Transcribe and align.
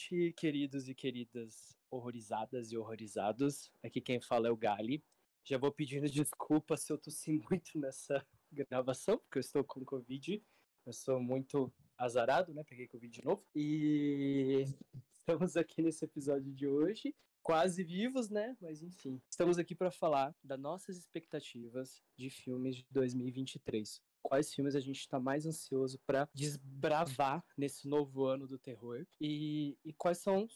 Noite, 0.00 0.32
queridos 0.32 0.88
e 0.88 0.94
queridas 0.94 1.76
horrorizadas 1.90 2.72
e 2.72 2.76
horrorizados. 2.76 3.70
Aqui 3.84 4.00
quem 4.00 4.18
fala 4.18 4.48
é 4.48 4.50
o 4.50 4.56
Gali. 4.56 5.04
Já 5.44 5.58
vou 5.58 5.70
pedindo 5.70 6.08
desculpa 6.08 6.74
se 6.76 6.90
eu 6.90 6.96
tossi 6.96 7.32
muito 7.32 7.78
nessa 7.78 8.24
gravação, 8.50 9.18
porque 9.18 9.38
eu 9.38 9.40
estou 9.40 9.62
com 9.62 9.84
Covid. 9.84 10.42
Eu 10.86 10.92
sou 10.94 11.20
muito 11.20 11.70
azarado, 11.98 12.54
né? 12.54 12.64
Peguei 12.64 12.88
Covid 12.88 13.12
de 13.12 13.24
novo. 13.24 13.44
E 13.54 14.64
estamos 15.12 15.54
aqui 15.56 15.82
nesse 15.82 16.04
episódio 16.04 16.50
de 16.50 16.66
hoje, 16.66 17.14
quase 17.42 17.84
vivos, 17.84 18.30
né? 18.30 18.56
Mas 18.58 18.82
enfim, 18.82 19.20
estamos 19.28 19.58
aqui 19.58 19.74
para 19.74 19.90
falar 19.90 20.34
das 20.42 20.58
nossas 20.58 20.96
expectativas 20.96 22.02
de 22.16 22.30
filmes 22.30 22.76
de 22.76 22.86
2023 22.90 24.00
quais 24.22 24.52
filmes 24.52 24.74
a 24.74 24.80
gente 24.80 25.00
está 25.00 25.18
mais 25.18 25.46
ansioso 25.46 25.98
para 26.06 26.28
desbravar 26.34 27.44
nesse 27.56 27.88
novo 27.88 28.24
ano 28.24 28.46
do 28.46 28.58
terror. 28.58 29.06
E, 29.20 29.76
e 29.84 29.92
quais 29.92 30.18
são 30.18 30.46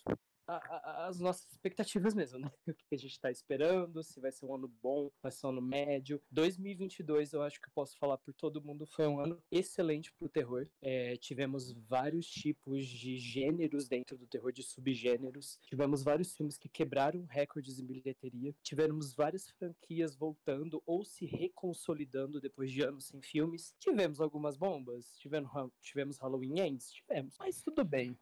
as 0.47 1.19
nossas 1.19 1.51
expectativas 1.51 2.15
mesmo, 2.15 2.39
né? 2.39 2.51
O 2.75 2.75
que 2.75 2.95
a 2.95 2.99
gente 2.99 3.13
está 3.13 3.31
esperando, 3.31 4.03
se 4.03 4.21
vai 4.21 4.31
ser 4.31 4.45
um 4.47 4.55
ano 4.55 4.69
bom, 4.83 5.11
vai 5.23 5.33
ser 5.33 5.47
um 5.47 5.51
ano 5.51 5.63
médio. 5.63 6.21
2022, 6.31 7.33
eu 7.33 7.43
acho 7.43 7.61
que 7.61 7.69
eu 7.69 7.73
posso 7.75 7.97
falar 7.99 8.19
por 8.19 8.35
todo 8.35 8.63
mundo, 8.63 8.87
foi 8.87 9.07
um 9.07 9.21
ano 9.21 9.43
excelente 9.51 10.13
para 10.13 10.27
o 10.27 10.29
terror. 10.29 10.69
É, 10.83 11.17
tivemos 11.17 11.73
vários 11.73 12.27
tipos 12.27 12.87
de 12.87 13.17
gêneros 13.17 13.89
dentro 13.89 14.19
do 14.19 14.27
terror, 14.27 14.53
de 14.53 14.63
subgêneros. 14.63 15.59
Tivemos 15.63 16.03
vários 16.03 16.35
filmes 16.37 16.59
que 16.59 16.69
quebraram 16.69 17.25
recordes 17.27 17.79
em 17.79 17.87
bilheteria. 17.87 18.55
Tivemos 18.63 19.15
várias 19.15 19.49
franquias 19.51 20.15
voltando 20.15 20.83
ou 20.85 21.05
se 21.05 21.25
reconsolidando 21.25 22.41
depois 22.41 22.71
de 22.71 22.83
anos 22.83 23.07
sem 23.07 23.23
filmes. 23.23 23.75
Tivemos 23.79 24.21
algumas 24.21 24.57
bombas, 24.57 25.17
tivemos, 25.17 25.51
tivemos 25.81 26.19
Halloween 26.19 26.61
Ends, 26.61 26.91
tivemos, 26.91 27.37
mas 27.39 27.63
tudo 27.63 27.85
bem. 27.85 28.19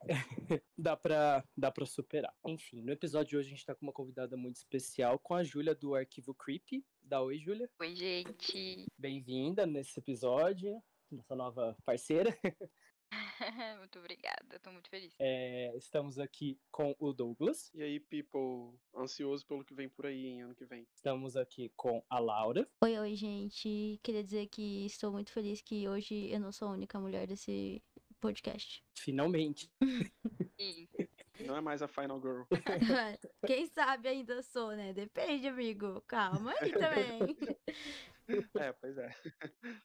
dá 0.77 0.97
para 0.97 1.45
dá 1.57 1.71
pra 1.71 1.87
superar 1.87 2.12
superar. 2.13 2.35
Enfim, 2.47 2.83
no 2.83 2.93
episódio 2.93 3.31
de 3.31 3.37
hoje 3.39 3.49
a 3.49 3.51
gente 3.51 3.65
tá 3.65 3.75
com 3.75 3.87
uma 3.87 3.93
convidada 3.93 4.37
muito 4.37 4.57
especial, 4.57 5.19
com 5.19 5.35
a 5.35 5.43
Júlia 5.43 5.75
do 5.75 5.95
Arquivo 5.95 6.35
Creepy. 6.35 6.85
Dá 7.03 7.23
oi, 7.23 7.39
Júlia. 7.39 7.71
Oi, 7.81 7.97
gente. 7.97 8.85
Bem-vinda 8.99 9.65
nesse 9.65 9.99
episódio, 9.99 10.83
nossa 11.11 11.35
nova 11.35 11.75
parceira. 11.87 12.37
muito 13.79 13.99
obrigada, 13.99 14.59
tô 14.63 14.71
muito 14.71 14.91
feliz. 14.91 15.15
É, 15.19 15.75
estamos 15.75 16.19
aqui 16.19 16.61
com 16.71 16.95
o 16.99 17.15
Douglas. 17.15 17.71
E 17.75 17.83
aí, 17.83 17.99
people, 17.99 18.79
ansioso 18.95 19.47
pelo 19.47 19.65
que 19.65 19.75
vem 19.75 19.89
por 19.89 20.05
aí 20.05 20.27
em 20.27 20.43
ano 20.43 20.55
que 20.55 20.67
vem. 20.67 20.87
Estamos 20.95 21.35
aqui 21.35 21.73
com 21.77 22.05
a 22.11 22.19
Laura. 22.19 22.69
Oi, 22.83 22.99
oi, 22.99 23.15
gente. 23.15 23.99
Queria 24.03 24.23
dizer 24.23 24.49
que 24.49 24.85
estou 24.85 25.13
muito 25.13 25.33
feliz 25.33 25.63
que 25.63 25.89
hoje 25.89 26.31
eu 26.31 26.41
não 26.41 26.53
sou 26.53 26.69
a 26.69 26.73
única 26.73 27.01
mulher 27.01 27.27
desse 27.27 27.83
podcast. 28.21 28.85
Finalmente. 28.95 29.71
Sim. 30.59 30.89
Não 31.47 31.57
é 31.57 31.61
mais 31.61 31.83
a 31.83 31.89
Final 31.89 32.21
Girl. 32.21 32.43
Quem 33.47 33.67
sabe 33.67 34.09
ainda 34.09 34.43
sou, 34.43 34.71
né? 34.73 34.93
Depende, 34.93 35.49
amigo. 35.49 36.01
Calma 36.03 36.53
aí 36.61 36.73
também. 36.73 37.37
É, 38.55 38.73
pois 38.73 38.97
é. 38.97 39.11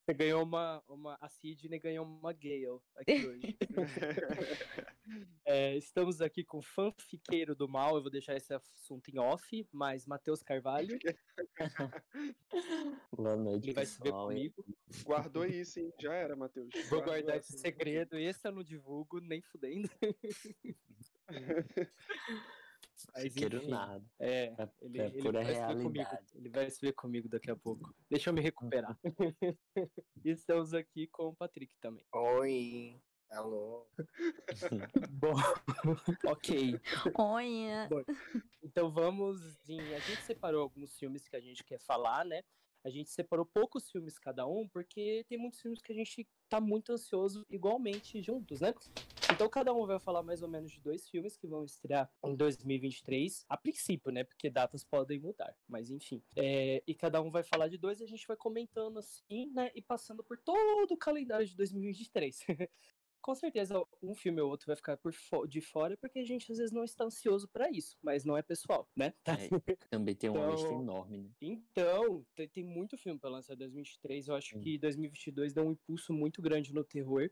Você 0.06 0.14
ganhou 0.14 0.44
uma, 0.44 0.84
uma. 0.88 1.18
A 1.20 1.28
Sidney 1.28 1.80
ganhou 1.80 2.06
uma 2.06 2.32
Gale 2.32 2.80
aqui 2.96 3.28
hoje. 3.28 3.58
é, 5.46 5.76
estamos 5.76 6.22
aqui 6.22 6.44
com 6.44 6.60
o 6.60 6.62
fanfiqueiro 6.62 7.56
do 7.56 7.68
mal. 7.68 7.96
Eu 7.96 8.02
vou 8.02 8.12
deixar 8.12 8.36
esse 8.36 8.54
assunto 8.54 9.10
em 9.10 9.18
off, 9.18 9.68
mas 9.72 10.06
Matheus 10.06 10.44
Carvalho. 10.44 10.98
Boa 13.16 13.36
noite. 13.36 13.66
Ele 13.66 13.74
vai 13.74 13.86
se 13.86 14.02
ver 14.02 14.12
comigo. 14.12 14.64
Guardou 15.04 15.46
isso, 15.46 15.80
hein? 15.80 15.92
Já 16.00 16.14
era, 16.14 16.36
Matheus. 16.36 16.70
Vou 16.90 17.02
guardar 17.02 17.38
esse 17.38 17.58
segredo. 17.58 18.18
Esse 18.18 18.48
eu 18.48 18.52
não 18.52 18.64
divulgo, 18.64 19.20
nem 19.20 19.42
fudendo. 19.42 19.90
Mas, 23.14 23.34
quero 23.34 23.68
nada. 23.68 24.04
É, 24.20 24.46
é, 24.46 24.70
ele, 24.82 25.02
é 25.02 25.08
ele 25.08 25.32
vai 25.32 25.46
se 25.46 25.62
ver 25.68 25.84
comigo. 25.84 26.10
Ele 26.34 26.50
vai 26.50 26.70
se 26.70 26.82
ver 26.82 26.94
comigo 26.94 27.30
daqui 27.30 27.52
a 27.52 27.56
pouco. 27.56 27.96
Deixa 28.10 28.30
eu 28.30 28.34
me 28.34 28.42
recuperar. 28.42 28.98
estamos 30.26 30.74
aqui 30.74 31.08
com 31.08 31.28
o 31.28 31.36
Patrick 31.36 31.76
também. 31.80 32.06
Oi. 32.14 33.00
Alô. 33.30 33.86
Bom, 35.12 35.34
ok. 36.26 36.80
Oi. 37.18 37.88
Bom, 37.90 38.04
então 38.64 38.90
vamos 38.90 39.38
em. 39.68 39.80
A 39.94 40.00
gente 40.00 40.22
separou 40.22 40.62
alguns 40.62 40.98
filmes 40.98 41.28
que 41.28 41.36
a 41.36 41.42
gente 41.42 41.64
quer 41.64 41.80
falar, 41.80 42.24
né? 42.24 42.42
A 42.88 42.90
gente 42.90 43.10
separou 43.10 43.46
poucos 43.46 43.92
filmes 43.92 44.18
cada 44.18 44.48
um, 44.48 44.66
porque 44.66 45.26
tem 45.28 45.38
muitos 45.38 45.60
filmes 45.60 45.82
que 45.82 45.92
a 45.92 45.96
gente 45.96 46.26
tá 46.48 46.62
muito 46.62 46.94
ansioso 46.94 47.46
igualmente 47.50 48.22
juntos, 48.22 48.62
né? 48.62 48.74
Então 49.30 49.50
cada 49.50 49.74
um 49.74 49.86
vai 49.86 50.00
falar 50.00 50.24
mais 50.24 50.42
ou 50.42 50.48
menos 50.48 50.72
de 50.72 50.80
dois 50.80 51.10
filmes 51.10 51.36
que 51.36 51.46
vão 51.46 51.66
estrear 51.66 52.10
em 52.24 52.34
2023, 52.34 53.46
a 53.50 53.58
princípio, 53.58 54.10
né? 54.10 54.24
Porque 54.24 54.50
datas 54.50 54.86
podem 54.86 55.20
mudar, 55.20 55.54
mas 55.68 55.92
enfim. 55.92 56.24
É, 56.34 56.82
e 56.88 56.96
cada 56.96 57.22
um 57.22 57.30
vai 57.30 57.44
falar 57.44 57.68
de 57.68 57.78
dois 57.78 58.00
e 58.00 58.06
a 58.06 58.08
gente 58.08 58.26
vai 58.26 58.38
comentando 58.38 59.00
assim, 59.00 59.52
né? 59.52 59.70
E 59.76 59.82
passando 59.82 60.24
por 60.24 60.38
todo 60.38 60.90
o 60.90 60.98
calendário 60.98 61.46
de 61.46 61.58
2023. 61.58 62.40
com 63.22 63.36
certeza 63.36 63.82
um 64.02 64.16
filme 64.16 64.42
ou 64.42 64.50
outro 64.50 64.68
vai 64.68 64.76
ficar 64.76 64.98
por 64.98 65.14
de 65.48 65.62
fora 65.62 65.98
porque 65.98 66.20
a 66.20 66.24
gente 66.24 66.52
às 66.52 66.58
vezes 66.58 66.72
não 66.72 66.84
está 66.84 67.06
ansioso 67.06 67.48
para 67.48 67.70
isso, 67.70 67.98
mas 68.02 68.24
não 68.24 68.38
é 68.38 68.42
pessoal, 68.42 68.90
né? 68.96 69.14
É, 69.26 69.50
também 69.90 70.16
tem 70.16 70.30
uma 70.30 70.40
então, 70.40 70.52
lista 70.52 70.74
enorme, 70.74 71.18
né? 71.18 71.30
Então, 71.42 72.26
tem, 72.36 72.48
tem 72.48 72.64
muito 72.64 72.98
filme 72.98 73.20
para 73.20 73.30
lançar 73.30 73.54
em 73.54 73.58
2023. 73.58 74.28
Eu 74.28 74.36
acho 74.36 74.60
que 74.60 74.78
2022 74.78 75.54
deu 75.54 75.66
um 75.66 75.72
impulso 75.72 76.14
muito 76.14 76.42
grande 76.42 76.74
no 76.74 76.84
terror 76.84 77.30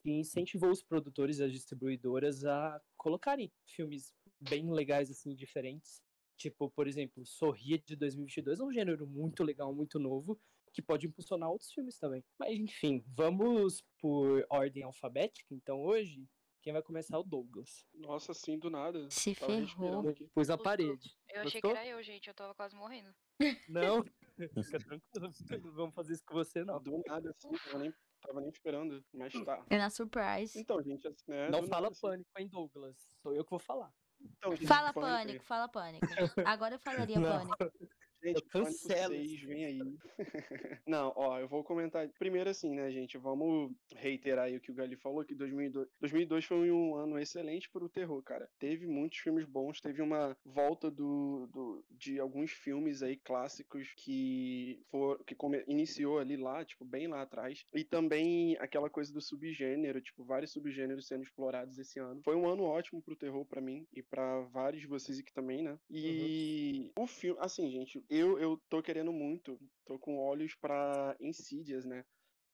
que 0.00 0.10
incentivou 0.10 0.70
os 0.70 0.82
produtores 0.82 1.38
e 1.38 1.44
as 1.44 1.52
distribuidoras 1.52 2.44
a 2.44 2.80
colocarem 2.96 3.52
filmes 3.66 4.14
bem 4.40 4.70
legais 4.70 5.10
assim, 5.10 5.34
diferentes. 5.34 6.02
Tipo, 6.36 6.70
por 6.70 6.86
exemplo, 6.86 7.26
Sorria 7.26 7.78
de 7.78 7.96
2022 7.96 8.60
é 8.60 8.64
um 8.64 8.72
gênero 8.72 9.06
muito 9.06 9.42
legal, 9.42 9.74
muito 9.74 9.98
novo, 9.98 10.40
que 10.78 10.82
pode 10.82 11.08
impulsionar 11.08 11.50
outros 11.50 11.72
filmes 11.72 11.98
também. 11.98 12.24
Mas 12.38 12.56
enfim, 12.56 13.04
vamos 13.08 13.82
por 14.00 14.46
ordem 14.48 14.84
alfabética. 14.84 15.52
Então 15.52 15.82
hoje, 15.82 16.24
quem 16.62 16.72
vai 16.72 16.80
começar 16.80 17.16
é 17.16 17.18
o 17.18 17.24
Douglas. 17.24 17.84
Nossa, 17.92 18.30
assim, 18.30 18.56
do 18.56 18.70
nada. 18.70 19.08
Se 19.10 19.34
ferrou. 19.34 20.04
Pus 20.32 20.48
a 20.50 20.56
parede. 20.56 21.16
Eu 21.30 21.42
achei 21.42 21.60
que 21.60 21.66
era 21.66 21.84
eu, 21.84 22.00
gente. 22.00 22.28
Eu 22.28 22.34
tava 22.34 22.54
quase 22.54 22.76
morrendo. 22.76 23.12
Não, 23.68 24.04
fica 24.64 24.78
tranquilo. 24.78 25.32
Não 25.64 25.72
vamos 25.72 25.94
fazer 25.96 26.12
isso 26.12 26.24
com 26.24 26.34
você, 26.34 26.64
não. 26.64 26.80
Do 26.80 27.02
nada, 27.06 27.30
assim, 27.30 27.50
eu 27.72 27.78
nem 27.80 27.92
tava 28.20 28.40
nem 28.40 28.50
esperando, 28.50 29.04
mas 29.12 29.32
tá. 29.44 29.64
É 29.70 29.78
na 29.78 29.90
surprise. 29.90 30.58
Então, 30.58 30.80
gente, 30.82 31.06
assim, 31.08 31.24
né, 31.28 31.48
Não 31.50 31.66
fala 31.66 31.82
nada, 31.82 31.92
assim. 31.92 32.00
pânico, 32.00 32.30
hein, 32.38 32.48
Douglas? 32.48 32.96
Sou 33.20 33.34
eu 33.34 33.44
que 33.44 33.50
vou 33.50 33.58
falar. 33.58 33.92
Então, 34.20 34.54
gente, 34.54 34.66
fala 34.66 34.92
pânico, 34.92 35.44
fala 35.44 35.68
pânico. 35.68 36.06
Agora 36.44 36.74
eu 36.76 36.78
falaria 36.78 37.20
pânico. 37.20 37.56
Gente, 38.22 38.42
cancela. 38.46 39.14
6, 39.14 39.40
vem 39.42 39.64
aí. 39.64 39.98
Não, 40.86 41.12
ó, 41.16 41.38
eu 41.38 41.48
vou 41.48 41.62
comentar. 41.62 42.08
Primeiro, 42.18 42.50
assim, 42.50 42.74
né, 42.74 42.90
gente? 42.90 43.16
Vamos 43.16 43.72
reiterar 43.94 44.46
aí 44.46 44.56
o 44.56 44.60
que 44.60 44.70
o 44.70 44.74
Gali 44.74 44.96
falou: 44.96 45.24
que 45.24 45.34
2002, 45.34 45.88
2002 46.00 46.44
foi 46.44 46.70
um 46.70 46.96
ano 46.96 47.18
excelente 47.18 47.70
para 47.70 47.84
o 47.84 47.88
terror, 47.88 48.22
cara. 48.22 48.48
Teve 48.58 48.86
muitos 48.86 49.18
filmes 49.18 49.44
bons, 49.44 49.80
teve 49.80 50.02
uma 50.02 50.36
volta 50.44 50.90
do, 50.90 51.48
do 51.52 51.84
de 51.90 52.18
alguns 52.18 52.50
filmes 52.50 53.02
aí 53.02 53.16
clássicos 53.16 53.92
que, 53.96 54.80
for, 54.90 55.22
que 55.24 55.34
come, 55.34 55.62
iniciou 55.66 56.18
ali 56.18 56.36
lá, 56.36 56.64
tipo, 56.64 56.84
bem 56.84 57.06
lá 57.06 57.22
atrás. 57.22 57.64
E 57.74 57.84
também 57.84 58.56
aquela 58.58 58.90
coisa 58.90 59.12
do 59.12 59.20
subgênero, 59.20 60.00
tipo, 60.00 60.24
vários 60.24 60.52
subgêneros 60.52 61.06
sendo 61.06 61.22
explorados 61.22 61.78
esse 61.78 61.98
ano. 61.98 62.20
Foi 62.24 62.34
um 62.34 62.48
ano 62.48 62.64
ótimo 62.64 63.02
pro 63.02 63.16
terror 63.16 63.44
para 63.44 63.60
mim 63.60 63.86
e 63.92 64.02
para 64.02 64.40
vários 64.40 64.82
de 64.82 64.88
vocês 64.88 65.18
aqui 65.18 65.32
também, 65.32 65.62
né? 65.62 65.78
E 65.90 66.92
uhum. 66.96 67.04
o 67.04 67.06
filme, 67.06 67.38
assim, 67.40 67.70
gente, 67.70 68.02
eu, 68.08 68.38
eu 68.38 68.58
tô 68.68 68.82
querendo 68.82 69.12
muito, 69.12 69.58
tô 69.84 69.98
com 69.98 70.18
olhos 70.18 70.54
para 70.54 71.16
Insidious, 71.20 71.84
né? 71.84 72.04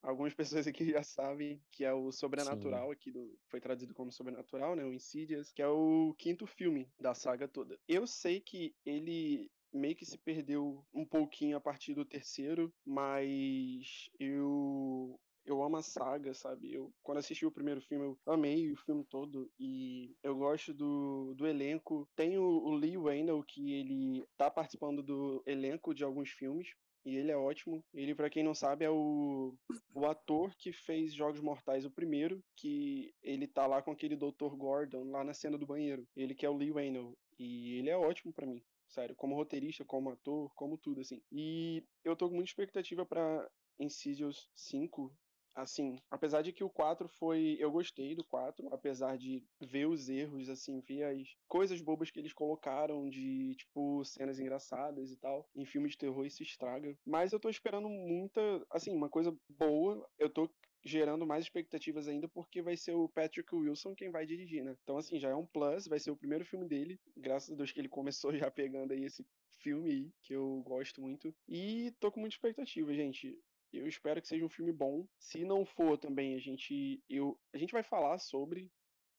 Algumas 0.02 0.34
pessoas 0.36 0.66
aqui 0.66 0.90
já 0.90 1.02
sabem 1.02 1.62
que 1.70 1.84
é 1.84 1.92
o 1.92 2.12
Sobrenatural, 2.12 2.88
Sim. 2.88 2.92
aqui 2.92 3.12
do, 3.12 3.38
foi 3.50 3.60
traduzido 3.60 3.94
como 3.94 4.12
Sobrenatural, 4.12 4.76
né? 4.76 4.84
O 4.84 4.92
Insidious, 4.92 5.52
que 5.52 5.62
é 5.62 5.68
o 5.68 6.14
quinto 6.18 6.46
filme 6.46 6.90
da 6.98 7.14
saga 7.14 7.48
toda. 7.48 7.78
Eu 7.88 8.06
sei 8.06 8.40
que 8.40 8.74
ele 8.84 9.50
meio 9.72 9.96
que 9.96 10.06
se 10.06 10.16
perdeu 10.18 10.86
um 10.94 11.04
pouquinho 11.04 11.56
a 11.56 11.60
partir 11.60 11.94
do 11.94 12.04
terceiro, 12.04 12.72
mas 12.86 14.08
eu 14.20 15.18
eu 15.44 15.62
amo 15.62 15.76
a 15.76 15.82
saga, 15.82 16.34
sabe? 16.34 16.72
Eu, 16.72 16.92
quando 17.02 17.18
assisti 17.18 17.44
o 17.44 17.52
primeiro 17.52 17.80
filme, 17.80 18.04
eu 18.04 18.32
amei 18.32 18.70
o 18.72 18.76
filme 18.76 19.04
todo 19.04 19.50
e 19.58 20.14
eu 20.22 20.36
gosto 20.36 20.72
do, 20.72 21.34
do 21.34 21.46
elenco. 21.46 22.08
Tem 22.16 22.38
o, 22.38 22.44
o 22.44 22.74
Lee 22.74 22.96
Wayne, 22.96 23.30
que 23.46 23.72
ele 23.72 24.26
tá 24.36 24.50
participando 24.50 25.02
do 25.02 25.42
elenco 25.46 25.94
de 25.94 26.04
alguns 26.04 26.30
filmes. 26.30 26.68
E 27.04 27.16
ele 27.16 27.30
é 27.30 27.36
ótimo. 27.36 27.84
Ele, 27.92 28.14
para 28.14 28.30
quem 28.30 28.42
não 28.42 28.54
sabe, 28.54 28.84
é 28.84 28.90
o, 28.90 29.54
o 29.94 30.06
ator 30.06 30.54
que 30.56 30.72
fez 30.72 31.12
Jogos 31.12 31.40
Mortais 31.40 31.84
o 31.84 31.90
primeiro, 31.90 32.42
que 32.56 33.12
ele 33.22 33.46
tá 33.46 33.66
lá 33.66 33.82
com 33.82 33.90
aquele 33.90 34.16
Dr. 34.16 34.56
Gordon 34.56 35.10
lá 35.10 35.22
na 35.22 35.34
cena 35.34 35.58
do 35.58 35.66
banheiro. 35.66 36.06
Ele 36.16 36.34
que 36.34 36.46
é 36.46 36.48
o 36.50 36.56
Lee 36.56 36.70
Wayne. 36.70 37.14
E 37.38 37.78
ele 37.78 37.90
é 37.90 37.96
ótimo 37.96 38.32
para 38.32 38.46
mim 38.46 38.62
sério, 38.94 39.16
como 39.16 39.34
roteirista, 39.34 39.84
como 39.84 40.10
ator, 40.10 40.50
como 40.54 40.78
tudo, 40.78 41.00
assim. 41.00 41.20
E 41.32 41.82
eu 42.04 42.14
tô 42.14 42.28
com 42.28 42.36
muita 42.36 42.50
expectativa 42.50 43.04
para 43.04 43.50
Insidious 43.78 44.48
5, 44.54 45.12
assim, 45.54 45.96
apesar 46.10 46.42
de 46.42 46.52
que 46.52 46.64
o 46.64 46.70
4 46.70 47.08
foi. 47.08 47.56
Eu 47.58 47.70
gostei 47.70 48.14
do 48.14 48.24
4, 48.24 48.68
apesar 48.72 49.16
de 49.16 49.42
ver 49.60 49.86
os 49.86 50.08
erros, 50.08 50.48
assim, 50.48 50.80
ver 50.80 51.04
as 51.04 51.36
coisas 51.48 51.80
bobas 51.80 52.10
que 52.10 52.18
eles 52.18 52.32
colocaram 52.32 53.08
de, 53.08 53.54
tipo, 53.56 54.04
cenas 54.04 54.38
engraçadas 54.38 55.10
e 55.10 55.16
tal. 55.16 55.48
Em 55.54 55.64
filme 55.64 55.88
de 55.88 55.98
terror 55.98 56.26
isso 56.26 56.42
estraga. 56.42 56.96
Mas 57.06 57.32
eu 57.32 57.40
tô 57.40 57.48
esperando 57.48 57.88
muita, 57.88 58.40
assim, 58.70 58.94
uma 58.94 59.08
coisa 59.08 59.36
boa. 59.48 60.06
Eu 60.18 60.28
tô 60.28 60.50
gerando 60.84 61.26
mais 61.26 61.44
expectativas 61.44 62.06
ainda 62.06 62.28
porque 62.28 62.60
vai 62.60 62.76
ser 62.76 62.92
o 62.92 63.08
Patrick 63.08 63.54
Wilson 63.54 63.94
quem 63.94 64.10
vai 64.10 64.26
dirigir, 64.26 64.62
né? 64.62 64.76
Então, 64.82 64.98
assim, 64.98 65.18
já 65.18 65.30
é 65.30 65.34
um 65.34 65.46
plus, 65.46 65.86
vai 65.86 65.98
ser 65.98 66.10
o 66.10 66.16
primeiro 66.16 66.44
filme 66.44 66.66
dele. 66.68 67.00
Graças 67.16 67.50
a 67.50 67.56
Deus 67.56 67.72
que 67.72 67.80
ele 67.80 67.88
começou 67.88 68.32
já 68.36 68.50
pegando 68.50 68.92
aí 68.92 69.04
esse 69.04 69.26
filme 69.60 70.12
que 70.22 70.34
eu 70.34 70.62
gosto 70.66 71.00
muito. 71.00 71.34
E 71.48 71.92
tô 71.98 72.12
com 72.12 72.20
muita 72.20 72.34
expectativa, 72.34 72.92
gente. 72.94 73.38
Eu 73.76 73.88
espero 73.88 74.20
que 74.20 74.28
seja 74.28 74.44
um 74.44 74.48
filme 74.48 74.72
bom. 74.72 75.06
Se 75.18 75.44
não 75.44 75.64
for 75.64 75.98
também, 75.98 76.34
a 76.34 76.38
gente 76.38 77.02
eu 77.08 77.38
a 77.52 77.58
gente 77.58 77.72
vai 77.72 77.82
falar 77.82 78.18
sobre 78.18 78.70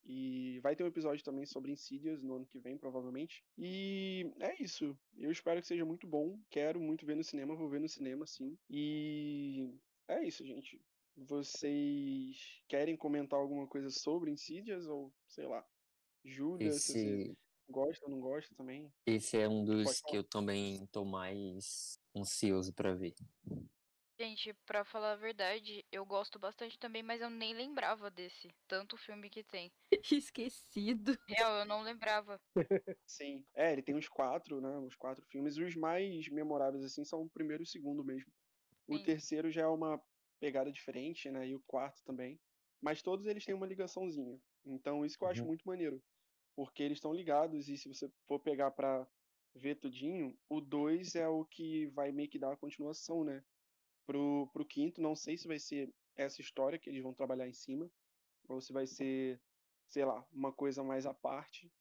e 0.07 0.60
vai 0.60 0.75
ter 0.75 0.84
um 0.84 0.88
episódio 0.88 1.24
também 1.24 1.46
sobre 1.46 1.72
Insidious 1.72 2.22
no 2.22 2.36
ano 2.36 2.46
que 2.46 2.60
vem, 2.60 2.78
provavelmente. 2.78 3.44
E 3.57 4.31
é 4.40 4.62
isso. 4.62 4.98
Eu 5.18 5.31
espero 5.31 5.60
que 5.60 5.68
seja 5.68 5.84
muito 5.84 6.06
bom. 6.06 6.40
Quero 6.50 6.80
muito 6.80 7.06
ver 7.06 7.16
no 7.16 7.24
cinema, 7.24 7.56
vou 7.56 7.69
ver 7.69 7.80
no 7.80 7.90
cinema, 7.90 8.28
sim. 8.28 8.56
E 8.69 9.74
é 10.07 10.24
isso, 10.24 10.46
gente. 10.46 10.80
Vocês 11.18 12.62
querem 12.68 12.96
comentar 12.96 13.40
alguma 13.40 13.66
coisa 13.68 13.90
sobre 13.90 14.30
Insidious 14.30 14.86
ou 14.86 15.12
sei 15.28 15.48
lá? 15.48 15.66
Júlia, 16.24 16.68
Esse... 16.68 16.94
se 16.94 16.94
você 16.94 17.38
gosta 17.69 18.06
ou 18.06 18.12
não 18.12 18.19
gosta 18.19 18.54
também? 18.56 18.92
Esse 19.08 19.38
é 19.38 19.48
um 19.48 19.63
dos 19.63 20.01
que 20.01 20.18
eu 20.18 20.24
também 20.24 20.86
tô 20.88 21.04
mais 21.04 22.00
ansioso 22.16 22.74
para 22.74 22.94
ver. 22.94 23.16
Gente, 24.18 24.54
pra 24.66 24.86
falar 24.86 25.12
a 25.12 25.16
verdade, 25.18 25.84
eu 25.92 26.06
gosto 26.06 26.40
bastante 26.40 26.80
também, 26.80 27.04
mas 27.04 27.22
eu 27.22 27.30
nem 27.30 27.54
lembrava 27.54 28.10
desse. 28.10 28.48
Tanto 28.66 28.96
filme 28.96 29.30
que 29.30 29.44
tem. 29.44 29.70
Esquecido. 30.10 31.18
Real, 31.28 31.60
eu 31.60 31.66
não 31.66 31.82
lembrava. 31.82 32.40
Sim. 33.06 33.46
É, 33.54 33.74
ele 33.74 33.82
tem 33.82 33.94
os 33.94 34.08
quatro, 34.08 34.62
né? 34.62 34.78
Os 34.78 34.96
quatro 34.96 35.26
filmes. 35.26 35.58
Os 35.58 35.76
mais 35.76 36.30
memoráveis, 36.30 36.86
assim, 36.86 37.04
são 37.04 37.24
o 37.24 37.30
primeiro 37.30 37.64
e 37.64 37.66
o 37.66 37.68
segundo 37.68 38.06
mesmo. 38.06 38.32
O 38.88 38.98
Sim. 38.98 39.04
terceiro 39.04 39.52
já 39.52 39.64
é 39.64 39.68
uma 39.68 40.02
pegada 40.40 40.72
diferente, 40.72 41.30
né? 41.30 41.50
E 41.50 41.56
o 41.56 41.64
quarto 41.68 42.02
também. 42.06 42.40
Mas 42.82 43.02
todos 43.02 43.26
eles 43.26 43.44
têm 43.44 43.54
uma 43.54 43.68
ligaçãozinha. 43.68 44.40
Então, 44.66 45.06
isso 45.06 45.18
que 45.18 45.26
eu 45.26 45.30
acho 45.30 45.42
uhum. 45.42 45.48
muito 45.48 45.68
maneiro. 45.68 46.02
Porque 46.56 46.84
eles 46.84 47.00
estão 47.00 47.14
ligados, 47.14 47.68
e 47.68 47.78
se 47.78 47.90
você 47.90 48.10
for 48.26 48.40
pegar 48.40 48.72
pra 48.72 49.06
ver 49.54 49.76
tudinho, 49.76 50.38
o 50.48 50.62
2 50.62 51.16
é 51.16 51.28
o 51.28 51.44
que 51.44 51.88
vai 51.88 52.14
meio 52.14 52.30
que 52.30 52.40
dar 52.40 52.54
a 52.54 52.58
continuação, 52.58 53.26
né? 53.26 53.44
Pro, 54.06 54.50
pro 54.54 54.66
quinto. 54.66 55.02
Não 55.02 55.16
sei 55.16 55.38
se 55.38 55.48
vai 55.48 55.60
ser 55.60 55.94
essa 56.16 56.42
história 56.42 56.80
que 56.80 56.90
eles 56.90 57.04
vão 57.04 57.13
trabalhar 57.13 57.48
em 57.48 57.54
cima, 57.54 57.90
ou 58.48 58.62
se 58.62 58.72
vai 58.72 58.88
ser, 58.88 59.40
sei 59.88 60.06
lá, 60.06 60.25
uma 60.31 60.52
coisa 60.52 60.84
mais 60.84 61.06
à 61.06 61.13
parte. 61.13 61.72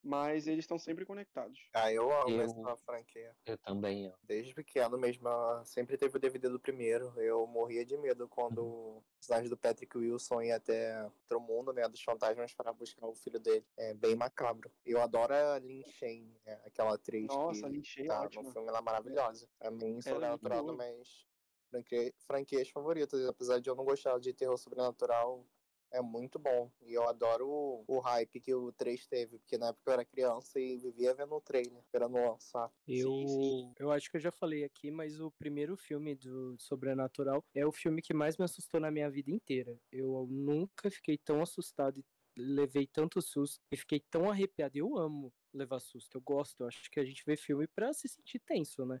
Mas 0.00 0.46
eles 0.46 0.60
estão 0.60 0.78
sempre 0.78 1.04
conectados. 1.04 1.68
Ah, 1.74 1.92
eu 1.92 2.10
amo 2.10 2.30
eu, 2.30 2.42
essa 2.42 2.76
franquia. 2.76 3.36
Eu 3.44 3.58
também 3.58 4.06
amo. 4.06 4.16
Desde 4.22 4.54
pequeno 4.54 4.96
mesmo, 4.96 5.28
sempre 5.64 5.98
teve 5.98 6.16
o 6.16 6.20
DVD 6.20 6.48
do 6.48 6.60
primeiro. 6.60 7.12
Eu 7.20 7.44
morria 7.48 7.84
de 7.84 7.96
medo 7.98 8.28
quando 8.28 8.62
uhum. 8.62 8.98
o 8.98 9.04
personagem 9.18 9.50
do 9.50 9.56
Patrick 9.56 9.98
Wilson 9.98 10.42
ia 10.42 10.56
até 10.56 11.02
outro 11.02 11.40
mundo, 11.40 11.72
né, 11.72 11.86
dos 11.88 12.00
fantasmas 12.00 12.54
para 12.54 12.72
buscar 12.72 13.08
o 13.08 13.14
filho 13.14 13.40
dele. 13.40 13.66
É 13.76 13.92
bem 13.92 14.14
macabro. 14.14 14.70
Eu 14.86 15.02
adoro 15.02 15.34
a 15.34 15.58
Lin 15.58 15.82
Shen, 15.84 16.32
né, 16.46 16.60
aquela 16.64 16.94
atriz 16.94 17.26
Nossa, 17.26 17.60
que 17.60 17.66
a 17.66 17.68
Lin 17.68 17.82
Shen 17.82 18.06
tá 18.06 18.22
ótima. 18.22 18.44
no 18.44 18.52
filme, 18.52 18.68
ela 18.68 18.78
é 18.78 18.82
maravilhosa. 18.82 19.48
A 19.60 19.70
mim, 19.70 20.00
sobrenatural, 20.00 20.70
é 20.70 20.72
mas 20.72 21.26
franquia, 21.70 22.12
franquias 22.26 22.68
favoritas, 22.70 23.24
apesar 23.26 23.60
de 23.60 23.68
eu 23.68 23.74
não 23.74 23.84
gostar 23.84 24.18
de 24.18 24.32
terror 24.32 24.56
sobrenatural, 24.56 25.44
é 25.90 26.00
muito 26.00 26.38
bom. 26.38 26.70
E 26.82 26.94
eu 26.94 27.08
adoro 27.08 27.48
o, 27.48 27.84
o, 27.86 27.98
hype 27.98 28.40
que 28.40 28.54
o 28.54 28.72
3 28.72 29.06
teve, 29.06 29.38
porque 29.38 29.56
na 29.56 29.68
época 29.68 29.90
eu 29.90 29.92
era 29.94 30.04
criança 30.04 30.60
e 30.60 30.76
vivia 30.76 31.14
vendo 31.14 31.34
o 31.34 31.40
trailer, 31.40 31.78
esperando 31.78 32.14
lançar. 32.14 32.70
Eu, 32.86 33.10
sim, 33.10 33.28
sim. 33.28 33.74
eu 33.78 33.90
acho 33.90 34.10
que 34.10 34.16
eu 34.16 34.20
já 34.20 34.30
falei 34.30 34.64
aqui, 34.64 34.90
mas 34.90 35.20
o 35.20 35.30
primeiro 35.30 35.76
filme 35.76 36.14
do 36.14 36.56
Sobrenatural 36.58 37.44
é 37.54 37.66
o 37.66 37.72
filme 37.72 38.02
que 38.02 38.14
mais 38.14 38.36
me 38.36 38.44
assustou 38.44 38.80
na 38.80 38.90
minha 38.90 39.10
vida 39.10 39.30
inteira. 39.30 39.78
Eu 39.90 40.26
nunca 40.28 40.90
fiquei 40.90 41.18
tão 41.18 41.40
assustado 41.40 41.98
e 41.98 42.04
levei 42.36 42.86
tanto 42.86 43.20
susto 43.20 43.60
e 43.72 43.76
fiquei 43.76 44.00
tão 44.10 44.30
arrepiado. 44.30 44.76
Eu 44.76 44.96
amo 44.96 45.32
levar 45.52 45.80
susto, 45.80 46.16
eu 46.16 46.20
gosto. 46.20 46.62
Eu 46.62 46.68
acho 46.68 46.90
que 46.90 47.00
a 47.00 47.04
gente 47.04 47.24
vê 47.26 47.36
filme 47.36 47.66
pra 47.66 47.92
se 47.92 48.08
sentir 48.08 48.38
tenso, 48.40 48.84
né? 48.84 49.00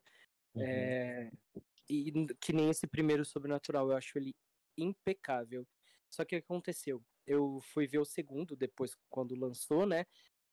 Uhum. 0.54 0.62
É, 0.62 1.30
e 1.88 2.12
que 2.40 2.52
nem 2.52 2.70
esse 2.70 2.86
primeiro 2.86 3.24
Sobrenatural, 3.24 3.90
eu 3.90 3.96
acho 3.96 4.18
ele 4.18 4.34
impecável. 4.76 5.66
Só 6.10 6.24
que 6.24 6.36
o 6.36 6.40
que 6.40 6.44
aconteceu? 6.44 7.02
Eu 7.26 7.60
fui 7.72 7.86
ver 7.86 7.98
o 7.98 8.04
segundo 8.04 8.56
depois 8.56 8.96
quando 9.10 9.34
lançou, 9.34 9.86
né? 9.86 10.06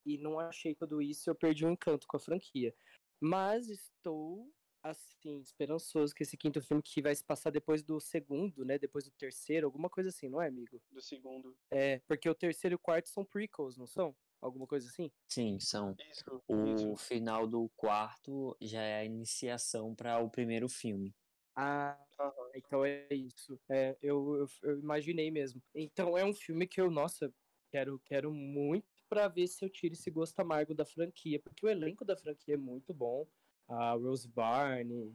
E 0.06 0.18
não 0.18 0.40
achei 0.40 0.76
tudo 0.76 1.02
isso, 1.02 1.30
eu 1.30 1.36
perdi 1.36 1.66
o 1.66 1.70
um 1.70 1.72
encanto 1.72 2.06
com 2.08 2.18
a 2.18 2.20
franquia. 2.20 2.76
Mas 3.20 3.70
estou 3.70 4.52
assim, 4.90 5.40
esperançoso 5.42 6.14
que 6.14 6.22
esse 6.22 6.38
quinto 6.38 6.62
filme 6.62 6.84
que 6.84 7.02
vai 7.02 7.16
se 7.16 7.24
passar 7.24 7.50
depois 7.50 7.82
do 7.82 8.00
segundo, 8.00 8.64
né? 8.64 8.78
Depois 8.78 9.06
do 9.06 9.12
terceiro, 9.12 9.66
alguma 9.66 9.90
coisa 9.90 10.10
assim, 10.10 10.30
não 10.30 10.42
é, 10.42 10.48
amigo? 10.48 10.80
Do 10.92 11.02
segundo. 11.02 11.58
É, 11.72 12.00
porque 12.08 12.30
o 12.30 12.36
terceiro 12.36 12.76
e 12.76 12.78
o 12.78 12.80
quarto 12.80 13.10
são 13.10 13.26
prequels, 13.26 13.78
não 13.78 13.88
são? 13.88 14.16
Alguma 14.40 14.68
coisa 14.68 14.88
assim? 14.88 15.12
Sim, 15.28 15.60
são. 15.60 15.96
Isso, 16.12 16.44
o 16.48 16.66
isso. 16.68 16.96
final 16.98 17.48
do 17.48 17.68
quarto 17.76 18.56
já 18.62 18.82
é 18.82 19.00
a 19.00 19.06
iniciação 19.06 19.96
para 19.96 20.20
o 20.20 20.30
primeiro 20.30 20.70
filme. 20.70 21.16
Ah, 21.56 21.98
então 22.54 22.84
é 22.86 23.08
isso. 23.12 23.60
É, 23.70 23.98
eu, 24.02 24.36
eu, 24.36 24.48
eu, 24.64 24.80
imaginei 24.80 25.32
mesmo. 25.32 25.62
Então 25.74 26.18
é 26.18 26.26
um 26.26 26.34
filme 26.34 26.68
que 26.68 26.82
eu, 26.82 26.92
nossa, 26.92 27.34
quero, 27.70 28.00
quero 28.06 28.34
muito 28.34 28.86
para 29.08 29.28
ver 29.28 29.48
se 29.48 29.64
eu 29.64 29.70
tiro 29.70 29.94
esse 29.94 30.12
gosto 30.12 30.40
amargo 30.40 30.74
da 30.74 30.86
franquia, 30.86 31.40
porque 31.40 31.66
o 31.66 31.70
elenco 31.70 32.04
da 32.04 32.18
franquia 32.18 32.56
é 32.56 32.58
muito 32.58 32.94
bom. 32.94 33.26
A 33.68 33.94
Rose 33.94 34.28
Barney, 34.28 35.14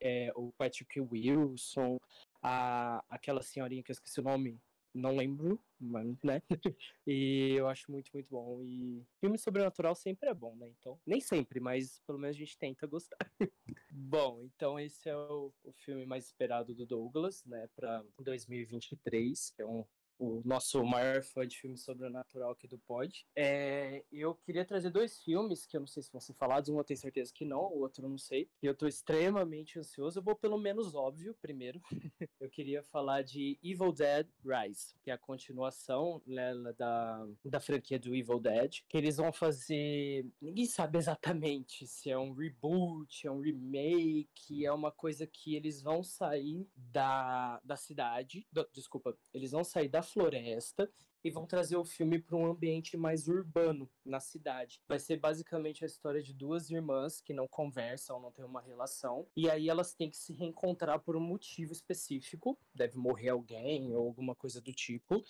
é, 0.00 0.30
o 0.34 0.52
Patrick 0.52 1.00
Wilson, 1.00 1.98
a, 2.42 3.02
aquela 3.08 3.42
senhorinha 3.42 3.82
que 3.82 3.90
eu 3.90 3.94
esqueci 3.94 4.20
o 4.20 4.24
nome, 4.24 4.60
não 4.94 5.16
lembro, 5.16 5.60
mas, 5.78 6.22
né? 6.22 6.42
e 7.06 7.54
eu 7.56 7.68
acho 7.68 7.90
muito, 7.90 8.10
muito 8.12 8.28
bom. 8.30 8.62
E 8.62 9.04
filme 9.20 9.38
sobrenatural 9.38 9.94
sempre 9.94 10.28
é 10.28 10.34
bom, 10.34 10.56
né? 10.56 10.68
Então, 10.78 11.00
nem 11.06 11.20
sempre, 11.20 11.60
mas 11.60 12.00
pelo 12.06 12.18
menos 12.18 12.36
a 12.36 12.38
gente 12.38 12.58
tenta 12.58 12.86
gostar. 12.86 13.18
bom, 13.90 14.42
então 14.42 14.78
esse 14.78 15.08
é 15.08 15.16
o, 15.16 15.52
o 15.64 15.72
filme 15.72 16.06
mais 16.06 16.26
esperado 16.26 16.74
do 16.74 16.86
Douglas, 16.86 17.44
né, 17.44 17.68
para 17.76 18.04
2023, 18.18 19.50
que 19.50 19.62
é 19.62 19.66
um 19.66 19.84
o 20.18 20.42
nosso 20.44 20.82
maior 20.84 21.22
fã 21.22 21.46
de 21.46 21.56
filme 21.56 21.76
sobrenatural 21.76 22.50
aqui 22.50 22.66
do 22.66 22.78
Pod. 22.78 23.26
É, 23.36 24.04
eu 24.10 24.34
queria 24.34 24.64
trazer 24.64 24.90
dois 24.90 25.22
filmes 25.22 25.64
que 25.64 25.76
eu 25.76 25.80
não 25.80 25.86
sei 25.86 26.02
se 26.02 26.12
vão 26.12 26.20
ser 26.20 26.34
falados, 26.34 26.68
um 26.68 26.78
eu 26.78 26.84
tenho 26.84 26.98
certeza 26.98 27.32
que 27.32 27.44
não, 27.44 27.60
o 27.60 27.80
outro 27.80 28.04
eu 28.04 28.08
não 28.08 28.18
sei. 28.18 28.50
E 28.62 28.66
eu 28.66 28.74
tô 28.74 28.86
extremamente 28.86 29.78
ansioso. 29.78 30.18
Eu 30.18 30.22
vou 30.22 30.34
pelo 30.34 30.58
menos 30.58 30.94
óbvio 30.94 31.34
primeiro. 31.40 31.80
eu 32.40 32.50
queria 32.50 32.82
falar 32.82 33.22
de 33.22 33.58
Evil 33.62 33.92
Dead 33.92 34.26
Rise, 34.44 34.94
que 35.02 35.10
é 35.10 35.14
a 35.14 35.18
continuação 35.18 36.20
né, 36.26 36.52
da, 36.76 37.26
da 37.44 37.60
franquia 37.60 37.98
do 37.98 38.14
Evil 38.14 38.40
Dead, 38.40 38.80
que 38.88 38.96
eles 38.96 39.16
vão 39.16 39.32
fazer. 39.32 40.26
Ninguém 40.40 40.66
sabe 40.66 40.98
exatamente 40.98 41.86
se 41.86 42.10
é 42.10 42.18
um 42.18 42.32
reboot, 42.32 43.26
é 43.26 43.30
um 43.30 43.40
remake, 43.40 44.64
é 44.64 44.72
uma 44.72 44.90
coisa 44.90 45.26
que 45.26 45.54
eles 45.54 45.80
vão 45.80 46.02
sair 46.02 46.66
da, 46.76 47.60
da 47.64 47.76
cidade. 47.76 48.46
Do, 48.52 48.68
desculpa, 48.72 49.16
eles 49.32 49.52
vão 49.52 49.62
sair 49.62 49.88
da 49.88 50.02
floresta 50.12 50.90
e 51.22 51.30
vão 51.30 51.46
trazer 51.46 51.76
o 51.76 51.84
filme 51.84 52.18
para 52.18 52.36
um 52.36 52.46
ambiente 52.46 52.96
mais 52.96 53.28
urbano 53.28 53.90
na 54.04 54.20
cidade. 54.20 54.80
Vai 54.88 54.98
ser 54.98 55.18
basicamente 55.18 55.84
a 55.84 55.86
história 55.86 56.22
de 56.22 56.32
duas 56.32 56.70
irmãs 56.70 57.20
que 57.20 57.32
não 57.32 57.48
conversam, 57.48 58.20
não 58.20 58.30
têm 58.30 58.44
uma 58.44 58.60
relação, 58.60 59.26
e 59.36 59.50
aí 59.50 59.68
elas 59.68 59.94
têm 59.94 60.10
que 60.10 60.16
se 60.16 60.32
reencontrar 60.32 61.00
por 61.00 61.16
um 61.16 61.20
motivo 61.20 61.72
específico, 61.72 62.58
deve 62.74 62.96
morrer 62.96 63.30
alguém 63.30 63.94
ou 63.94 64.06
alguma 64.06 64.34
coisa 64.34 64.60
do 64.60 64.72
tipo. 64.72 65.22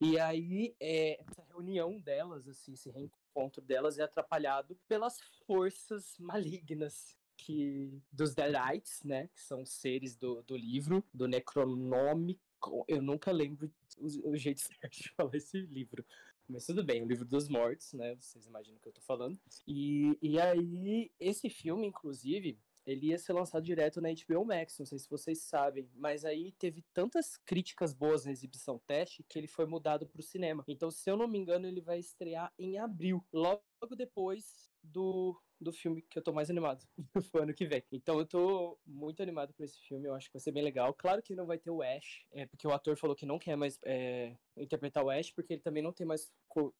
E 0.00 0.18
aí 0.18 0.74
é, 0.80 1.20
essa 1.20 1.42
reunião 1.42 1.98
delas, 2.00 2.48
assim, 2.48 2.72
esse 2.72 2.90
reencontro 2.90 3.62
delas 3.62 3.98
é 3.98 4.02
atrapalhado 4.02 4.78
pelas 4.88 5.20
forças 5.46 6.16
malignas 6.18 7.16
que 7.36 8.00
dos 8.12 8.34
Deadites, 8.34 9.02
né, 9.02 9.28
que 9.28 9.40
são 9.40 9.66
seres 9.66 10.16
do, 10.16 10.42
do 10.44 10.56
livro, 10.56 11.04
do 11.12 11.26
Necronômico, 11.26 12.40
eu 12.88 13.02
nunca 13.02 13.30
lembro 13.30 13.70
o, 13.96 14.30
o 14.30 14.36
jeito 14.36 14.60
certo 14.62 15.02
de 15.02 15.10
falar 15.10 15.34
esse 15.34 15.60
livro. 15.60 16.04
Mas 16.48 16.66
tudo 16.66 16.84
bem, 16.84 17.02
o 17.02 17.06
livro 17.06 17.24
dos 17.24 17.48
mortos, 17.48 17.92
né? 17.94 18.14
Vocês 18.16 18.46
imaginam 18.46 18.76
o 18.76 18.80
que 18.80 18.88
eu 18.88 18.92
tô 18.92 19.00
falando. 19.00 19.38
E, 19.66 20.18
e 20.20 20.38
aí, 20.38 21.10
esse 21.18 21.48
filme, 21.48 21.86
inclusive, 21.86 22.58
ele 22.86 23.06
ia 23.06 23.18
ser 23.18 23.32
lançado 23.32 23.64
direto 23.64 24.00
na 24.00 24.10
HBO 24.10 24.44
Max, 24.44 24.78
não 24.78 24.84
sei 24.84 24.98
se 24.98 25.08
vocês 25.08 25.40
sabem, 25.40 25.88
mas 25.94 26.24
aí 26.24 26.52
teve 26.52 26.84
tantas 26.92 27.38
críticas 27.38 27.94
boas 27.94 28.26
na 28.26 28.32
exibição 28.32 28.78
teste 28.86 29.24
que 29.26 29.38
ele 29.38 29.48
foi 29.48 29.64
mudado 29.64 30.06
para 30.06 30.20
o 30.20 30.22
cinema. 30.22 30.62
Então, 30.68 30.90
se 30.90 31.10
eu 31.10 31.16
não 31.16 31.26
me 31.26 31.38
engano, 31.38 31.66
ele 31.66 31.80
vai 31.80 31.98
estrear 31.98 32.52
em 32.58 32.78
abril, 32.78 33.24
logo 33.32 33.62
depois 33.96 34.70
do, 34.84 35.40
do 35.60 35.72
filme 35.72 36.02
que 36.02 36.18
eu 36.18 36.22
tô 36.22 36.32
mais 36.32 36.50
animado 36.50 36.84
pro 37.32 37.42
ano 37.42 37.54
que 37.54 37.66
vem. 37.66 37.82
Então 37.90 38.18
eu 38.18 38.26
tô 38.26 38.78
muito 38.86 39.22
animado 39.22 39.52
por 39.54 39.64
esse 39.64 39.78
filme, 39.80 40.08
eu 40.08 40.14
acho 40.14 40.28
que 40.28 40.34
vai 40.34 40.40
ser 40.40 40.52
bem 40.52 40.62
legal. 40.62 40.92
Claro 40.94 41.22
que 41.22 41.34
não 41.34 41.46
vai 41.46 41.58
ter 41.58 41.70
o 41.70 41.82
Ash, 41.82 42.26
é, 42.32 42.46
porque 42.46 42.66
o 42.66 42.72
ator 42.72 42.96
falou 42.96 43.16
que 43.16 43.26
não 43.26 43.38
quer 43.38 43.56
mais 43.56 43.78
é, 43.84 44.36
interpretar 44.56 45.04
o 45.04 45.10
Ash, 45.10 45.30
porque 45.30 45.54
ele 45.54 45.62
também 45.62 45.82
não 45.82 45.92
tem 45.92 46.06
mais 46.06 46.30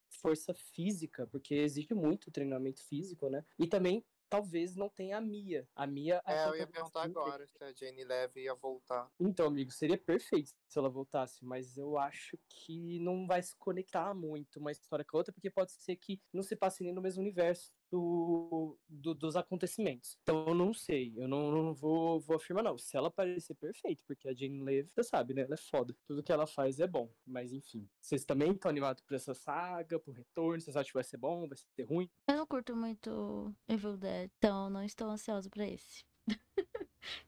força 0.09 0.55
física, 0.55 1.27
porque 1.27 1.55
exige 1.55 1.95
muito 1.95 2.31
treinamento 2.31 2.83
físico, 2.87 3.29
né? 3.29 3.45
E 3.59 3.67
também 3.67 4.05
talvez 4.29 4.75
não 4.75 4.89
tenha 4.89 5.19
a 5.19 5.21
Mia. 5.21 5.69
A 5.77 5.87
Mia. 5.87 6.21
É, 6.27 6.49
eu 6.49 6.57
ia 6.57 6.67
perguntar 6.67 7.05
agora 7.05 7.47
se 7.47 7.63
a 7.63 7.73
Jane 7.73 8.05
Leve 8.05 8.43
ia 8.43 8.55
voltar. 8.55 9.09
Então, 9.21 9.47
amigo, 9.47 9.71
seria 9.71 9.97
perfeito 9.97 10.53
se 10.67 10.79
ela 10.79 10.89
voltasse, 10.89 11.45
mas 11.45 11.77
eu 11.77 11.97
acho 11.97 12.37
que 12.49 12.99
não 12.99 13.27
vai 13.27 13.43
se 13.43 13.57
conectar 13.57 14.13
muito 14.13 14.59
uma 14.59 14.73
história 14.73 15.05
com 15.05 15.17
a 15.17 15.21
outra, 15.21 15.33
porque 15.33 15.51
pode 15.51 15.73
ser 15.73 15.97
que 15.97 16.21
não 16.33 16.43
se 16.43 16.57
passe 16.57 16.83
nem 16.83 16.93
no 16.93 17.03
mesmo 17.03 17.23
universo 17.23 17.73
do, 17.91 18.79
do, 18.89 19.15
dos 19.15 19.37
acontecimentos. 19.37 20.19
Então 20.23 20.47
eu 20.49 20.55
não 20.55 20.73
sei, 20.75 21.13
eu 21.17 21.29
não, 21.29 21.51
não 21.51 21.75
vou, 21.75 22.21
vou 22.21 22.37
afirmar 22.37 22.63
não. 22.63 22.79
Se 22.79 22.97
ela 22.97 23.11
parecer 23.11 23.55
perfeito, 23.55 24.03
porque 24.07 24.29
a 24.29 24.35
Jane 24.35 24.63
Leve, 24.63 24.91
você 24.91 25.03
sabe, 25.03 25.35
né? 25.35 25.43
Ela 25.43 25.55
é 25.55 25.59
foda. 25.59 25.95
Tudo 26.07 26.23
que 26.23 26.33
ela 26.33 26.47
faz 26.47 26.81
é 26.81 26.87
bom, 26.87 27.11
mas 27.27 27.53
enfim. 27.53 27.89
Vocês 28.01 28.25
também 28.25 28.53
estão 28.53 28.71
animados 28.71 29.03
por 29.03 29.15
essa 29.15 29.35
saga, 29.35 29.99
por 29.99 30.15
retorno? 30.15 30.61
Vocês 30.61 30.77
acham 30.77 30.89
que 30.89 30.95
vai 30.95 31.05
ser 31.05 31.17
bom, 31.17 31.49
vai 31.49 31.57
ser 31.57 31.83
ruim? 31.85 32.11
Eu 32.29 32.37
não 32.37 32.47
curto 32.47 32.77
muito 32.77 33.55
Evil 33.69 33.97
Dead, 33.97 34.31
então 34.39 34.71
não 34.71 34.83
estou 34.83 35.09
ansioso 35.09 35.51
para 35.51 35.67
esse. 35.67 36.05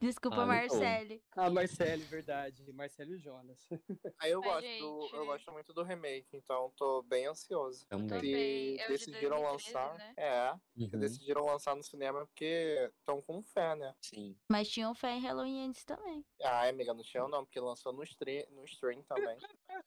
Desculpa, 0.01 0.43
ah, 0.43 0.47
Marcele. 0.47 1.23
Ah, 1.33 1.51
Marcele, 1.51 2.03
verdade. 2.05 2.73
Marcele 2.73 3.15
e 3.15 3.19
Jonas. 3.19 3.69
Aí 4.19 4.31
eu 4.31 4.41
gosto, 4.41 4.79
do, 4.79 5.11
eu 5.13 5.27
gosto 5.27 5.53
muito 5.53 5.73
do 5.73 5.83
remake, 5.83 6.29
então 6.37 6.73
tô 6.77 7.03
bem 7.03 7.27
ansioso. 7.27 7.87
Também. 7.87 8.79
Se 8.79 8.89
decidiram 8.89 9.41
2013, 9.41 9.43
lançar. 9.43 9.95
Né? 9.99 10.15
É, 10.17 10.53
uhum. 10.77 10.99
decidiram 10.99 11.45
lançar 11.47 11.75
no 11.75 11.83
cinema 11.83 12.27
porque 12.27 12.91
estão 12.99 13.21
com 13.23 13.43
fé, 13.43 13.75
né? 13.77 13.95
Sim. 14.01 14.37
Mas 14.49 14.69
tinham 14.69 14.95
fé 14.95 15.13
em 15.13 15.21
Halloween 15.21 15.67
antes 15.69 15.85
também. 15.85 16.25
Ah, 16.43 16.69
amiga, 16.69 16.95
não 16.95 17.03
tinham 17.03 17.29
não, 17.29 17.45
porque 17.45 17.61
lançou 17.61 17.93
no, 17.93 18.03
stream, 18.03 18.45
no 18.51 18.65
stream 18.65 19.03
também. 19.03 19.39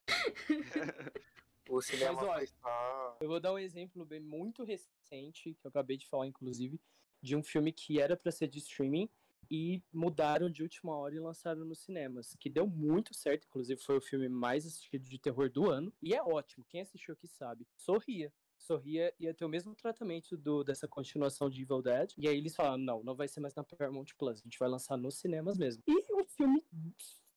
o 1.70 1.82
cinema 1.82 2.14
Mas, 2.14 2.30
olha, 2.30 2.48
tá... 2.62 3.18
Eu 3.22 3.28
vou 3.28 3.40
dar 3.40 3.54
um 3.54 3.60
exemplo 3.60 4.06
bem 4.06 4.20
muito 4.20 4.64
recente, 4.64 5.54
que 5.54 5.66
eu 5.66 5.70
acabei 5.70 5.98
de 5.98 6.08
falar, 6.08 6.28
inclusive, 6.28 6.80
de 7.22 7.36
um 7.36 7.44
filme 7.44 7.72
que 7.72 8.00
era 8.00 8.16
para 8.16 8.32
ser 8.32 8.48
de 8.48 8.60
streaming 8.60 9.10
e 9.50 9.82
mudaram 9.92 10.50
de 10.50 10.64
última 10.64 10.96
hora 10.96 11.16
e 11.16 11.20
lançaram 11.20 11.66
nos 11.66 11.80
cinemas, 11.80 12.36
que 12.40 12.50
deu 12.50 12.68
muito 12.68 13.14
certo, 13.14 13.46
inclusive 13.48 13.82
foi 13.82 13.98
o 13.98 14.02
filme 14.02 14.30
mais 14.30 14.66
assistido 14.66 15.08
de 15.08 15.20
terror 15.20 15.50
do 15.50 15.70
ano, 15.70 15.94
e 16.02 16.14
é 16.14 16.22
ótimo, 16.22 16.66
quem 16.68 16.82
assistiu 16.82 17.14
aqui 17.14 17.28
sabe. 17.28 17.68
Sorria. 17.76 18.32
Sorria 18.58 19.14
ia 19.18 19.34
ter 19.34 19.46
o 19.46 19.50
mesmo 19.50 19.74
tratamento 19.74 20.36
do, 20.38 20.64
dessa 20.64 20.88
continuação 20.88 21.50
de 21.50 21.62
Evil 21.62 21.82
Dead. 21.82 22.12
E 22.18 22.28
aí 22.28 22.38
eles 22.38 22.54
falaram: 22.54 22.78
não, 22.78 23.04
não 23.04 23.16
vai 23.16 23.28
ser 23.28 23.40
mais 23.40 23.56
na 23.56 23.64
Paramount 23.64 24.08
Plus, 24.18 24.40
a 24.40 24.44
gente 24.44 24.60
vai 24.60 24.68
lançar 24.68 24.98
nos 24.98 25.16
cinemas 25.16 25.58
mesmo. 25.58 25.82
E 25.88 26.14
o 26.14 26.26
filme 26.26 26.62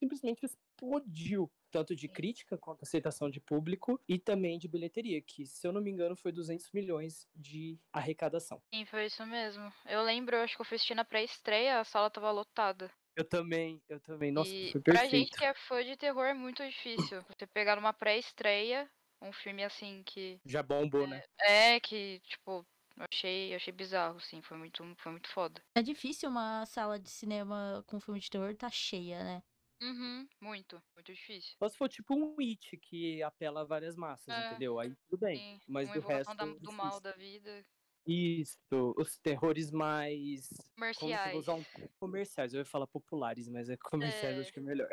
simplesmente 0.00 0.44
explodiu 0.44 1.50
tanto 1.72 1.96
de 1.96 2.06
crítica 2.06 2.56
quanto 2.58 2.82
aceitação 2.84 3.30
de 3.30 3.40
público 3.40 3.98
e 4.06 4.18
também 4.18 4.58
de 4.58 4.68
bilheteria, 4.68 5.20
que, 5.20 5.46
se 5.46 5.66
eu 5.66 5.72
não 5.72 5.80
me 5.80 5.90
engano, 5.90 6.14
foi 6.14 6.30
200 6.30 6.70
milhões 6.70 7.26
de 7.34 7.80
arrecadação. 7.92 8.62
Sim, 8.72 8.84
foi 8.84 9.06
isso 9.06 9.24
mesmo. 9.26 9.72
Eu 9.86 10.02
lembro, 10.02 10.36
eu 10.36 10.42
acho 10.42 10.54
que 10.54 10.60
eu 10.60 10.66
fui 10.66 10.76
assistir 10.76 10.94
na 10.94 11.04
pré-estreia, 11.04 11.80
a 11.80 11.84
sala 11.84 12.10
tava 12.10 12.30
lotada. 12.30 12.90
Eu 13.16 13.24
também, 13.28 13.82
eu 13.88 14.00
também. 14.00 14.30
Nossa, 14.30 14.50
e 14.50 14.70
foi 14.70 14.80
perfeito. 14.80 15.10
Pra 15.10 15.18
gente 15.18 15.30
que 15.32 15.44
é 15.44 15.54
fã 15.54 15.84
de 15.84 15.96
terror 15.96 16.24
é 16.26 16.34
muito 16.34 16.64
difícil. 16.66 17.22
Você 17.36 17.46
pegar 17.46 17.76
numa 17.76 17.92
pré-estreia, 17.92 18.88
um 19.20 19.32
filme 19.32 19.64
assim 19.64 20.02
que. 20.04 20.38
Já 20.46 20.62
bombou, 20.62 21.06
né? 21.06 21.22
É, 21.40 21.78
que, 21.80 22.20
tipo, 22.20 22.64
eu 22.96 23.06
achei, 23.12 23.52
eu 23.52 23.56
achei 23.56 23.72
bizarro, 23.72 24.16
assim, 24.16 24.40
foi 24.42 24.56
muito, 24.56 24.82
foi 24.98 25.12
muito 25.12 25.28
foda. 25.28 25.62
É 25.74 25.82
difícil 25.82 26.28
uma 26.28 26.64
sala 26.66 26.98
de 26.98 27.10
cinema 27.10 27.84
com 27.86 28.00
filme 28.00 28.20
de 28.20 28.30
terror 28.30 28.54
tá 28.56 28.70
cheia, 28.70 29.22
né? 29.22 29.42
Uhum, 29.82 30.26
muito, 30.40 30.82
muito 30.96 31.12
difícil. 31.12 31.58
Só 31.62 31.68
se 31.68 31.76
for 31.76 31.88
tipo 31.88 32.14
um 32.14 32.36
It 32.40 32.76
que 32.78 33.22
apela 33.22 33.60
a 33.60 33.64
várias 33.64 33.94
massas, 33.96 34.36
é, 34.36 34.36
entendeu? 34.36 34.78
Aí 34.78 34.94
tudo 35.08 35.18
bem. 35.20 35.44
Sim, 35.44 35.60
mas 35.66 35.90
do 35.90 36.00
resto. 36.00 36.36
Da, 36.36 36.46
do 36.46 36.72
mal 36.72 37.00
da 37.00 37.12
vida. 37.12 37.64
Isso, 38.06 38.94
os 38.98 39.16
terrores 39.18 39.70
mais. 39.70 40.48
Comerciais. 40.74 41.48
Um... 41.48 41.64
Comerciais, 42.00 42.52
eu 42.52 42.58
ia 42.58 42.64
falar 42.64 42.86
populares, 42.86 43.48
mas 43.48 43.68
é 43.68 43.76
comerciais, 43.76 44.36
é... 44.36 44.40
acho 44.40 44.52
que 44.52 44.58
é 44.58 44.62
melhor. 44.62 44.88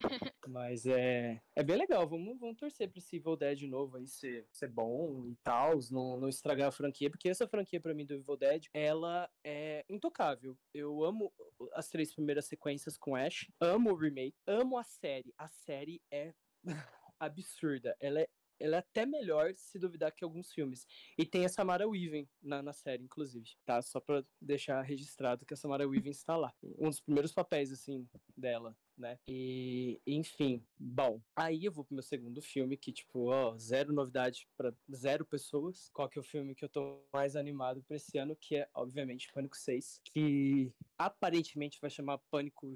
mas 0.48 0.86
é, 0.86 1.42
é 1.54 1.62
bem 1.62 1.76
legal, 1.76 2.08
vamos, 2.08 2.38
vamos 2.38 2.56
torcer 2.56 2.90
pra 2.90 2.98
esse 2.98 3.16
Evil 3.16 3.36
Dead 3.36 3.58
de 3.58 3.66
novo 3.66 3.98
aí 3.98 4.06
ser, 4.06 4.46
ser 4.50 4.68
bom 4.68 5.26
e 5.28 5.36
tal, 5.42 5.78
não, 5.90 6.18
não 6.18 6.28
estragar 6.28 6.68
a 6.68 6.72
franquia, 6.72 7.10
porque 7.10 7.28
essa 7.28 7.46
franquia 7.46 7.80
pra 7.80 7.94
mim 7.94 8.06
do 8.06 8.14
Evil 8.14 8.36
Dead, 8.36 8.64
ela 8.72 9.28
é 9.44 9.84
intocável. 9.88 10.56
Eu 10.72 11.04
amo 11.04 11.32
as 11.74 11.88
três 11.88 12.14
primeiras 12.14 12.46
sequências 12.46 12.96
com 12.96 13.14
Ash, 13.14 13.46
amo 13.60 13.92
o 13.92 13.96
remake, 13.96 14.36
amo 14.46 14.78
a 14.78 14.84
série. 14.84 15.34
A 15.36 15.48
série 15.48 16.00
é 16.10 16.32
absurda, 17.20 17.94
ela 18.00 18.20
é 18.20 18.28
ela 18.62 18.76
é 18.76 18.78
até 18.78 19.04
melhor, 19.04 19.52
se 19.56 19.76
duvidar, 19.76 20.12
que 20.12 20.22
alguns 20.22 20.52
filmes. 20.52 20.86
E 21.18 21.26
tem 21.26 21.44
a 21.44 21.48
Samara 21.48 21.88
Weaving 21.88 22.28
na, 22.40 22.62
na 22.62 22.72
série, 22.72 23.02
inclusive, 23.02 23.50
tá? 23.64 23.82
Só 23.82 23.98
pra 23.98 24.24
deixar 24.40 24.80
registrado 24.82 25.44
que 25.44 25.52
a 25.52 25.56
Samara 25.56 25.86
Weaving 25.86 26.10
está 26.10 26.36
lá. 26.36 26.54
Um 26.78 26.88
dos 26.88 27.00
primeiros 27.00 27.32
papéis, 27.32 27.72
assim, 27.72 28.08
dela, 28.36 28.76
né? 28.96 29.18
E, 29.26 30.00
enfim, 30.06 30.64
bom. 30.78 31.20
Aí 31.34 31.64
eu 31.64 31.72
vou 31.72 31.84
pro 31.84 31.94
meu 31.94 32.04
segundo 32.04 32.40
filme, 32.40 32.76
que, 32.76 32.92
tipo, 32.92 33.30
ó, 33.30 33.58
zero 33.58 33.92
novidade 33.92 34.48
para 34.56 34.72
zero 34.94 35.26
pessoas. 35.26 35.90
Qual 35.92 36.08
que 36.08 36.18
é 36.18 36.20
o 36.20 36.24
filme 36.24 36.54
que 36.54 36.64
eu 36.64 36.68
tô 36.68 37.02
mais 37.12 37.34
animado 37.34 37.82
pra 37.82 37.96
esse 37.96 38.16
ano? 38.16 38.36
Que 38.36 38.56
é, 38.56 38.68
obviamente, 38.74 39.32
Pânico 39.32 39.56
6, 39.56 40.00
que 40.04 40.72
aparentemente 40.96 41.80
vai 41.80 41.90
chamar 41.90 42.18
Pânico 42.30 42.72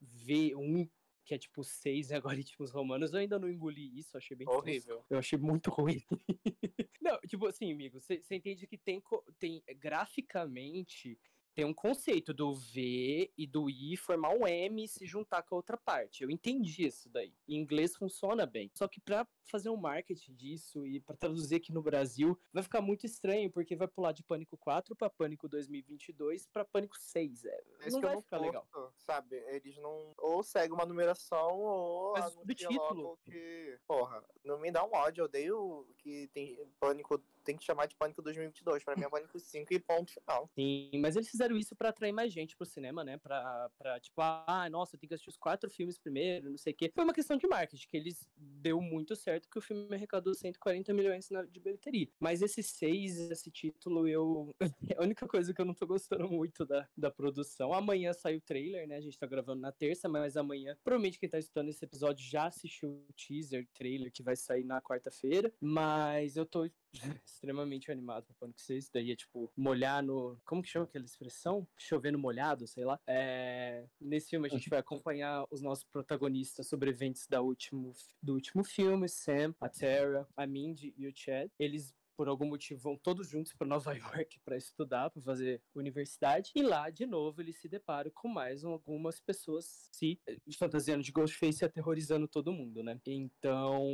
V1 0.00 0.88
que 1.24 1.34
é 1.34 1.38
tipo 1.38 1.64
seis 1.64 2.10
algoritmos 2.12 2.70
romanos. 2.70 3.12
Eu 3.12 3.20
ainda 3.20 3.38
não 3.38 3.48
engoli 3.48 3.98
isso, 3.98 4.16
achei 4.16 4.36
bem 4.36 4.48
horrível. 4.48 5.04
Eu 5.08 5.18
achei 5.18 5.38
muito 5.38 5.70
ruim. 5.70 6.02
não, 7.00 7.18
tipo 7.20 7.46
assim, 7.46 7.72
amigo, 7.72 8.00
você 8.00 8.22
entende 8.30 8.66
que 8.66 8.76
tem, 8.76 9.02
tem 9.38 9.62
graficamente 9.76 11.18
tem 11.54 11.64
um 11.64 11.72
conceito 11.72 12.34
do 12.34 12.52
V 12.54 13.32
e 13.36 13.46
do 13.46 13.70
I 13.70 13.96
formar 13.96 14.30
um 14.30 14.46
M 14.46 14.84
e 14.84 14.88
se 14.88 15.06
juntar 15.06 15.42
com 15.42 15.54
a 15.54 15.58
outra 15.58 15.76
parte. 15.76 16.22
Eu 16.22 16.30
entendi 16.30 16.86
isso 16.86 17.08
daí. 17.08 17.32
Em 17.48 17.56
inglês 17.56 17.96
funciona 17.96 18.44
bem. 18.44 18.70
Só 18.74 18.88
que 18.88 19.00
para 19.00 19.26
fazer 19.44 19.70
um 19.70 19.76
marketing 19.76 20.34
disso 20.34 20.86
e 20.86 21.00
para 21.00 21.16
traduzir 21.16 21.56
aqui 21.56 21.72
no 21.72 21.82
Brasil, 21.82 22.38
vai 22.52 22.62
ficar 22.62 22.80
muito 22.80 23.06
estranho, 23.06 23.50
porque 23.50 23.76
vai 23.76 23.86
pular 23.86 24.12
de 24.12 24.22
Pânico 24.22 24.56
4 24.56 24.96
para 24.96 25.08
Pânico 25.08 25.48
2022 25.48 26.46
para 26.46 26.64
Pânico 26.64 26.98
6. 26.98 27.44
É, 27.44 27.62
não 27.90 28.00
vai 28.00 28.20
ficar 28.20 28.38
curto, 28.38 28.46
legal. 28.46 28.92
Sabe, 28.96 29.36
eles 29.48 29.76
não 29.78 30.14
ou 30.18 30.42
seguem 30.42 30.72
uma 30.72 30.86
numeração 30.86 31.60
ou 31.60 32.12
Mas 32.12 32.34
logo 32.34 33.18
que, 33.22 33.78
porra, 33.86 34.24
não 34.42 34.58
me 34.58 34.70
dá 34.70 34.84
um 34.84 34.92
ódio, 34.92 35.22
eu 35.22 35.24
odeio 35.26 35.86
que 35.98 36.28
tem 36.28 36.58
Pânico 36.80 37.22
tem 37.44 37.56
que 37.56 37.64
chamar 37.64 37.86
de 37.86 37.94
Pânico 37.94 38.22
2022. 38.22 38.84
Pra 38.84 38.96
mim 38.96 39.04
é 39.04 39.08
Pânico 39.08 39.38
5 39.38 39.72
e 39.72 39.78
ponto 39.78 40.12
final. 40.12 40.50
Sim, 40.54 40.90
mas 41.00 41.16
eles 41.16 41.28
fizeram 41.28 41.56
isso 41.56 41.76
pra 41.76 41.90
atrair 41.90 42.12
mais 42.12 42.32
gente 42.32 42.56
pro 42.56 42.66
cinema, 42.66 43.04
né? 43.04 43.18
Pra, 43.18 43.70
pra 43.78 44.00
tipo, 44.00 44.20
ah, 44.20 44.68
nossa, 44.70 44.96
tem 44.96 45.08
que 45.08 45.14
assistir 45.14 45.30
os 45.30 45.36
quatro 45.36 45.70
filmes 45.70 45.98
primeiro, 45.98 46.50
não 46.50 46.58
sei 46.58 46.72
o 46.72 46.76
quê. 46.76 46.90
Foi 46.94 47.04
uma 47.04 47.12
questão 47.12 47.36
de 47.36 47.46
marketing, 47.46 47.86
que 47.88 47.96
eles 47.96 48.28
deu 48.36 48.80
muito 48.80 49.14
certo 49.14 49.48
que 49.48 49.58
o 49.58 49.62
filme 49.62 49.94
arrecadou 49.94 50.34
140 50.34 50.92
milhões 50.92 51.28
de 51.50 51.60
bilheteria. 51.60 52.08
Mas 52.18 52.42
esse 52.42 52.62
seis, 52.62 53.18
esse 53.30 53.50
título, 53.50 54.08
eu. 54.08 54.54
é 54.96 54.98
a 54.98 55.02
única 55.02 55.26
coisa 55.26 55.52
que 55.52 55.60
eu 55.60 55.64
não 55.64 55.74
tô 55.74 55.86
gostando 55.86 56.28
muito 56.28 56.64
da, 56.64 56.88
da 56.96 57.10
produção. 57.10 57.72
Amanhã 57.72 58.12
sai 58.12 58.36
o 58.36 58.40
trailer, 58.40 58.88
né? 58.88 58.96
A 58.96 59.00
gente 59.00 59.18
tá 59.18 59.26
gravando 59.26 59.60
na 59.60 59.72
terça, 59.72 60.08
mas 60.08 60.36
amanhã, 60.36 60.76
provavelmente 60.82 61.18
quem 61.18 61.28
tá 61.28 61.38
escutando 61.38 61.68
esse 61.68 61.84
episódio 61.84 62.24
já 62.26 62.46
assistiu 62.46 62.90
o 62.90 63.12
teaser, 63.12 63.66
trailer 63.74 64.12
que 64.12 64.22
vai 64.22 64.36
sair 64.36 64.64
na 64.64 64.80
quarta-feira. 64.80 65.52
Mas 65.60 66.36
eu 66.36 66.46
tô 66.46 66.68
extremamente 67.24 67.90
animado 67.90 68.24
pra 68.24 68.34
Pânico 68.40 68.60
6. 68.60 68.90
Daí 68.92 69.10
é 69.12 69.16
tipo, 69.16 69.52
molhar 69.56 70.02
no. 70.02 70.40
Como 70.44 70.62
que 70.62 70.68
chama 70.68 70.84
aquela 70.84 71.04
expressão? 71.04 71.66
Chover 71.76 72.12
no 72.12 72.18
molhado, 72.18 72.66
sei 72.66 72.84
lá. 72.84 72.98
É... 73.06 73.86
Nesse 74.00 74.30
filme 74.30 74.46
a 74.46 74.50
gente 74.50 74.68
vai 74.68 74.78
acompanhar 74.78 75.46
os 75.50 75.60
nossos 75.60 75.84
protagonistas 75.84 76.68
sobreviventes 76.68 77.26
da 77.26 77.40
último, 77.40 77.92
do 78.22 78.34
último 78.34 78.64
filme: 78.64 79.08
Sam, 79.08 79.54
a 79.60 79.68
Tara, 79.68 80.26
a 80.36 80.46
Mindy 80.46 80.94
e 80.96 81.06
o 81.06 81.12
Chad. 81.14 81.50
Eles 81.58 81.94
por 82.16 82.28
algum 82.28 82.46
motivo 82.46 82.80
vão 82.80 82.96
todos 82.96 83.28
juntos 83.28 83.52
para 83.52 83.66
Nova 83.66 83.92
York 84.26 84.40
para 84.44 84.56
estudar, 84.56 85.10
para 85.10 85.22
fazer 85.22 85.62
universidade. 85.74 86.52
E 86.54 86.62
lá, 86.62 86.90
de 86.90 87.06
novo, 87.06 87.40
eles 87.40 87.60
se 87.60 87.68
deparam 87.68 88.10
com 88.10 88.28
mais 88.28 88.64
algumas 88.64 89.20
pessoas 89.20 89.88
se 89.92 90.20
eh, 90.26 90.36
fantasiando 90.58 91.02
de 91.02 91.12
Ghostface 91.12 91.62
e 91.62 91.66
aterrorizando 91.66 92.28
todo 92.28 92.52
mundo, 92.52 92.82
né? 92.82 93.00
Então, 93.06 93.86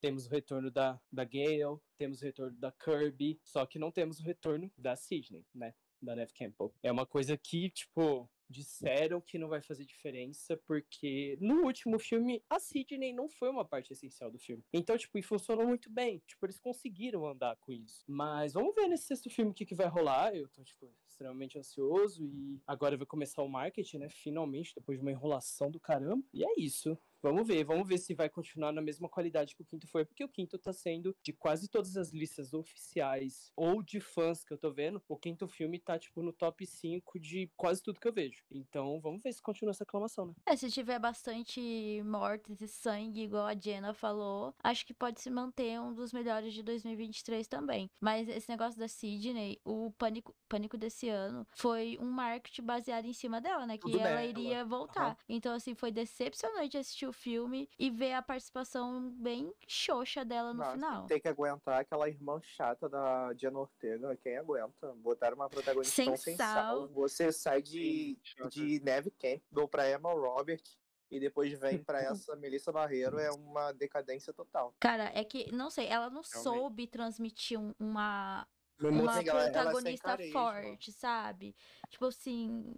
temos 0.00 0.26
o 0.26 0.30
retorno 0.30 0.70
da, 0.70 1.00
da 1.10 1.24
Gale, 1.24 1.78
temos 1.98 2.20
o 2.20 2.24
retorno 2.24 2.56
da 2.58 2.72
Kirby, 2.72 3.40
só 3.44 3.64
que 3.66 3.78
não 3.78 3.90
temos 3.90 4.20
o 4.20 4.22
retorno 4.22 4.70
da 4.76 4.96
Sidney, 4.96 5.44
né? 5.54 5.74
da 6.00 6.14
Neve 6.14 6.32
Campbell. 6.32 6.74
É 6.82 6.92
uma 6.92 7.06
coisa 7.06 7.36
que, 7.36 7.70
tipo, 7.70 8.28
disseram 8.48 9.20
que 9.20 9.38
não 9.38 9.48
vai 9.48 9.60
fazer 9.60 9.84
diferença, 9.84 10.56
porque 10.66 11.36
no 11.40 11.64
último 11.64 11.98
filme 11.98 12.42
a 12.48 12.58
Sidney 12.58 13.12
não 13.12 13.28
foi 13.28 13.48
uma 13.48 13.64
parte 13.64 13.92
essencial 13.92 14.30
do 14.30 14.38
filme. 14.38 14.62
Então, 14.72 14.96
tipo, 14.96 15.18
e 15.18 15.22
funcionou 15.22 15.66
muito 15.66 15.90
bem. 15.90 16.22
Tipo, 16.26 16.46
eles 16.46 16.58
conseguiram 16.58 17.26
andar 17.26 17.56
com 17.56 17.72
isso. 17.72 18.04
Mas 18.06 18.52
vamos 18.52 18.74
ver 18.74 18.88
nesse 18.88 19.04
sexto 19.04 19.30
filme 19.30 19.50
o 19.50 19.54
que, 19.54 19.66
que 19.66 19.74
vai 19.74 19.88
rolar. 19.88 20.34
Eu 20.34 20.48
tô, 20.48 20.62
tipo, 20.62 20.92
extremamente 21.08 21.58
ansioso 21.58 22.24
e 22.24 22.60
agora 22.66 22.96
vai 22.96 23.06
começar 23.06 23.42
o 23.42 23.48
marketing, 23.48 23.98
né? 23.98 24.08
Finalmente, 24.08 24.74
depois 24.74 24.98
de 24.98 25.02
uma 25.02 25.10
enrolação 25.10 25.70
do 25.70 25.80
caramba. 25.80 26.22
E 26.32 26.44
é 26.44 26.54
isso. 26.58 26.98
Vamos 27.26 27.44
ver, 27.44 27.64
vamos 27.64 27.88
ver 27.88 27.98
se 27.98 28.14
vai 28.14 28.28
continuar 28.28 28.70
na 28.70 28.80
mesma 28.80 29.08
qualidade 29.08 29.56
que 29.56 29.60
o 29.60 29.64
quinto 29.64 29.88
foi, 29.88 30.04
porque 30.04 30.22
o 30.22 30.28
quinto 30.28 30.56
tá 30.56 30.72
sendo 30.72 31.12
de 31.24 31.32
quase 31.32 31.66
todas 31.68 31.96
as 31.96 32.12
listas 32.12 32.54
oficiais 32.54 33.50
ou 33.56 33.82
de 33.82 33.98
fãs 33.98 34.44
que 34.44 34.54
eu 34.54 34.58
tô 34.58 34.70
vendo, 34.70 35.02
o 35.08 35.16
quinto 35.16 35.48
filme 35.48 35.80
tá, 35.80 35.98
tipo, 35.98 36.22
no 36.22 36.32
top 36.32 36.64
5 36.64 37.18
de 37.18 37.50
quase 37.56 37.82
tudo 37.82 37.98
que 37.98 38.06
eu 38.06 38.12
vejo. 38.12 38.44
Então, 38.48 39.00
vamos 39.00 39.24
ver 39.24 39.32
se 39.32 39.42
continua 39.42 39.72
essa 39.72 39.82
aclamação, 39.82 40.26
né? 40.26 40.34
É, 40.46 40.54
se 40.54 40.70
tiver 40.70 41.00
bastante 41.00 42.00
mortes 42.04 42.60
e 42.60 42.68
sangue, 42.68 43.22
igual 43.22 43.46
a 43.46 43.56
Jenna 43.58 43.92
falou, 43.92 44.54
acho 44.62 44.86
que 44.86 44.94
pode 44.94 45.20
se 45.20 45.28
manter 45.28 45.80
um 45.80 45.92
dos 45.92 46.12
melhores 46.12 46.54
de 46.54 46.62
2023 46.62 47.48
também. 47.48 47.90
Mas 48.00 48.28
esse 48.28 48.48
negócio 48.48 48.78
da 48.78 48.86
Sidney, 48.86 49.60
o 49.64 49.90
pânico, 49.98 50.32
pânico 50.48 50.78
desse 50.78 51.08
ano, 51.08 51.44
foi 51.56 51.98
um 52.00 52.08
marketing 52.08 52.62
baseado 52.62 53.06
em 53.06 53.12
cima 53.12 53.40
dela, 53.40 53.66
né? 53.66 53.76
Que 53.76 53.90
Tudo 53.90 53.98
ela 53.98 54.24
iria 54.24 54.64
voltar. 54.64 55.10
Uhum. 55.10 55.16
Então, 55.28 55.52
assim, 55.52 55.74
foi 55.74 55.90
decepcionante 55.90 56.78
assistir 56.78 57.06
o 57.06 57.15
filme 57.16 57.68
e 57.78 57.90
ver 57.90 58.12
a 58.12 58.22
participação 58.22 59.10
bem 59.10 59.52
xoxa 59.66 60.24
dela 60.24 60.52
no 60.52 60.60
Nossa, 60.60 60.72
final. 60.72 61.06
Tem 61.06 61.20
que 61.20 61.28
aguentar 61.28 61.80
aquela 61.80 62.08
irmã 62.08 62.40
chata 62.42 62.88
da 62.88 63.32
Diana 63.32 63.58
Ortega. 63.58 64.16
Quem 64.16 64.36
aguenta? 64.36 64.94
Botar 64.96 65.34
uma 65.34 65.48
protagonista 65.48 65.94
sem, 65.94 66.06
tão 66.06 66.16
sem 66.16 66.36
sal. 66.36 66.88
Você 66.88 67.32
sai 67.32 67.62
de, 67.62 68.18
de 68.50 68.80
Neve 68.82 69.10
Campbell 69.10 69.68
pra 69.68 69.90
Emma 69.90 70.12
Roberts 70.12 70.78
e 71.10 71.20
depois 71.20 71.58
vem 71.58 71.82
para 71.82 72.00
essa 72.24 72.36
Melissa 72.36 72.72
Barreiro 72.72 73.18
é 73.18 73.30
uma 73.30 73.72
decadência 73.72 74.32
total. 74.32 74.74
Cara, 74.80 75.10
é 75.14 75.24
que, 75.24 75.50
não 75.52 75.70
sei, 75.70 75.86
ela 75.86 76.10
não 76.10 76.22
Realmente. 76.22 76.42
soube 76.42 76.86
transmitir 76.86 77.58
uma, 77.78 78.46
uma 78.80 79.22
protagonista 79.22 80.10
ela, 80.10 80.22
ela 80.22 80.32
forte, 80.32 80.92
sabe? 80.92 81.56
Tipo 81.88 82.06
assim, 82.06 82.74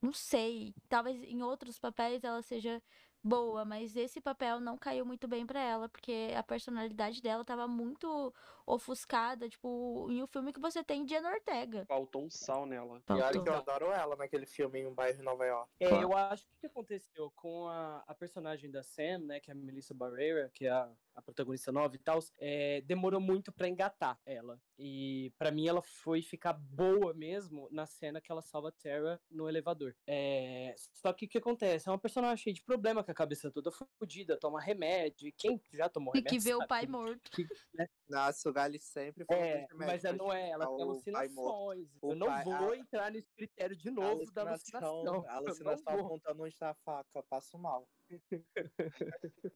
não 0.00 0.12
sei, 0.12 0.74
talvez 0.88 1.22
em 1.24 1.42
outros 1.42 1.78
papéis 1.78 2.24
ela 2.24 2.42
seja 2.42 2.82
boa, 3.22 3.64
mas 3.64 3.96
esse 3.96 4.20
papel 4.20 4.60
não 4.60 4.76
caiu 4.78 5.04
muito 5.04 5.28
bem 5.28 5.46
para 5.46 5.60
ela, 5.60 5.88
porque 5.88 6.32
a 6.36 6.42
personalidade 6.42 7.20
dela 7.22 7.44
tava 7.44 7.68
muito 7.68 8.32
ofuscada, 8.74 9.48
tipo, 9.48 10.08
em 10.10 10.22
um 10.22 10.26
filme 10.26 10.52
que 10.52 10.60
você 10.60 10.82
tem 10.82 11.04
Diana 11.04 11.30
Ortega. 11.30 11.84
Faltou 11.86 12.24
um 12.24 12.30
sal 12.30 12.66
nela. 12.66 13.00
Faltou. 13.00 13.18
E 13.18 13.22
olha 13.22 13.42
que 13.42 13.48
eu 13.48 13.54
adoro 13.54 13.92
ela 13.92 14.16
naquele 14.16 14.46
filme 14.46 14.80
em 14.80 14.86
um 14.86 14.94
bairro 14.94 15.20
em 15.20 15.24
Nova 15.24 15.44
York. 15.44 15.70
É, 15.80 16.02
eu 16.02 16.16
acho 16.16 16.46
que 16.46 16.54
o 16.54 16.60
que 16.60 16.66
aconteceu 16.66 17.30
com 17.36 17.68
a, 17.68 18.02
a 18.06 18.14
personagem 18.14 18.70
da 18.70 18.82
Sam, 18.82 19.18
né, 19.18 19.40
que 19.40 19.50
é 19.50 19.54
a 19.54 19.56
Melissa 19.56 19.94
Barrera, 19.94 20.50
que 20.54 20.66
é 20.66 20.70
a, 20.70 20.90
a 21.14 21.22
protagonista 21.22 21.72
nova 21.72 21.94
e 21.94 21.98
tal, 21.98 22.18
é, 22.38 22.80
demorou 22.82 23.20
muito 23.20 23.52
para 23.52 23.68
engatar 23.68 24.18
ela. 24.24 24.60
E 24.78 25.32
para 25.38 25.50
mim 25.50 25.66
ela 25.66 25.82
foi 25.82 26.22
ficar 26.22 26.52
boa 26.54 27.12
mesmo 27.12 27.68
na 27.70 27.86
cena 27.86 28.20
que 28.20 28.32
ela 28.32 28.42
salva 28.42 28.68
a 28.68 28.72
Terra 28.72 29.20
no 29.30 29.48
elevador. 29.48 29.94
É, 30.06 30.74
só 30.94 31.12
que 31.12 31.26
o 31.26 31.28
que 31.28 31.38
acontece? 31.38 31.88
É 31.88 31.92
uma 31.92 31.98
personagem 31.98 32.42
cheia 32.42 32.54
de 32.54 32.62
problema, 32.62 33.04
com 33.04 33.10
a 33.10 33.14
cabeça 33.14 33.50
toda 33.50 33.70
fodida, 33.98 34.38
toma 34.38 34.60
remédio. 34.60 35.28
E 35.28 35.32
quem 35.32 35.60
já 35.72 35.88
tomou 35.88 36.12
remédio? 36.12 36.34
E 36.34 36.38
que 36.38 36.42
vê 36.42 36.54
o 36.54 36.66
pai 36.66 36.86
morto. 36.86 37.30
Né? 37.74 37.88
Nossa, 38.08 38.48
o 38.48 38.52
Gali 38.60 38.78
sempre 38.78 39.24
foi 39.24 39.36
é, 39.36 39.66
Mas 39.74 40.04
ela 40.04 40.16
não 40.16 40.32
é, 40.32 40.50
ela 40.50 40.66
tem 40.66 40.82
alucinações. 40.82 41.88
Eu 42.02 42.14
não 42.14 42.26
pai, 42.26 42.44
vou 42.44 42.72
a... 42.72 42.76
entrar 42.76 43.10
nesse 43.10 43.32
critério 43.32 43.74
de 43.74 43.90
novo 43.90 44.30
da 44.32 44.42
alucinação. 44.42 45.24
A 45.26 45.36
alucinação 45.36 46.00
apontando 46.00 46.42
onde 46.42 46.52
está 46.52 46.70
a 46.70 46.74
faca, 46.74 47.22
passo 47.28 47.58
mal. 47.58 47.88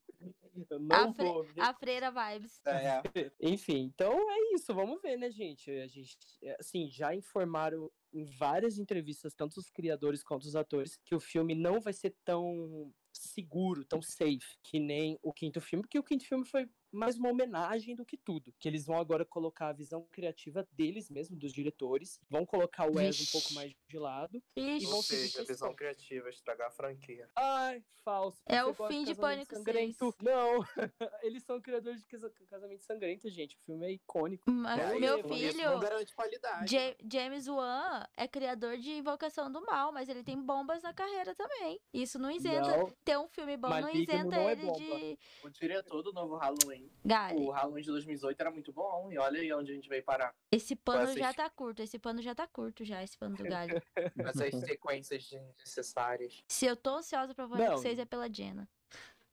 a, 0.91 1.13
fre 1.13 1.25
vou, 1.25 1.45
a 1.59 1.73
freira 1.73 2.11
vibes. 2.11 2.61
É. 2.65 3.01
Enfim, 3.41 3.91
então 3.93 4.13
é 4.13 4.55
isso. 4.55 4.73
Vamos 4.73 5.01
ver, 5.01 5.17
né, 5.17 5.29
gente? 5.29 5.69
A 5.69 5.87
gente, 5.87 6.17
assim, 6.59 6.89
já 6.89 7.13
informaram 7.13 7.91
em 8.13 8.25
várias 8.25 8.79
entrevistas, 8.79 9.33
tanto 9.33 9.59
os 9.59 9.69
criadores 9.69 10.23
quanto 10.23 10.43
os 10.43 10.55
atores, 10.55 10.97
que 11.03 11.13
o 11.13 11.19
filme 11.19 11.53
não 11.53 11.81
vai 11.81 11.93
ser 11.93 12.15
tão 12.23 12.91
seguro, 13.11 13.83
tão 13.85 14.01
safe, 14.01 14.57
que 14.63 14.79
nem 14.79 15.19
o 15.21 15.33
quinto 15.33 15.61
filme, 15.61 15.83
porque 15.83 15.99
o 15.99 16.03
quinto 16.03 16.25
filme 16.25 16.45
foi 16.45 16.67
mais 16.95 17.17
uma 17.17 17.29
homenagem 17.29 17.95
do 17.95 18.05
que 18.05 18.17
tudo. 18.17 18.53
Que 18.59 18.67
eles 18.67 18.85
vão 18.85 18.97
agora 18.97 19.25
colocar 19.25 19.67
a 19.67 19.73
visão 19.73 20.07
criativa 20.11 20.67
deles 20.71 21.09
mesmo, 21.09 21.35
dos 21.35 21.51
diretores, 21.51 22.19
vão 22.29 22.45
colocar 22.45 22.89
o 22.89 22.95
Wes 22.95 23.21
um 23.21 23.31
pouco 23.31 23.53
mais 23.53 23.73
de 23.87 23.99
lado. 23.99 24.41
Ixi. 24.55 24.85
E 24.85 24.89
vão 24.89 25.01
seja, 25.01 25.41
a 25.41 25.45
visão 25.45 25.75
criativa, 25.75 26.29
estragar 26.29 26.67
a 26.67 26.71
franquia. 26.71 27.29
Ai, 27.35 27.83
falso. 28.03 28.41
É 28.45 28.63
o 28.63 28.73
fim 28.73 29.03
de, 29.03 29.13
de 29.13 29.19
Pânico 29.19 29.55
sangrento. 29.55 30.11
6. 30.11 30.15
Não, 30.21 30.59
eles 31.23 31.43
são 31.43 31.59
criadores 31.61 32.01
de 32.01 32.07
casamento 32.47 32.83
sangrento, 32.83 33.29
gente. 33.29 33.57
O 33.57 33.59
filme 33.65 33.85
é 33.85 33.91
icônico. 33.91 34.49
Mas 34.49 34.79
é, 34.79 34.99
meu 34.99 35.23
filho, 35.27 35.57
não 35.57 35.79
garante 35.79 36.15
qualidade. 36.15 36.73
Ja 36.73 36.95
James 37.11 37.47
Wan 37.47 38.05
é 38.15 38.27
criador 38.27 38.77
de 38.77 38.91
Invocação 38.91 39.51
do 39.51 39.61
Mal, 39.61 39.91
mas 39.91 40.07
ele 40.07 40.23
tem 40.23 40.39
bombas 40.39 40.83
na 40.83 40.93
carreira 40.93 41.33
também. 41.35 41.79
Isso 41.93 42.19
não 42.19 42.31
isenta. 42.31 42.77
Não, 42.77 42.91
ter 43.03 43.17
um 43.17 43.27
filme 43.27 43.57
bom 43.57 43.69
não 43.69 43.89
isenta 43.89 44.23
não 44.23 44.49
é 44.49 44.51
ele 44.51 44.71
de. 44.71 45.19
O 45.43 45.49
diretor 45.49 46.03
do 46.03 46.13
novo 46.13 46.35
Halloween 46.35 46.84
Gali. 47.03 47.39
O 47.39 47.51
Halloween 47.51 47.81
de 47.81 47.87
2018 47.87 48.39
era 48.39 48.51
muito 48.51 48.71
bom, 48.73 49.11
e 49.11 49.17
olha 49.17 49.39
aí 49.39 49.51
onde 49.53 49.71
a 49.71 49.75
gente 49.75 49.89
veio 49.89 50.03
parar. 50.03 50.33
Esse 50.51 50.75
pano 50.75 51.17
já 51.17 51.33
tá 51.33 51.49
curto, 51.49 51.81
esse 51.81 51.99
pano 51.99 52.21
já 52.21 52.33
tá 52.33 52.47
curto 52.47 52.83
já, 52.83 53.03
esse 53.03 53.17
pano 53.17 53.35
do 53.35 53.43
Gali. 53.43 53.73
Essas 54.17 54.59
sequências 54.61 55.29
desnecessárias. 55.29 56.43
Se 56.47 56.65
eu 56.65 56.75
tô 56.75 56.97
ansiosa 56.97 57.33
pra 57.33 57.45
vocês 57.47 57.99
é 57.99 58.05
pela 58.05 58.31
Jenna. 58.31 58.69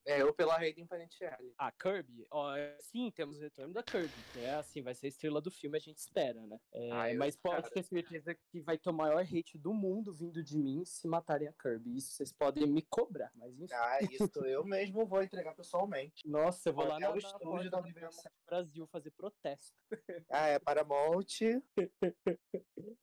É, 0.07 0.21
eu 0.21 0.33
pela 0.35 0.57
Hayden 0.57 0.87
Panettiere. 0.87 1.55
A 1.57 1.71
Kirby, 1.71 2.27
ó, 2.31 2.55
sim, 2.81 3.11
temos 3.11 3.39
o 3.39 3.41
retorno 3.41 3.73
da 3.73 3.83
Kirby, 3.83 4.13
é 4.37 4.55
assim, 4.55 4.83
vai 4.83 4.95
ser 4.95 5.07
a 5.07 5.09
estrela 5.09 5.41
do 5.41 5.51
filme, 5.51 5.77
a 5.77 5.81
gente 5.81 5.99
espera, 5.99 6.45
né? 6.47 6.59
É, 6.73 6.91
ah, 6.91 7.15
mas 7.17 7.37
pode 7.37 7.71
ter 7.71 7.83
certeza 7.83 8.35
que 8.35 8.61
vai 8.61 8.77
ter 8.77 8.91
o 8.91 8.93
maior 8.93 9.23
hate 9.23 9.57
do 9.59 9.73
mundo 9.73 10.13
vindo 10.13 10.43
de 10.43 10.59
mim 10.59 10.85
se 10.85 11.07
matarem 11.07 11.49
a 11.49 11.53
Kirby. 11.53 11.97
Isso 11.97 12.13
vocês 12.13 12.33
podem 12.33 12.67
me 12.67 12.83
cobrar, 12.83 13.31
mas 13.35 13.59
enfim. 13.61 13.75
Ah, 13.75 13.99
isso 14.11 14.45
eu 14.45 14.65
mesmo 14.65 15.07
vou 15.07 15.23
entregar 15.23 15.55
pessoalmente. 15.55 16.29
Nossa, 16.29 16.71
eu 16.71 16.75
vou 16.75 16.87
lá 16.87 16.99
no 16.99 17.17
estúdio 17.17 17.71
da 17.71 17.79
Universidade 17.79 18.35
Brasil 18.47 18.87
fazer 18.87 19.11
protesto. 19.13 19.73
Ah, 20.31 20.47
é 20.47 20.59
Paramount. 20.59 21.27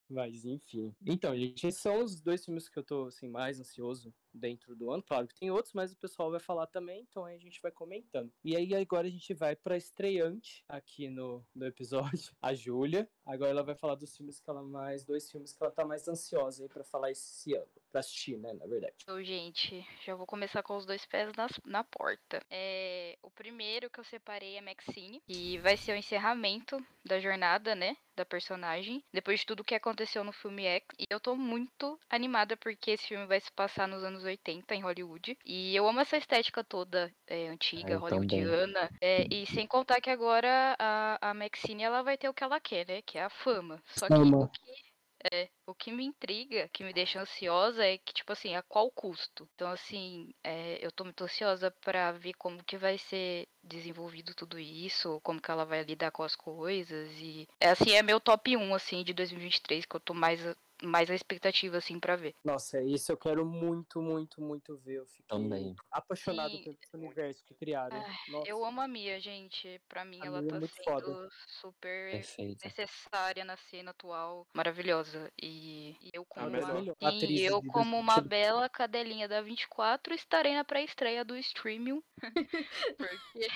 mas 0.09 0.43
enfim. 0.43 0.95
Então, 1.05 1.35
gente, 1.38 1.67
esses 1.67 1.81
são 1.81 2.03
os 2.03 2.19
dois 2.21 2.43
filmes 2.43 2.67
que 2.67 2.79
eu 2.79 2.83
tô 2.83 3.05
assim 3.05 3.27
mais 3.27 3.59
ansioso 3.59 4.13
dentro 4.39 4.75
do 4.75 4.91
ano. 4.91 5.04
Claro 5.04 5.28
que 5.28 5.36
tem 5.36 5.52
outros, 5.52 5.73
mas 5.73 5.91
o 5.91 5.97
pessoal 5.97 6.32
vai 6.32 6.39
falar 6.39 6.67
também, 6.67 7.06
então 7.10 7.25
aí 7.25 7.36
a 7.36 7.39
gente 7.39 7.62
vai 7.62 7.71
comentando. 7.71 8.32
E 8.43 8.56
aí 8.56 8.73
agora 8.73 9.08
a 9.08 9.12
gente 9.12 9.34
vai 9.34 9.56
pra 9.56 9.78
estreante 9.78 10.63
aqui 10.67 11.10
no, 11.10 11.45
no 11.54 11.65
episódio, 11.65 12.34
a 12.41 12.54
Júlia. 12.54 13.10
Agora 13.25 13.52
ela 13.52 13.63
vai 13.63 13.75
falar 13.75 13.95
dos 13.95 14.15
filmes 14.15 14.39
que 14.39 14.49
ela 14.49 14.63
mais, 14.63 15.04
dois 15.04 15.30
filmes 15.30 15.54
que 15.54 15.62
ela 15.62 15.71
tá 15.71 15.86
mais 15.86 16.08
ansiosa 16.08 16.63
aí 16.63 16.69
pra 16.69 16.84
falar 16.84 17.12
esse 17.12 17.54
ano. 17.54 17.71
Pra 17.91 18.02
assistir, 18.02 18.38
né, 18.38 18.54
na 18.54 18.65
verdade. 18.67 18.93
Então, 19.02 19.23
gente, 19.23 19.86
já 20.06 20.13
vou 20.13 20.28
começar 20.28 20.62
com 20.62 20.78
os 20.78 20.86
dois 20.86 21.06
pés 21.06 21.32
na, 21.36 21.47
na 21.65 21.84
porta. 21.84 22.39
É, 22.49 23.17
o 23.23 23.32
primeiro 23.32 23.89
que 23.89 23.99
eu 23.99 24.04
separei 24.04 24.58
é 24.58 24.62
Maxine, 24.62 25.21
que 25.28 25.58
vai 25.58 25.75
ser 25.75 25.93
o 25.93 25.95
encerramento 25.95 26.78
da 27.04 27.19
jornada, 27.19 27.73
né, 27.73 27.97
da 28.15 28.25
personagem, 28.25 29.04
depois 29.12 29.39
de 29.39 29.45
tudo 29.45 29.63
que 29.63 29.73
aconteceu 29.73 30.23
no 30.23 30.32
filme 30.32 30.65
X. 30.65 30.86
E 30.99 31.06
eu 31.10 31.19
tô 31.19 31.36
muito 31.36 31.99
animada 32.10 32.56
porque 32.58 32.91
esse 32.91 33.08
filme 33.08 33.25
vai 33.25 33.39
se 33.39 33.52
passar 33.52 33.88
nos 33.88 34.04
anos 34.04 34.23
80 34.23 34.75
em 34.75 34.82
Hollywood. 34.82 35.38
E 35.43 35.75
eu 35.75 35.88
amo 35.88 36.02
essa 36.02 36.17
estética 36.17 36.63
toda 36.63 37.12
é, 37.25 37.47
antiga, 37.47 37.93
eu 37.93 37.99
hollywoodiana. 37.99 38.89
É, 39.02 39.25
e 39.34 39.45
sem 39.47 39.65
contar 39.65 40.02
que 40.02 40.10
agora 40.10 40.75
a, 40.78 41.30
a 41.30 41.34
Maxine 41.34 41.84
ela 41.84 42.04
vai 42.04 42.17
ter 42.17 42.30
o 42.30 42.34
que 42.34 42.43
ela 42.43 42.60
quer, 42.60 42.86
né? 42.88 43.02
Que 43.02 43.17
é 43.17 43.23
a 43.23 43.30
fama. 43.30 43.82
Só 43.95 44.08
que 44.08 44.13
o 44.13 44.47
que 44.49 44.88
é, 45.32 45.49
o 45.65 45.73
que 45.73 45.91
me 45.91 46.05
intriga, 46.05 46.69
que 46.69 46.84
me 46.84 46.93
deixa 46.93 47.21
ansiosa 47.21 47.86
é 47.86 47.97
que, 47.97 48.13
tipo 48.13 48.32
assim, 48.32 48.55
a 48.55 48.62
qual 48.62 48.89
custo? 48.91 49.47
Então, 49.55 49.69
assim, 49.71 50.34
é, 50.43 50.84
eu 50.86 50.91
tô 50.91 51.03
muito 51.03 51.23
ansiosa 51.23 51.71
para 51.82 52.12
ver 52.13 52.34
como 52.36 52.63
que 52.63 52.77
vai 52.77 52.97
ser 52.97 53.47
desenvolvido 53.63 54.34
tudo 54.34 54.58
isso, 54.58 55.19
como 55.21 55.41
que 55.41 55.51
ela 55.51 55.65
vai 55.65 55.84
lidar 55.84 56.12
com 56.12 56.23
as 56.23 56.36
coisas 56.36 57.12
e... 57.19 57.47
É, 57.60 57.69
assim, 57.69 57.91
é 57.91 58.01
meu 58.01 58.19
top 58.19 58.55
1, 58.55 58.73
assim, 58.73 59.03
de 59.03 59.13
2023, 59.13 59.86
que 59.86 59.95
eu 59.95 59.99
tô 59.99 60.13
mais 60.13 60.41
mais 60.83 61.09
a 61.09 61.15
expectativa, 61.15 61.77
assim, 61.77 61.99
para 61.99 62.15
ver. 62.15 62.35
Nossa, 62.43 62.81
isso 62.81 63.11
eu 63.11 63.17
quero 63.17 63.45
muito, 63.45 64.01
muito, 64.01 64.41
muito 64.41 64.77
ver. 64.77 64.99
Eu 64.99 65.05
fiquei 65.07 65.25
Também. 65.27 65.75
apaixonado 65.91 66.51
Sim. 66.51 66.63
pelo 66.63 66.77
esse 66.81 66.95
universo 66.95 67.43
que 67.45 67.53
criaram. 67.55 67.97
Ah, 67.97 68.43
eu 68.45 68.63
amo 68.63 68.81
a 68.81 68.87
Mia, 68.87 69.19
gente. 69.19 69.81
Pra 69.87 70.05
mim, 70.05 70.19
a 70.21 70.25
ela 70.25 70.41
Mia 70.41 70.49
tá 70.51 70.57
é 70.57 70.59
sendo 70.61 70.83
foda. 70.83 71.29
super 71.61 72.11
Perfeita. 72.11 72.65
necessária 72.65 73.43
na 73.45 73.57
cena 73.57 73.91
atual. 73.91 74.47
Maravilhosa. 74.53 75.31
E, 75.41 75.95
e 76.01 76.09
eu, 76.13 76.25
como, 76.25 76.47
uma, 76.47 76.95
e 77.01 77.41
eu, 77.43 77.61
como 77.63 77.97
uma 77.97 78.21
bela 78.21 78.69
cadelinha 78.69 79.27
da 79.27 79.41
24, 79.41 80.13
estarei 80.13 80.53
na 80.55 80.63
pré-estreia 80.63 81.23
do 81.25 81.35
Streaming 81.37 82.01
Porque. 82.97 83.47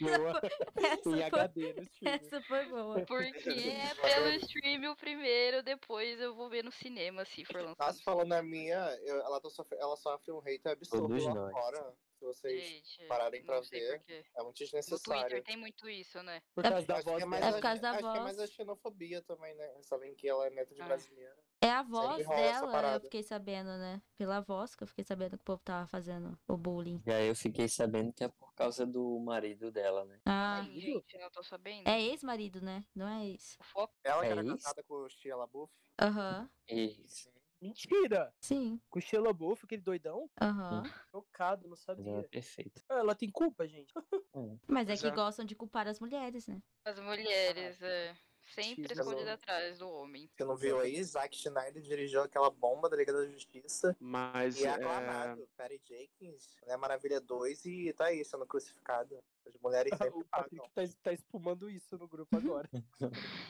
boa. 0.00 0.40
Essa 0.76 1.10
em 1.10 1.12
foi, 1.12 1.22
HD 1.22 1.72
no 1.74 1.82
stream. 1.82 2.14
essa 2.14 2.40
foi 2.42 2.64
boa. 2.66 3.00
Porque 3.04 3.48
é 3.50 3.94
pelo 3.94 4.28
stream 4.44 4.90
o 4.92 4.96
primeiro, 4.96 5.62
depois 5.62 6.07
eu 6.20 6.34
vou 6.34 6.48
ver 6.48 6.62
no 6.64 6.72
cinema, 6.72 7.24
se 7.24 7.44
for 7.44 7.60
lançado. 7.62 7.76
Mas 7.78 8.00
falando 8.02 8.32
a 8.32 8.42
minha, 8.42 8.76
eu- 9.02 9.20
ela, 9.22 9.40
tá 9.40 9.50
sofre- 9.50 9.78
ela 9.78 9.96
sofre 9.96 10.32
um 10.32 10.38
hate 10.38 10.66
absurdo 10.68 11.08
Todos 11.08 11.24
lá 11.24 11.34
nós. 11.34 11.52
fora. 11.52 11.94
Se 12.18 12.24
vocês 12.24 12.60
Gente, 12.68 13.06
pararem 13.06 13.44
pra 13.44 13.60
ver, 13.60 14.02
é 14.08 14.42
muito 14.42 14.46
No 14.46 14.52
desnecessário. 14.52 15.22
Twitter 15.22 15.44
tem 15.44 15.56
muito 15.56 15.88
isso, 15.88 16.20
né? 16.24 16.42
Por 16.52 16.64
causa 16.64 16.84
da 16.84 16.94
Acho 16.94 17.04
que 17.04 17.10
voz 17.10 17.22
é 17.22 17.26
mais, 17.26 17.44
É 17.44 17.52
por 17.52 17.60
causa 17.60 17.80
da 17.82 17.90
acho 17.92 17.98
que 18.00 18.04
é 18.06 18.20
mais 18.20 18.38
a 18.38 18.42
voz. 18.42 18.50
xenofobia 18.50 19.22
também, 19.22 19.54
né? 19.54 19.82
Sabem 19.82 20.14
que 20.16 20.28
ela 20.28 20.46
é 20.48 20.50
neta 20.50 20.74
de 20.74 20.82
Ah. 20.82 20.86
brasileira. 20.86 21.36
É 21.68 21.72
a 21.72 21.82
voz 21.82 22.26
dela, 22.26 22.66
eu 22.66 22.72
parada. 22.72 23.00
fiquei 23.04 23.22
sabendo, 23.22 23.68
né? 23.68 24.00
Pela 24.16 24.40
voz 24.40 24.74
que 24.74 24.82
eu 24.82 24.86
fiquei 24.86 25.04
sabendo 25.04 25.30
que 25.36 25.42
o 25.42 25.44
povo 25.44 25.60
tava 25.62 25.86
fazendo 25.86 26.38
o 26.48 26.56
bullying. 26.56 27.02
E 27.06 27.10
aí 27.12 27.28
eu 27.28 27.36
fiquei 27.36 27.68
sabendo 27.68 28.10
que 28.12 28.24
é 28.24 28.28
por 28.28 28.54
causa 28.54 28.86
do 28.86 29.18
marido 29.20 29.70
dela, 29.70 30.04
né? 30.06 30.18
Ah, 30.24 30.62
gente, 30.72 31.18
não 31.18 31.30
tô 31.30 31.42
sabendo. 31.42 31.86
é 31.86 32.00
ex-marido, 32.00 32.62
né? 32.62 32.84
Não 32.94 33.06
é 33.06 33.26
ex. 33.26 33.56
Fofoca. 33.56 33.92
Ela 34.02 34.20
que 34.22 34.26
É 34.28 34.30
era 34.30 34.42
isso? 34.42 34.56
casada 34.56 34.82
com 34.82 34.94
o 34.94 35.08
Shia 35.10 35.36
LaBeouf. 35.36 35.70
Aham. 36.00 36.48
Isso. 36.66 37.30
Mentira! 37.60 38.32
Sim. 38.40 38.80
Com 38.88 39.00
o 39.00 39.02
Sheila 39.02 39.32
Buff, 39.32 39.64
aquele 39.64 39.82
doidão? 39.82 40.30
Aham. 40.40 40.84
Chocado, 41.10 41.62
não 41.68 41.70
ela 41.70 41.74
é 41.74 41.76
sabia. 41.76 42.28
perfeita. 42.30 42.80
Ah, 42.88 42.98
Ela 43.00 43.16
tem 43.16 43.28
culpa, 43.30 43.66
gente. 43.66 43.92
Mas 44.68 44.88
é 44.88 44.96
que 44.96 45.08
é. 45.08 45.10
gostam 45.10 45.44
de 45.44 45.56
culpar 45.56 45.88
as 45.88 45.98
mulheres, 45.98 46.46
né? 46.46 46.62
As 46.84 47.00
mulheres, 47.00 47.82
é. 47.82 48.14
Sempre 48.54 48.94
não. 48.94 49.32
atrás 49.32 49.78
do 49.78 49.88
homem. 49.88 50.28
Você 50.36 50.44
não 50.44 50.56
viu 50.56 50.80
aí? 50.80 51.02
Zack 51.02 51.36
Schneider 51.36 51.82
dirigiu 51.82 52.22
aquela 52.22 52.50
bomba 52.50 52.88
da 52.88 52.96
Liga 52.96 53.12
da 53.12 53.26
Justiça. 53.26 53.96
Mas 54.00 54.58
E 54.58 54.64
é 54.64 54.68
é, 54.68 54.70
aclamado. 54.70 55.48
Perry 55.56 55.80
Jenkins, 55.84 56.56
né? 56.66 56.76
Maravilha 56.76 57.20
2 57.20 57.64
e 57.66 57.92
tá 57.92 58.06
aí 58.06 58.24
sendo 58.24 58.46
crucificado. 58.46 59.18
As 59.48 59.60
mulheres 59.60 59.90
sempre 59.98 60.20
O 60.20 60.24
Patrick 60.24 60.56
pagam. 60.56 60.70
tá, 60.74 60.94
tá 61.02 61.12
espumando 61.12 61.70
isso 61.70 61.96
no 61.96 62.06
grupo 62.06 62.36
agora. 62.36 62.68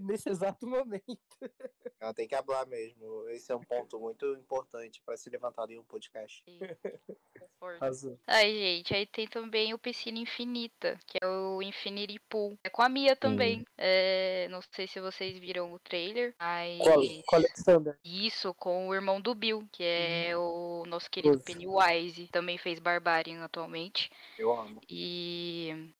Nesse 0.00 0.28
exato 0.28 0.66
momento. 0.66 1.04
Ela 2.00 2.14
tem 2.14 2.28
que 2.28 2.34
hablar 2.34 2.66
mesmo. 2.66 3.28
Esse 3.28 3.50
é 3.50 3.56
um 3.56 3.62
ponto 3.62 3.98
muito 3.98 4.24
importante 4.34 5.02
pra 5.04 5.16
se 5.16 5.28
levantar 5.30 5.68
em 5.70 5.78
um 5.78 5.84
podcast. 5.84 6.44
Ai, 8.26 8.52
gente, 8.52 8.94
aí 8.94 9.06
tem 9.06 9.26
também 9.26 9.74
o 9.74 9.78
Piscina 9.78 10.18
Infinita, 10.18 10.98
que 11.06 11.18
é 11.20 11.26
o 11.26 11.60
Infinity 11.60 12.20
Pool. 12.28 12.56
É 12.62 12.70
com 12.70 12.82
a 12.82 12.88
Mia 12.88 13.16
também. 13.16 13.64
É, 13.76 14.46
não 14.48 14.60
sei 14.72 14.86
se 14.86 15.00
vocês 15.00 15.36
viram 15.38 15.72
o 15.72 15.78
trailer, 15.80 16.34
mas. 16.38 16.78
Qual, 16.78 16.94
com 17.26 17.36
o 17.36 17.38
Alexander. 17.38 17.98
Isso, 18.04 18.54
com 18.54 18.88
o 18.88 18.94
irmão 18.94 19.20
do 19.20 19.34
Bill, 19.34 19.66
que 19.72 19.82
é 19.82 20.36
o 20.36 20.84
nosso 20.86 21.10
querido. 21.10 21.40
Pennywise. 21.40 22.28
Também 22.28 22.58
fez 22.58 22.78
Barbarian 22.78 23.42
atualmente. 23.42 24.10
Eu 24.38 24.52
amo. 24.52 24.80
E 24.88 25.27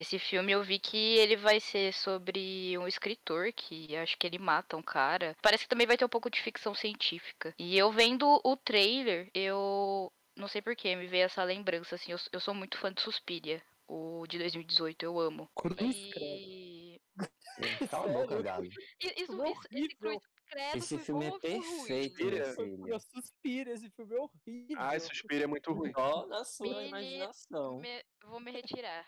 esse 0.01 0.19
filme 0.19 0.53
eu 0.53 0.63
vi 0.63 0.79
que 0.79 1.17
ele 1.19 1.37
vai 1.37 1.61
ser 1.61 1.93
sobre 1.93 2.77
um 2.79 2.87
escritor 2.87 3.53
que 3.53 3.97
acho 3.97 4.17
que 4.19 4.27
ele 4.27 4.39
mata 4.39 4.77
um 4.77 4.83
cara. 4.83 5.37
Parece 5.43 5.65
que 5.65 5.69
também 5.69 5.87
vai 5.87 5.97
ter 5.97 6.05
um 6.05 6.09
pouco 6.09 6.31
de 6.31 6.41
ficção 6.41 6.75
científica. 6.75 7.55
E 7.59 7.77
eu 7.77 7.91
vendo 7.91 8.41
o 8.45 8.57
trailer, 8.57 9.31
eu 9.35 10.13
não 10.37 10.49
sei 10.49 10.63
porquê, 10.63 10.95
me 10.95 11.07
veio 11.07 11.25
essa 11.25 11.43
lembrança, 11.43 11.97
assim. 11.97 12.13
Eu, 12.13 12.19
eu 12.33 12.41
sou 12.41 12.55
muito 12.55 12.79
fã 12.79 12.93
de 12.93 13.01
Suspiria, 13.01 13.63
o 13.89 14.27
de 14.27 14.39
2018, 14.39 15.03
eu 15.03 15.19
amo. 15.19 15.49
Cruz. 15.55 15.97
E. 15.97 17.01
Cala 17.91 18.05
a 18.05 18.13
boca, 18.13 18.43
Gabi. 18.43 18.71
Isso, 19.01 19.27
Filme 19.27 19.51
isso, 19.51 19.69
esse 19.73 19.97
Cruz. 19.97 20.23
Credo 20.49 20.79
Esse 20.79 20.99
filme 20.99 21.27
é 21.27 21.39
perfeito, 21.39 22.17
filho. 22.17 22.89
Eu 22.89 22.99
suspiro, 23.01 23.71
esse 23.71 23.89
filme 23.91 24.15
é 24.15 24.19
horrível. 24.21 24.77
Ai, 24.79 25.01
Suspiro 25.01 25.45
é 25.45 25.47
muito 25.47 25.73
ruim. 25.73 25.93
Só 25.93 26.27
na 26.27 26.45
sua 26.45 26.67
Menino, 26.67 26.87
imaginação. 26.89 27.79
Me- 27.79 28.05
vou 28.25 28.41
me 28.41 28.51
retirar. 28.51 29.07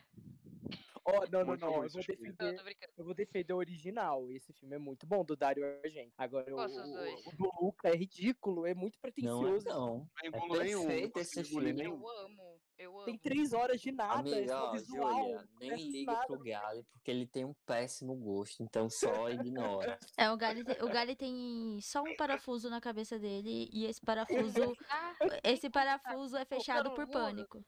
Ó, 1.04 1.12
não, 1.32 1.44
não, 1.44 1.56
não. 1.56 1.72
ruim, 1.72 1.86
Eu 1.86 1.90
vou. 1.90 2.02
Não, 2.02 2.02
defender, 2.02 2.90
eu 2.96 3.04
vou 3.04 3.14
defender 3.14 3.52
o 3.52 3.56
original. 3.56 4.30
Esse 4.30 4.52
filme 4.52 4.76
é 4.76 4.78
muito 4.78 5.06
bom, 5.06 5.24
do 5.24 5.36
Dario 5.36 5.64
Argento. 5.84 6.12
Agora, 6.18 6.54
o, 6.54 6.58
o, 6.58 7.28
o 7.28 7.36
do 7.36 7.50
Luca 7.60 7.88
é 7.88 7.94
ridículo, 7.96 8.66
é 8.66 8.74
muito 8.74 8.98
Não 9.02 9.08
é 9.08 9.12
pretencioso. 9.12 9.68
não. 9.68 9.86
Não 9.98 10.08
É 10.22 10.26
engulo 10.28 10.62
nenhum. 10.62 10.86
perfeito 10.86 11.12
não 11.16 11.22
esse 11.22 11.44
filme. 11.44 11.82
Eu 11.84 12.08
amo, 12.08 12.60
eu 12.78 12.96
amo. 12.96 13.04
Tem 13.06 13.18
três 13.18 13.52
horas 13.52 13.80
de 13.80 13.90
nada, 13.92 14.28
é 14.30 14.38
Amiga, 14.38 14.52
só 14.52 14.64
ó, 14.68 14.72
visual. 14.72 15.12
Júlia, 15.22 15.36
não 15.36 15.58
nem 15.60 15.90
liga 15.90 16.12
nada. 16.12 16.26
pro 16.26 16.38
Gali, 16.38 16.84
porque 16.92 17.10
ele 17.10 17.26
tem 17.26 17.44
um 17.44 17.54
péssimo 17.66 18.14
gosto, 18.16 18.62
então 18.62 18.88
só 18.90 19.28
ignora. 19.30 19.98
É, 20.16 20.30
o 20.30 20.36
Gali, 20.36 20.62
o 20.82 20.88
Gali 20.88 21.16
tem 21.16 21.78
só 21.80 22.02
um 22.02 22.14
parafuso 22.16 22.68
na 22.70 22.80
cabeça 22.80 23.18
dele 23.18 23.68
e 23.72 23.86
esse 23.86 24.00
parafuso, 24.00 24.76
Ah, 24.90 25.14
esse 25.44 25.68
parafuso 25.70 26.36
é 26.36 26.44
fechado 26.44 26.92
por 26.94 27.06
pânico. 27.08 27.64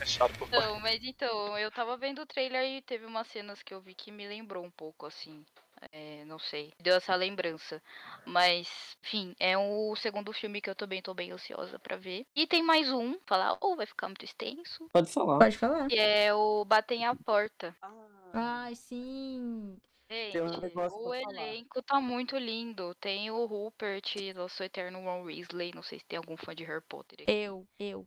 É 0.00 0.04
chato 0.04 0.36
por 0.38 0.50
Não, 0.50 0.80
mas 0.80 1.02
então, 1.02 1.56
eu 1.58 1.70
tava 1.70 1.96
vendo 1.96 2.22
o 2.22 2.26
trailer 2.26 2.64
e 2.64 2.82
teve 2.82 3.06
umas 3.06 3.26
cenas 3.28 3.62
que 3.62 3.72
eu 3.72 3.80
vi 3.80 3.94
que 3.94 4.10
me 4.10 4.26
lembrou 4.26 4.64
um 4.64 4.70
pouco, 4.70 5.06
assim. 5.06 5.44
É, 5.90 6.24
não 6.26 6.38
sei. 6.38 6.72
Deu 6.80 6.94
essa 6.94 7.14
lembrança. 7.14 7.82
Mas, 8.24 8.96
enfim, 9.02 9.34
é 9.38 9.58
o 9.58 9.94
segundo 9.96 10.32
filme 10.32 10.60
que 10.60 10.70
eu 10.70 10.74
também 10.76 11.02
tô 11.02 11.12
bem 11.12 11.32
ansiosa 11.32 11.78
pra 11.78 11.96
ver. 11.96 12.24
E 12.36 12.46
tem 12.46 12.62
mais 12.62 12.90
um, 12.90 13.18
falar, 13.26 13.56
ou 13.60 13.76
vai 13.76 13.86
ficar 13.86 14.08
muito 14.08 14.24
extenso. 14.24 14.88
Pode 14.92 15.10
falar. 15.10 15.38
Pode 15.38 15.58
falar. 15.58 15.88
Que 15.88 15.98
é 15.98 16.32
o 16.32 16.64
Batem 16.64 17.04
a 17.04 17.16
Porta. 17.16 17.74
Ah, 17.82 18.64
Ai, 18.64 18.74
sim. 18.74 19.76
Gente, 20.12 20.32
Tem 20.32 20.42
um 20.42 20.60
negócio 20.60 20.98
o 20.98 21.08
pra 21.08 21.20
falar. 21.22 21.32
elenco 21.48 21.82
tá 21.82 22.00
muito 22.00 22.36
lindo. 22.36 22.94
Tem 22.96 23.30
o 23.30 23.46
Rupert, 23.46 24.14
nosso 24.34 24.62
eterno 24.62 25.00
Ron 25.02 25.22
Weasley. 25.22 25.72
Não 25.74 25.82
sei 25.82 25.98
se 25.98 26.04
tem 26.04 26.18
algum 26.18 26.36
fã 26.36 26.54
de 26.54 26.64
Harry 26.64 26.82
Potter 26.88 27.22
aqui. 27.22 27.32
Eu, 27.32 27.66
eu. 27.78 28.06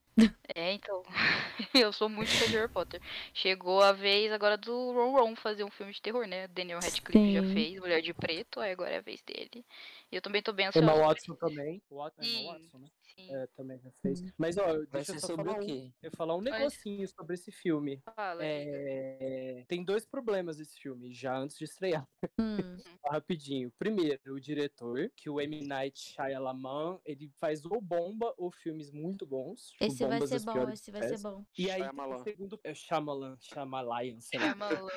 É, 0.54 0.74
então. 0.74 1.04
eu 1.74 1.92
sou 1.92 2.08
muito 2.08 2.30
fã 2.32 2.46
de 2.48 2.56
Harry 2.58 2.72
Potter. 2.72 3.02
Chegou 3.34 3.82
a 3.82 3.92
vez 3.92 4.32
agora 4.32 4.56
do 4.58 4.92
Ron 4.94 5.12
Ron 5.14 5.36
fazer 5.36 5.64
um 5.64 5.72
filme 5.72 5.92
de 5.92 6.02
terror, 6.02 6.28
né? 6.28 6.48
Daniel 6.50 6.80
Radcliffe 6.80 7.34
já 7.34 7.42
Sim. 7.42 7.54
fez, 7.54 7.80
Mulher 7.80 8.02
de 8.02 8.14
Preto, 8.14 8.60
aí 8.60 8.72
agora 8.72 8.92
é 8.92 8.98
a 8.98 9.02
vez 9.02 9.22
dele. 9.24 9.66
E 10.12 10.16
eu 10.16 10.22
também 10.22 10.42
tô 10.42 10.54
bem 10.54 10.66
Emma 10.68 10.92
ansiosa. 10.92 11.02
Watson 11.08 11.36
também. 11.36 11.82
O 11.90 11.96
Wat- 11.96 12.14
Emma 12.20 12.28
Sim. 12.28 12.46
Watson, 12.48 12.78
né? 12.78 12.88
Sim, 13.18 13.34
É, 13.34 13.48
também 13.56 13.80
já 13.80 13.92
fez. 14.02 14.22
Hum. 14.22 14.30
Mas, 14.38 14.58
ó, 14.58 14.66
Vai 14.66 14.86
deixa 14.88 15.14
eu 15.14 15.20
só 15.20 15.28
sobre 15.28 15.46
falar 15.46 15.58
o 15.60 15.64
um, 15.64 15.66
quê? 15.66 15.92
eu 16.04 16.12
falar 16.12 16.36
um 16.36 16.42
negocinho 16.42 17.08
sobre 17.08 17.34
esse 17.36 17.52
filme. 17.52 18.02
fala. 18.16 18.42
É, 18.44 19.64
Tem 19.68 19.84
dois 19.84 20.06
problemas 20.06 20.60
esse 20.60 20.78
filme, 20.80 21.14
já 21.14 21.38
antes 21.38 21.58
de 21.58 21.64
estrear. 21.66 22.08
Hum. 22.40 22.58
Rapidinho. 23.10 23.72
Primeiro, 23.78 24.20
o 24.34 24.40
diretor, 24.40 25.12
que 25.16 25.30
o 25.30 25.40
M. 25.40 25.66
Night 25.66 26.00
Shyamalan, 26.00 27.00
ele 27.06 27.30
faz 27.40 27.64
ou 27.66 27.80
bomba 27.82 28.34
ou 28.38 28.52
filmes 28.52 28.92
muito 28.92 29.26
bons. 29.26 29.68
tipo, 29.70 29.86
Esse 29.86 30.06
vai 30.06 30.28
ser 30.28 30.40
bom, 30.42 30.70
esse 30.70 30.92
vai 30.92 31.08
ser 31.08 31.20
bom. 31.22 31.46
E 31.58 31.70
aí, 31.72 31.82
o 31.84 32.24
segundo 32.24 32.60
é 32.64 32.74
Shyamalan, 32.74 33.38
Shyamalan, 33.40 34.20
sei 34.20 34.40
lá. 34.40 34.46
Shyamalan. 34.48 34.92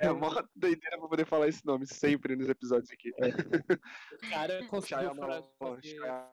É 0.00 0.10
uma 0.10 0.48
doideira 0.54 0.98
pra 0.98 1.08
poder 1.08 1.26
falar 1.26 1.48
esse 1.48 1.64
nome 1.66 1.86
sempre 1.86 2.34
nos 2.36 2.48
episódios 2.48 2.90
aqui. 2.90 3.10
O 3.10 4.30
cara 4.30 4.66
conseguiu 4.68 4.98
Shyamalan. 4.98 5.42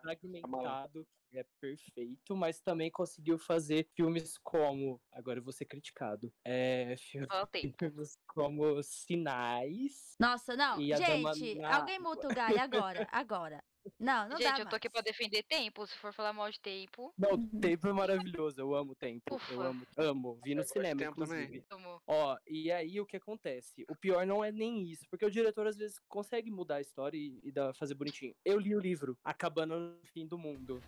fragmentado, 0.01 0.94
é 1.33 1.45
perfeito, 1.59 2.35
mas 2.35 2.61
também 2.61 2.89
conseguiu 2.89 3.37
fazer 3.37 3.87
filmes 3.95 4.37
como, 4.37 5.01
agora 5.11 5.39
eu 5.39 5.43
vou 5.43 5.51
ser 5.51 5.65
criticado, 5.65 6.31
é, 6.43 6.95
filmes 6.97 8.17
como 8.27 8.81
Sinais. 8.81 10.15
Nossa, 10.19 10.55
não. 10.55 10.79
E 10.79 10.95
Gente, 10.95 11.61
alguém 11.63 11.99
muta 11.99 12.27
o 12.27 12.33
Gali 12.33 12.57
agora, 12.59 13.07
agora. 13.11 13.63
Não, 13.99 14.27
não 14.27 14.37
dá 14.39 14.49
Gente, 14.49 14.59
eu 14.61 14.69
tô 14.69 14.75
aqui 14.75 14.89
pra 14.89 15.01
mais. 15.01 15.05
defender 15.17 15.43
tempo. 15.43 15.85
Se 15.87 15.97
for 15.97 16.11
falar 16.13 16.33
mal 16.33 16.49
de 16.51 16.59
tempo, 16.59 17.13
Não, 17.17 17.31
Uhum. 17.31 17.49
o 17.53 17.59
Tempo 17.59 17.87
é 17.87 17.93
maravilhoso, 17.93 18.59
eu 18.59 18.73
amo 18.75 18.91
o 18.91 18.95
Tempo, 18.95 19.23
eu 19.29 19.35
Ufa. 19.35 19.53
amo, 19.63 19.87
amo, 19.97 20.39
vi 20.43 20.55
no 20.55 20.61
Eu 20.61 20.65
de 20.65 20.71
cinema, 20.71 20.99
Tempo 20.99 21.15
também. 21.25 21.43
inclusive. 21.43 21.65
tomou. 21.69 22.01
Ó, 22.07 22.37
e 22.47 22.71
aí 22.71 22.99
o 22.99 23.05
que 23.05 23.17
acontece? 23.17 23.85
O 23.89 23.95
pior 23.95 24.25
não 24.25 24.43
é 24.43 24.51
nem 24.51 24.83
isso, 24.83 25.05
porque 25.09 25.25
o 25.25 25.31
diretor 25.31 25.67
às 25.67 25.77
vezes 25.77 25.99
consegue 26.07 26.49
mudar 26.51 26.75
a 26.77 26.81
história 26.81 27.17
e, 27.17 27.39
e 27.43 27.51
dar- 27.51 27.73
fazer 27.75 27.93
bonitinho. 27.95 28.33
Eu 28.43 28.59
li 28.59 28.75
o 28.75 28.79
livro, 28.79 29.17
Acabando 29.23 29.79
no 29.79 29.97
Fim 30.13 30.25
do 30.27 30.37
Mundo. 30.37 30.81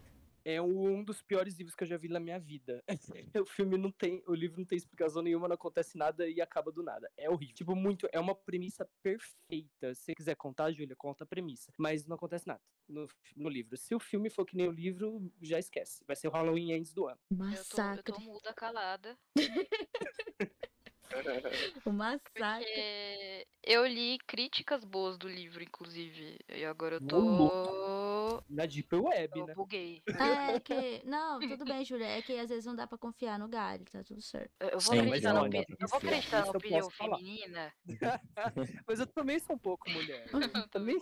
É 0.49 0.61
um 0.61 1.03
dos 1.03 1.21
piores 1.21 1.57
livros 1.57 1.75
que 1.75 1.83
eu 1.83 1.87
já 1.87 1.97
vi 1.97 2.07
na 2.07 2.21
minha 2.21 2.39
vida. 2.39 2.81
o 3.43 3.45
filme 3.45 3.77
não 3.77 3.91
tem, 3.91 4.23
o 4.25 4.33
livro 4.33 4.59
não 4.59 4.65
tem 4.65 4.77
explicação 4.77 5.21
nenhuma, 5.21 5.45
não 5.45 5.55
acontece 5.55 5.97
nada 5.97 6.25
e 6.25 6.39
acaba 6.39 6.71
do 6.71 6.81
nada. 6.81 7.11
É 7.17 7.29
horrível. 7.29 7.53
Tipo, 7.53 7.75
muito, 7.75 8.07
é 8.13 8.17
uma 8.17 8.33
premissa 8.33 8.89
perfeita. 9.03 9.93
Se 9.93 10.03
você 10.03 10.15
quiser 10.15 10.35
contar, 10.37 10.71
Júlia, 10.71 10.95
conta 10.95 11.25
a 11.25 11.27
premissa. 11.27 11.69
Mas 11.77 12.07
não 12.07 12.15
acontece 12.15 12.47
nada 12.47 12.61
no, 12.87 13.09
no 13.35 13.49
livro. 13.49 13.75
Se 13.75 13.93
o 13.93 13.99
filme 13.99 14.29
for 14.29 14.45
que 14.45 14.55
nem 14.55 14.69
o 14.69 14.71
livro, 14.71 15.29
já 15.41 15.59
esquece. 15.59 16.01
Vai 16.07 16.15
ser 16.15 16.29
o 16.29 16.31
Halloween 16.31 16.71
antes 16.71 16.93
do 16.93 17.07
ano. 17.07 17.19
O 17.29 17.33
Eu 17.33 17.39
tô, 17.39 17.43
eu 17.43 17.49
massacre. 17.49 18.13
tô 18.13 18.19
muda, 18.21 18.53
calada. 18.53 19.19
O 21.85 21.91
massacre. 21.91 22.65
Porque 22.65 23.47
eu 23.63 23.85
li 23.85 24.17
críticas 24.27 24.83
boas 24.83 25.17
do 25.17 25.27
livro, 25.27 25.63
inclusive. 25.63 26.37
E 26.49 26.65
agora 26.65 26.95
eu 26.95 27.01
tô. 27.01 28.43
Na 28.49 28.65
Deep 28.65 28.93
Web, 28.95 29.39
eu 29.39 29.47
né? 29.47 29.53
buguei. 29.55 30.01
É 30.07 30.07
que. 30.59 31.01
Não, 31.05 31.39
tudo 31.39 31.65
bem, 31.65 31.83
Júlia. 31.85 32.07
É 32.07 32.21
que 32.21 32.33
às 32.37 32.49
vezes 32.49 32.65
não 32.65 32.75
dá 32.75 32.85
pra 32.87 32.97
confiar 32.97 33.39
no 33.39 33.47
Gary, 33.47 33.85
tá 33.85 34.03
tudo 34.03 34.21
certo. 34.21 34.51
Eu 34.59 34.79
vou 34.79 34.93
Sim, 34.93 34.99
acreditar, 35.01 35.33
na, 35.33 35.43
opi- 35.43 35.65
eu 35.79 35.87
vou 35.87 35.97
acreditar 35.97 36.37
na 36.37 36.43
Isso 36.43 36.51
eu 36.53 36.57
opinião 36.57 36.89
feminina. 36.89 37.73
Mas 38.87 38.99
eu 38.99 39.07
também 39.07 39.39
sou 39.39 39.55
um 39.55 39.59
pouco 39.59 39.89
mulher. 39.89 40.27
Eu 40.33 40.67
também. 40.69 41.01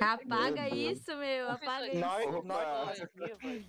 Apaga 0.00 0.68
isso, 0.68 1.16
meu. 1.16 1.50
Apaga 1.50 1.86
isso. 1.88 2.00
Nós, 2.00 2.26
Opa. 2.26 2.84
nós 2.84 3.00
aqui 3.00 3.18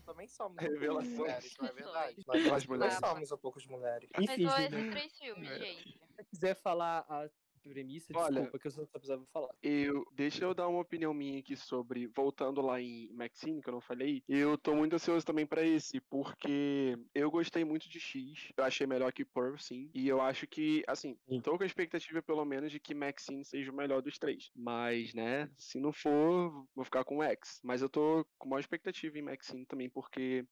também 0.06 0.28
somos 0.28 0.58
um 0.58 0.68
Revelações. 0.68 1.18
mulheres, 1.18 1.54
não 1.60 1.68
é 1.68 1.72
verdade? 1.74 2.16
Nós, 2.28 2.44
nós 2.44 2.66
mulheres 2.66 2.96
somos 2.96 3.32
um 3.32 3.38
pouco 3.38 3.60
de 3.60 3.70
mulheres. 3.70 4.10
Mas 4.16 4.30
Enfim, 4.30 4.48
só 4.50 4.58
esses 4.60 4.90
três 4.92 5.18
filmes, 5.18 5.27
gente. 5.36 5.92
se 5.94 6.00
você 6.16 6.24
quiser 6.26 6.56
falar 6.56 7.06
a 7.10 7.30
premissa, 7.68 8.14
Olha, 8.16 8.42
desculpa, 8.42 8.60
que 8.60 8.68
eu 8.68 8.72
só 8.72 8.86
precisava 8.86 9.26
falar. 9.34 9.54
Eu, 9.62 10.06
deixa 10.14 10.46
eu 10.46 10.54
dar 10.54 10.68
uma 10.68 10.82
opinião 10.82 11.14
minha 11.14 11.40
aqui 11.40 11.56
sobre, 11.56 12.08
voltando 12.08 12.62
lá 12.62 12.82
em 12.82 13.12
Maxine, 13.14 13.62
que 13.62 13.70
eu 13.70 13.74
não 13.74 13.82
falei, 13.82 14.24
eu 14.28 14.58
tô 14.58 14.76
muito 14.76 14.94
ansioso 14.94 15.26
também 15.26 15.46
pra 15.46 15.64
esse, 15.66 16.00
porque 16.02 16.98
eu 17.14 17.30
gostei 17.30 17.64
muito 17.64 17.90
de 17.90 18.00
X, 18.00 18.52
eu 18.58 18.64
achei 18.64 18.88
melhor 18.88 19.12
que 19.12 19.26
Pearl, 19.26 19.58
sim, 19.58 19.90
e 19.94 20.08
eu 20.08 20.22
acho 20.22 20.48
que, 20.48 20.84
assim, 20.88 21.18
Sim. 21.28 21.42
tô 21.42 21.58
com 21.58 21.64
a 21.64 21.68
expectativa 21.68 22.22
pelo 22.22 22.46
menos 22.46 22.72
de 22.72 22.80
que 22.80 22.94
Maxine 22.94 23.44
seja 23.44 23.72
o 23.72 23.76
melhor 23.76 24.02
dos 24.02 24.18
três, 24.18 24.50
mas, 24.56 25.14
né, 25.14 25.50
se 25.58 25.80
não 25.80 25.92
for, 25.92 26.66
vou 26.76 26.86
ficar 26.86 27.04
com 27.04 27.24
X, 27.24 27.60
mas 27.64 27.82
eu 27.82 27.90
tô 27.90 28.26
com 28.38 28.50
maior 28.50 28.60
expectativa 28.60 29.18
em 29.18 29.22
Maxine 29.22 29.66
também, 29.66 29.90
porque 29.90 30.46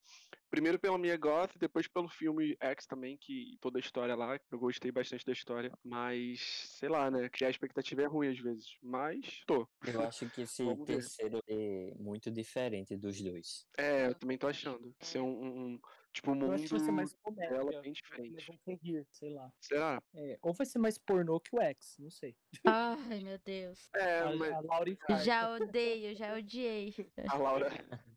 Primeiro 0.50 0.80
pela 0.80 0.98
minha 0.98 1.18
goth, 1.18 1.58
depois 1.58 1.86
pelo 1.86 2.08
filme 2.08 2.56
X 2.62 2.86
também, 2.86 3.18
que 3.18 3.58
toda 3.60 3.78
a 3.78 3.82
história 3.82 4.16
lá, 4.16 4.40
eu 4.50 4.58
gostei 4.58 4.90
bastante 4.90 5.26
da 5.26 5.34
história, 5.34 5.70
mas 5.84 6.40
sei 6.80 6.88
lá, 6.88 7.05
né? 7.12 7.30
Criar 7.30 7.50
expectativa 7.50 8.02
é 8.04 8.06
ruim 8.06 8.30
às 8.30 8.40
vezes, 8.40 8.78
mas 8.82 9.44
tô. 9.46 9.68
Eu 9.86 10.02
acho 10.02 10.30
que 10.30 10.42
esse 10.42 10.64
terceiro 10.86 11.42
é 11.48 11.94
muito 11.98 12.30
diferente 12.32 12.96
dos 12.98 13.20
dois. 13.22 13.66
É, 13.78 14.08
eu 14.08 14.16
também 14.16 14.38
tô 14.38 14.48
achando. 14.48 14.96
Ser 15.02 15.20
um, 15.20 15.28
um- 15.30 15.66
um- 15.76 15.80
tipo, 16.14 16.32
um 16.32 16.42
Eu 16.42 16.52
acho 16.54 16.64
que 16.66 16.70
vai 16.72 16.80
ser 16.80 16.86
mundo 16.88 16.96
mais 16.96 17.14
comédia. 17.16 17.58
dela 17.58 17.82
bem 17.82 17.92
diferente. 17.94 18.60
vão 18.66 18.80
rir, 18.82 19.08
sei 19.12 19.30
lá. 19.34 19.52
Será? 19.62 20.04
É, 20.14 20.38
ou 20.42 20.54
vai 20.54 20.66
ser 20.66 20.80
mais 20.80 20.98
pornô 20.98 21.40
que 21.40 21.56
o 21.56 21.62
X, 21.62 21.98
não 22.00 22.10
sei. 22.10 22.36
Ai, 22.66 23.20
meu 23.22 23.38
Deus. 23.40 23.90
É, 23.96 24.20
a, 24.20 24.36
mas 24.36 24.54
a 24.54 24.60
Laura. 24.62 24.98
Já 25.26 25.56
odeio, 25.56 26.16
já 26.16 26.36
odiei. 26.36 26.94
a 27.30 27.38
Laura. 27.38 27.70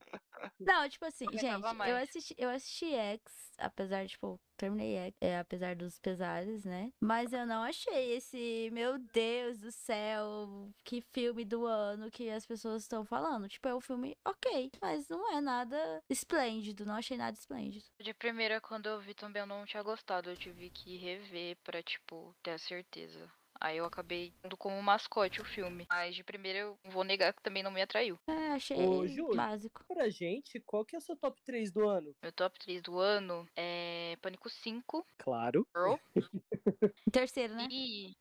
Não, 0.60 0.88
tipo 0.88 1.04
assim, 1.04 1.26
gente, 1.32 1.88
eu 1.88 1.96
assisti, 1.96 2.34
eu 2.36 2.50
assisti 2.50 2.94
X, 2.94 3.22
apesar 3.58 4.04
de, 4.04 4.10
tipo, 4.10 4.40
terminei 4.56 4.96
X, 4.96 5.16
é, 5.20 5.38
apesar 5.38 5.76
dos 5.76 5.98
pesares, 5.98 6.64
né? 6.64 6.92
Mas 7.00 7.32
eu 7.32 7.46
não 7.46 7.62
achei 7.62 8.12
esse, 8.12 8.70
meu 8.72 8.98
Deus 8.98 9.58
do 9.58 9.70
céu, 9.70 10.70
que 10.84 11.00
filme 11.12 11.44
do 11.44 11.64
ano 11.66 12.10
que 12.10 12.28
as 12.30 12.46
pessoas 12.46 12.82
estão 12.82 13.04
falando. 13.04 13.48
Tipo, 13.48 13.68
é 13.68 13.74
um 13.74 13.80
filme 13.80 14.16
ok, 14.24 14.70
mas 14.80 15.08
não 15.08 15.32
é 15.32 15.40
nada 15.40 16.02
esplêndido, 16.08 16.84
não 16.84 16.94
achei 16.94 17.16
nada 17.16 17.36
esplêndido. 17.36 17.84
De 18.00 18.14
primeira, 18.14 18.60
quando 18.60 18.86
eu 18.86 19.00
vi 19.00 19.14
também, 19.14 19.40
eu 19.40 19.46
não 19.46 19.64
tinha 19.64 19.82
gostado. 19.82 20.30
Eu 20.30 20.36
tive 20.36 20.70
que 20.70 20.96
rever 20.96 21.56
pra, 21.64 21.82
tipo, 21.82 22.34
ter 22.42 22.52
a 22.52 22.58
certeza. 22.58 23.30
Aí 23.60 23.76
eu 23.78 23.84
acabei 23.84 24.32
indo 24.44 24.56
como 24.56 24.80
mascote 24.82 25.40
o 25.40 25.44
filme. 25.44 25.86
Mas 25.90 26.14
de 26.14 26.22
primeira, 26.22 26.58
eu 26.60 26.78
vou 26.84 27.02
negar 27.04 27.32
que 27.32 27.42
também 27.42 27.62
não 27.62 27.70
me 27.70 27.82
atraiu. 27.82 28.18
É, 28.26 28.52
achei 28.52 28.76
Ô, 28.76 29.06
Júlio. 29.06 29.36
básico. 29.36 29.84
Pra 29.88 30.08
gente, 30.08 30.60
qual 30.60 30.84
que 30.84 30.94
é 30.94 30.98
o 30.98 31.02
seu 31.02 31.16
top 31.16 31.40
3 31.44 31.72
do 31.72 31.88
ano? 31.88 32.14
Meu 32.22 32.32
top 32.32 32.58
3 32.58 32.82
do 32.82 32.98
ano 32.98 33.46
é 33.56 34.16
Pânico 34.22 34.48
5, 34.48 35.04
Claro. 35.18 35.66
Girl 35.76 35.94
Terceiro, 37.12 37.54
né? 37.54 37.66
e. 37.70 38.14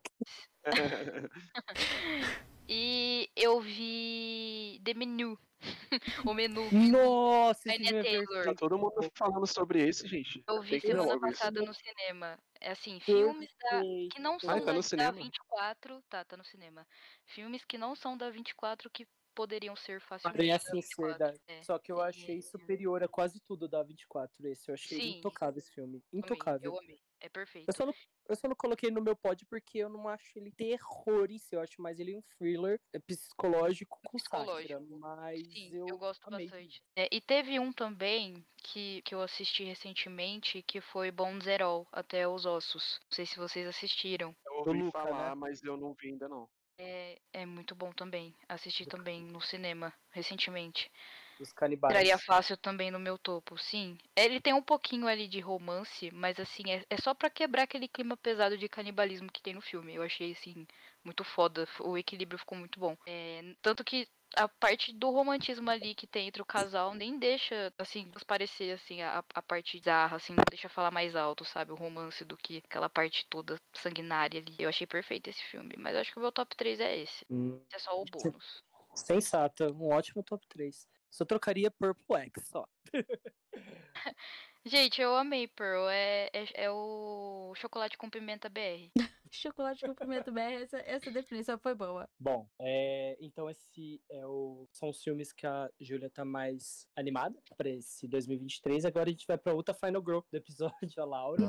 e 2.67 3.29
eu 3.35 3.59
vi 3.61 4.81
The 4.83 4.93
Menu. 4.93 5.37
o 6.29 6.33
menu. 6.35 6.69
Nossa, 6.71 7.67
esse 7.67 7.89
Anya 7.89 7.99
é 7.99 8.03
Taylor. 8.03 8.43
tá 8.45 8.53
todo 8.53 8.77
mundo 8.77 8.93
falando 9.15 9.47
sobre 9.47 9.87
esse, 9.87 10.07
gente. 10.07 10.43
Eu 10.47 10.61
vi 10.61 10.79
semana 10.79 11.13
isso. 11.13 11.19
passada 11.19 11.61
no 11.63 11.73
cinema. 11.73 12.37
É 12.61 12.71
assim, 12.71 12.99
filmes 12.99 13.49
da, 13.59 13.81
que 13.81 14.19
não 14.19 14.35
Ah, 14.35 14.39
são 14.39 14.59
tá 14.59 14.65
da, 14.65 14.73
no 14.73 14.79
da 14.79 14.83
cinema? 14.83 15.11
24. 15.13 16.03
Tá, 16.09 16.23
tá 16.23 16.37
no 16.37 16.45
cinema. 16.45 16.87
Filmes 17.25 17.65
que 17.65 17.77
não 17.77 17.95
são 17.95 18.15
da 18.15 18.29
24 18.29 18.89
que 18.91 19.07
poderiam 19.33 19.75
ser 19.75 19.99
facilmente 20.01 20.51
a 20.51 20.57
da 20.57 20.63
24. 20.63 20.81
sinceridade. 20.81 21.39
É. 21.47 21.63
Só 21.63 21.79
que 21.79 21.91
eu 21.91 22.01
achei 22.01 22.41
superior 22.41 23.03
a 23.03 23.07
quase 23.07 23.39
tudo 23.39 23.67
da 23.67 23.81
24 23.83 24.47
esse. 24.47 24.69
Eu 24.69 24.75
achei 24.75 24.99
Sim. 24.99 25.17
intocável 25.17 25.57
esse 25.57 25.71
filme. 25.71 26.03
Amei, 26.13 26.19
Intocável. 26.21 26.71
eu 26.73 26.79
amei. 26.79 26.99
É 27.19 27.29
perfeito. 27.29 27.67
Eu 27.67 27.73
só, 27.73 27.85
não, 27.85 27.93
eu 28.29 28.35
só 28.35 28.47
não 28.47 28.55
coloquei 28.55 28.91
no 28.91 29.01
meu 29.01 29.15
pod 29.15 29.43
porque 29.45 29.79
eu 29.79 29.89
não 29.89 30.07
acho 30.07 30.37
ele 30.37 30.51
terror 30.51 31.27
em 31.29 31.37
si. 31.37 31.55
Eu 31.55 31.61
acho 31.61 31.81
mais 31.81 31.99
ele 31.99 32.15
um 32.15 32.21
thriller 32.37 32.79
psicológico 33.05 33.99
com 34.05 34.19
sátira. 34.19 34.55
Psicológico. 34.55 34.99
Mas 34.99 35.47
Sim, 35.47 35.69
eu, 35.73 35.87
eu, 35.87 35.97
gosto 35.97 36.27
amei. 36.27 36.47
bastante. 36.47 36.83
É, 36.95 37.07
e 37.11 37.19
teve 37.19 37.59
um 37.59 37.71
também 37.73 38.45
que, 38.57 39.01
que 39.01 39.15
eu 39.15 39.21
assisti 39.21 39.63
recentemente, 39.63 40.61
que 40.61 40.79
foi 40.79 41.11
Bom 41.11 41.39
Zerol, 41.41 41.87
Até 41.91 42.27
os 42.27 42.45
Ossos. 42.45 42.99
Não 43.09 43.15
sei 43.15 43.25
se 43.25 43.37
vocês 43.37 43.67
assistiram. 43.67 44.35
Eu 44.45 44.53
ouvi 44.53 44.83
Luca, 44.83 44.99
falar, 44.99 45.29
né? 45.29 45.35
mas 45.35 45.63
eu 45.63 45.75
não 45.75 45.93
vi 45.93 46.09
ainda 46.09 46.27
não. 46.27 46.47
É, 46.79 47.19
é 47.33 47.45
muito 47.45 47.73
bom 47.73 47.91
também. 47.91 48.35
Assisti 48.47 48.85
também 48.85 49.23
no 49.23 49.41
cinema 49.41 49.91
recentemente. 50.11 50.91
Os 51.39 51.51
canibais. 51.53 51.93
Entraria 51.93 52.17
fácil 52.17 52.57
também 52.57 52.91
no 52.91 52.99
meu 52.99 53.17
topo, 53.17 53.57
sim. 53.57 53.97
Ele 54.15 54.41
tem 54.41 54.53
um 54.53 54.61
pouquinho 54.61 55.07
ali 55.07 55.27
de 55.27 55.39
romance, 55.39 56.11
mas 56.11 56.39
assim, 56.39 56.63
é, 56.69 56.83
é 56.89 56.97
só 56.97 57.13
pra 57.13 57.29
quebrar 57.29 57.63
aquele 57.63 57.87
clima 57.87 58.17
pesado 58.17 58.57
de 58.57 58.67
canibalismo 58.67 59.31
que 59.31 59.41
tem 59.41 59.53
no 59.53 59.61
filme. 59.61 59.95
Eu 59.95 60.03
achei, 60.03 60.31
assim, 60.33 60.65
muito 61.03 61.23
foda. 61.23 61.67
O 61.79 61.97
equilíbrio 61.97 62.39
ficou 62.39 62.57
muito 62.57 62.79
bom. 62.79 62.95
É, 63.07 63.41
tanto 63.61 63.83
que 63.83 64.07
a 64.35 64.47
parte 64.47 64.91
do 64.91 65.09
romantismo 65.11 65.69
ali 65.69 65.95
que 65.95 66.05
tem 66.05 66.27
entre 66.27 66.41
o 66.41 66.45
casal 66.45 66.93
nem 66.93 67.17
deixa, 67.17 67.71
assim, 67.77 68.09
transparecer, 68.11 68.75
assim, 68.75 69.01
a, 69.01 69.23
a 69.33 69.41
parte 69.41 69.77
bizarra, 69.77 70.17
assim, 70.17 70.33
não 70.33 70.43
deixa 70.49 70.67
falar 70.67 70.91
mais 70.91 71.15
alto, 71.15 71.45
sabe? 71.45 71.71
O 71.71 71.75
romance 71.75 72.25
do 72.25 72.35
que 72.35 72.57
aquela 72.57 72.89
parte 72.89 73.25
toda 73.29 73.59
sanguinária 73.73 74.41
ali. 74.41 74.55
Eu 74.59 74.69
achei 74.69 74.85
perfeito 74.85 75.29
esse 75.29 75.43
filme, 75.43 75.75
mas 75.77 75.95
eu 75.95 76.01
acho 76.01 76.11
que 76.11 76.19
o 76.19 76.21
meu 76.21 76.31
top 76.31 76.55
3 76.55 76.79
é 76.79 76.97
esse. 76.97 77.25
Hum, 77.29 77.59
Esse 77.69 77.75
é 77.77 77.79
só 77.79 78.01
o 78.01 78.05
bônus. 78.05 78.63
sensata. 78.95 79.71
Um 79.71 79.87
ótimo 79.89 80.23
top 80.23 80.45
3. 80.47 80.87
Só 81.17 81.25
trocaria 81.25 81.71
Purple 81.71 82.15
X 82.15 82.47
só. 82.47 82.67
Gente, 84.63 85.01
eu 85.01 85.15
amei 85.15 85.47
Pearl. 85.47 85.89
É, 85.89 86.29
é, 86.31 86.65
é 86.65 86.69
o 86.69 87.53
chocolate 87.55 87.97
com 87.97 88.07
pimenta 88.07 88.47
BR. 88.47 88.91
Chocolate 89.31 89.83
com 89.83 89.95
pimenta 89.95 90.31
BR, 90.31 90.61
essa, 90.61 90.77
essa 90.77 91.11
definição 91.11 91.57
foi 91.57 91.73
boa. 91.73 92.07
Bom, 92.19 92.47
é, 92.59 93.17
então 93.19 93.49
esse 93.49 93.99
é 94.11 94.25
o, 94.27 94.67
são 94.71 94.89
os 94.89 95.01
filmes 95.01 95.33
que 95.33 95.47
a 95.47 95.69
Júlia 95.81 96.09
tá 96.09 96.23
mais 96.23 96.87
animada 96.95 97.41
pra 97.57 97.67
esse 97.67 98.07
2023. 98.07 98.85
Agora 98.85 99.09
a 99.09 99.11
gente 99.11 99.25
vai 99.27 99.39
pra 99.39 99.55
outra 99.55 99.73
Final 99.73 100.03
Girl 100.05 100.19
do 100.31 100.37
episódio, 100.37 101.01
a 101.01 101.05
Laura, 101.05 101.43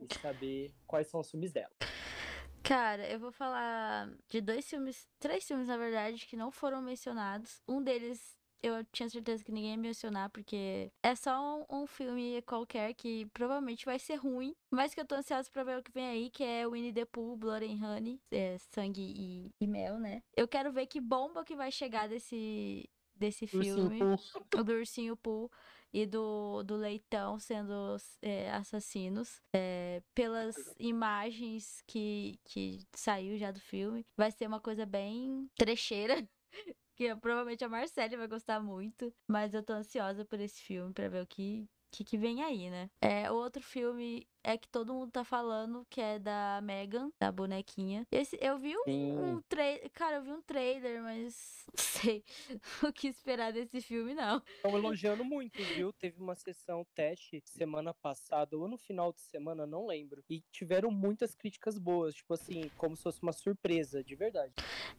e 0.00 0.14
saber 0.18 0.74
quais 0.86 1.08
são 1.08 1.20
os 1.20 1.30
filmes 1.30 1.52
dela. 1.52 1.70
Cara, 2.62 3.06
eu 3.08 3.20
vou 3.20 3.30
falar 3.30 4.10
de 4.28 4.40
dois 4.40 4.66
filmes, 4.66 5.06
três 5.20 5.46
filmes 5.46 5.68
na 5.68 5.76
verdade, 5.76 6.26
que 6.26 6.36
não 6.36 6.50
foram 6.50 6.80
mencionados. 6.80 7.62
Um 7.68 7.82
deles 7.82 8.42
eu 8.64 8.84
tinha 8.92 9.08
certeza 9.08 9.44
que 9.44 9.52
ninguém 9.52 9.72
ia 9.72 9.76
mencionar, 9.76 10.30
porque 10.30 10.90
é 11.02 11.14
só 11.14 11.64
um, 11.70 11.82
um 11.82 11.86
filme 11.86 12.40
qualquer 12.42 12.94
que 12.94 13.26
provavelmente 13.26 13.84
vai 13.84 13.98
ser 13.98 14.14
ruim, 14.14 14.54
mas 14.70 14.94
que 14.94 15.00
eu 15.00 15.06
tô 15.06 15.14
ansiosa 15.14 15.50
pra 15.50 15.64
ver 15.64 15.78
o 15.78 15.82
que 15.82 15.92
vem 15.92 16.06
aí, 16.06 16.30
que 16.30 16.42
é 16.42 16.66
Winnie 16.66 16.92
the 16.92 17.04
Pooh, 17.04 17.36
Blood 17.36 17.66
and 17.66 17.86
Honey, 17.86 18.20
é, 18.30 18.56
Sangue 18.58 19.02
e, 19.02 19.50
e 19.60 19.66
Mel, 19.66 19.98
né? 19.98 20.22
Eu 20.34 20.48
quero 20.48 20.72
ver 20.72 20.86
que 20.86 21.00
bomba 21.00 21.44
que 21.44 21.54
vai 21.54 21.70
chegar 21.70 22.08
desse, 22.08 22.88
desse 23.14 23.46
filme. 23.46 24.00
O 24.56 24.64
do 24.64 24.72
Ursinho 24.72 25.16
Pooh 25.16 25.50
e 25.92 26.06
do, 26.06 26.62
do 26.64 26.74
Leitão 26.76 27.38
sendo 27.38 27.96
é, 28.22 28.50
assassinos. 28.50 29.40
É, 29.54 30.02
pelas 30.14 30.56
imagens 30.78 31.82
que, 31.86 32.40
que 32.44 32.80
saiu 32.94 33.36
já 33.36 33.50
do 33.50 33.60
filme. 33.60 34.06
Vai 34.16 34.32
ser 34.32 34.46
uma 34.46 34.60
coisa 34.60 34.86
bem 34.86 35.48
trecheira. 35.56 36.26
Que 36.96 37.14
provavelmente 37.16 37.64
a 37.64 37.68
Marcele 37.68 38.16
vai 38.16 38.28
gostar 38.28 38.60
muito. 38.60 39.12
Mas 39.28 39.54
eu 39.54 39.62
tô 39.62 39.72
ansiosa 39.72 40.24
por 40.24 40.38
esse 40.40 40.62
filme 40.62 40.92
pra 40.92 41.08
ver 41.08 41.22
o 41.22 41.26
que, 41.26 41.68
que, 41.90 42.04
que 42.04 42.16
vem 42.16 42.42
aí, 42.42 42.70
né? 42.70 42.88
É, 43.00 43.30
o 43.30 43.34
outro 43.34 43.62
filme 43.62 44.28
é 44.44 44.58
que 44.58 44.68
todo 44.68 44.92
mundo 44.92 45.10
tá 45.10 45.24
falando, 45.24 45.86
que 45.88 46.00
é 46.00 46.18
da 46.18 46.60
Megan, 46.62 47.10
da 47.18 47.32
bonequinha. 47.32 48.06
Esse, 48.12 48.38
eu 48.40 48.58
vi 48.58 48.76
um, 48.76 48.84
Sim. 48.84 49.18
um 49.18 49.42
trailer. 49.48 49.90
Cara, 49.92 50.16
eu 50.16 50.22
vi 50.22 50.32
um 50.32 50.42
trailer, 50.42 51.02
mas 51.02 51.64
não 51.72 51.82
sei 51.82 52.22
o 52.82 52.92
que 52.92 53.08
esperar 53.08 53.52
desse 53.52 53.80
filme, 53.80 54.14
não. 54.14 54.42
Estão 54.56 54.76
elogiando 54.76 55.24
muito, 55.24 55.56
viu? 55.74 55.92
Teve 55.94 56.20
uma 56.20 56.34
sessão 56.34 56.86
teste 56.94 57.42
semana 57.46 57.94
passada, 57.94 58.56
ou 58.56 58.68
no 58.68 58.76
final 58.76 59.12
de 59.12 59.20
semana, 59.22 59.66
não 59.66 59.86
lembro. 59.86 60.22
E 60.28 60.42
tiveram 60.52 60.90
muitas 60.90 61.34
críticas 61.34 61.78
boas, 61.78 62.14
tipo 62.14 62.34
assim, 62.34 62.70
como 62.76 62.96
se 62.96 63.02
fosse 63.02 63.22
uma 63.22 63.32
surpresa, 63.32 64.04
de 64.04 64.14
verdade. 64.14 64.52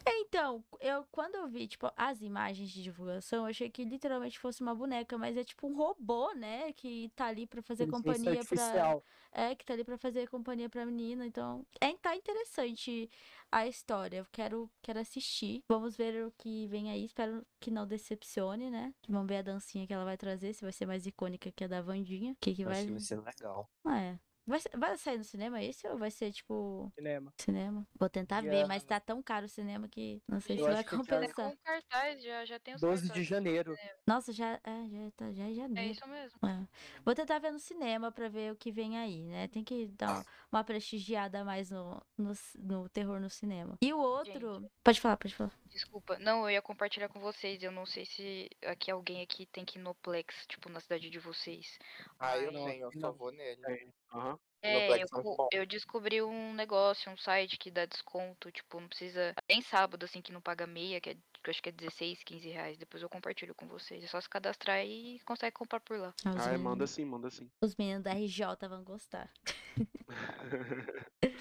Então, 0.07 0.63
eu 0.79 1.05
quando 1.11 1.35
eu 1.35 1.47
vi, 1.47 1.67
tipo, 1.67 1.91
as 1.95 2.21
imagens 2.21 2.69
de 2.71 2.81
divulgação, 2.81 3.43
eu 3.43 3.49
achei 3.51 3.69
que 3.69 3.83
literalmente 3.83 4.39
fosse 4.39 4.61
uma 4.61 4.73
boneca, 4.73 5.17
mas 5.17 5.37
é 5.37 5.43
tipo 5.43 5.67
um 5.67 5.75
robô, 5.75 6.33
né? 6.33 6.73
Que 6.73 7.11
tá 7.15 7.27
ali 7.27 7.45
pra 7.45 7.61
fazer 7.61 7.83
Inteligência 7.83 8.23
companhia 8.23 8.45
pra. 8.45 9.01
É, 9.35 9.53
que 9.53 9.65
tá 9.65 9.73
ali 9.73 9.83
pra 9.83 9.97
fazer 9.97 10.29
companhia 10.29 10.69
pra 10.69 10.85
menina. 10.85 11.27
Então, 11.27 11.65
é, 11.81 11.93
tá 11.97 12.15
interessante 12.15 13.09
a 13.51 13.67
história. 13.67 14.17
Eu 14.17 14.25
quero, 14.31 14.71
quero 14.81 14.99
assistir. 14.99 15.61
Vamos 15.69 15.97
ver 15.97 16.25
o 16.25 16.31
que 16.37 16.67
vem 16.67 16.89
aí. 16.89 17.05
Espero 17.05 17.45
que 17.59 17.69
não 17.69 17.85
decepcione, 17.85 18.71
né? 18.71 18.93
Vamos 19.09 19.27
ver 19.27 19.37
a 19.37 19.41
dancinha 19.41 19.85
que 19.85 19.93
ela 19.93 20.05
vai 20.05 20.17
trazer, 20.17 20.53
se 20.53 20.63
vai 20.63 20.71
ser 20.71 20.85
mais 20.85 21.05
icônica 21.05 21.51
que 21.51 21.65
a 21.65 21.67
da 21.67 21.81
Vandinha. 21.81 22.31
O 22.31 22.37
que, 22.39 22.55
que 22.55 22.63
vai. 22.63 22.77
Acho 22.77 22.85
que 22.85 22.91
vai 22.93 23.01
ser 23.01 23.21
legal. 23.21 23.69
É. 23.87 24.17
Vai, 24.47 24.59
vai 24.75 24.97
sair 24.97 25.17
no 25.17 25.23
cinema 25.23 25.61
esse 25.63 25.87
ou 25.87 25.97
vai 25.97 26.11
ser 26.11 26.31
tipo. 26.31 26.91
Cinema. 26.95 27.33
Cinema? 27.39 27.87
Vou 27.99 28.07
tentar 28.09 28.41
ver, 28.41 28.67
mas 28.67 28.83
tá 28.83 28.99
tão 28.99 29.21
caro 29.23 29.45
o 29.47 29.49
cinema 29.49 29.87
que 29.87 30.21
não 30.27 30.39
sei 30.39 30.59
Eu 30.59 30.65
se 30.65 30.71
vai 30.71 30.83
que 30.83 30.89
compensar. 30.95 31.33
Com 31.33 31.57
cartaz, 31.63 32.21
já, 32.23 32.45
já 32.45 32.59
tem 32.59 32.75
os 32.75 32.81
12 32.81 33.09
de 33.11 33.23
janeiro. 33.23 33.75
Nossa, 34.05 34.31
já 34.31 34.59
é, 34.63 34.87
já 34.87 35.11
tá, 35.17 35.31
já 35.33 35.43
é 35.45 35.51
É 35.51 35.53
janeiro. 35.53 35.91
isso 35.91 36.07
mesmo. 36.07 36.39
É. 36.47 36.67
Vou 37.03 37.15
tentar 37.15 37.39
ver 37.39 37.51
no 37.51 37.59
cinema 37.59 38.11
pra 38.11 38.29
ver 38.29 38.51
o 38.51 38.55
que 38.55 38.71
vem 38.71 38.97
aí, 38.97 39.23
né? 39.23 39.47
Tem 39.47 39.63
que 39.63 39.87
dar 39.87 40.11
uma, 40.11 40.25
uma 40.51 40.63
prestigiada 40.63 41.41
a 41.41 41.43
mais 41.43 41.71
no, 41.71 41.99
no, 42.17 42.33
no 42.59 42.89
terror 42.89 43.19
no 43.19 43.29
cinema. 43.29 43.77
E 43.81 43.91
o 43.93 43.97
outro. 43.99 44.69
Pode 44.83 45.01
falar, 45.01 45.17
pode 45.17 45.33
falar. 45.33 45.51
Desculpa. 45.65 46.19
Não, 46.19 46.43
eu 46.43 46.51
ia 46.51 46.61
compartilhar 46.61 47.09
com 47.09 47.19
vocês. 47.19 47.61
Eu 47.63 47.71
não 47.71 47.85
sei 47.85 48.05
se 48.05 48.49
aqui 48.63 48.91
alguém 48.91 49.21
aqui 49.23 49.45
tem 49.47 49.65
Kinoplex, 49.65 50.45
tipo, 50.47 50.69
na 50.69 50.79
cidade 50.79 51.09
de 51.09 51.19
vocês. 51.19 51.79
Ah, 52.19 52.37
eu 52.37 52.51
Mas- 52.51 52.63
tenho, 52.65 52.85
eu 52.85 52.91
só 52.93 52.99
não. 53.07 53.13
vou 53.13 53.31
nele. 53.31 53.91
Aham. 54.11 54.37
É, 54.61 54.89
eu, 54.89 54.95
é 54.95 55.59
eu 55.59 55.65
descobri 55.65 56.21
um 56.23 56.53
negócio, 56.55 57.11
um 57.11 57.17
site 57.17 57.57
que 57.57 57.69
dá 57.69 57.85
desconto, 57.85 58.51
tipo, 58.51 58.79
não 58.81 58.87
precisa. 58.87 59.33
Tem 59.47 59.61
sábado, 59.61 60.03
assim, 60.05 60.21
que 60.21 60.31
não 60.31 60.41
paga 60.41 60.65
meia, 60.65 60.99
que, 60.99 61.11
é, 61.11 61.13
que 61.13 61.21
eu 61.45 61.51
acho 61.51 61.61
que 61.61 61.69
é 61.69 61.71
16, 61.71 62.23
15 62.23 62.49
reais. 62.49 62.77
Depois 62.77 63.03
eu 63.03 63.09
compartilho 63.09 63.53
com 63.53 63.67
vocês. 63.67 64.03
É 64.03 64.07
só 64.07 64.19
se 64.19 64.29
cadastrar 64.29 64.83
e 64.83 65.19
consegue 65.25 65.53
comprar 65.53 65.79
por 65.81 65.99
lá. 65.99 66.13
Ah, 66.25 66.31
Ah, 66.35 66.57
meninos, 66.57 66.61
manda 66.63 66.87
sim, 66.87 67.05
manda 67.05 67.29
sim. 67.29 67.49
os 67.61 67.75
meninos 67.75 68.03
da 68.03 68.11
RJ 68.13 68.67
vão 68.67 68.83
gostar. 68.83 69.31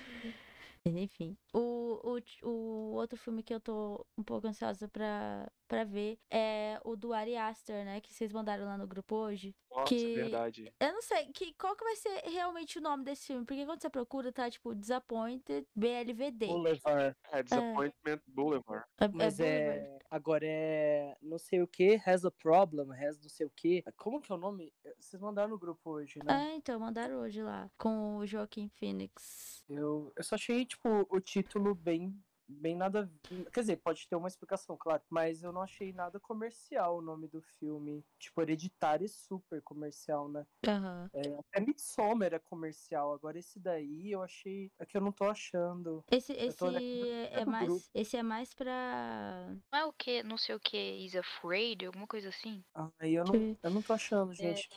Enfim. 0.95 1.37
O, 1.55 1.99
o, 2.43 2.47
o 2.49 2.93
outro 2.95 3.17
filme 3.17 3.43
que 3.43 3.55
eu 3.55 3.61
tô 3.61 4.05
um 4.19 4.23
pouco 4.23 4.47
ansiosa 4.47 4.87
pra, 4.87 5.51
pra 5.67 5.83
ver 5.83 6.19
é 6.31 6.79
o 6.85 6.95
do 6.95 7.15
Ari 7.15 7.37
Aster, 7.37 7.85
né? 7.87 8.01
Que 8.03 8.13
vocês 8.13 8.31
mandaram 8.33 8.67
lá 8.67 8.77
no 8.77 8.87
grupo 8.87 9.17
hoje. 9.17 9.55
Nossa, 9.71 9.85
Que- 9.87 10.13
é 10.13 10.15
verdade. 10.23 10.73
Eu 10.79 10.93
não 10.93 11.01
sei, 11.01 11.27
que, 11.33 11.55
qual 11.55 11.75
que 11.75 11.85
vai 11.85 11.97
ser 11.97 12.21
realmente 12.29 12.79
o 12.79 12.83
nome 12.83 13.03
desse 13.03 13.29
filme? 13.29 13.47
Porque 13.47 13.65
quando 13.65 13.81
você 13.81 13.89
procura, 13.89 14.31
tá 14.31 14.51
tipo 14.51 14.75
Disappointed 14.75 15.67
BLVD. 15.75 16.47
Boulevard. 16.49 17.17
É 17.33 17.43
Disappointment 17.43 18.21
Boulevard. 18.27 18.85
É, 19.01 19.09
Mas 19.09 19.39
Boulevard. 19.39 19.79
é. 19.81 19.99
Agora 20.11 20.45
é. 20.47 21.17
Não 21.23 21.39
sei 21.39 21.63
o 21.63 21.67
que, 21.67 21.99
has 22.07 22.27
a 22.27 22.31
problem, 22.31 22.93
has 22.93 23.19
não 23.23 23.29
sei 23.31 23.47
o 23.47 23.51
que. 23.57 23.83
Como 23.97 24.21
que 24.21 24.31
é 24.31 24.35
o 24.35 24.39
nome? 24.39 24.71
Vocês 25.01 25.21
mandaram 25.21 25.49
no 25.49 25.59
grupo 25.59 25.91
hoje, 25.93 26.19
né? 26.23 26.51
É, 26.53 26.57
então, 26.57 26.79
mandaram 26.79 27.21
hoje 27.23 27.43
lá. 27.43 27.71
Com 27.79 28.19
o 28.19 28.27
Joaquim 28.27 28.69
Phoenix. 28.69 29.65
Eu, 29.69 30.13
eu 30.15 30.23
só 30.23 30.35
achei, 30.35 30.67
tipo, 30.75 31.07
o 31.09 31.21
título 31.21 31.75
bem. 31.75 32.15
Bem 32.47 32.77
nada. 32.77 33.11
Quer 33.55 33.61
dizer, 33.61 33.77
pode 33.79 34.07
ter 34.07 34.17
uma 34.17 34.29
explicação, 34.29 34.77
claro. 34.77 35.03
Mas 35.09 35.43
eu 35.43 35.51
não 35.51 35.63
achei 35.63 35.95
nada 35.95 36.21
comercial 36.21 36.99
o 36.99 37.01
nome 37.01 37.27
do 37.27 37.41
filme. 37.41 38.05
Tipo, 38.19 38.43
hereditário 38.43 39.07
é 39.07 39.09
super 39.09 39.63
comercial, 39.63 40.29
né? 40.29 40.47
Aham. 40.69 41.09
É, 41.15 41.39
até 41.39 41.61
Midsommar 41.61 42.35
é 42.35 42.39
comercial. 42.39 43.15
Agora 43.15 43.39
esse 43.39 43.59
daí 43.59 44.13
eu 44.13 44.23
achei. 44.23 44.71
É 44.79 44.85
que 44.85 44.95
eu 44.95 45.01
não 45.01 45.11
tô 45.11 45.25
achando. 45.25 46.05
Esse, 46.11 46.35
esse 46.35 46.59
tô 46.59 46.69
é 46.69 47.45
mais. 47.47 47.67
grupo. 47.67 47.85
Esse 47.95 48.19
é 48.19 48.23
mais 48.23 48.53
pra. 48.53 49.57
Não 49.73 49.79
é 49.79 49.85
o 49.87 49.93
que, 49.95 50.23
não 50.23 50.37
sei 50.37 50.55
o 50.55 50.61
que, 50.61 50.77
is 50.77 51.17
afraid, 51.17 51.87
alguma 51.87 52.07
coisa 52.07 52.29
assim. 52.29 52.63
Aí 52.99 53.15
eu 53.15 53.25
não, 53.25 53.57
eu 53.63 53.71
não 53.71 53.81
tô 53.81 53.95
achando, 53.95 54.35
gente. 54.35 54.69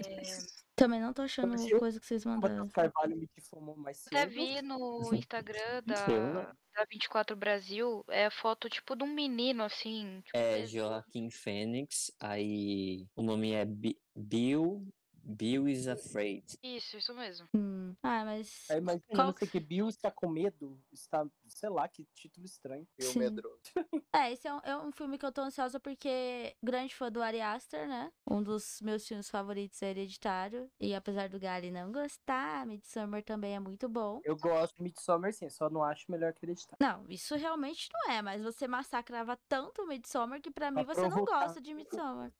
Também 0.77 1.01
não 1.01 1.11
tô 1.11 1.23
achando 1.23 1.49
Parecia 1.49 1.79
coisa 1.79 1.99
que 1.99 2.05
vocês 2.05 2.23
mandaram. 2.23 2.69
Carvalho 2.69 3.17
me 3.17 3.27
difamou 3.35 3.75
mais 3.75 3.97
cedo. 3.97 4.15
Até 4.15 4.27
vi 4.27 4.61
no 4.61 5.11
Instagram 5.15 5.81
da, 5.83 6.05
Eu 6.07 6.33
da 6.75 6.85
24 6.87 7.35
Brasil, 7.35 8.05
é 8.07 8.29
foto 8.29 8.69
tipo 8.69 8.95
de 8.95 9.03
um 9.03 9.07
menino 9.11 9.63
assim. 9.63 10.21
Tipo, 10.23 10.37
É 10.37 10.67
Joaquim 10.67 11.31
Fênix, 11.31 12.11
aí 12.19 13.07
o 13.15 13.23
nome 13.23 13.53
é 13.53 13.65
Bi- 13.65 13.99
Bill. 14.15 14.87
Bill 15.27 15.67
is 15.67 15.87
Afraid. 15.87 16.57
Isso, 16.63 16.97
isso 16.97 17.13
mesmo. 17.13 17.47
Hum. 17.53 17.93
Ah, 18.01 18.23
mas. 18.23 18.65
Aí, 18.71 18.79
mas 18.79 19.01
Qual 19.07 19.27
não 19.27 19.35
sei 19.35 19.47
o 19.47 19.51
que, 19.51 19.59
Bill 19.59 19.89
está 19.89 20.09
com 20.09 20.29
medo, 20.29 20.79
está, 20.91 21.25
sei 21.47 21.69
lá, 21.69 21.85
que 21.87 22.05
título 22.15 22.45
estranho. 22.45 22.87
E 22.97 23.03
o 23.03 23.07
Sim. 23.11 23.19
medroso. 23.19 23.59
É, 24.15 24.31
esse 24.31 24.47
é 24.47 24.53
um, 24.53 24.59
é 24.63 24.77
um 24.77 24.91
filme 24.91 25.17
que 25.17 25.25
eu 25.25 25.31
tô 25.31 25.41
ansiosa 25.41 25.79
porque 25.79 26.55
grande 26.63 26.95
fã 26.95 27.11
do 27.11 27.21
Ari 27.21 27.41
Aster, 27.41 27.87
né? 27.87 28.11
Um 28.27 28.41
dos 28.41 28.79
meus 28.81 29.05
filmes 29.05 29.29
favoritos 29.29 29.79
é 29.81 29.89
Hereditário. 29.91 30.71
E 30.79 30.95
apesar 30.95 31.29
do 31.29 31.39
Gali 31.39 31.69
não 31.69 31.91
gostar, 31.91 32.65
Midsommar 32.65 33.21
também 33.23 33.55
é 33.55 33.59
muito 33.59 33.87
bom. 33.89 34.21
Eu 34.23 34.35
gosto 34.37 34.75
de 34.77 34.83
Midsommar, 34.83 35.33
sim, 35.33 35.49
só 35.49 35.69
não 35.69 35.83
acho 35.83 36.09
melhor 36.09 36.33
que 36.33 36.45
Hereditário. 36.45 36.77
Não, 36.79 37.05
isso 37.09 37.35
realmente 37.35 37.89
não 37.93 38.11
é, 38.13 38.21
mas 38.21 38.41
você 38.41 38.67
massacrava 38.67 39.37
tanto 39.47 39.85
Midsommar 39.85 40.41
que 40.41 40.49
pra 40.49 40.71
mim 40.71 40.83
Pra 40.85 40.95
você 40.95 41.01
não 41.01 41.09
provocar. 41.09 41.45
gosta 41.45 41.61
de 41.61 41.73
Midsommar. 41.75 42.31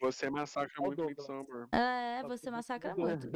Você 0.00 0.30
massacra 0.30 0.80
muito. 0.82 1.04
Midsommar. 1.04 1.68
É, 1.72 2.20
Só 2.20 2.28
você 2.36 2.50
massacra 2.50 2.94
muito. 2.96 3.28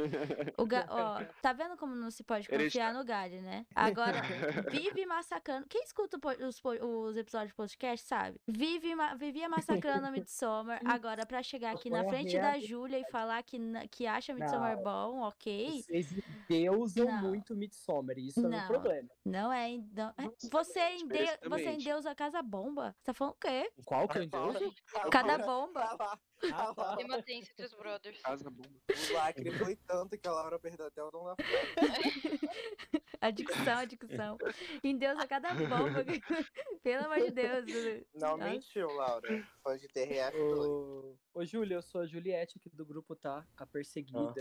O 0.57 0.65
Ga- 0.65 0.87
ó, 0.89 1.23
tá 1.41 1.53
vendo 1.53 1.75
como 1.77 1.95
não 1.95 2.11
se 2.11 2.23
pode 2.23 2.47
confiar 2.47 2.93
no 2.93 3.03
Gali, 3.03 3.41
né? 3.41 3.65
Agora, 3.75 4.21
vive 4.69 5.05
massacrando. 5.05 5.65
Quem 5.67 5.83
escuta 5.83 6.17
os, 6.45 6.61
os 6.81 7.17
episódios 7.17 7.49
de 7.49 7.55
podcast 7.55 8.05
sabe? 8.05 8.39
Vive, 8.47 8.95
ma- 8.95 9.15
vivia 9.15 9.47
massacrando 9.49 10.05
a 10.07 10.11
Midsommar. 10.11 10.79
Agora, 10.85 11.25
pra 11.25 11.41
chegar 11.43 11.73
aqui 11.75 11.89
na 11.89 12.03
frente 12.05 12.37
da. 12.37 12.59
Júlia 12.59 12.99
e 12.99 13.05
falar 13.05 13.41
que, 13.43 13.57
que 13.89 14.05
acha 14.05 14.33
Midsommar 14.33 14.75
Não. 14.75 14.83
bom, 14.83 15.19
ok. 15.21 15.81
Vocês 15.81 16.13
deusam 16.47 17.05
Não. 17.05 17.21
muito 17.29 17.55
Midsommar, 17.55 18.17
e 18.17 18.27
isso 18.27 18.45
é 18.45 18.49
Não. 18.49 18.63
um 18.63 18.67
problema. 18.67 19.09
Não 19.25 19.51
é. 19.53 19.77
Não, 19.93 20.09
é- 20.09 20.29
você, 20.51 20.79
em 20.79 21.07
de, 21.07 21.25
você 21.49 21.71
endeusa 21.71 22.11
a 22.11 22.15
casa 22.15 22.41
bomba. 22.41 22.93
Você 22.97 23.03
tá 23.05 23.13
falando 23.13 23.33
o 23.33 23.37
quê? 23.39 23.71
Qual 23.85 24.07
que 24.07 24.17
é 24.17 24.21
o 24.23 24.29
Fala. 24.29 24.49
endeuso? 24.57 24.75
Cada 25.11 25.37
bomba. 25.37 26.19
Ah 26.53 26.69
Ah, 26.69 26.73
tá. 26.75 27.21
Tenso 27.23 27.49
entre 27.51 27.65
os 27.65 27.73
brothers. 27.73 28.21
Casa 28.21 28.49
bomba. 28.49 28.69
O 29.09 29.13
lacre 29.13 29.51
foi 29.51 29.75
tanto 29.75 30.17
que 30.17 30.27
a 30.27 30.31
Laura 30.31 30.57
perdeu 30.59 30.87
até 30.87 31.03
o 31.03 31.11
dom 31.11 31.25
da 31.25 31.35
Adicção, 33.21 33.77
adicção. 33.79 34.37
Endeusa 34.83 35.27
cada 35.27 35.53
bomba. 35.53 36.05
Pelo 36.81 37.05
amor 37.05 37.19
de 37.19 37.31
Deus. 37.31 37.65
Não 38.13 38.37
Nossa. 38.37 38.49
mentiu, 38.51 38.87
Laura. 38.93 39.45
Fã 39.61 39.77
de 39.77 39.87
TRF 39.89 40.37
dois. 40.37 41.17
Ô, 41.33 41.45
Júlia, 41.45 41.75
eu 41.75 41.81
sou 41.81 42.01
a 42.01 42.05
Juliette 42.07 42.57
aqui 42.57 42.69
do 42.69 42.85
grupo, 42.85 43.15
tá? 43.15 43.45
A 43.57 43.65
perseguida. 43.65 44.17
Vou 44.19 44.33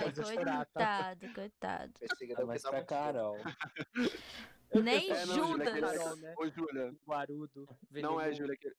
fazer 0.00 0.24
chorar, 0.24 0.66
tá? 0.66 1.14
coitado, 1.16 1.34
coitado. 1.34 1.92
Perseguida 1.98 2.34
porque 2.36 2.46
mais 2.46 2.62
tá 2.62 2.70
pra 2.70 2.84
Carol. 2.84 3.36
Nem 4.72 5.10
É, 5.10 5.26
não, 5.26 5.34
Júlia, 5.34 5.74
Judas. 5.74 5.80
Carol, 5.98 6.16
né? 6.16 6.34
Ô, 6.38 6.48
Júlia. 6.48 6.94
Guarudo. 7.06 7.68
Não 7.90 8.20
é. 8.20 8.32
Júlia. 8.32 8.56
que- 8.56 8.72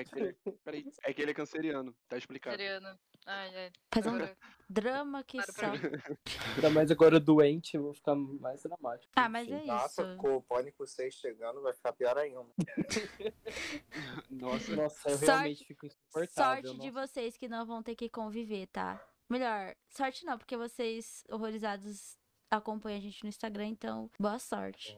É 0.00 0.04
que 0.04 0.18
ele, 0.18 0.36
peraí, 0.64 0.92
é 1.04 1.12
que 1.12 1.22
ele 1.22 1.30
é 1.30 1.34
canceriano, 1.34 1.94
tá 2.08 2.16
explicado. 2.16 2.56
Seriano. 2.56 2.98
Ai, 3.26 3.54
ai. 3.54 3.72
Faz 3.92 4.06
um 4.06 4.18
drama 4.68 5.22
que 5.22 5.36
Claro, 5.36 5.52
só. 5.52 5.66
Ainda 6.56 6.70
mais 6.70 6.90
agora 6.90 7.20
doente, 7.20 7.76
eu 7.76 7.82
vou 7.82 7.92
ficar 7.94 8.14
mais 8.14 8.62
dramático. 8.62 9.12
Ah, 9.14 9.28
mas 9.28 9.46
é. 9.50 9.62
Nossa, 9.66 10.02
isso. 10.02 10.16
com 10.16 10.36
o 10.36 10.42
Pânico 10.42 10.86
6 10.86 11.14
chegando 11.14 11.60
vai 11.60 11.74
ficar 11.74 11.92
pior 11.92 12.16
ainda. 12.16 12.40
Nossa, 14.30 14.74
Nossa, 14.76 15.10
eu 15.10 15.18
Sorte- 15.18 15.26
realmente 15.26 15.64
fico 15.64 15.86
insuportável. 15.86 16.62
Sorte 16.70 16.80
de 16.80 16.90
vocês 16.90 17.36
que 17.36 17.48
não 17.48 17.66
vão 17.66 17.82
ter 17.82 17.94
que 17.94 18.08
conviver, 18.08 18.66
tá? 18.68 19.04
Melhor, 19.28 19.74
sorte 19.90 20.24
não, 20.24 20.36
porque 20.38 20.56
vocês 20.56 21.22
horrorizados 21.28 22.16
acompanham 22.50 22.98
a 22.98 23.00
gente 23.02 23.22
no 23.22 23.28
Instagram, 23.28 23.66
então 23.66 24.10
boa 24.18 24.38
sorte. 24.38 24.96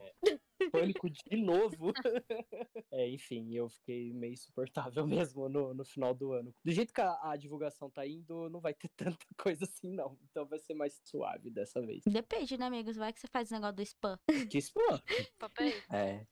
Pânico 0.71 1.09
de 1.11 1.37
novo. 1.37 1.93
é, 2.93 3.09
enfim, 3.09 3.55
eu 3.55 3.69
fiquei 3.69 4.13
meio 4.13 4.33
insuportável 4.33 5.07
mesmo 5.07 5.49
no, 5.49 5.75
no 5.75 5.85
final 5.85 6.15
do 6.15 6.33
ano. 6.33 6.55
Do 6.65 6.73
jeito 6.73 6.93
que 6.93 7.01
a, 7.01 7.31
a 7.31 7.37
divulgação 7.37 7.91
tá 7.91 8.07
indo, 8.07 8.49
não 8.51 8.61
vai 8.61 8.75
ter 8.75 8.89
tanta 8.97 9.27
coisa 9.37 9.65
assim, 9.65 9.91
não. 9.91 10.19
Então 10.31 10.47
vai 10.47 10.59
ser 10.59 10.75
mais 10.75 11.01
suave 11.05 11.51
dessa 11.51 11.81
vez. 11.81 12.03
Depende, 12.07 12.57
né, 12.59 12.67
amigos? 12.67 12.97
Vai 12.97 13.13
que 13.13 13.21
você 13.21 13.29
faz 13.29 13.51
o 13.51 13.55
negócio 13.55 13.77
do 13.77 13.83
spam. 13.83 14.19
Que 14.51 14.59
spam? 14.59 15.01
Papel. 15.39 15.73
É. 15.91 16.27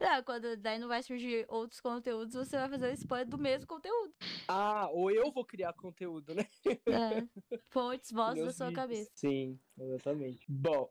Não, 0.00 0.22
quando 0.24 0.56
daí 0.56 0.78
não 0.78 0.88
vai 0.88 1.02
surgir 1.02 1.44
outros 1.48 1.80
conteúdos, 1.80 2.34
você 2.34 2.56
vai 2.56 2.68
fazer 2.68 2.90
o 2.90 2.94
spam 2.94 3.26
do 3.26 3.38
mesmo 3.38 3.66
conteúdo. 3.66 4.14
Ah, 4.48 4.88
ou 4.90 5.10
eu 5.10 5.30
vou 5.32 5.44
criar 5.44 5.72
conteúdo, 5.72 6.34
né? 6.34 6.46
É. 6.66 7.58
Fontes, 7.70 8.10
vozes 8.10 8.44
da 8.44 8.52
sua 8.52 8.68
vídeos. 8.68 8.82
cabeça. 8.82 9.10
Sim, 9.14 9.58
exatamente. 9.78 10.44
Bom, 10.48 10.88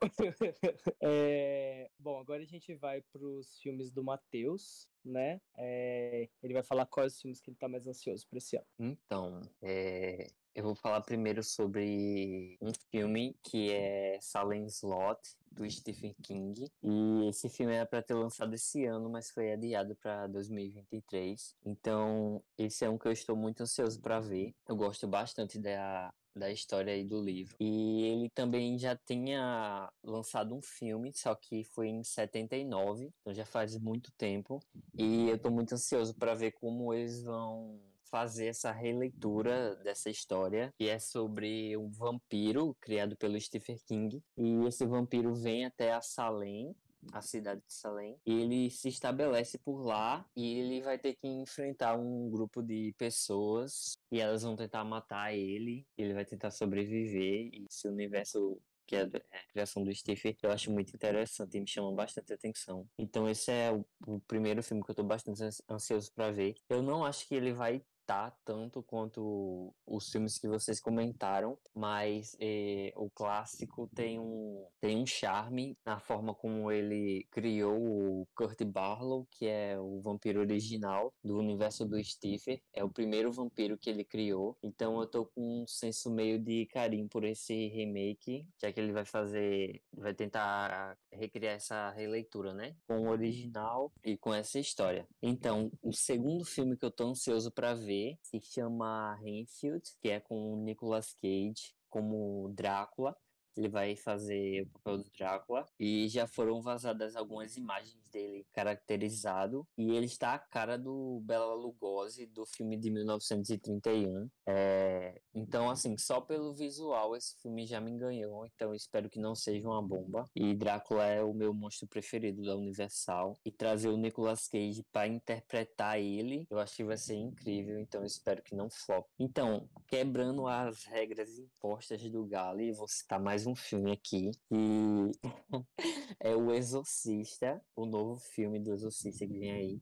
é, 1.02 1.90
bom, 2.00 2.20
agora 2.20 2.42
a 2.42 2.46
gente 2.46 2.61
vai 2.76 3.02
pros 3.12 3.60
filmes 3.60 3.92
do 3.92 4.04
Matheus, 4.04 4.88
né? 5.04 5.42
É, 5.58 6.30
ele 6.42 6.54
vai 6.54 6.64
falar 6.64 6.86
quais 6.86 7.14
os 7.14 7.22
filmes 7.22 7.42
que 7.42 7.50
ele 7.50 7.58
tá 7.58 7.68
mais 7.68 7.88
ansioso 7.88 8.28
pra 8.28 8.38
esse 8.38 8.56
ano. 8.56 8.66
Então, 8.80 9.42
é, 9.62 10.28
eu 10.54 10.64
vou 10.64 10.76
falar 10.76 11.02
primeiro 11.02 11.44
sobre 11.44 12.58
um 12.62 12.72
filme 12.90 13.38
que 13.42 13.72
é 13.72 14.18
Salem 14.22 14.66
Slot, 14.66 15.20
do 15.52 15.70
Stephen 15.70 16.16
King. 16.22 16.72
E 16.82 17.30
esse 17.30 17.50
filme 17.50 17.74
era 17.74 17.86
para 17.86 18.02
ter 18.02 18.14
lançado 18.14 18.54
esse 18.54 18.86
ano, 18.86 19.10
mas 19.10 19.30
foi 19.32 19.52
adiado 19.52 19.96
para 19.96 20.28
2023. 20.28 21.56
Então, 21.66 22.44
esse 22.58 22.86
é 22.86 22.90
um 22.90 22.98
que 22.98 23.08
eu 23.08 23.12
estou 23.12 23.36
muito 23.36 23.64
ansioso 23.64 24.00
para 24.02 24.20
ver. 24.20 24.54
Eu 24.68 24.76
gosto 24.76 25.08
bastante 25.08 25.60
da 25.60 26.14
da 26.36 26.52
história 26.52 26.94
aí 26.94 27.04
do 27.04 27.22
livro. 27.22 27.56
E 27.60 28.04
ele 28.04 28.30
também 28.30 28.78
já 28.78 28.96
tinha 28.96 29.92
lançado 30.04 30.56
um 30.56 30.62
filme, 30.62 31.12
só 31.14 31.36
que 31.36 31.64
foi 31.64 31.88
em 31.88 32.04
79, 32.04 33.12
então 33.22 33.34
já 33.34 33.46
faz 33.46 33.78
muito 33.78 34.12
tempo. 34.18 34.60
E 34.98 35.30
eu 35.30 35.38
tô 35.38 35.50
muito 35.50 35.74
ansioso 35.74 36.16
para 36.16 36.34
ver 36.34 36.52
como 36.52 36.94
eles 36.94 37.24
vão 37.24 37.80
fazer 38.12 38.48
essa 38.48 38.72
releitura 38.72 39.76
dessa 39.78 40.10
história, 40.10 40.74
que 40.78 40.90
é 40.90 41.00
sobre 41.00 41.78
um 41.78 41.90
vampiro 41.90 42.76
criado 42.82 43.16
pelo 43.16 43.40
Stephen 43.40 43.78
King. 43.88 44.22
E 44.38 44.66
esse 44.68 44.86
vampiro 44.86 45.34
vem 45.34 45.66
até 45.66 45.94
a 45.94 46.02
Salem, 46.02 46.76
a 47.12 47.22
cidade 47.22 47.62
de 47.62 47.74
Salem. 47.74 48.18
E 48.26 48.42
ele 48.42 48.70
se 48.70 48.90
estabelece 48.90 49.58
por 49.58 49.84
lá 49.84 50.26
e 50.36 50.60
ele 50.60 50.82
vai 50.82 50.98
ter 50.98 51.16
que 51.16 51.28
enfrentar 51.28 51.98
um 51.98 52.30
grupo 52.30 52.62
de 52.62 52.94
pessoas 52.98 53.94
e 54.12 54.20
elas 54.20 54.44
vão 54.44 54.56
tentar 54.56 54.84
matar 54.84 55.34
ele. 55.34 55.86
Ele 55.98 56.14
vai 56.14 56.26
tentar 56.26 56.52
sobreviver 56.52 57.50
e 57.54 57.66
esse 57.70 57.88
universo 57.88 58.62
que 58.92 58.98
é 58.98 59.04
a 59.04 59.52
criação 59.54 59.86
do 59.86 59.96
Stephen, 59.96 60.36
eu 60.44 60.52
acho 60.52 60.70
muito 60.70 60.94
interessante 60.94 61.56
e 61.56 61.62
me 61.62 61.68
chama 61.68 61.94
bastante 61.94 62.34
atenção. 62.34 62.86
Então 63.00 63.30
esse 63.30 63.50
é 63.50 63.72
o, 63.72 63.86
o 64.06 64.20
primeiro 64.20 64.62
filme 64.62 64.84
que 64.84 64.92
eu 64.92 64.96
tô 64.96 65.04
bastante 65.04 65.42
ansioso 65.70 66.12
para 66.14 66.30
ver. 66.30 66.56
Eu 66.68 66.82
não 66.82 67.06
acho 67.06 67.26
que 67.26 67.34
ele 67.34 67.54
vai 67.54 67.82
tá 68.06 68.32
tanto 68.44 68.84
quanto 68.84 69.74
os 69.86 70.10
filmes 70.10 70.38
que 70.38 70.48
vocês 70.48 70.80
comentaram, 70.80 71.58
mas 71.74 72.36
eh, 72.40 72.92
o 72.96 73.10
clássico 73.10 73.90
tem 73.96 74.20
um, 74.20 74.66
tem 74.80 74.98
um 74.98 75.06
charme 75.06 75.78
na 75.86 76.00
forma 76.00 76.34
como 76.34 76.72
ele 76.72 77.28
criou 77.32 77.78
o 77.78 78.28
Kurt 78.36 78.64
Barlow, 78.66 79.28
que 79.32 79.48
é 79.48 79.80
o 79.80 80.02
vampiro 80.02 80.40
original 80.40 81.14
do 81.24 81.38
universo 81.38 81.86
do 81.86 82.02
Stephen, 82.04 82.62
é 82.74 82.84
o 82.84 82.90
primeiro 82.90 83.32
vampiro 83.32 83.78
que 83.78 83.90
ele 83.90 84.04
criou, 84.04 84.58
então 84.64 85.00
eu 85.00 85.08
tô 85.08 85.26
com 85.26 85.64
um 85.64 85.68
senso 85.68 86.12
meio 86.12 86.40
de 86.40 86.66
carinho 86.68 87.08
por 87.08 87.24
esse 87.24 87.68
remake, 87.68 88.46
já 88.62 88.72
que 88.72 88.80
ele 88.80 88.92
vai 88.92 89.06
fazer, 89.06 89.82
vai 89.94 90.14
tentar 90.14 90.98
recriar 91.12 91.56
essa 91.56 91.92
releitura, 91.92 92.54
né, 92.54 92.76
com 92.88 93.08
o 93.08 93.10
original 93.10 93.92
e 94.04 94.18
com 94.18 94.34
essa 94.34 94.60
história. 94.60 95.08
Então, 95.22 95.72
o 95.82 95.94
segundo 95.94 96.44
filme 96.46 96.78
que 96.78 96.86
eu 96.86 96.92
tô 96.92 97.08
ansioso 97.08 97.52
para 97.52 97.74
ver 97.74 98.01
se 98.22 98.40
chama 98.42 99.16
Renfield, 99.16 99.84
que 100.02 100.10
é 100.10 100.20
com 100.20 100.54
o 100.54 100.56
Nicolas 100.56 101.14
Cage 101.14 101.74
como 101.90 102.52
Drácula. 102.56 103.16
Ele 103.56 103.70
vai 103.70 103.96
fazer 103.96 104.64
o 104.64 104.68
papel 104.68 104.98
do 105.00 105.10
Drácula. 105.18 105.66
E 105.80 106.08
já 106.10 106.28
foram 106.28 106.62
vazadas 106.62 107.16
algumas 107.16 107.56
imagens 107.58 108.08
dele 108.10 108.46
caracterizado. 108.54 109.66
E 109.78 109.92
ele 109.92 110.06
está 110.06 110.34
a 110.34 110.40
cara 110.40 110.78
do 110.78 111.22
Bela 111.24 111.54
Lugosi, 111.54 112.26
do 112.28 112.46
filme 112.46 112.78
de 112.78 112.92
1931. 112.92 114.30
É... 114.48 115.20
Então, 115.34 115.70
assim, 115.70 115.98
só 115.98 116.22
pelo 116.22 116.54
visual 116.54 117.16
esse 117.16 117.36
filme 117.42 117.66
já 117.66 117.80
me 117.80 117.98
ganhou. 117.98 118.46
Então, 118.46 118.74
espero 118.74 119.10
que 119.10 119.20
não 119.20 119.36
seja 119.36 119.68
uma 119.68 119.82
bomba. 119.82 120.26
E 120.36 120.54
Drácula 120.54 121.06
é 121.06 121.24
o 121.24 121.34
meu 121.34 121.54
monstro 121.54 121.88
preferido 121.88 122.44
da 122.44 122.56
Universal. 122.56 123.38
E 123.46 123.52
trazer 123.52 123.90
o 123.90 123.98
Nicolas 123.98 124.48
Cage 124.48 124.84
para 124.92 125.08
interpretar 125.08 126.00
ele, 126.00 126.46
eu 126.50 126.60
acho 126.60 126.76
que 126.76 126.84
vai 126.84 126.98
ser 126.98 127.16
incrível. 127.16 127.80
Então, 127.80 128.04
espero 128.04 128.42
que 128.44 128.56
não 128.56 128.70
flop. 128.70 129.06
Então, 129.20 129.70
quebrando 129.88 130.48
as 130.48 130.84
regras 130.84 131.38
impostas 131.38 132.02
do 132.10 132.26
Gali, 132.26 132.72
vou 132.72 132.88
citar 132.88 133.20
mais 133.20 133.41
mais 133.42 133.48
um 133.48 133.56
filme 133.56 133.92
aqui, 133.92 134.30
que 134.48 135.12
é 136.20 136.36
O 136.36 136.52
Exorcista, 136.52 137.60
o 137.76 137.88
novo 137.88 138.20
filme 138.20 138.60
do 138.60 138.72
Exorcista 138.72 139.26
que 139.26 139.40
vem 139.40 139.52
aí. 139.52 139.82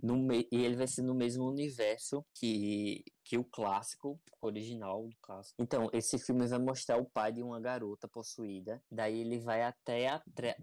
No 0.00 0.16
me... 0.16 0.46
E 0.52 0.64
ele 0.64 0.76
vai 0.76 0.86
ser 0.86 1.02
no 1.02 1.14
mesmo 1.14 1.44
universo 1.44 2.24
que, 2.34 3.04
que 3.24 3.36
o 3.36 3.44
clássico, 3.44 4.20
original 4.40 5.08
do 5.08 5.16
clássico. 5.20 5.60
Então, 5.60 5.90
esse 5.92 6.18
filme 6.18 6.46
vai 6.46 6.58
mostrar 6.60 6.96
o 6.98 7.10
pai 7.10 7.32
de 7.32 7.42
uma 7.42 7.60
garota 7.60 8.06
possuída. 8.06 8.80
Daí 8.90 9.20
ele 9.20 9.40
vai 9.40 9.62
até 9.62 10.08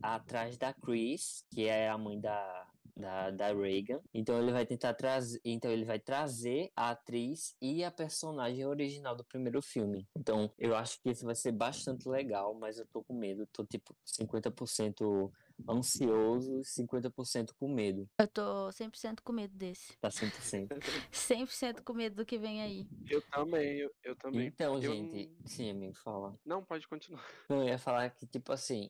atrás 0.01 0.57
da 0.57 0.73
Chris, 0.73 1.43
que 1.51 1.65
é 1.65 1.89
a 1.89 1.97
mãe 1.97 2.19
da, 2.19 2.70
da, 3.01 3.31
da 3.31 3.53
Reagan. 3.53 3.99
Então 4.13 4.41
ele 4.41 4.51
vai 4.51 4.65
tentar 4.65 4.93
trazer, 4.93 5.41
então 5.43 5.69
ele 5.71 5.83
vai 5.83 5.99
trazer 5.99 6.71
a 6.75 6.91
atriz 6.91 7.55
e 7.61 7.83
a 7.83 7.91
personagem 7.91 8.65
original 8.65 9.15
do 9.15 9.25
primeiro 9.25 9.61
filme. 9.61 10.07
Então 10.15 10.51
eu 10.57 10.75
acho 10.75 11.01
que 11.01 11.09
isso 11.09 11.25
vai 11.25 11.35
ser 11.35 11.51
bastante 11.51 12.07
legal, 12.07 12.53
mas 12.53 12.77
eu 12.77 12.85
tô 12.87 13.03
com 13.03 13.13
medo, 13.13 13.47
tô 13.47 13.65
tipo 13.65 13.95
50% 14.05 15.31
ansioso 15.69 16.59
e 16.59 16.61
50% 16.61 17.51
com 17.59 17.67
medo. 17.67 18.09
Eu 18.19 18.27
tô 18.27 18.69
100% 18.69 19.19
com 19.23 19.33
medo 19.33 19.55
desse. 19.55 19.97
Tá 19.99 20.09
100%. 20.09 20.69
100% 21.11 21.81
com 21.83 21.93
medo 21.93 22.17
do 22.17 22.25
que 22.25 22.37
vem 22.37 22.61
aí. 22.61 22.87
Eu 23.09 23.21
também, 23.29 23.79
eu, 23.79 23.91
eu 24.03 24.15
também. 24.15 24.47
Então, 24.47 24.75
eu... 24.75 24.93
gente, 24.93 25.31
sim, 25.45 25.69
amigo, 25.69 25.95
fala. 25.95 26.35
Não, 26.45 26.63
pode 26.63 26.87
continuar. 26.87 27.25
Eu 27.49 27.63
ia 27.63 27.77
falar 27.77 28.09
que, 28.11 28.25
tipo 28.25 28.51
assim, 28.51 28.89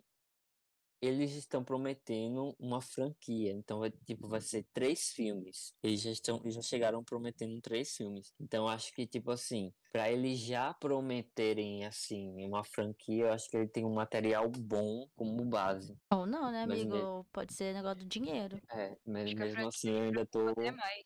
eles 1.01 1.31
estão 1.35 1.63
prometendo 1.63 2.55
uma 2.59 2.79
franquia. 2.79 3.51
Então, 3.51 3.79
vai, 3.79 3.89
tipo, 3.89 4.27
vai 4.27 4.39
ser 4.39 4.65
três 4.73 5.09
filmes. 5.09 5.73
Eles 5.81 6.01
já, 6.01 6.11
estão, 6.11 6.41
já 6.45 6.61
chegaram 6.61 7.03
prometendo 7.03 7.59
três 7.59 7.95
filmes. 7.95 8.33
Então, 8.39 8.67
acho 8.67 8.93
que, 8.93 9.07
tipo 9.07 9.31
assim, 9.31 9.73
para 9.91 10.11
eles 10.11 10.39
já 10.39 10.73
prometerem, 10.75 11.85
assim, 11.85 12.45
uma 12.45 12.63
franquia, 12.63 13.25
eu 13.25 13.33
acho 13.33 13.49
que 13.49 13.57
ele 13.57 13.67
tem 13.67 13.83
um 13.83 13.93
material 13.93 14.49
bom 14.49 15.07
como 15.15 15.43
base. 15.45 15.97
Ou 16.11 16.25
não, 16.25 16.51
né, 16.51 16.63
amigo? 16.63 16.95
Mas, 16.95 17.25
Pode 17.31 17.53
ser 17.53 17.73
negócio 17.73 17.99
do 17.99 18.05
dinheiro. 18.05 18.61
É, 18.71 18.95
mas 19.05 19.33
mesmo 19.33 19.67
assim, 19.67 19.89
eu 19.89 20.03
ainda 20.03 20.25
tô 20.25 20.53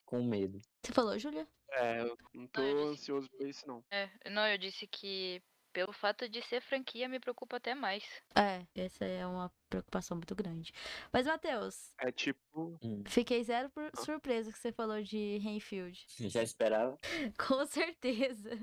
com 0.06 0.24
medo. 0.24 0.60
Você 0.84 0.92
falou, 0.92 1.18
Júlia? 1.18 1.48
É, 1.72 2.02
eu 2.02 2.18
não 2.34 2.48
tô 2.48 2.62
não, 2.62 2.88
ansioso 2.90 3.30
por 3.30 3.48
isso, 3.48 3.68
não. 3.68 3.84
É, 3.92 4.10
não, 4.30 4.48
eu 4.48 4.58
disse 4.58 4.88
que 4.88 5.42
pelo 5.76 5.92
fato 5.92 6.30
de 6.30 6.42
ser 6.42 6.62
franquia, 6.62 7.10
me 7.10 7.20
preocupa 7.20 7.58
até 7.58 7.76
mais. 7.76 8.06
É, 8.34 8.66
essa 8.74 9.04
é 9.04 9.28
uma 9.28 9.52
preocupação 9.70 10.16
muito 10.16 10.34
grande. 10.34 10.72
Mas, 11.12 11.26
Matheus. 11.28 11.92
É 12.00 12.14
tipo. 12.14 12.80
Hum. 12.82 13.04
Fiquei 13.06 13.44
zero 13.44 13.70
por 13.72 13.84
ah. 13.84 14.02
surpresa 14.02 14.54
que 14.54 14.58
você 14.58 14.72
falou 14.72 15.04
de 15.04 15.38
Renfield. 15.40 16.02
Já 16.18 16.42
esperava? 16.42 16.98
Com 17.38 17.66
certeza. 17.66 18.58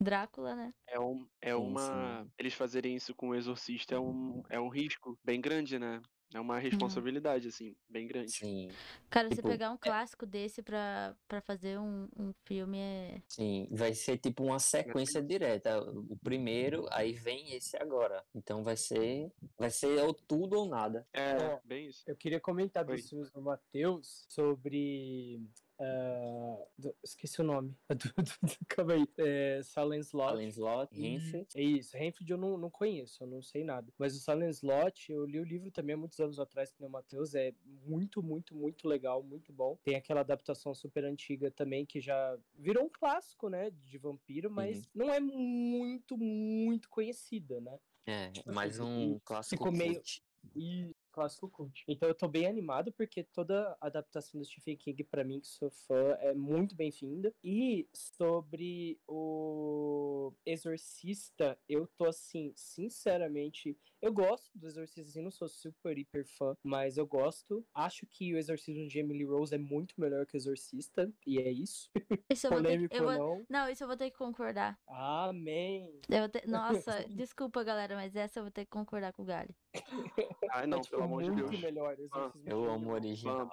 Drácula, 0.00 0.54
né? 0.54 0.72
É, 0.86 1.00
um, 1.00 1.26
é 1.42 1.50
sim, 1.50 1.56
uma. 1.56 2.22
Sim. 2.22 2.30
Eles 2.38 2.54
fazerem 2.54 2.94
isso 2.94 3.12
com 3.12 3.30
o 3.30 3.34
Exorcista 3.34 3.96
é 3.96 3.98
um, 3.98 4.44
é 4.48 4.60
um 4.60 4.68
risco 4.68 5.18
bem 5.24 5.40
grande, 5.40 5.80
né? 5.80 6.00
É 6.34 6.40
uma 6.40 6.54
uhum. 6.54 6.60
responsabilidade, 6.60 7.46
assim, 7.46 7.76
bem 7.88 8.08
grande. 8.08 8.32
Sim. 8.32 8.68
Cara, 9.08 9.28
tipo, 9.28 9.40
você 9.40 9.48
pegar 9.48 9.70
um 9.70 9.74
é 9.74 9.78
clássico 9.78 10.24
é... 10.24 10.28
desse 10.28 10.62
pra, 10.62 11.14
pra 11.28 11.40
fazer 11.40 11.78
um, 11.78 12.08
um 12.18 12.32
filme 12.44 12.76
é. 12.76 13.22
Sim, 13.28 13.68
vai 13.70 13.94
ser 13.94 14.18
tipo 14.18 14.42
uma 14.42 14.58
sequência 14.58 15.22
direta. 15.22 15.80
O 15.80 16.16
primeiro, 16.16 16.88
aí 16.90 17.12
vem 17.12 17.54
esse 17.54 17.76
agora. 17.76 18.24
Então 18.34 18.64
vai 18.64 18.76
ser. 18.76 19.30
Vai 19.56 19.70
ser 19.70 20.02
ou 20.02 20.12
tudo 20.12 20.58
ou 20.58 20.66
nada. 20.66 21.06
É, 21.12 21.60
bem 21.64 21.86
isso. 21.86 22.02
Eu 22.04 22.16
queria 22.16 22.40
comentar 22.40 22.84
filmes 23.08 23.30
do 23.30 23.40
Matheus 23.40 24.26
sobre 24.28 25.40
Uh, 25.76 26.64
do, 26.78 26.94
esqueci 27.02 27.40
o 27.40 27.44
nome. 27.44 27.76
Do, 27.90 28.22
do, 28.22 28.66
calma 28.68 28.94
aí. 28.94 29.06
É, 29.18 29.60
Silent 29.62 30.02
Slot. 30.02 30.30
Silent 30.30 30.52
Slot, 30.52 30.94
Renfield. 30.94 31.48
É 31.56 31.62
isso. 31.62 31.96
Renfield 31.96 32.30
eu 32.30 32.38
não, 32.38 32.56
não 32.56 32.70
conheço, 32.70 33.22
eu 33.22 33.26
não 33.26 33.42
sei 33.42 33.64
nada. 33.64 33.92
Mas 33.98 34.14
o 34.14 34.20
Silent 34.20 34.52
Slot, 34.52 35.10
eu 35.10 35.24
li 35.24 35.40
o 35.40 35.44
livro 35.44 35.70
também 35.70 35.94
há 35.94 35.96
muitos 35.96 36.20
anos 36.20 36.38
atrás, 36.38 36.70
que 36.70 36.82
o 36.82 36.88
Matheus. 36.88 37.34
É 37.34 37.52
muito, 37.84 38.22
muito, 38.22 38.54
muito 38.54 38.86
legal, 38.86 39.22
muito 39.22 39.52
bom. 39.52 39.76
Tem 39.82 39.96
aquela 39.96 40.20
adaptação 40.20 40.74
super 40.74 41.04
antiga 41.04 41.50
também, 41.50 41.84
que 41.84 42.00
já 42.00 42.38
virou 42.56 42.84
um 42.84 42.90
clássico, 42.90 43.48
né? 43.48 43.70
De 43.70 43.98
vampiro, 43.98 44.50
mas 44.50 44.78
uhum. 44.78 44.90
não 44.94 45.12
é 45.12 45.18
muito, 45.18 46.16
muito 46.16 46.88
conhecida, 46.88 47.60
né? 47.60 47.78
É, 48.06 48.30
tipo, 48.30 48.52
mais 48.52 48.78
assim, 48.78 49.14
um 49.14 49.18
clássico. 49.24 49.56
Ficou 49.56 49.72
meio. 49.72 50.00
E 50.54 50.94
clássico 51.14 51.48
cult. 51.48 51.84
Então 51.86 52.08
eu 52.08 52.14
tô 52.14 52.26
bem 52.26 52.46
animado 52.46 52.92
porque 52.92 53.22
toda 53.22 53.76
a 53.80 53.86
adaptação 53.86 54.40
do 54.40 54.44
Stephen 54.44 54.76
King 54.76 55.04
para 55.04 55.22
mim 55.22 55.40
que 55.40 55.46
sou 55.46 55.70
fã 55.70 56.16
é 56.18 56.34
muito 56.34 56.74
bem-vinda. 56.74 57.32
E 57.42 57.88
sobre 57.92 58.98
o 59.06 60.32
Exorcista, 60.44 61.56
eu 61.68 61.86
tô 61.86 62.06
assim, 62.06 62.52
sinceramente, 62.56 63.78
eu 64.02 64.12
gosto 64.12 64.50
do 64.58 64.66
Exorcista, 64.66 65.02
assim, 65.02 65.22
não 65.22 65.30
sou 65.30 65.48
super 65.48 65.96
hiper 65.96 66.26
fã, 66.26 66.56
mas 66.62 66.98
eu 66.98 67.06
gosto. 67.06 67.64
Acho 67.72 68.06
que 68.06 68.34
o 68.34 68.38
Exorcismo 68.38 68.88
de 68.88 68.98
Emily 68.98 69.24
Rose 69.24 69.54
é 69.54 69.58
muito 69.58 69.94
melhor 69.98 70.26
que 70.26 70.36
o 70.36 70.38
Exorcista, 70.38 71.12
e 71.24 71.38
é 71.38 71.50
isso. 71.50 71.90
Isso 72.28 72.46
eu 72.48 72.50
Polêmico 72.50 72.80
vou 72.80 72.88
ter 72.88 73.16
que, 73.16 73.20
eu 73.20 73.26
vou... 73.26 73.46
não. 73.48 73.68
isso 73.68 73.84
eu 73.84 73.88
vou 73.88 73.96
ter 73.96 74.10
que 74.10 74.18
concordar. 74.18 74.78
Amém. 74.88 76.00
Te... 76.02 76.46
Nossa, 76.48 77.04
desculpa, 77.08 77.62
galera, 77.62 77.94
mas 77.94 78.16
essa 78.16 78.40
eu 78.40 78.44
vou 78.44 78.50
ter 78.50 78.64
que 78.64 78.70
concordar 78.70 79.12
com 79.12 79.22
o 79.22 79.26
Gali. 79.26 79.54
Ai, 80.50 80.66
não, 80.66 80.80
pelo 80.82 81.03
amor 81.04 81.22
de 81.22 81.30
Deus. 81.30 81.50
Muito 81.50 81.62
melhor. 81.62 81.96
Ah, 82.12 82.32
eu 82.44 82.64
amo 82.70 82.90
o 82.90 82.92
original. 82.94 83.48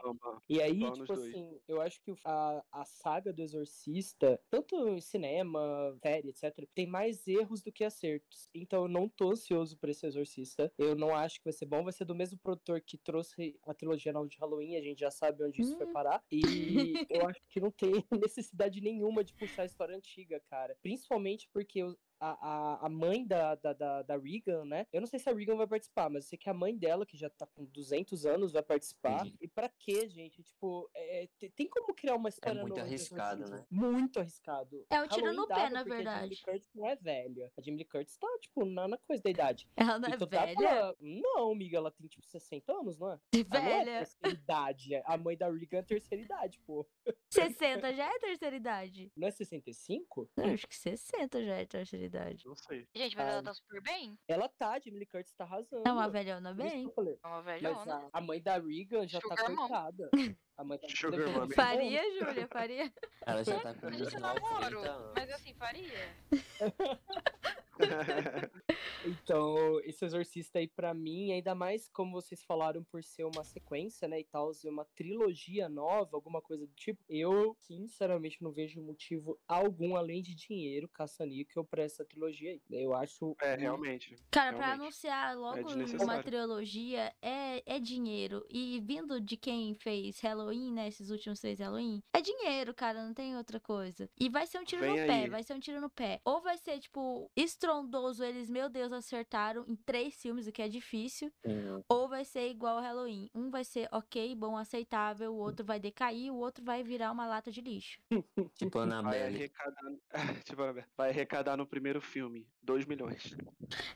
E 0.50 0.62
aí, 0.62 0.92
tipo 0.92 1.14
assim, 1.14 1.60
eu 1.68 1.82
acho 1.82 2.02
que 2.02 2.14
a, 2.24 2.64
a 2.72 2.86
saga 2.86 3.32
do 3.32 3.42
Exorcista, 3.42 4.40
tanto 4.50 4.76
em 4.90 5.02
cinema, 5.02 5.60
série, 6.02 6.30
etc., 6.30 6.68
tem 6.74 6.88
mais 6.88 7.28
erros 7.28 7.62
do 7.62 7.72
que 7.72 7.84
acertos. 7.84 8.50
Então 8.54 8.84
eu 8.84 8.88
não 8.88 9.08
tô 9.08 9.32
ansioso 9.32 9.78
por 9.78 9.90
esse 9.90 10.06
Exorcista. 10.06 10.72
Eu 10.78 10.96
não 10.96 11.16
acho 11.16 11.40
que 11.40 11.46
vai 11.46 11.54
ser 11.54 11.66
bom. 11.66 11.84
Vai 11.84 11.94
ser 11.94 12.06
do 12.06 12.16
mesmo 12.16 12.40
produtor 12.40 12.82
que 12.82 12.98
trouxe 12.98 13.60
a 13.66 13.74
trilogia 13.74 14.14
nova 14.14 14.28
de 14.28 14.38
Halloween. 14.38 14.76
A 14.76 14.82
gente 14.82 15.00
já 15.00 15.12
sabe 15.12 15.44
onde 15.44 15.62
isso 15.62 15.74
hum. 15.74 15.78
foi 15.78 15.88
parar. 15.88 16.24
E 16.32 16.42
eu 17.10 17.28
acho 17.28 17.42
que 17.50 17.60
não 17.60 17.72
tem 17.72 17.92
necessidade 18.12 18.82
nenhuma 18.82 19.24
de 19.24 19.34
puxar 19.34 19.64
a 19.64 19.66
história 19.66 19.96
antiga, 19.96 20.40
cara. 20.50 20.78
Principalmente 20.82 21.50
porque 21.54 21.84
a, 22.22 22.86
a 22.86 22.90
mãe 22.90 23.26
da, 23.26 23.56
da, 23.56 23.74
da, 23.74 24.02
da, 24.04 24.18
Regan, 24.18 24.64
né? 24.66 24.86
Eu 24.94 25.02
não 25.02 25.08
sei 25.08 25.18
se 25.18 25.28
a 25.30 25.34
Regan 25.34 25.56
vai 25.56 25.66
participar, 25.66 26.10
mas 26.10 26.26
eu 26.26 26.30
sei 26.30 26.38
que 26.38 26.50
a 26.50 26.54
mãe 26.54 26.78
dela, 26.78 27.06
que 27.06 27.18
já 27.18 27.30
tá 27.30 27.48
com 27.48 27.66
200 27.66 28.26
anos, 28.26 28.52
vai 28.52 28.62
participar. 28.62 29.26
Sim. 29.26 29.36
E 29.42 29.48
pra 29.48 29.68
quê, 29.70 30.08
gente? 30.08 30.44
Tipo, 30.44 30.90
é, 30.96 31.28
tem 31.56 31.68
como 31.68 31.94
criar 31.96 32.16
uma 32.16 32.30
história 32.30 32.60
É 32.60 32.62
muito 32.62 32.80
arriscado, 32.80 33.50
né? 33.50 33.66
Muito 33.70 34.20
arriscado. 34.20 34.86
É 34.90 35.02
um 35.02 35.08
tiro 35.08 35.34
no 35.34 35.48
pé, 35.48 35.70
na 35.70 35.84
verdade. 35.84 36.10
A 36.10 36.22
Jamie 36.22 36.38
Curtis 36.38 36.70
não 36.76 36.86
é 36.88 36.96
velha. 36.96 37.52
A 37.58 37.62
Jamie 37.62 37.86
Curtis 37.86 38.18
tá, 38.18 38.28
tipo, 38.40 38.66
na, 38.66 38.88
na 38.88 38.98
coisa 39.00 39.24
da 39.24 39.30
idade. 39.30 39.68
Ela 39.76 39.98
não 39.98 40.10
é 40.10 40.16
então, 40.16 40.28
velha? 40.28 40.56
Tá, 40.56 40.96
não, 41.00 41.52
amiga, 41.52 41.78
ela 41.78 41.92
tem, 41.92 42.08
tipo, 42.08 42.26
60 42.26 42.72
anos, 42.72 43.00
não 43.00 43.12
é? 43.12 43.20
Velha. 43.34 43.46
Não 43.50 43.58
é 43.58 43.86
terceira 43.86 44.38
idade. 44.38 44.96
A 45.06 45.18
mãe 45.18 45.36
da 45.36 45.50
Regan 45.50 45.80
é 45.80 45.84
terceira 45.84 46.24
idade, 46.24 46.60
pô. 46.60 46.88
60 47.32 47.94
já 47.96 48.06
é 48.06 48.20
terceira 48.20 48.56
idade. 48.56 49.12
Não 49.16 49.28
é 49.28 49.32
65? 49.32 50.30
Eu 50.38 50.54
acho 50.54 50.68
que 50.68 50.78
60 50.78 51.44
já 51.44 51.56
é 51.56 51.66
terceira 51.66 52.06
idade. 52.06 52.11
Não 52.46 52.56
sei. 52.56 52.88
Gente, 52.96 53.16
mas 53.16 53.28
ah, 53.28 53.32
ela 53.32 53.44
tá 53.44 53.54
super 53.54 53.82
bem. 53.82 54.18
Ela 54.28 54.50
tá, 54.50 54.80
Jamie 54.80 55.00
Lee 55.00 55.06
Curtis 55.06 55.34
tá 55.34 55.44
arrasando. 55.44 55.84
É 55.88 55.92
uma 55.92 56.10
velhona 56.10 56.54
bem. 56.54 56.92
É 57.24 57.28
uma 57.28 57.42
velhona. 57.42 57.76
Mas 57.76 57.88
a, 57.88 58.10
a, 58.14 58.22
mãe 58.22 58.42
da 58.42 58.58
Regan 58.58 59.08
já 59.08 59.20
tá 59.20 59.36
Sugar 59.36 59.46
tá 59.46 59.56
coitada. 59.56 60.10
A 60.58 60.64
mãe 60.64 60.78
tá 60.78 60.88
Sugar 60.90 61.50
Faria, 61.56 62.02
Júlia, 62.20 62.48
faria. 62.48 62.94
Ela 63.26 63.44
já 63.44 63.60
tá 63.60 63.74
com 63.74 63.90
19 63.90 64.20
namoro, 64.20 65.14
mas 65.16 65.32
assim, 65.32 65.54
faria. 65.56 66.16
então, 69.06 69.80
esse 69.84 70.06
Exorcista 70.06 70.60
aí, 70.60 70.68
para 70.68 70.94
mim, 70.94 71.32
ainda 71.32 71.56
mais 71.56 71.90
como 71.90 72.12
vocês 72.12 72.44
falaram, 72.44 72.84
por 72.84 73.04
ser 73.04 73.24
uma 73.26 73.44
sequência, 73.44 74.08
né, 74.08 74.20
e 74.20 74.24
tal, 74.24 74.54
ser 74.54 74.70
uma 74.70 74.86
trilogia 74.96 75.68
nova, 75.70 76.10
alguma 76.16 76.42
coisa 76.42 76.66
do 76.66 76.74
tipo, 76.74 77.02
eu, 77.10 77.56
sinceramente, 77.58 78.42
não 78.42 78.52
vejo 78.52 78.82
motivo 78.82 79.40
algum, 79.48 79.96
além 79.96 80.22
de 80.22 80.36
dinheiro, 80.36 80.90
caça-níquel, 80.90 81.64
pra 81.64 81.84
essa 81.84 82.06
trilogia 82.06 82.52
aí. 82.52 82.62
Eu 82.70 82.94
acho... 82.94 83.36
É, 83.42 83.56
realmente. 83.56 84.16
Cara, 84.30 84.52
realmente. 84.52 84.66
pra 84.66 84.74
anunciar 84.74 85.38
logo 85.38 85.58
é 85.60 86.04
uma 86.04 86.24
trilogia, 86.24 87.14
é, 87.22 87.62
é 87.66 87.80
dinheiro. 87.80 88.46
E 88.50 88.80
vindo 88.82 89.20
de 89.20 89.38
quem 89.38 89.74
fez 89.76 90.20
Halloween, 90.20 90.72
né, 90.72 90.88
esses 90.88 91.10
últimos 91.10 91.40
três 91.40 91.60
Halloween, 91.60 92.02
é 92.14 92.22
dinheiro, 92.22 92.74
cara, 92.74 93.06
não 93.06 93.14
tem 93.14 93.36
outra 93.36 93.60
coisa. 93.60 94.10
E 94.20 94.30
vai 94.30 94.46
ser 94.46 94.60
um 94.60 94.64
tiro 94.64 94.82
Vem 94.82 94.92
no 94.92 95.02
aí. 95.02 95.08
pé, 95.08 95.30
vai 95.30 95.44
ser 95.44 95.54
um 95.54 95.60
tiro 95.60 95.82
no 95.82 95.90
pé. 95.90 96.22
Ou 96.26 96.42
vai 96.42 96.58
ser, 96.58 96.80
tipo, 96.80 97.30
estrondoso, 97.72 98.24
eles, 98.24 98.50
meu 98.50 98.70
Deus, 98.70 98.92
acertaram 98.92 99.66
em 99.68 99.76
três 99.76 100.22
filmes, 100.22 100.46
o 100.46 100.52
que 100.52 100.62
é 100.62 100.68
difícil. 100.68 101.32
Uhum. 101.46 101.84
Ou 101.88 102.10
vai 102.10 102.26
ser 102.26 102.50
igual 102.50 102.78
ao 102.78 102.84
Halloween. 102.84 103.30
Um 103.34 103.50
vai 103.50 103.64
ser 103.64 103.88
ok, 103.92 104.36
bom, 104.36 104.58
aceitável, 104.58 105.34
o 105.34 105.38
outro 105.38 105.66
vai 105.66 105.80
decair, 105.80 106.32
o 106.32 106.38
outro 106.38 106.64
vai 106.64 106.84
virar 106.84 107.12
uma 107.12 107.26
lata 107.26 107.52
de 107.52 107.62
lixo. 107.62 108.00
tipo 108.56 108.80
Annabelle. 108.80 109.20
Vai 109.20 109.36
arrecadar, 109.36 109.92
tipo, 110.46 110.62
vai 110.98 111.10
arrecadar 111.10 111.58
no 111.58 111.66
primeiro 111.66 112.02
filme 112.02 112.46
2 112.62 112.86
milhões. 112.86 113.36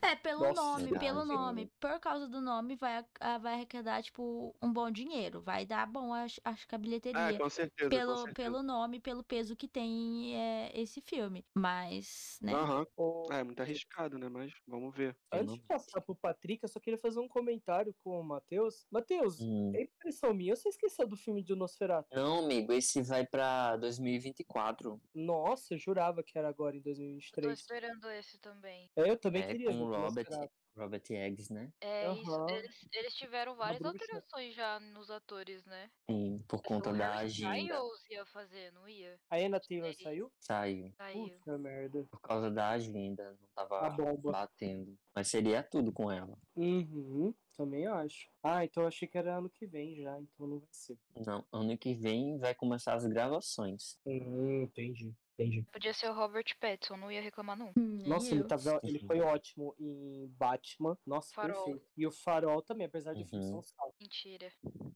É, 0.02 0.16
pelo 0.16 0.42
Nossa, 0.42 0.62
nome, 0.62 0.84
verdade. 0.86 1.06
pelo 1.06 1.26
nome. 1.26 1.72
Por 1.80 2.00
causa 2.00 2.28
do 2.28 2.40
nome, 2.40 2.76
vai, 2.76 3.06
vai 3.42 3.54
arrecadar, 3.54 4.02
tipo, 4.02 4.56
um 4.62 4.72
bom 4.72 4.90
dinheiro. 4.90 5.42
Vai 5.42 5.66
dar 5.66 5.86
bom, 5.86 6.14
acho, 6.14 6.40
acho 6.44 6.68
que 6.68 6.76
a 6.76 6.78
bilheteria. 6.78 7.30
Ah, 7.30 7.38
com 7.38 7.50
certeza, 7.50 7.90
pelo, 7.90 8.12
com 8.12 8.18
certeza. 8.26 8.36
pelo 8.36 8.64
nome, 8.64 9.00
pelo 9.00 9.24
peso 9.24 9.56
que 9.56 9.68
tem 9.68 10.36
é, 10.36 10.72
esse 10.80 11.02
filme. 11.02 11.46
Mas, 11.54 12.40
né? 12.42 12.54
Aham. 12.54 12.86
Uhum. 12.98 13.26
É, 13.32 13.44
muito 13.56 13.62
arriscado, 13.62 14.18
né? 14.20 14.28
Mas 14.28 14.53
vamos 14.68 14.95
ver. 14.95 15.16
Antes 15.32 15.53
de 15.53 15.62
passar 15.62 16.01
pro 16.01 16.16
Patrick, 16.16 16.62
eu 16.64 16.70
só 16.70 16.80
queria 16.80 16.97
fazer 16.97 17.20
um 17.20 17.28
comentário 17.28 17.95
com 18.03 18.20
o 18.20 18.24
Matheus. 18.24 18.86
Matheus, 18.91 19.39
hum. 19.39 19.72
é 19.74 19.84
impressão 19.84 20.34
minha, 20.34 20.56
você 20.56 20.70
esqueceu 20.70 21.08
do 21.08 21.16
filme 21.16 21.41
de 21.41 21.56
Nosferatu? 21.56 22.14
Não, 22.14 22.43
amigo, 22.43 22.74
esse 22.74 23.01
vai 23.01 23.26
pra 23.26 23.78
2024. 23.78 25.01
Nossa, 25.14 25.74
eu 25.74 25.78
jurava 25.78 26.22
que 26.22 26.38
era 26.38 26.49
agora 26.49 26.76
em 26.76 26.82
2023. 26.82 27.45
Eu 27.45 27.49
tô 27.49 27.53
esperando 27.53 28.10
esse 28.12 28.38
também. 28.39 28.89
É, 28.95 29.10
eu 29.10 29.18
também 29.18 29.43
é, 29.43 29.47
queria. 29.47 29.68
Com 29.70 29.84
o 29.84 29.95
Robert, 29.95 30.28
Robert 30.76 31.04
Eggs, 31.10 31.52
né? 31.52 31.72
É, 31.80 32.10
uhum. 32.10 32.22
isso. 32.22 32.50
Eles, 32.50 32.88
eles 32.92 33.16
tiveram 33.16 33.56
várias 33.56 33.84
alterações 33.84 34.54
já 34.54 34.80
nos 34.80 35.10
atores, 35.10 35.66
né? 35.66 35.90
Sim, 36.10 36.44
por 36.48 36.62
conta 36.62 36.90
o 36.90 36.98
da 36.98 37.16
agenda. 37.16 37.58
Styles 37.58 38.10
ia 38.10 38.26
fazer, 38.26 38.72
não 38.74 38.88
ia? 38.88 39.20
A 39.30 39.38
Anna 39.38 39.60
Taylor 39.60 39.94
saiu? 39.96 40.32
Saiu. 40.40 40.94
Saiu. 40.98 41.30
Puta 41.40 41.58
merda. 41.58 42.06
Por 42.12 42.20
causa 42.22 42.52
da 42.52 42.70
agenda, 42.70 43.38
não 43.40 43.48
tava 43.56 44.18
batendo. 44.18 44.98
Mas 45.14 45.28
seria 45.30 45.64
tudo 45.64 45.92
com 45.92 46.12
ela. 46.12 46.38
Uhum, 46.56 47.34
também 47.56 47.88
acho. 47.88 48.30
Ah, 48.44 48.66
então 48.66 48.84
eu 48.84 48.88
achei 48.88 49.08
que 49.08 49.18
era 49.18 49.38
ano 49.38 49.50
que 49.50 49.66
vem 49.66 49.96
já, 49.96 50.20
então 50.20 50.48
não 50.48 50.60
vai 50.60 50.70
ser. 50.72 50.98
Não, 51.26 51.46
ano 51.52 51.78
que 51.78 51.94
vem 51.94 52.38
vai 52.38 52.54
começar 52.54 52.96
as 52.96 53.06
gravações. 53.06 53.98
Hum, 54.06 54.64
entendi. 54.64 55.14
Entendi. 55.38 55.64
Podia 55.72 55.94
ser 55.94 56.10
o 56.10 56.14
Robert 56.14 56.46
Pattinson, 56.62 56.96
não 56.96 57.12
ia 57.12 57.22
reclamar 57.22 57.58
não. 57.58 57.74
Hum, 57.78 57.98
Nossa, 58.08 58.34
ele, 58.34 58.46
tava, 58.46 58.80
ele 58.84 59.00
foi 59.00 59.20
ótimo 59.20 59.76
em 59.78 60.28
Batman. 60.38 60.98
Nossa, 61.06 61.34
Farol. 61.34 61.66
perfeito. 61.66 61.86
E 61.98 62.08
o 62.08 62.12
Farol 62.12 62.62
também, 62.62 62.88
apesar 62.88 63.14
de 63.14 63.24
uhum. 63.24 63.28
filme 63.28 63.46
são. 63.46 63.62
Mentira. 64.00 64.52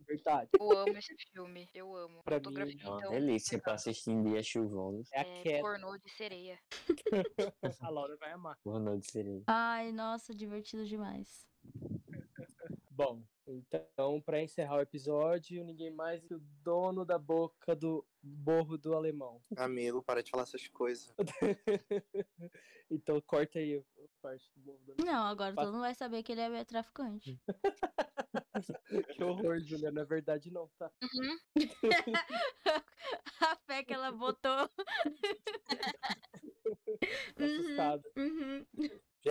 Verdade. 0.08 0.50
Eu 0.58 0.72
amo 0.72 0.98
esse 0.98 1.14
filme. 1.34 1.70
Eu 1.74 1.94
amo. 1.94 2.24
Pra 2.24 2.38
Fotografia, 2.38 2.76
mim, 2.76 2.82
é 2.82 2.88
uma 2.90 3.00
então, 3.00 3.12
delícia 3.12 3.56
legal. 3.56 3.64
pra 3.64 3.74
assistir 3.74 4.12
em 4.12 4.24
dias 4.24 4.46
chuvosos. 4.46 5.10
É 5.12 5.20
a 5.20 5.28
é, 5.28 5.42
queda. 5.42 5.62
Pornô 5.62 5.98
de 5.98 6.10
sereia. 6.12 6.60
a 7.82 7.90
Laura 7.90 8.16
vai 8.18 8.32
amar. 8.32 8.58
Pornô 8.64 8.96
de 8.98 9.12
sereia. 9.12 9.44
Ai, 9.46 9.92
nossa, 9.92 10.34
divertido 10.34 10.86
demais. 10.86 11.46
Bom, 12.92 13.22
então, 13.52 14.22
para 14.22 14.44
encerrar 14.44 14.76
o 14.78 14.82
episódio, 14.82 15.64
ninguém 15.64 15.90
mais 15.90 16.24
que 16.24 16.36
o 16.36 16.40
dono 16.64 17.04
da 17.04 17.18
boca 17.18 17.76
do 17.76 18.06
borro 18.22 18.78
do 18.78 18.94
alemão. 18.94 19.42
Amigo, 19.58 20.04
para 20.04 20.22
de 20.22 20.30
falar 20.30 20.44
essas 20.44 20.68
coisas. 20.68 21.12
então, 22.92 23.20
corta 23.22 23.58
aí 23.58 23.78
a 23.78 23.82
parte 24.22 24.52
do 24.56 24.62
borro 24.62 24.78
do 24.86 24.92
alemão. 24.92 25.14
Não, 25.14 25.26
agora 25.26 25.56
todo 25.56 25.72
mundo 25.72 25.82
vai 25.82 25.96
saber 25.96 26.22
que 26.22 26.32
ele 26.32 26.42
é 26.42 26.64
traficante. 26.64 27.42
que 29.16 29.24
horror, 29.24 29.60
Julia. 29.62 29.92
Não 29.92 30.04
é 30.04 30.06
verdade, 30.06 30.52
não, 30.52 30.70
tá? 30.78 30.92
Uhum. 31.02 31.38
a 33.42 33.56
fé 33.66 33.84
que 33.84 33.94
ela 33.94 34.12
botou. 34.12 34.70
Assustada. 37.36 38.04
Uhum. 38.16 38.66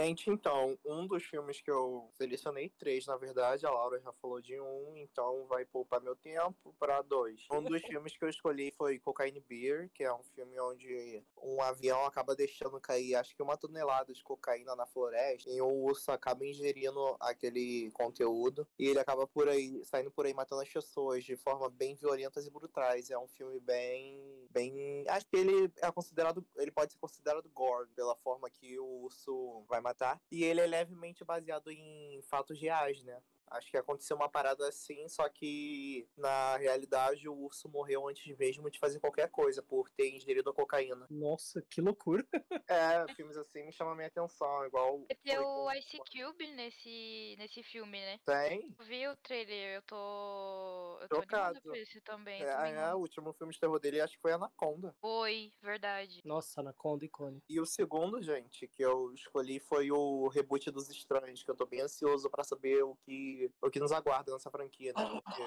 Gente, 0.01 0.31
então, 0.31 0.79
um 0.87 1.09
dos 1.09 1.25
filmes 1.25 1.61
que 1.61 1.69
eu 1.69 2.09
selecionei, 2.15 2.69
três 2.79 3.05
na 3.05 3.17
verdade, 3.17 3.67
a 3.67 3.71
Laura 3.71 3.99
já 3.99 4.13
falou 4.13 4.41
de 4.41 4.59
um, 4.61 4.97
então 4.97 5.45
vai 5.49 5.65
poupar 5.65 6.01
meu 6.01 6.15
tempo 6.15 6.73
para 6.79 7.03
dois. 7.03 7.45
Um 7.51 7.61
dos 7.65 7.83
filmes 7.83 8.17
que 8.17 8.25
eu 8.25 8.29
escolhi 8.29 8.73
foi 8.79 9.01
Cocaine 9.01 9.41
Beer, 9.41 9.91
que 9.93 10.05
é 10.05 10.15
um 10.15 10.23
filme 10.37 10.61
onde 10.61 11.21
um 11.43 11.61
avião 11.61 12.05
acaba 12.05 12.37
deixando 12.37 12.81
cair 12.81 13.17
acho 13.17 13.35
que 13.35 13.43
uma 13.43 13.57
tonelada 13.57 14.13
de 14.13 14.23
cocaína 14.23 14.77
na 14.77 14.87
floresta 14.87 15.51
e 15.51 15.61
o 15.61 15.69
urso 15.69 16.13
acaba 16.13 16.47
ingerindo 16.47 17.17
aquele 17.19 17.91
conteúdo 17.91 18.69
e 18.79 18.87
ele 18.87 19.01
acaba 19.01 19.27
por 19.27 19.49
aí, 19.49 19.85
saindo 19.85 20.13
por 20.13 20.27
aí 20.27 20.33
matando 20.33 20.63
as 20.63 20.69
pessoas 20.69 21.25
de 21.25 21.35
forma 21.35 21.69
bem 21.69 21.97
violentas 21.97 22.47
e 22.47 22.51
brutais. 22.51 23.11
É 23.11 23.19
um 23.19 23.27
filme 23.27 23.59
bem, 23.59 24.47
bem, 24.51 25.05
acho 25.09 25.27
que 25.27 25.37
ele 25.37 25.73
é 25.77 25.91
considerado, 25.91 26.47
ele 26.57 26.71
pode 26.71 26.93
ser 26.93 26.99
considerado 26.99 27.49
gore 27.51 27.89
pela 27.95 28.17
forma 28.17 28.51
que 28.51 28.79
o 28.79 29.03
urso 29.03 29.65
vai 29.69 29.81
matar. 29.81 30.21
E 30.31 30.45
ele 30.45 30.61
é 30.61 30.67
levemente 30.67 31.25
baseado 31.25 31.71
em 31.71 32.21
fatos 32.23 32.61
reais, 32.61 33.03
né? 33.03 33.21
Acho 33.51 33.71
que 33.71 33.77
aconteceu 33.77 34.17
uma 34.17 34.29
parada 34.29 34.67
assim, 34.69 35.09
só 35.09 35.29
que 35.29 36.09
na 36.17 36.57
realidade 36.57 37.29
o 37.29 37.35
urso 37.35 37.69
morreu 37.69 38.09
antes 38.09 38.37
mesmo 38.37 38.71
de 38.71 38.79
fazer 38.79 39.01
qualquer 39.01 39.31
coisa, 39.31 39.63
por 39.63 39.89
ter 39.91 40.15
ingerido 40.15 40.51
a 40.51 40.55
cocaína. 40.55 41.07
Nossa, 41.11 41.63
que 41.71 41.81
loucura. 41.81 42.27
É, 42.71 43.15
filmes 43.15 43.37
assim 43.37 43.65
me 43.65 43.73
chamam 43.73 43.95
a 43.95 43.97
minha 43.97 44.09
atenção, 44.09 44.67
igual. 44.67 45.07
Tem 45.23 45.39
o 45.39 45.73
Ice 45.73 45.97
Cube 45.97 46.47
nesse, 46.53 47.35
nesse 47.39 47.63
filme, 47.63 47.99
né? 47.99 48.21
Tem. 48.27 48.75
Vi 48.81 49.09
o 49.09 49.17
trailer, 49.17 49.77
eu 49.77 49.83
tô. 49.83 50.99
Eu 51.01 51.09
tô 51.09 51.17
Trocado. 51.17 51.61
por 51.63 51.77
esse 51.77 52.01
também. 52.03 52.43
É, 52.43 52.55
também 52.55 52.75
é, 52.75 52.95
o 52.95 52.99
último 52.99 53.33
filme 53.33 53.53
de 53.53 53.61
terror 53.61 53.79
dele 53.79 54.01
acho 54.01 54.15
que 54.15 54.21
foi 54.21 54.33
Anaconda. 54.33 54.95
Foi, 55.01 55.53
verdade. 55.63 56.21
Nossa, 56.25 56.61
Anaconda 56.61 57.05
icônico. 57.05 57.45
E 57.49 57.59
o 57.59 57.67
segundo, 57.67 58.23
gente, 58.23 58.69
que 58.69 58.83
eu 58.83 59.13
escolhi 59.15 59.59
foi 59.61 59.91
o 59.91 60.29
reboot 60.29 60.71
dos 60.71 60.89
Estranhos, 60.91 61.43
que 61.43 61.51
eu 61.51 61.57
tô 61.57 61.67
bem 61.67 61.81
ansioso 61.81 62.29
para 62.31 62.45
saber 62.45 62.83
o 62.83 62.97
que 62.97 63.38
o 63.62 63.70
que 63.70 63.80
nos 63.80 63.93
aguarda 63.93 64.32
nessa 64.32 64.51
franquia, 64.51 64.93
né? 64.97 65.05
Porque 65.24 65.43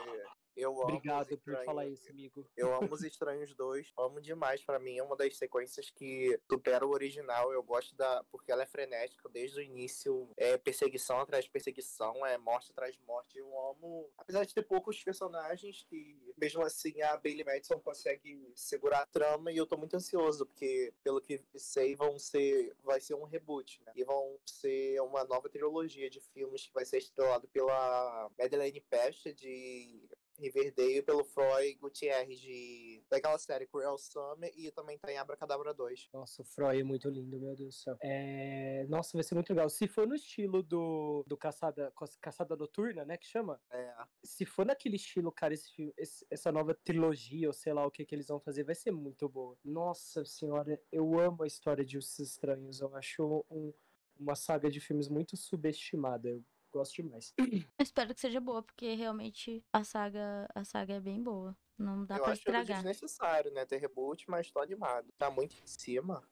eu 0.55 0.75
Obrigado 0.77 1.37
por 1.37 1.63
falar 1.63 1.87
isso, 1.87 2.09
amigo. 2.09 2.47
Eu 2.55 2.73
amo 2.73 2.93
Os 2.93 3.03
Estranhos 3.03 3.53
2, 3.55 3.93
amo 3.97 4.21
demais. 4.21 4.63
Para 4.63 4.79
mim 4.79 4.97
é 4.97 5.03
uma 5.03 5.15
das 5.15 5.37
sequências 5.37 5.89
que 5.89 6.39
supera 6.49 6.85
o 6.85 6.91
original. 6.91 7.51
Eu 7.51 7.63
gosto 7.63 7.95
da. 7.95 8.23
porque 8.31 8.51
ela 8.51 8.63
é 8.63 8.65
frenética 8.65 9.29
desde 9.29 9.59
o 9.59 9.63
início. 9.63 10.29
É 10.37 10.57
perseguição 10.57 11.19
atrás 11.19 11.45
de 11.45 11.51
perseguição, 11.51 12.25
é 12.25 12.37
morte 12.37 12.71
atrás 12.71 12.95
de 12.95 13.01
morte. 13.03 13.37
Eu 13.37 13.47
amo. 13.69 14.09
Apesar 14.17 14.45
de 14.45 14.53
ter 14.53 14.63
poucos 14.63 15.01
personagens, 15.03 15.85
que 15.89 16.19
mesmo 16.37 16.61
assim 16.61 17.01
a 17.01 17.17
Bailey 17.17 17.43
Madison 17.43 17.79
consegue 17.79 18.51
segurar 18.55 19.01
a 19.01 19.05
trama. 19.05 19.51
E 19.51 19.57
eu 19.57 19.65
tô 19.65 19.77
muito 19.77 19.95
ansioso, 19.95 20.45
porque 20.45 20.93
pelo 21.03 21.21
que 21.21 21.41
sei, 21.55 21.95
vão 21.95 22.19
ser. 22.19 22.75
vai 22.83 22.99
ser 22.99 23.15
um 23.15 23.23
reboot, 23.23 23.81
né? 23.85 23.93
E 23.95 24.03
vão 24.03 24.37
ser 24.45 25.01
uma 25.01 25.23
nova 25.23 25.49
trilogia 25.49 26.09
de 26.09 26.19
filmes 26.19 26.65
que 26.67 26.73
vai 26.73 26.85
ser 26.85 26.97
estrelado 26.97 27.47
pela 27.47 28.29
Madeleine 28.37 28.81
Pest 28.81 29.27
de 29.33 30.09
Riverdale 30.41 31.03
pelo 31.03 31.23
Freud 31.23 31.75
Gutierrez 31.75 32.39
de, 32.39 33.03
daquela 33.09 33.37
série 33.37 33.67
Cruel 33.67 33.97
Summer 33.97 34.51
e 34.55 34.71
também 34.71 34.97
tem 34.97 35.17
Abracadabra 35.17 35.73
2. 35.73 36.09
Nossa, 36.13 36.41
o 36.41 36.45
Freud 36.45 36.79
é 36.79 36.83
muito 36.83 37.07
lindo, 37.09 37.39
meu 37.39 37.55
Deus 37.55 37.75
do 37.75 37.79
céu. 37.79 37.97
É... 38.01 38.85
Nossa, 38.89 39.11
vai 39.13 39.23
ser 39.23 39.35
muito 39.35 39.49
legal. 39.51 39.69
Se 39.69 39.87
for 39.87 40.07
no 40.07 40.15
estilo 40.15 40.63
do, 40.63 41.23
do 41.27 41.37
Caçada, 41.37 41.93
Caçada 42.19 42.55
Noturna, 42.55 43.05
né, 43.05 43.17
que 43.17 43.27
chama? 43.27 43.61
É. 43.71 43.93
Se 44.23 44.45
for 44.45 44.65
naquele 44.65 44.95
estilo, 44.95 45.31
cara, 45.31 45.53
esse, 45.53 45.93
esse, 45.97 46.25
essa 46.29 46.51
nova 46.51 46.73
trilogia, 46.73 47.47
ou 47.47 47.53
sei 47.53 47.73
lá 47.73 47.85
o 47.85 47.91
que, 47.91 48.05
que 48.05 48.15
eles 48.15 48.27
vão 48.27 48.39
fazer, 48.39 48.63
vai 48.63 48.75
ser 48.75 48.91
muito 48.91 49.29
boa. 49.29 49.57
Nossa 49.63 50.25
senhora, 50.25 50.81
eu 50.91 51.19
amo 51.19 51.43
a 51.43 51.47
história 51.47 51.85
de 51.85 51.97
Os 51.97 52.17
Estranhos. 52.19 52.81
Eu 52.81 52.95
acho 52.95 53.45
um, 53.49 53.73
uma 54.17 54.35
saga 54.35 54.69
de 54.69 54.79
filmes 54.79 55.07
muito 55.07 55.37
subestimada. 55.37 56.29
Eu 56.29 56.43
gosto 56.71 56.95
demais. 56.95 57.33
Eu 57.77 57.83
espero 57.83 58.13
que 58.13 58.21
seja 58.21 58.39
boa, 58.39 58.63
porque 58.63 58.93
realmente 58.95 59.63
a 59.71 59.83
saga, 59.83 60.47
a 60.55 60.63
saga 60.63 60.95
é 60.95 60.99
bem 60.99 61.21
boa. 61.21 61.55
Não 61.77 62.05
dá 62.05 62.17
eu 62.17 62.23
pra 62.23 62.31
acho 62.33 62.41
estragar. 62.41 62.77
desnecessário, 62.77 63.51
né? 63.51 63.65
Ter 63.65 63.77
reboot, 63.77 64.29
mas 64.29 64.51
tô 64.51 64.59
animado. 64.59 65.11
Tá 65.17 65.31
muito 65.31 65.55
em 65.55 65.65
cima. 65.65 66.23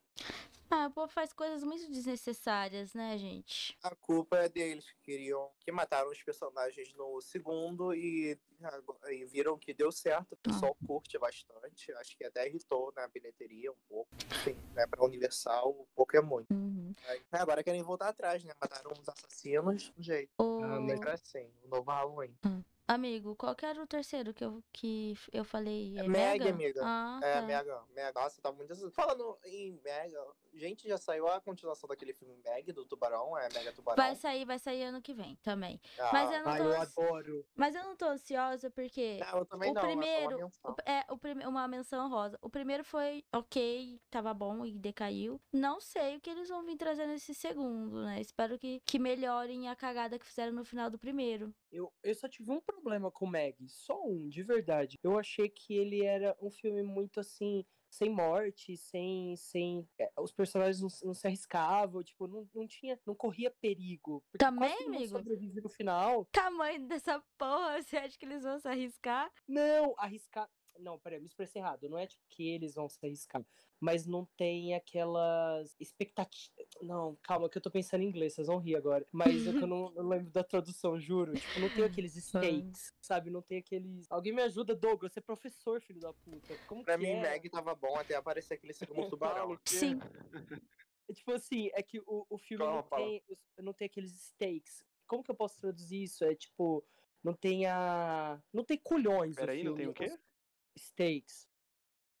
Ah, 0.70 0.86
o 0.86 0.92
povo 0.92 1.08
faz 1.08 1.32
coisas 1.32 1.64
muito 1.64 1.90
desnecessárias, 1.90 2.94
né, 2.94 3.18
gente? 3.18 3.76
A 3.82 3.92
culpa 3.96 4.36
é 4.38 4.48
deles 4.48 4.88
que 4.88 5.00
queriam. 5.02 5.50
que 5.58 5.72
mataram 5.72 6.08
os 6.08 6.22
personagens 6.22 6.94
no 6.94 7.20
segundo 7.20 7.92
e, 7.92 8.38
e 9.10 9.24
viram 9.24 9.58
que 9.58 9.74
deu 9.74 9.90
certo. 9.90 10.34
O 10.34 10.36
pessoal 10.36 10.76
ah. 10.80 10.86
curte 10.86 11.18
bastante. 11.18 11.92
Acho 11.94 12.16
que 12.16 12.24
até 12.24 12.46
irritou 12.46 12.92
na 12.94 13.08
bilheteria 13.08 13.72
um 13.72 13.78
pouco. 13.88 14.08
Enfim, 14.30 14.56
né? 14.72 14.86
Pra 14.86 15.04
Universal, 15.04 15.72
um 15.72 15.86
pouco 15.96 16.16
é 16.16 16.20
muito. 16.20 16.54
Uhum. 16.54 16.79
Aí, 17.06 17.22
agora 17.32 17.62
querem 17.62 17.82
voltar 17.82 18.08
atrás, 18.08 18.44
né? 18.44 18.52
Mataram 18.60 18.92
os 18.92 19.08
assassinos 19.08 19.90
do 19.90 20.02
jeito. 20.02 20.30
O... 20.38 20.62
Ah, 20.62 20.80
mas 20.80 21.00
é 21.00 21.12
assim, 21.12 21.50
o 21.64 21.68
novo 21.68 21.90
Halloween. 21.90 22.36
Uhum. 22.44 22.62
Amigo, 22.90 23.36
qual 23.36 23.54
que 23.54 23.64
era 23.64 23.80
o 23.80 23.86
terceiro 23.86 24.34
que 24.34 24.44
eu, 24.44 24.64
que 24.72 25.16
eu 25.32 25.44
falei? 25.44 25.96
É, 25.96 26.00
é 26.00 26.08
Meg, 26.08 26.48
amiga. 26.48 26.80
Ah, 26.84 27.20
é, 27.22 27.34
tá. 27.34 27.42
Mega. 27.42 27.82
Mega. 27.94 28.20
Nossa, 28.20 28.42
tá 28.42 28.50
muito. 28.50 28.90
Falando 28.90 29.38
em 29.44 29.80
Mega, 29.84 30.20
gente, 30.54 30.88
já 30.88 30.96
saiu 30.98 31.26
a 31.28 31.40
continuação 31.40 31.88
daquele 31.88 32.12
filme 32.12 32.36
Meg, 32.44 32.72
do 32.72 32.84
Tubarão, 32.84 33.36
é 33.38 33.48
Mega 33.52 33.72
Tubarão. 33.72 34.02
Vai 34.02 34.14
sair, 34.16 34.44
vai 34.44 34.58
sair 34.58 34.82
ano 34.84 35.00
que 35.02 35.14
vem 35.14 35.36
também. 35.36 35.80
Ah, 35.98 36.10
Mas 36.12 36.30
eu 36.30 36.44
não 36.44 36.56
tô. 36.56 36.62
eu 36.64 36.80
adoro. 36.80 37.46
Mas 37.54 37.74
eu 37.74 37.82
não 37.84 37.96
tô 37.96 38.06
ansiosa 38.06 38.70
porque. 38.70 39.18
Não, 39.20 39.38
eu 39.38 39.46
também 39.46 39.70
o 39.70 39.74
não, 39.74 39.80
é 39.80 39.84
só 39.84 39.92
uma 39.92 40.00
primeiro, 40.00 40.46
o- 40.64 40.76
é 40.86 41.06
o 41.44 41.48
uma 41.48 41.68
menção 41.68 42.08
rosa. 42.08 42.38
O 42.42 42.50
primeiro 42.50 42.84
foi 42.84 43.24
ok, 43.32 44.00
tava 44.10 44.32
bom 44.34 44.64
e 44.64 44.78
decaiu. 44.78 45.40
Não 45.52 45.80
sei 45.80 46.16
o 46.16 46.20
que 46.20 46.30
eles 46.30 46.48
vão 46.48 46.64
vir 46.64 46.76
trazer 46.76 47.06
nesse 47.06 47.34
segundo, 47.34 48.02
né? 48.04 48.20
Espero 48.20 48.58
que, 48.58 48.80
que 48.84 48.98
melhorem 48.98 49.68
a 49.68 49.76
cagada 49.76 50.18
que 50.18 50.26
fizeram 50.26 50.52
no 50.52 50.64
final 50.64 50.90
do 50.90 50.98
primeiro. 50.98 51.54
Eu, 51.70 51.92
eu 52.02 52.14
só 52.14 52.28
tive 52.28 52.50
um 52.50 52.60
problema 52.60 53.10
com 53.10 53.24
o 53.26 53.28
Meg, 53.30 53.56
só 53.68 54.02
um, 54.04 54.28
de 54.28 54.42
verdade. 54.42 54.98
Eu 55.02 55.18
achei 55.18 55.48
que 55.48 55.74
ele 55.74 56.04
era 56.04 56.36
um 56.40 56.50
filme 56.50 56.82
muito 56.82 57.20
assim, 57.20 57.64
sem 57.90 58.08
morte, 58.08 58.76
sem. 58.76 59.36
sem 59.36 59.86
é, 59.98 60.10
os 60.18 60.32
personagens 60.32 60.80
não, 60.80 60.88
não 61.08 61.14
se 61.14 61.26
arriscavam, 61.26 62.02
tipo, 62.02 62.26
não, 62.26 62.48
não 62.54 62.66
tinha. 62.66 62.98
não 63.06 63.14
corria 63.14 63.50
perigo. 63.50 64.24
Também, 64.38 64.86
amigo? 64.86 65.08
sobrevive 65.08 65.60
no 65.60 65.68
final. 65.68 66.26
Tamanho 66.32 66.86
dessa 66.86 67.22
porra, 67.36 67.82
você 67.82 67.96
acha 67.96 68.18
que 68.18 68.24
eles 68.24 68.42
vão 68.42 68.58
se 68.58 68.68
arriscar? 68.68 69.30
Não, 69.46 69.94
arriscar. 69.98 70.48
Não, 70.78 70.98
peraí, 70.98 71.20
me 71.20 71.26
expressei 71.26 71.60
errado. 71.60 71.88
Não 71.88 71.98
é 71.98 72.06
tipo 72.06 72.22
que 72.28 72.48
eles 72.48 72.74
vão 72.74 72.88
se 72.88 72.98
arriscar. 73.04 73.44
Mas 73.78 74.06
não 74.06 74.26
tem 74.36 74.74
aquelas 74.74 75.74
expectativas. 75.80 76.66
Não, 76.82 77.16
calma, 77.22 77.48
que 77.48 77.58
eu 77.58 77.62
tô 77.62 77.70
pensando 77.70 78.02
em 78.02 78.06
inglês, 78.06 78.34
vocês 78.34 78.46
vão 78.46 78.58
rir 78.58 78.76
agora. 78.76 79.06
Mas 79.10 79.46
é 79.46 79.52
que 79.52 79.62
eu 79.62 79.66
não, 79.66 79.90
não 79.90 80.08
lembro 80.08 80.30
da 80.30 80.44
tradução, 80.44 80.98
juro. 81.00 81.32
Tipo, 81.32 81.60
não 81.60 81.68
tem 81.70 81.84
aqueles 81.84 82.14
stakes, 82.16 82.94
sabe? 83.00 83.30
Não 83.30 83.42
tem 83.42 83.58
aqueles. 83.58 84.06
Alguém 84.10 84.32
me 84.32 84.42
ajuda, 84.42 84.74
Douglas, 84.74 85.12
você 85.12 85.18
é 85.18 85.22
professor, 85.22 85.80
filho 85.80 86.00
da 86.00 86.12
puta. 86.12 86.56
Como 86.66 86.84
Pra 86.84 86.96
que 86.98 87.04
mim, 87.04 87.10
é? 87.10 87.22
Meg 87.22 87.48
tava 87.50 87.74
bom 87.74 87.96
até 87.96 88.14
aparecer 88.14 88.54
aquele 88.54 88.72
segundo 88.72 89.08
tubarão. 89.10 89.58
Sim. 89.64 89.98
É 91.08 91.12
Tipo 91.12 91.32
assim, 91.32 91.70
é 91.74 91.82
que 91.82 91.98
o, 92.00 92.26
o 92.30 92.38
filme 92.38 92.64
Calma, 92.64 92.86
não, 92.90 92.96
tem, 92.96 93.22
não 93.58 93.72
tem 93.72 93.86
aqueles 93.86 94.12
stakes. 94.12 94.84
Como 95.06 95.24
que 95.24 95.30
eu 95.30 95.34
posso 95.34 95.58
traduzir 95.58 96.04
isso? 96.04 96.24
É 96.24 96.34
tipo, 96.34 96.84
não 97.22 97.34
tem 97.34 97.66
a. 97.66 98.40
Não 98.52 98.64
tem 98.64 98.78
culhões. 98.78 99.34
Peraí, 99.34 99.64
não 99.64 99.74
tem 99.74 99.88
o 99.88 99.92
quê? 99.92 100.16
Stakes. 100.78 101.48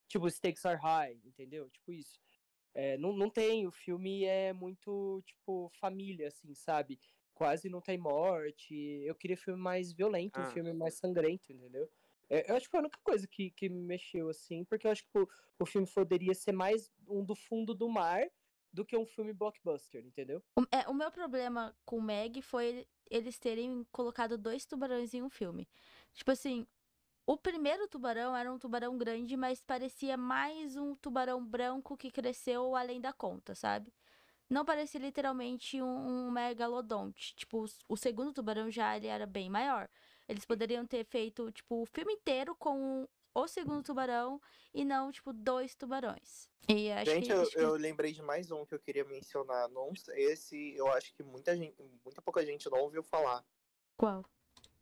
Tipo, 0.08 0.28
stakes 0.28 0.64
are 0.66 0.78
high, 0.80 1.20
entendeu? 1.24 1.68
Tipo 1.70 1.92
isso. 1.92 2.20
É, 2.74 2.96
não, 2.98 3.12
não 3.12 3.28
tem, 3.28 3.66
o 3.66 3.70
filme 3.72 4.24
é 4.24 4.52
muito, 4.52 5.22
tipo, 5.24 5.68
família, 5.80 6.28
assim, 6.28 6.54
sabe? 6.54 7.00
Quase 7.34 7.68
não 7.68 7.80
tem 7.80 7.98
morte. 7.98 8.74
Eu 9.04 9.14
queria 9.14 9.36
filme 9.36 9.60
mais 9.60 9.92
violento, 9.92 10.38
um 10.38 10.42
Ah. 10.42 10.50
filme 10.50 10.72
mais 10.72 10.94
sangrento, 10.94 11.52
entendeu? 11.52 11.90
É, 12.28 12.48
eu 12.50 12.56
acho 12.56 12.66
que 12.66 12.70
foi 12.70 12.78
a 12.78 12.82
única 12.82 13.00
coisa 13.02 13.26
que, 13.26 13.50
que 13.50 13.68
me 13.68 13.82
mexeu, 13.82 14.28
assim, 14.28 14.64
porque 14.64 14.86
eu 14.86 14.90
acho 14.92 15.04
que 15.04 15.18
o, 15.18 15.28
o 15.58 15.66
filme 15.66 15.86
poderia 15.92 16.34
ser 16.34 16.52
mais 16.52 16.92
um 17.08 17.24
do 17.24 17.34
fundo 17.34 17.74
do 17.74 17.88
mar 17.88 18.24
do 18.72 18.84
que 18.84 18.96
um 18.96 19.04
filme 19.04 19.32
blockbuster, 19.32 20.04
entendeu? 20.06 20.40
O, 20.56 20.62
é, 20.70 20.88
o 20.88 20.94
meu 20.94 21.10
problema 21.10 21.76
com 21.84 22.00
Meg 22.00 22.40
foi 22.40 22.86
eles 23.10 23.36
terem 23.36 23.84
colocado 23.90 24.38
dois 24.38 24.64
tubarões 24.64 25.12
em 25.12 25.22
um 25.22 25.28
filme. 25.28 25.68
Tipo 26.12 26.30
assim, 26.30 26.68
o 27.32 27.36
primeiro 27.36 27.86
tubarão 27.86 28.36
era 28.36 28.52
um 28.52 28.58
tubarão 28.58 28.98
grande, 28.98 29.36
mas 29.36 29.62
parecia 29.62 30.16
mais 30.16 30.76
um 30.76 30.96
tubarão 30.96 31.44
branco 31.44 31.96
que 31.96 32.10
cresceu 32.10 32.74
além 32.74 33.00
da 33.00 33.12
conta, 33.12 33.54
sabe? 33.54 33.94
Não 34.48 34.64
parecia 34.64 34.98
literalmente 34.98 35.80
um, 35.80 35.86
um 36.26 36.30
megalodonte. 36.32 37.36
Tipo, 37.36 37.66
o 37.88 37.96
segundo 37.96 38.32
tubarão 38.32 38.68
já 38.68 38.96
ele 38.96 39.06
era 39.06 39.26
bem 39.26 39.48
maior. 39.48 39.88
Eles 40.28 40.44
poderiam 40.44 40.84
ter 40.84 41.04
feito, 41.04 41.52
tipo, 41.52 41.82
o 41.82 41.86
filme 41.86 42.14
inteiro 42.14 42.52
com 42.56 43.08
o 43.32 43.46
segundo 43.46 43.84
tubarão 43.84 44.42
e 44.74 44.84
não, 44.84 45.12
tipo, 45.12 45.32
dois 45.32 45.76
tubarões. 45.76 46.50
E 46.68 46.90
acho 46.90 47.12
Gente, 47.12 47.26
que, 47.26 47.32
eu, 47.32 47.42
acho 47.42 47.50
que- 47.52 47.58
eu 47.58 47.74
lembrei 47.74 48.12
de 48.12 48.22
mais 48.22 48.50
um 48.50 48.66
que 48.66 48.74
eu 48.74 48.80
queria 48.80 49.04
mencionar. 49.04 49.68
Não, 49.68 49.94
sei- 49.94 50.20
esse 50.32 50.74
eu 50.74 50.88
acho 50.88 51.14
que 51.14 51.22
muita 51.22 51.56
gente, 51.56 51.76
muita 52.04 52.20
pouca 52.20 52.44
gente 52.44 52.68
não 52.68 52.80
ouviu 52.80 53.04
falar. 53.04 53.44
Qual? 53.96 54.24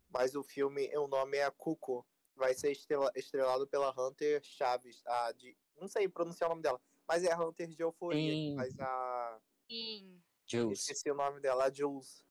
Mas 0.09 0.35
o 0.35 0.43
filme, 0.43 0.91
o 0.97 1.07
nome 1.07 1.37
é 1.37 1.51
Cuco. 1.51 2.07
Vai 2.39 2.55
ser 2.55 2.71
estrela- 2.71 3.11
estrelado 3.17 3.67
pela 3.67 3.91
Hunter 3.91 4.41
Chaves. 4.45 5.03
A 5.07 5.33
de, 5.33 5.57
não 5.77 5.89
sei 5.89 6.09
pronunciar 6.09 6.49
o 6.49 6.53
nome 6.53 6.63
dela. 6.63 6.81
Mas 7.07 7.25
é 7.25 7.33
a 7.33 7.39
Hunter 7.41 7.69
de 7.69 7.83
Euforia. 7.83 8.21
que 8.33 8.51
Sim. 8.51 8.57
faz 8.57 8.79
a. 8.81 9.41
Sim. 9.69 10.23
Jules. 10.47 10.81
Esqueci 10.81 11.11
o 11.11 11.15
nome 11.15 11.41
dela, 11.41 11.65
a 11.67 11.71
Jules. 11.73 12.25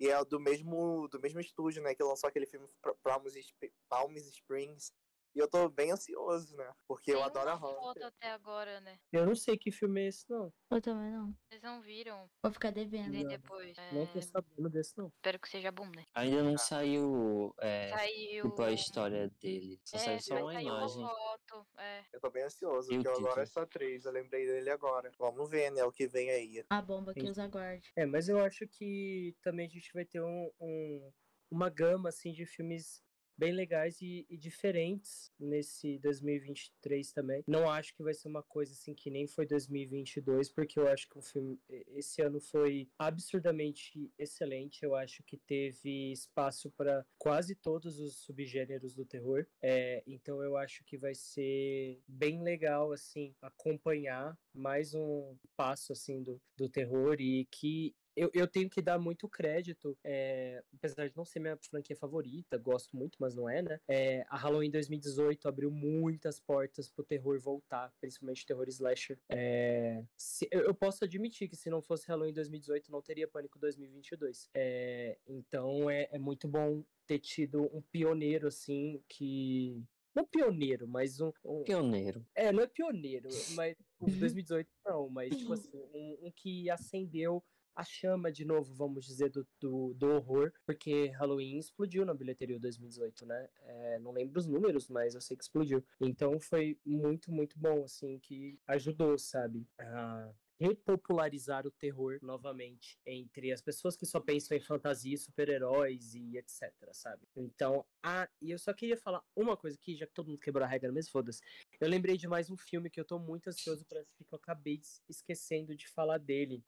E 0.00 0.08
é 0.08 0.24
do 0.24 0.40
mesmo, 0.40 1.06
do 1.08 1.20
mesmo 1.20 1.38
estúdio, 1.40 1.80
né? 1.82 1.94
Que 1.94 2.02
lançou 2.02 2.26
aquele 2.28 2.44
filme 2.46 2.66
Pr- 2.82 2.90
Palm 3.02 3.24
Sp- 3.28 3.72
Palm 3.88 4.12
Springs. 4.16 4.92
E 5.34 5.38
eu 5.38 5.48
tô 5.48 5.66
bem 5.68 5.90
ansioso, 5.90 6.54
né? 6.56 6.70
Porque 6.86 7.10
eu 7.10 7.16
Tem 7.16 7.24
adoro 7.24 7.48
a 7.50 7.54
uma 7.56 7.68
foto 7.74 7.88
Hunter. 7.90 8.06
até 8.06 8.30
agora, 8.32 8.80
né? 8.80 8.98
Eu 9.10 9.24
não 9.24 9.34
sei 9.34 9.56
que 9.56 9.72
filme 9.72 10.02
é 10.02 10.08
esse, 10.08 10.28
não. 10.28 10.52
Eu 10.70 10.82
também 10.82 11.10
não. 11.10 11.34
Vocês 11.48 11.62
não 11.62 11.80
viram? 11.80 12.28
Vou 12.42 12.52
ficar 12.52 12.70
devendo. 12.70 13.12
Não. 13.14 13.28
depois. 13.28 13.74
Não 13.92 14.02
É, 14.02 14.06
tô 14.06 14.20
sabendo 14.20 14.68
desse, 14.68 14.96
não. 14.98 15.06
Espero 15.08 15.38
que 15.40 15.48
seja 15.48 15.72
bom, 15.72 15.86
né? 15.88 16.04
Ainda 16.14 16.42
não 16.42 16.58
saiu 16.58 17.54
é, 17.60 17.88
Saiu. 17.90 18.50
tipo, 18.50 18.62
a 18.62 18.72
história 18.72 19.30
dele. 19.40 19.80
Só 19.84 19.96
É, 19.96 20.00
saiu 20.00 20.20
só 20.20 20.34
uma 20.42 20.62
imagem. 20.62 21.02
foto. 21.06 21.66
É. 21.78 22.04
Eu 22.12 22.20
tô 22.20 22.30
bem 22.30 22.42
ansioso, 22.42 22.92
E 22.92 22.96
porque 22.96 23.08
eu 23.08 23.16
adoro 23.16 23.40
essa 23.40 23.62
atriz. 23.62 24.04
Eu 24.04 24.12
lembrei 24.12 24.44
dele 24.46 24.68
agora. 24.68 25.10
Vamos 25.18 25.48
ver, 25.48 25.70
né? 25.72 25.82
O 25.84 25.92
que 25.92 26.06
vem 26.06 26.28
aí. 26.30 26.62
A 26.68 26.82
bomba 26.82 27.14
que 27.14 27.22
Sim. 27.22 27.30
os 27.30 27.38
aguarde. 27.38 27.90
É, 27.96 28.04
mas 28.04 28.28
eu 28.28 28.38
acho 28.38 28.68
que 28.68 29.34
também 29.42 29.66
a 29.66 29.70
gente 29.70 29.90
vai 29.94 30.04
ter 30.04 30.20
um, 30.20 30.50
um- 30.60 31.10
uma 31.50 31.70
gama 31.70 32.10
assim 32.10 32.32
de 32.32 32.44
filmes 32.44 33.02
bem 33.42 33.52
legais 33.52 34.00
e, 34.00 34.24
e 34.30 34.36
diferentes 34.36 35.32
nesse 35.36 35.98
2023 35.98 37.12
também. 37.12 37.42
Não 37.44 37.68
acho 37.68 37.92
que 37.92 38.02
vai 38.02 38.14
ser 38.14 38.28
uma 38.28 38.42
coisa 38.42 38.72
assim 38.72 38.94
que 38.94 39.10
nem 39.10 39.26
foi 39.26 39.44
2022, 39.44 40.48
porque 40.52 40.78
eu 40.78 40.86
acho 40.86 41.08
que 41.08 41.18
o 41.18 41.22
filme 41.22 41.58
esse 41.88 42.22
ano 42.22 42.40
foi 42.40 42.88
absurdamente 42.96 44.12
excelente. 44.16 44.84
Eu 44.84 44.94
acho 44.94 45.24
que 45.24 45.36
teve 45.36 46.12
espaço 46.12 46.70
para 46.70 47.04
quase 47.18 47.56
todos 47.56 47.98
os 47.98 48.18
subgêneros 48.18 48.94
do 48.94 49.04
terror. 49.04 49.44
É, 49.60 50.04
então 50.06 50.40
eu 50.40 50.56
acho 50.56 50.84
que 50.84 50.96
vai 50.96 51.14
ser 51.16 52.00
bem 52.06 52.40
legal 52.44 52.92
assim 52.92 53.34
acompanhar 53.42 54.38
mais 54.54 54.94
um 54.94 55.36
passo 55.56 55.92
assim 55.92 56.22
do, 56.22 56.40
do 56.56 56.68
terror 56.68 57.16
e 57.18 57.46
que 57.50 57.92
eu, 58.16 58.30
eu 58.34 58.46
tenho 58.46 58.68
que 58.68 58.82
dar 58.82 58.98
muito 58.98 59.28
crédito, 59.28 59.96
é, 60.04 60.62
apesar 60.74 61.08
de 61.08 61.16
não 61.16 61.24
ser 61.24 61.40
minha 61.40 61.56
franquia 61.70 61.96
favorita, 61.96 62.58
gosto 62.58 62.96
muito, 62.96 63.16
mas 63.20 63.34
não 63.34 63.48
é, 63.48 63.62
né? 63.62 63.80
É, 63.88 64.24
a 64.28 64.36
Halloween 64.36 64.70
2018 64.70 65.48
abriu 65.48 65.70
muitas 65.70 66.38
portas 66.40 66.90
pro 66.90 67.04
terror 67.04 67.38
voltar, 67.40 67.92
principalmente 68.00 68.44
terror 68.46 68.68
slasher. 68.68 69.18
É, 69.30 70.04
se- 70.16 70.48
eu, 70.50 70.60
eu 70.62 70.74
posso 70.74 71.04
admitir 71.04 71.48
que 71.48 71.56
se 71.56 71.70
não 71.70 71.80
fosse 71.82 72.06
Halloween 72.08 72.32
2018, 72.34 72.90
não 72.90 73.02
teria 73.02 73.28
Pânico 73.28 73.58
2022. 73.58 74.50
É, 74.54 75.18
então 75.26 75.88
é, 75.88 76.08
é 76.12 76.18
muito 76.18 76.46
bom 76.48 76.84
ter 77.06 77.18
tido 77.18 77.62
um 77.74 77.80
pioneiro, 77.82 78.46
assim, 78.46 79.02
que... 79.08 79.82
Não 80.14 80.26
pioneiro, 80.26 80.86
mas 80.86 81.20
um, 81.22 81.32
um, 81.42 81.64
Pioneiro. 81.64 82.26
é, 82.34 82.52
não 82.52 82.62
é 82.62 82.66
pioneiro, 82.66 83.30
mas 83.56 83.74
o 83.98 84.10
2018 84.10 84.68
não, 84.84 85.08
mas 85.08 85.34
tipo 85.34 85.52
assim, 85.54 85.70
um, 85.94 86.26
um 86.26 86.30
que 86.30 86.68
acendeu 86.68 87.42
a 87.74 87.84
chama 87.84 88.30
de 88.30 88.44
novo, 88.44 88.74
vamos 88.74 89.04
dizer, 89.04 89.30
do, 89.30 89.46
do, 89.60 89.94
do 89.94 90.06
horror, 90.08 90.52
porque 90.66 91.06
Halloween 91.18 91.58
explodiu 91.58 92.04
na 92.04 92.14
bilheteria 92.14 92.58
2018, 92.58 93.26
né? 93.26 93.48
É, 93.60 93.98
não 93.98 94.12
lembro 94.12 94.38
os 94.38 94.46
números, 94.46 94.88
mas 94.88 95.14
eu 95.14 95.20
sei 95.20 95.36
que 95.36 95.44
explodiu. 95.44 95.84
Então 96.00 96.38
foi 96.38 96.78
muito, 96.84 97.32
muito 97.32 97.58
bom, 97.58 97.84
assim, 97.84 98.18
que 98.18 98.58
ajudou, 98.66 99.18
sabe? 99.18 99.66
A 99.78 100.32
repopularizar 100.62 101.66
o 101.66 101.72
terror 101.72 102.20
novamente 102.22 102.96
entre 103.04 103.50
as 103.52 103.60
pessoas 103.60 103.96
que 103.96 104.06
só 104.06 104.20
pensam 104.20 104.56
em 104.56 104.60
fantasia, 104.60 105.16
super-heróis 105.16 106.14
e 106.14 106.38
etc, 106.38 106.72
sabe? 106.92 107.26
Então, 107.34 107.84
ah, 108.00 108.28
e 108.40 108.52
eu 108.52 108.58
só 108.58 108.72
queria 108.72 108.96
falar 108.96 109.24
uma 109.34 109.56
coisa 109.56 109.76
aqui, 109.76 109.96
já 109.96 110.06
que 110.06 110.14
todo 110.14 110.28
mundo 110.28 110.38
quebrou 110.38 110.64
a 110.64 110.68
regra 110.68 110.92
mesmo, 110.92 111.10
foda-se. 111.10 111.40
Eu 111.80 111.88
lembrei 111.88 112.16
de 112.16 112.28
mais 112.28 112.48
um 112.48 112.56
filme 112.56 112.88
que 112.88 113.00
eu 113.00 113.04
tô 113.04 113.18
muito 113.18 113.48
ansioso 113.48 113.84
para 113.86 114.00
assistir, 114.00 114.24
que 114.24 114.32
eu 114.32 114.38
acabei 114.38 114.80
esquecendo 115.08 115.74
de 115.74 115.88
falar 115.88 116.18
dele. 116.18 116.62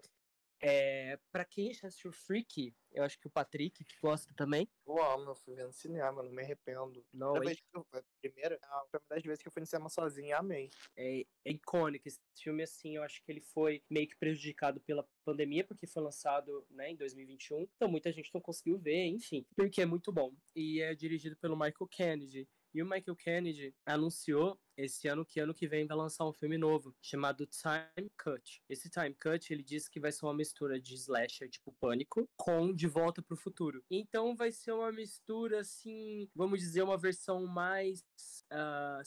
É, 0.67 1.19
para 1.31 1.45
quem 1.45 1.75
já 1.75 1.89
assistiu 1.89 2.11
Freak, 2.11 2.75
eu 2.91 3.05
acho 3.05 3.21
que 3.21 3.27
o 3.27 3.31
Patrick, 3.31 3.85
que 3.85 4.01
gosta 4.01 4.33
também. 4.35 4.67
Eu 4.87 5.03
amo, 5.03 5.31
eu 5.31 5.35
fui 5.35 5.55
vendo 5.55 5.73
cinema, 5.73 6.23
não 6.23 6.33
me 6.33 6.43
arrependo. 6.43 7.05
Não, 7.13 7.37
é... 7.37 7.53
eu, 7.75 7.87
primeiro, 8.23 8.55
é 8.55 8.67
uma 8.67 9.03
das 9.11 9.23
vezes 9.23 9.43
que 9.43 9.49
eu 9.49 9.53
fui 9.53 9.61
no 9.61 9.67
cinema 9.67 9.91
sozinho 9.91 10.35
amei. 10.35 10.71
É, 10.97 11.21
é, 11.45 11.51
icônico 11.51 12.09
esse 12.09 12.19
filme, 12.43 12.63
assim, 12.63 12.97
eu 12.97 13.03
acho 13.03 13.23
que 13.23 13.31
ele 13.31 13.43
foi 13.43 13.83
meio 13.91 14.09
que 14.09 14.17
prejudicado 14.17 14.81
pela 14.81 15.07
pandemia, 15.23 15.65
porque 15.65 15.87
foi 15.87 16.03
lançado 16.03 16.67
né, 16.71 16.93
em 16.93 16.97
2021, 16.97 17.69
então 17.77 17.87
muita 17.87 18.11
gente 18.11 18.31
não 18.33 18.41
conseguiu 18.41 18.79
ver, 18.79 19.05
enfim, 19.05 19.47
porque 19.55 19.83
é 19.83 19.87
muito 19.87 20.11
bom. 20.11 20.35
E 20.57 20.81
é 20.81 20.95
dirigido 20.95 21.37
pelo 21.37 21.57
Michael 21.57 21.89
Kennedy, 21.91 22.49
e 22.75 22.83
o 22.83 22.87
Michael 22.87 23.17
Kennedy 23.17 23.75
anunciou 23.87 24.59
esse 24.77 25.09
ano 25.09 25.25
que 25.25 25.41
ano 25.41 25.55
que 25.55 25.67
vem 25.67 25.87
vai 25.87 25.97
lançar 25.97 26.27
um 26.27 26.33
filme 26.33 26.59
novo 26.59 26.95
chamado 27.01 27.47
Time 27.47 28.11
Cut. 28.23 28.63
Esse 28.69 28.91
Time 28.91 29.15
Cut 29.15 29.53
ele 29.53 29.63
diz 29.63 29.89
que 29.89 30.01
vai 30.01 30.13
ser 30.13 30.27
uma 30.27 30.35
mistura 30.35 30.81
de 30.81 30.95
slasher 30.95 31.49
tipo 31.49 31.73
Pânico 31.81 32.29
com 32.37 32.73
De 32.73 32.87
Volta 32.87 33.23
para 33.23 33.35
o 33.35 33.39
Futuro. 33.39 33.85
Então 33.91 34.35
vai 34.35 34.51
ser 34.51 34.73
uma 34.73 34.93
mistura 34.93 35.61
assim, 35.61 36.29
vamos 36.35 36.61
dizer 36.61 36.83
uma 36.83 36.99
versão 36.99 37.47
mais 37.47 38.05
uh, 38.53 39.03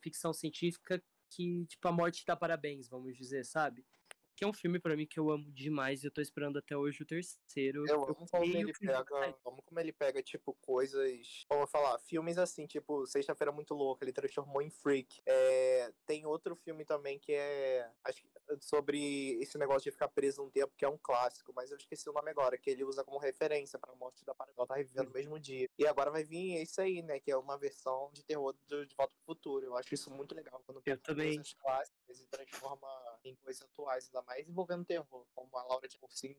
ficção 0.00 0.32
científica 0.32 1.02
que 1.30 1.66
tipo 1.66 1.88
a 1.88 1.92
morte 1.92 2.24
dá 2.26 2.36
parabéns, 2.36 2.88
vamos 2.88 3.16
dizer, 3.16 3.44
sabe? 3.44 3.84
Que 4.34 4.44
é 4.44 4.46
um 4.46 4.52
filme 4.52 4.78
para 4.78 4.96
mim 4.96 5.06
que 5.06 5.18
eu 5.18 5.30
amo 5.30 5.50
demais 5.52 6.02
e 6.02 6.06
eu 6.06 6.10
tô 6.10 6.20
esperando 6.20 6.58
até 6.58 6.76
hoje 6.76 7.02
o 7.02 7.06
terceiro. 7.06 7.84
Eu 7.88 8.04
amo 8.04 8.26
como 8.30 8.44
ele 8.44 8.72
pega, 8.72 9.36
amo 9.46 9.62
como 9.62 9.80
ele 9.80 9.92
pega, 9.92 10.22
tipo, 10.22 10.54
coisas, 10.60 11.44
eu 11.50 11.66
falar, 11.66 11.98
filmes 12.00 12.38
assim, 12.38 12.66
tipo, 12.66 13.06
Sexta-feira 13.06 13.52
Muito 13.52 13.74
Louca, 13.74 14.04
ele 14.04 14.12
transformou 14.12 14.60
em 14.62 14.70
Freak. 14.70 15.20
É, 15.26 15.92
tem 16.06 16.26
outro 16.26 16.56
filme 16.56 16.84
também 16.84 17.18
que 17.18 17.32
é, 17.32 17.90
acho 18.04 18.22
que 18.22 18.28
sobre 18.60 19.38
esse 19.40 19.56
negócio 19.56 19.84
de 19.84 19.90
ficar 19.90 20.08
preso 20.08 20.42
um 20.42 20.50
tempo, 20.50 20.74
que 20.76 20.84
é 20.84 20.88
um 20.88 20.98
clássico, 20.98 21.52
mas 21.54 21.70
eu 21.70 21.76
esqueci 21.76 22.08
o 22.08 22.12
nome 22.12 22.30
agora, 22.30 22.58
que 22.58 22.70
ele 22.70 22.84
usa 22.84 23.04
como 23.04 23.18
referência 23.18 23.78
pra 23.78 23.94
morte 23.94 24.24
da 24.24 24.34
Parabel, 24.34 24.66
tá 24.66 24.74
revivendo 24.74 25.08
no 25.08 25.14
mesmo 25.14 25.38
dia. 25.38 25.68
E 25.78 25.86
agora 25.86 26.10
vai 26.10 26.24
vir 26.24 26.56
esse 26.56 26.80
aí, 26.80 27.02
né, 27.02 27.18
que 27.20 27.30
é 27.30 27.36
uma 27.36 27.56
versão 27.56 28.10
de 28.12 28.22
terror 28.24 28.54
do 28.66 28.86
De 28.86 28.94
Volta 28.94 29.12
pro 29.14 29.34
Futuro. 29.34 29.66
Eu 29.66 29.76
acho 29.76 29.94
isso 29.94 30.10
muito 30.10 30.34
legal, 30.34 30.62
quando 30.66 30.82
eu 30.84 30.98
também. 30.98 31.36
coisas 31.36 31.54
clássicas 31.54 32.20
e 32.20 32.26
transforma 32.26 32.88
em 33.28 33.36
coisas 33.36 33.62
atuais, 33.62 34.06
ainda 34.06 34.22
mais 34.22 34.48
envolvendo 34.48 34.84
terror, 34.84 35.26
como 35.34 35.56
a 35.56 35.64
Laura 35.64 35.88
de 35.88 35.98
Cursinho. 35.98 36.36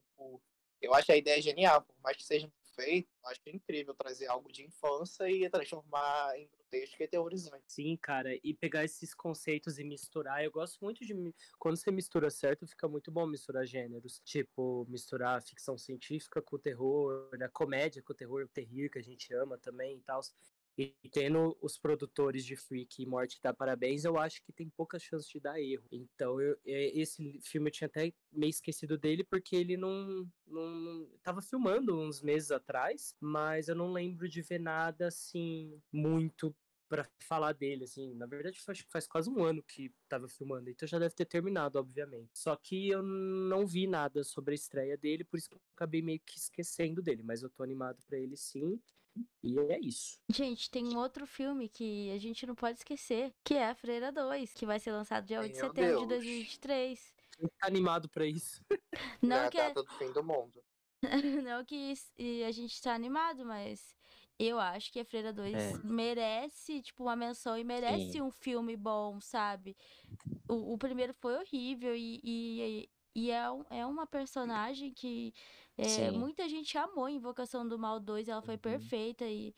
Eu 0.81 0.93
acho 0.93 1.11
a 1.11 1.15
ideia 1.15 1.41
genial, 1.41 1.81
por 1.81 1.95
mais 2.01 2.17
que 2.17 2.23
seja 2.23 2.51
feito, 2.75 3.09
eu 3.23 3.29
acho 3.29 3.41
incrível 3.47 3.93
trazer 3.95 4.27
algo 4.27 4.51
de 4.51 4.63
infância 4.63 5.29
e 5.29 5.49
transformar 5.49 6.37
em 6.37 6.47
grotesco 6.47 7.01
e 7.01 7.05
aterrorizante. 7.05 7.63
Sim, 7.67 7.97
cara, 7.97 8.37
e 8.43 8.53
pegar 8.53 8.83
esses 8.83 9.13
conceitos 9.13 9.79
e 9.79 9.83
misturar. 9.83 10.43
Eu 10.43 10.51
gosto 10.51 10.83
muito 10.83 11.05
de. 11.05 11.13
Quando 11.57 11.77
você 11.77 11.89
mistura 11.91 12.29
certo, 12.29 12.67
fica 12.67 12.87
muito 12.87 13.11
bom 13.11 13.25
misturar 13.25 13.65
gêneros. 13.65 14.19
Tipo, 14.23 14.85
misturar 14.89 15.41
ficção 15.41 15.77
científica 15.77 16.41
com 16.41 16.57
o 16.57 16.59
terror, 16.59 17.29
a 17.41 17.49
comédia 17.49 18.03
com 18.03 18.13
o 18.13 18.15
terror, 18.15 18.43
o 18.43 18.49
terrir 18.49 18.89
que 18.89 18.99
a 18.99 19.03
gente 19.03 19.33
ama 19.33 19.57
também 19.57 19.97
e 19.97 20.01
tal. 20.01 20.21
E 20.77 20.93
tendo 21.09 21.57
os 21.61 21.77
produtores 21.77 22.45
de 22.45 22.55
Freak 22.57 23.01
e 23.01 23.05
Morte 23.05 23.39
dá 23.41 23.53
parabéns, 23.53 24.03
eu 24.03 24.17
acho 24.17 24.43
que 24.43 24.51
tem 24.51 24.69
pouca 24.69 24.99
chance 24.99 25.29
de 25.31 25.39
dar 25.39 25.59
erro. 25.59 25.87
Então, 25.91 26.41
eu, 26.41 26.57
esse 26.65 27.39
filme 27.41 27.69
eu 27.69 27.71
tinha 27.71 27.87
até 27.87 28.13
meio 28.31 28.49
esquecido 28.49 28.97
dele, 28.97 29.23
porque 29.23 29.55
ele 29.55 29.77
não, 29.77 30.29
não. 30.45 31.09
Tava 31.23 31.41
filmando 31.41 31.97
uns 31.97 32.21
meses 32.21 32.51
atrás, 32.51 33.15
mas 33.21 33.69
eu 33.69 33.75
não 33.75 33.91
lembro 33.93 34.27
de 34.27 34.41
ver 34.41 34.59
nada 34.59 35.07
assim 35.07 35.81
muito 35.93 36.53
para 36.87 37.07
falar 37.19 37.53
dele, 37.53 37.85
assim. 37.85 38.13
Na 38.13 38.25
verdade, 38.25 38.59
faz, 38.61 38.79
faz 38.89 39.07
quase 39.07 39.29
um 39.29 39.43
ano 39.43 39.63
que 39.63 39.91
tava 40.07 40.27
filmando, 40.27 40.69
então 40.69 40.87
já 40.87 40.99
deve 40.99 41.15
ter 41.15 41.25
terminado, 41.25 41.79
obviamente. 41.79 42.29
Só 42.33 42.55
que 42.55 42.89
eu 42.89 43.01
não 43.01 43.65
vi 43.65 43.87
nada 43.87 44.23
sobre 44.23 44.53
a 44.53 44.55
estreia 44.55 44.97
dele, 44.97 45.23
por 45.23 45.37
isso 45.37 45.49
que 45.49 45.55
eu 45.55 45.61
acabei 45.75 46.01
meio 46.01 46.19
que 46.25 46.37
esquecendo 46.37 47.01
dele, 47.01 47.23
mas 47.23 47.41
eu 47.43 47.49
tô 47.49 47.63
animado 47.63 48.03
para 48.07 48.19
ele 48.19 48.35
sim. 48.37 48.79
E 49.43 49.59
é 49.59 49.79
isso. 49.79 50.19
Gente, 50.29 50.69
tem 50.69 50.85
um 50.85 50.97
outro 50.97 51.25
filme 51.25 51.69
que 51.69 52.11
a 52.11 52.17
gente 52.17 52.45
não 52.45 52.55
pode 52.55 52.79
esquecer, 52.79 53.33
que 53.43 53.53
é 53.53 53.69
A 53.69 53.75
Freira 53.75 54.11
2, 54.11 54.53
que 54.53 54.65
vai 54.65 54.79
ser 54.79 54.91
lançado 54.91 55.25
dia 55.25 55.39
8 55.39 55.51
de 55.51 55.57
setembro 55.59 55.81
Deus. 55.81 56.01
de 56.01 56.07
2023. 56.07 57.13
Quem 57.37 57.47
tá 57.59 57.67
animado 57.67 58.09
pra 58.09 58.25
isso? 58.25 58.63
Não 59.21 59.37
é 59.37 59.49
que 59.49 59.57
a 59.57 59.67
data 59.67 59.83
do 59.83 59.91
fim 59.93 60.11
do 60.11 60.23
mundo. 60.23 60.63
não 61.43 61.63
que 61.63 61.93
a 62.47 62.51
gente 62.51 62.81
tá 62.81 62.93
animado, 62.93 63.45
mas 63.45 63.95
eu 64.39 64.59
acho 64.59 64.91
que 64.91 64.99
a 64.99 65.05
Freira 65.05 65.31
2 65.31 65.53
é. 65.53 65.77
merece, 65.83 66.81
tipo, 66.81 67.03
uma 67.03 67.15
menção 67.15 67.57
e 67.57 67.63
merece 67.63 68.13
Sim. 68.13 68.21
um 68.21 68.31
filme 68.31 68.75
bom, 68.75 69.19
sabe? 69.21 69.77
O, 70.47 70.73
o 70.73 70.77
primeiro 70.77 71.13
foi 71.13 71.35
horrível 71.35 71.95
e, 71.95 72.19
e, 72.23 72.89
e 73.15 73.31
é, 73.31 73.45
é 73.69 73.85
uma 73.85 74.05
personagem 74.05 74.93
que 74.93 75.33
é, 75.77 76.11
muita 76.11 76.47
gente 76.47 76.77
amou 76.77 77.09
Invocação 77.09 77.67
do 77.67 77.79
Mal 77.79 77.99
2, 77.99 78.27
ela 78.27 78.41
foi 78.41 78.55
uhum. 78.55 78.61
perfeita. 78.61 79.25
E, 79.25 79.53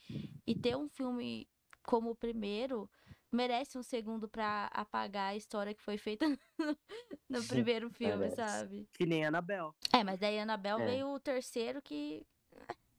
e 0.46 0.56
ter 0.56 0.76
um 0.76 0.88
filme 0.88 1.48
como 1.84 2.12
o 2.12 2.16
primeiro 2.16 2.90
merece 3.32 3.78
um 3.78 3.84
segundo 3.84 4.28
para 4.28 4.66
apagar 4.74 5.32
a 5.32 5.36
história 5.36 5.74
que 5.74 5.84
foi 5.84 5.98
feita 5.98 6.26
no, 7.30 7.44
primeiro 7.46 7.90
filme, 7.90 8.30
sabe? 8.32 8.88
Que 8.94 9.06
nem 9.06 9.26
Anabel. 9.26 9.76
É, 9.94 10.04
mas 10.04 10.20
daí 10.20 10.40
Anabel 10.40 10.80
é. 10.80 10.86
veio 10.86 11.08
o 11.10 11.20
terceiro 11.20 11.82
que 11.82 12.26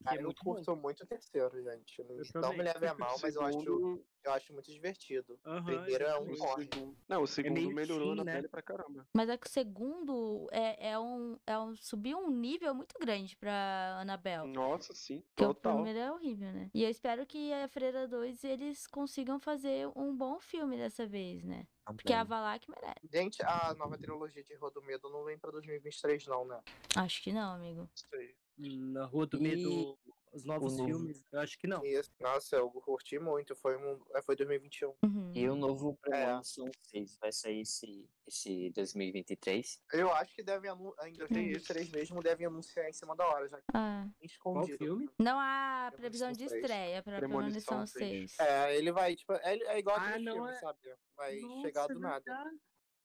Cara, 0.09 0.23
é 0.23 0.25
eu 0.25 0.35
curto 0.35 0.77
muito 0.77 1.05
o 1.05 1.07
terceiro, 1.07 1.63
gente. 1.63 2.03
Não, 2.35 2.41
não 2.41 2.53
me 2.53 2.63
leve 2.63 2.87
a 2.87 2.95
mal, 2.97 3.17
mas 3.23 3.35
eu 3.35 3.43
acho, 3.43 4.05
eu 4.25 4.33
acho 4.33 4.53
muito 4.53 4.71
divertido. 4.71 5.39
Uhum, 5.45 5.59
o 5.59 5.65
primeiro 5.65 6.05
é 6.05 6.19
um 6.19 6.37
corre. 6.37 6.69
Não, 7.07 7.23
o 7.23 7.27
segundo 7.27 7.59
é 7.59 7.75
melhorou 7.75 8.15
na 8.15 8.25
né? 8.25 8.37
pele 8.37 8.49
pra 8.49 8.63
caramba. 8.63 9.07
Mas 9.15 9.29
é 9.29 9.37
que 9.37 9.47
o 9.47 9.51
segundo 9.51 10.49
é, 10.51 10.91
é, 10.91 10.99
um, 10.99 11.39
é 11.47 11.59
um. 11.59 11.77
Subiu 11.77 12.19
um 12.19 12.31
nível 12.31 12.75
muito 12.75 12.99
grande 12.99 13.37
pra 13.37 13.99
Anabel. 14.01 14.47
Nossa, 14.47 14.95
sim. 14.95 15.23
Total. 15.37 15.73
O 15.73 15.77
primeiro 15.77 15.99
é 15.99 16.11
horrível, 16.11 16.53
né? 16.53 16.71
E 16.73 16.83
eu 16.83 16.89
espero 16.89 17.27
que 17.27 17.53
a 17.53 17.69
Freira 17.69 18.09
2 18.09 18.45
eles 18.45 18.87
consigam 18.87 19.39
fazer 19.39 19.89
um 19.95 20.17
bom 20.17 20.41
filme 20.41 20.77
dessa 20.77 21.07
vez, 21.07 21.45
né? 21.45 21.67
Porque 21.85 22.13
a 22.13 22.23
Valak 22.23 22.69
merece. 22.69 23.09
Gente, 23.11 23.43
a 23.43 23.75
nova 23.75 23.97
trilogia 23.97 24.43
de 24.45 24.55
Rodomedo 24.57 25.09
não 25.09 25.25
vem 25.25 25.39
pra 25.39 25.51
2023, 25.51 26.27
não, 26.27 26.45
né? 26.45 26.61
Acho 26.95 27.23
que 27.23 27.33
não, 27.33 27.55
amigo. 27.55 27.89
Sei 27.95 28.38
na 28.59 29.05
Rua 29.07 29.27
do 29.27 29.41
Medo, 29.41 29.99
os 30.33 30.45
novos 30.45 30.77
filmes? 30.77 31.23
Eu 31.33 31.41
acho 31.41 31.59
que 31.59 31.67
não. 31.67 31.85
Isso. 31.85 32.11
Nossa, 32.21 32.57
eu 32.57 32.71
curti 32.71 33.19
muito. 33.19 33.55
Foi, 33.57 33.77
um, 33.77 34.01
é, 34.15 34.23
foi 34.23 34.37
2021. 34.37 34.95
Uhum. 35.03 35.33
E 35.35 35.49
o 35.49 35.55
novo 35.55 35.97
Premonição 36.01 36.67
é. 36.67 36.71
6 36.83 37.19
vai 37.21 37.33
sair 37.33 37.61
esse, 37.61 38.09
esse 38.27 38.71
2023? 38.71 39.81
Eu 39.93 40.13
acho 40.13 40.35
que 40.35 40.43
deve 40.43 40.69
ainda 40.69 40.93
em 41.07 41.13
2023 41.15 41.91
mesmo 41.91 42.23
devem 42.23 42.47
anunciar 42.47 42.89
em 42.89 42.93
cima 42.93 43.17
da 43.17 43.27
hora, 43.27 43.49
já 43.49 43.61
ah. 43.75 44.07
escondido. 44.21 44.79
Qual 44.79 44.89
filme? 44.89 45.11
Não 45.19 45.39
há 45.39 45.93
previsão 45.97 46.33
de 46.33 46.45
estreia 46.45 47.03
para 47.03 47.19
Premonição 47.19 47.87
6. 47.87 48.37
É, 48.41 48.77
ele 48.77 48.93
vai, 48.93 49.15
tipo, 49.17 49.33
é, 49.33 49.57
é 49.57 49.79
igual 49.79 49.97
ah, 49.97 50.09
a 50.09 50.13
filme, 50.15 50.51
é... 50.51 50.55
sabe? 50.57 50.79
Vai 51.17 51.37
Nossa, 51.41 51.63
chegar 51.63 51.87
do 51.89 51.99
nada. 51.99 52.51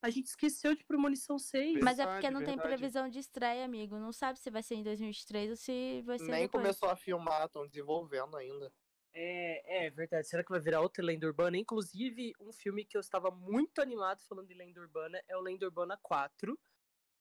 A 0.03 0.09
gente 0.09 0.25
esqueceu 0.25 0.75
de 0.75 0.83
Premonição 0.83 1.39
6. 1.39 1.79
Mas 1.81 1.97
é 1.97 2.05
porque 2.05 2.29
não 2.29 2.41
verdade. 2.41 2.59
tem 2.59 2.69
previsão 2.69 3.07
de 3.07 3.19
estreia, 3.19 3.63
amigo. 3.63 3.97
Não 3.97 4.11
sabe 4.11 4.37
se 4.37 4.51
vai 4.51 4.61
ser 4.61 4.75
em 4.75 4.83
2023 4.83 5.51
ou 5.51 5.55
se 5.55 6.01
vai 6.01 6.19
ser 6.19 6.25
Nem 6.29 6.41
depois. 6.41 6.61
começou 6.61 6.89
a 6.89 6.95
filmar, 6.97 7.45
estão 7.45 7.65
desenvolvendo 7.65 8.35
ainda. 8.35 8.69
É, 9.13 9.85
é 9.85 9.89
verdade. 9.89 10.27
Será 10.27 10.43
que 10.43 10.51
vai 10.51 10.59
virar 10.59 10.81
outra 10.81 11.01
lenda 11.01 11.25
urbana? 11.25 11.55
Inclusive, 11.55 12.33
um 12.41 12.51
filme 12.51 12.83
que 12.83 12.97
eu 12.97 12.99
estava 12.99 13.31
muito 13.31 13.81
animado 13.81 14.21
falando 14.27 14.47
de 14.47 14.53
lenda 14.53 14.81
urbana 14.81 15.23
é 15.25 15.37
o 15.37 15.41
Lenda 15.41 15.65
Urbana 15.65 15.97
4, 16.03 16.59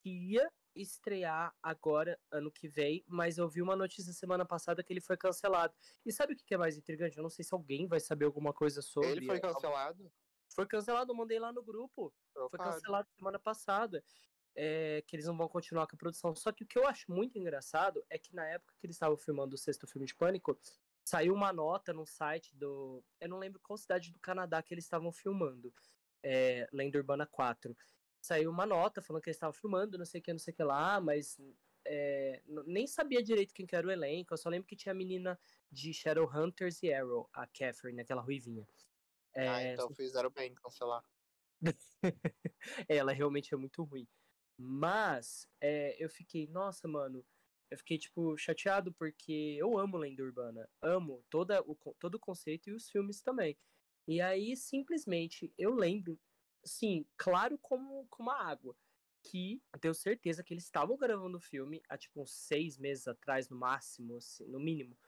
que 0.03 0.11
ia 0.11 0.51
estrear 0.75 1.55
agora, 1.63 2.19
ano 2.33 2.51
que 2.51 2.67
vem, 2.67 3.05
mas 3.07 3.39
eu 3.39 3.49
vi 3.49 3.63
uma 3.63 3.77
notícia 3.77 4.13
semana 4.13 4.45
passada 4.45 4.83
que 4.83 4.93
ele 4.93 5.01
foi 5.01 5.17
cancelado. 5.17 5.73
E 6.05 6.11
sabe 6.11 6.33
o 6.33 6.37
que 6.37 6.53
é 6.53 6.59
mais 6.59 6.77
intrigante? 6.77 7.17
Eu 7.17 7.23
não 7.23 7.31
sei 7.31 7.45
se 7.45 7.55
alguém 7.55 7.87
vai 7.87 8.01
saber 8.01 8.25
alguma 8.25 8.53
coisa 8.53 8.83
sobre. 8.83 9.11
Ele 9.11 9.27
foi 9.27 9.39
cancelado? 9.39 10.11
Foi 10.55 10.67
cancelado, 10.67 11.13
eu 11.13 11.17
mandei 11.17 11.39
lá 11.39 11.53
no 11.53 11.63
grupo. 11.63 12.13
Foi 12.33 12.59
cancelado 12.59 13.09
semana 13.17 13.39
passada. 13.39 14.05
É, 14.55 15.03
que 15.07 15.17
eles 15.17 15.25
não 15.25 15.35
vão 15.35 15.49
continuar 15.49 15.87
com 15.87 15.97
a 15.97 15.99
produção. 15.99 16.35
Só 16.37 16.53
que 16.53 16.63
o 16.63 16.67
que 16.67 16.79
eu 16.79 16.87
acho 16.87 17.11
muito 17.11 17.39
engraçado 17.39 18.05
é 18.11 18.19
que 18.19 18.35
na 18.35 18.47
época 18.47 18.75
que 18.79 18.87
eles 18.87 18.97
estavam 18.97 19.17
filmando 19.17 19.55
o 19.55 19.59
sexto 19.59 19.87
filme 19.87 20.07
de 20.07 20.15
Pânico, 20.15 20.59
saiu 21.03 21.33
uma 21.33 21.53
nota 21.55 21.93
no 21.93 22.05
site 22.05 22.55
do. 22.55 23.03
Eu 23.19 23.31
não 23.31 23.39
lembro 23.39 23.61
qual 23.61 23.79
cidade 23.79 24.13
do 24.13 24.21
Canadá 24.21 24.63
que 24.63 24.75
eles 24.75 24.85
estavam 24.85 25.11
filmando. 25.11 25.73
É, 26.23 26.69
Lenda 26.71 26.99
Urbana 26.99 27.27
4. 27.27 27.75
Saiu 28.21 28.51
uma 28.51 28.67
nota 28.67 29.01
falando 29.01 29.23
que 29.23 29.31
eles 29.31 29.37
estavam 29.37 29.55
filmando, 29.55 29.97
não 29.97 30.05
sei 30.05 30.21
o 30.21 30.23
que, 30.23 30.33
não 30.33 30.39
sei 30.39 30.53
o 30.53 30.57
que 30.57 30.63
lá, 30.63 31.01
mas 31.01 31.39
é, 31.85 32.41
nem 32.67 32.87
sabia 32.87 33.23
direito 33.23 33.55
quem 33.55 33.67
que 33.67 33.75
era 33.75 33.87
o 33.87 33.91
elenco, 33.91 34.33
eu 34.33 34.39
só 34.39 34.49
lembro 34.49 34.67
que 34.67 34.77
tinha 34.77 34.93
a 34.93 34.95
menina 34.95 35.39
de 35.71 35.93
Shadowhunters 35.93 36.83
e 36.83 36.93
Arrow, 36.93 37.29
a 37.33 37.47
Catherine, 37.47 38.01
aquela 38.01 38.23
ruivinha. 38.23 38.67
É, 39.35 39.49
ah, 39.49 39.63
então 39.65 39.91
fizeram 39.95 40.31
bem 40.31 40.55
cancelar. 40.55 41.05
ela 42.89 43.13
realmente 43.13 43.55
é 43.55 43.57
muito 43.57 43.83
ruim. 43.85 44.07
Mas 44.59 45.49
é, 45.61 45.97
eu 46.03 46.09
fiquei, 46.09 46.47
nossa, 46.47 46.87
mano, 46.87 47.25
eu 47.71 47.79
fiquei, 47.79 47.99
tipo, 47.99 48.37
chateado 48.37 48.93
porque 48.93 49.57
eu 49.59 49.79
amo 49.79 49.97
lenda 49.97 50.23
urbana. 50.23 50.69
Amo 50.81 51.25
toda 51.31 51.63
o, 51.63 51.75
todo 51.99 52.17
o 52.17 52.21
conceito 52.21 52.69
e 52.69 52.73
os 52.75 52.89
filmes 52.91 53.23
também. 53.23 53.57
E 54.07 54.21
aí, 54.21 54.57
simplesmente, 54.57 55.53
eu 55.57 55.75
lembro, 55.75 56.21
sim, 56.65 57.07
claro 57.17 57.59
como, 57.59 58.07
como 58.09 58.31
a 58.31 58.37
água, 58.47 58.77
que 59.23 59.63
eu 59.73 59.81
tenho 59.81 59.95
certeza 59.95 60.43
que 60.43 60.53
eles 60.53 60.65
estavam 60.65 60.97
gravando 60.97 61.39
o 61.39 61.41
filme 61.41 61.81
há, 61.89 61.97
tipo, 61.97 62.21
uns 62.21 62.33
seis 62.33 62.77
meses 62.79 63.07
atrás, 63.09 63.49
no 63.49 63.57
máximo, 63.57 64.17
assim, 64.17 64.47
no 64.47 64.61
mínimo. 64.61 64.99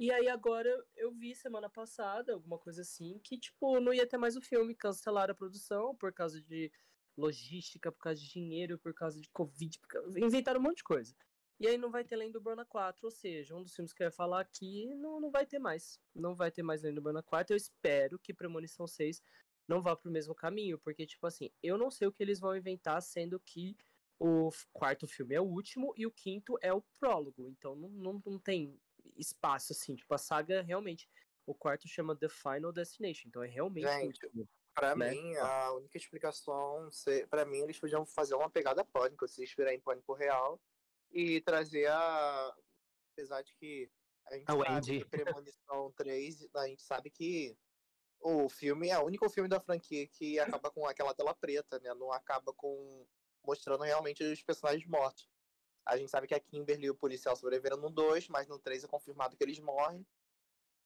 E 0.00 0.10
aí 0.10 0.30
agora 0.30 0.82
eu 0.96 1.12
vi 1.12 1.34
semana 1.34 1.68
passada, 1.68 2.32
alguma 2.32 2.58
coisa 2.58 2.80
assim, 2.80 3.18
que, 3.18 3.36
tipo, 3.36 3.78
não 3.80 3.92
ia 3.92 4.06
ter 4.06 4.16
mais 4.16 4.34
o 4.34 4.40
filme, 4.40 4.74
cancelaram 4.74 5.32
a 5.32 5.34
produção 5.34 5.94
por 5.94 6.10
causa 6.10 6.40
de 6.40 6.72
logística, 7.14 7.92
por 7.92 7.98
causa 7.98 8.18
de 8.18 8.30
dinheiro, 8.30 8.78
por 8.78 8.94
causa 8.94 9.20
de 9.20 9.28
Covid, 9.28 9.78
inventaram 10.16 10.58
um 10.58 10.62
monte 10.62 10.78
de 10.78 10.84
coisa. 10.84 11.14
E 11.60 11.68
aí 11.68 11.76
não 11.76 11.90
vai 11.90 12.02
ter 12.02 12.16
Lenda 12.16 12.38
Urbana 12.38 12.64
4, 12.64 13.04
ou 13.04 13.10
seja, 13.10 13.54
um 13.54 13.62
dos 13.62 13.74
filmes 13.74 13.92
que 13.92 14.02
eu 14.02 14.06
ia 14.06 14.10
falar 14.10 14.40
aqui 14.40 14.94
não, 14.94 15.20
não 15.20 15.30
vai 15.30 15.44
ter 15.44 15.58
mais. 15.58 16.00
Não 16.14 16.34
vai 16.34 16.50
ter 16.50 16.62
mais 16.62 16.80
Lenda 16.80 16.98
Urbana 16.98 17.22
4. 17.22 17.52
Eu 17.52 17.58
espero 17.58 18.18
que 18.18 18.32
Premonição 18.32 18.86
6 18.86 19.22
não 19.68 19.82
vá 19.82 19.94
pro 19.94 20.10
mesmo 20.10 20.34
caminho, 20.34 20.78
porque, 20.78 21.06
tipo 21.06 21.26
assim, 21.26 21.50
eu 21.62 21.76
não 21.76 21.90
sei 21.90 22.08
o 22.08 22.12
que 22.12 22.22
eles 22.22 22.40
vão 22.40 22.56
inventar, 22.56 23.02
sendo 23.02 23.38
que 23.38 23.76
o 24.18 24.48
quarto 24.72 25.06
filme 25.06 25.34
é 25.34 25.40
o 25.42 25.44
último 25.44 25.92
e 25.94 26.06
o 26.06 26.10
quinto 26.10 26.58
é 26.62 26.72
o 26.72 26.82
prólogo. 26.98 27.46
Então 27.50 27.76
não, 27.76 27.90
não, 27.90 28.22
não 28.24 28.38
tem 28.38 28.80
espaço, 29.16 29.72
assim, 29.72 29.94
tipo, 29.96 30.12
a 30.14 30.18
saga 30.18 30.62
realmente. 30.62 31.08
O 31.46 31.54
quarto 31.54 31.88
chama 31.88 32.16
The 32.16 32.28
Final 32.28 32.72
Destination, 32.72 33.28
então 33.28 33.42
é 33.42 33.48
realmente. 33.48 33.88
Gente, 33.88 34.48
pra 34.74 34.94
né? 34.94 35.10
mim, 35.10 35.36
a 35.36 35.72
única 35.72 35.96
explicação, 35.96 36.88
para 37.28 37.44
mim, 37.44 37.58
eles 37.58 37.78
podiam 37.78 38.06
fazer 38.06 38.34
uma 38.34 38.50
pegada 38.50 38.84
pânico, 38.84 39.26
se 39.26 39.42
inspirar 39.42 39.74
em 39.74 39.80
pânico 39.80 40.14
real 40.14 40.60
e 41.10 41.40
trazer 41.40 41.86
a. 41.88 42.54
Apesar 43.12 43.42
de 43.42 43.54
que 43.56 43.90
a 44.26 44.36
gente 44.36 44.48
a 44.48 44.52
sabe 44.52 44.68
Wendy. 44.68 44.98
que 45.00 45.04
Premonição 45.06 45.92
3, 45.96 46.48
a 46.54 46.66
gente 46.68 46.82
sabe 46.82 47.10
que 47.10 47.56
o 48.20 48.48
filme 48.48 48.88
é 48.88 48.98
o 48.98 49.04
único 49.04 49.28
filme 49.28 49.48
da 49.48 49.60
franquia 49.60 50.06
que 50.06 50.38
acaba 50.38 50.70
com 50.70 50.86
aquela 50.86 51.14
tela 51.14 51.34
preta, 51.34 51.78
né? 51.80 51.92
Não 51.94 52.12
acaba 52.12 52.52
com 52.52 53.06
mostrando 53.44 53.82
realmente 53.82 54.22
os 54.22 54.42
personagens 54.42 54.86
mortos. 54.86 55.28
A 55.86 55.96
gente 55.96 56.10
sabe 56.10 56.26
que 56.26 56.34
a 56.34 56.40
Kimberly 56.40 56.86
e 56.86 56.90
o 56.90 56.94
policial 56.94 57.34
sobreviveram 57.36 57.76
no 57.76 57.90
2, 57.90 58.28
mas 58.28 58.46
no 58.46 58.58
3 58.58 58.84
é 58.84 58.88
confirmado 58.88 59.36
que 59.36 59.42
eles 59.42 59.58
morrem. 59.58 60.06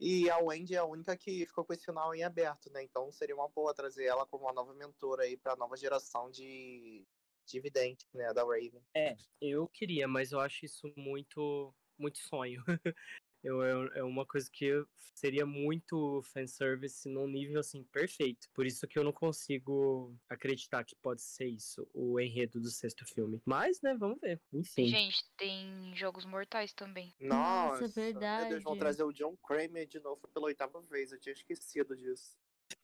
E 0.01 0.29
a 0.29 0.39
Wendy 0.39 0.75
é 0.75 0.79
a 0.79 0.85
única 0.85 1.17
que 1.17 1.47
ficou 1.47 1.65
com 1.65 1.73
esse 1.73 1.85
final 1.85 2.15
em 2.15 2.25
aberto, 2.25 2.71
né? 2.71 2.83
Então 2.83 3.11
seria 3.13 3.35
uma 3.35 3.49
boa 3.49 3.75
trazer 3.75 4.05
ela 4.05 4.27
como 4.27 4.45
uma 4.45 4.53
nova 4.53 4.75
mentora 4.75 5.23
aí 5.23 5.37
para 5.37 5.53
a 5.53 5.57
nova 5.57 5.77
geração 5.77 6.31
de 6.31 7.07
dividente, 7.47 8.07
né, 8.13 8.33
da 8.33 8.43
Raven. 8.43 8.83
É, 8.95 9.17
eu 9.41 9.69
queria, 9.69 10.09
mas 10.09 10.33
eu 10.33 10.41
acho 10.41 10.65
isso 10.65 10.93
muito, 10.97 11.75
muito 11.99 12.19
sonho. 12.19 12.63
eu, 13.45 13.63
é, 13.63 13.99
é 13.99 14.03
uma 14.03 14.25
coisa 14.25 14.51
que 14.51 14.85
seria 15.15 15.45
muito 15.45 16.23
fanservice 16.33 17.09
num 17.09 17.29
nível, 17.29 17.61
assim, 17.61 17.85
perfeito. 17.85 18.49
Por 18.55 18.67
isso 18.67 18.89
que 18.89 18.99
eu 18.99 19.05
não 19.05 19.13
consigo 19.13 20.17
acreditar 20.29 20.83
que 20.83 20.97
pode 20.97 21.23
ser 21.23 21.47
isso, 21.47 21.87
o 21.93 22.19
enredo 22.19 22.59
do 22.61 22.71
sexto 22.71 23.05
filme. 23.05 23.41
Mas, 23.45 23.81
né, 23.83 23.95
vamos 23.95 24.19
ver. 24.21 24.41
Enfim. 24.53 24.89
Gente, 24.89 25.25
tem 25.37 25.95
Jogos 25.95 26.25
Mortais 26.25 26.73
também. 26.73 27.15
Nossa, 27.21 27.83
Nossa 27.83 28.01
é 28.01 28.05
verdade. 28.05 28.49
Deus, 28.51 28.65
vão 28.65 28.79
trazer 28.79 29.05
o 29.05 29.13
John 29.13 29.37
Kramer 29.37 29.87
de 29.87 30.01
novo 30.01 30.27
pela 30.33 30.47
oitava 30.47 30.81
vez. 30.81 31.13
Eu 31.13 31.21
tinha 31.21 31.35
esquecido 31.35 31.95
disso. 31.97 32.37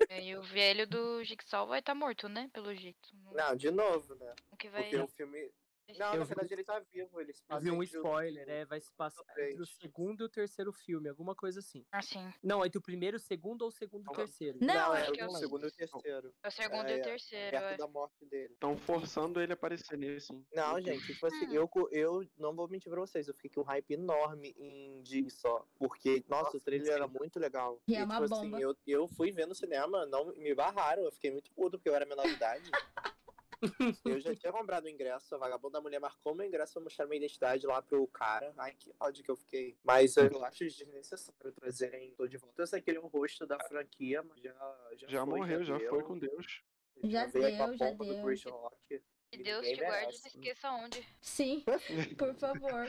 É, 0.09 0.23
e 0.23 0.37
o 0.37 0.43
velho 0.43 0.87
do 0.87 1.25
Jigsaw 1.25 1.67
vai 1.67 1.81
estar 1.81 1.93
tá 1.93 1.99
morto, 1.99 2.29
né? 2.29 2.51
Pelo 2.53 2.75
jeito. 2.75 3.09
Não, 3.33 3.57
de 3.57 3.71
novo, 3.71 4.15
né? 4.15 4.35
O 4.51 4.57
que 4.57 4.69
vai... 4.69 4.83
Porque 4.83 4.97
o 4.99 5.09
filme 5.09 5.51
não, 5.99 6.15
eu 6.15 6.21
na 6.21 6.25
verdade 6.25 6.49
vi... 6.49 6.55
ele 6.55 6.65
tá 6.65 6.79
vivo. 6.93 7.21
Ele 7.21 7.33
se 7.33 7.43
eu 7.49 7.61
vi 7.61 7.71
um 7.71 7.83
spoiler, 7.83 8.49
é, 8.49 8.65
vai 8.65 8.81
se 8.81 8.93
passar 8.95 9.23
entre 9.39 9.63
o 9.63 9.67
segundo 9.67 10.23
e 10.23 10.27
o 10.27 10.29
terceiro 10.29 10.73
filme, 10.73 11.09
alguma 11.09 11.35
coisa 11.35 11.61
assim. 11.61 11.85
Ah, 11.93 12.03
sim. 12.03 12.33
Não, 12.43 12.65
entre 12.65 12.79
o 12.79 12.83
primeiro, 12.83 13.17
o 13.17 13.21
segundo 13.21 13.63
ou 13.63 13.69
o 13.69 13.73
segundo 13.73 14.07
e 14.07 14.11
o 14.11 14.13
terceiro. 14.13 14.59
Não, 14.61 14.75
não 14.75 14.95
é, 14.95 15.07
é 15.07 15.27
o 15.27 15.31
segundo 15.33 15.65
e 15.65 15.69
o 15.69 15.73
terceiro. 15.73 16.35
É 16.43 16.49
o 16.49 16.51
segundo 16.51 16.87
é, 16.87 16.97
e 16.97 17.01
o 17.01 17.03
terceiro. 17.03 17.51
Perto 17.51 17.75
é. 17.75 17.77
da 17.77 17.89
morte 17.89 18.25
dele. 18.27 18.53
Estão 18.53 18.77
forçando 18.77 19.41
ele 19.41 19.53
a 19.53 19.55
aparecer 19.55 19.99
nesse. 19.99 20.33
Não, 20.55 20.81
gente, 20.81 21.07
tipo 21.07 21.27
assim, 21.27 21.47
hum. 21.47 21.53
eu, 21.53 21.89
eu 21.91 22.31
não 22.39 22.55
vou 22.55 22.69
mentir 22.69 22.91
pra 22.91 23.01
vocês, 23.01 23.29
eu 23.29 23.35
fiquei 23.35 23.51
com 23.51 23.61
um 23.61 23.65
hype 23.65 23.91
enorme 23.93 24.55
em 24.59 25.03
Dig 25.03 25.31
só. 25.31 25.65
Porque, 25.79 26.25
nossa, 26.29 26.45
nossa 26.45 26.57
o 26.57 26.61
trailer 26.61 26.93
era 26.93 27.09
muito 27.09 27.39
legal. 27.39 27.81
E, 27.87 27.97
é 27.97 28.05
uma 28.05 28.21
tipo 28.21 28.35
assim, 28.35 28.51
bomba. 28.51 28.57
assim, 28.57 28.65
eu, 28.65 28.77
eu 28.87 29.09
fui 29.09 29.33
ver 29.33 29.47
no 29.47 29.55
cinema, 29.55 30.07
não 30.07 30.35
me 30.35 30.55
barraram, 30.55 31.03
eu 31.03 31.13
fiquei 31.13 31.31
muito 31.31 31.51
puto 31.53 31.79
porque 31.79 31.89
eu 31.89 31.95
era 31.95 32.07
menor 32.07 32.27
de 32.27 32.35
idade. 32.35 32.71
Eu 34.05 34.21
já 34.21 34.35
tinha 34.35 34.53
comprado 34.53 34.85
o 34.85 34.89
ingresso, 34.89 35.35
a 35.35 35.39
vagabunda 35.39 35.79
da 35.79 35.83
mulher 35.83 36.01
marcou 36.01 36.35
meu 36.35 36.47
ingresso 36.47 36.75
pra 36.75 36.83
mostrar 36.83 37.07
minha 37.07 37.19
identidade 37.19 37.67
lá 37.67 37.83
pro 37.83 38.07
cara. 38.09 38.53
Ai, 38.57 38.75
que 38.75 38.93
ódio 38.99 39.23
que 39.23 39.31
eu 39.31 39.37
fiquei. 39.37 39.79
Mas 39.85 40.17
eu 40.17 40.45
acho 40.45 40.65
desnecessário 40.65 41.53
trazerem 41.53 42.15
tô 42.15 42.27
de 42.27 42.39
volta. 42.39 42.63
Eu 42.63 42.67
sei 42.67 42.81
que 42.81 42.91
ele 42.91 42.99
é 42.99 43.01
um 43.01 43.07
rosto 43.07 43.47
da 43.47 43.59
franquia, 43.69 44.23
mas 44.23 44.41
já. 44.41 44.53
Já, 44.97 45.09
já 45.09 45.27
foi, 45.27 45.39
morreu, 45.39 45.65
já, 45.65 45.79
já 45.79 45.89
foi 45.89 46.03
com 46.03 46.19
Deus. 46.19 46.63
Já, 47.05 47.27
já 47.27 47.27
deu, 47.27 47.77
já 47.77 47.91
deu. 47.93 48.25
Chris 48.25 48.45
Rock. 48.45 49.03
Que 49.31 49.45
Deus 49.45 49.65
te 49.65 49.77
guarde 49.77 50.13
e 50.13 50.27
esqueça 50.27 50.71
onde. 50.73 51.07
Sim, 51.21 51.65
por 52.19 52.35
favor. 52.35 52.87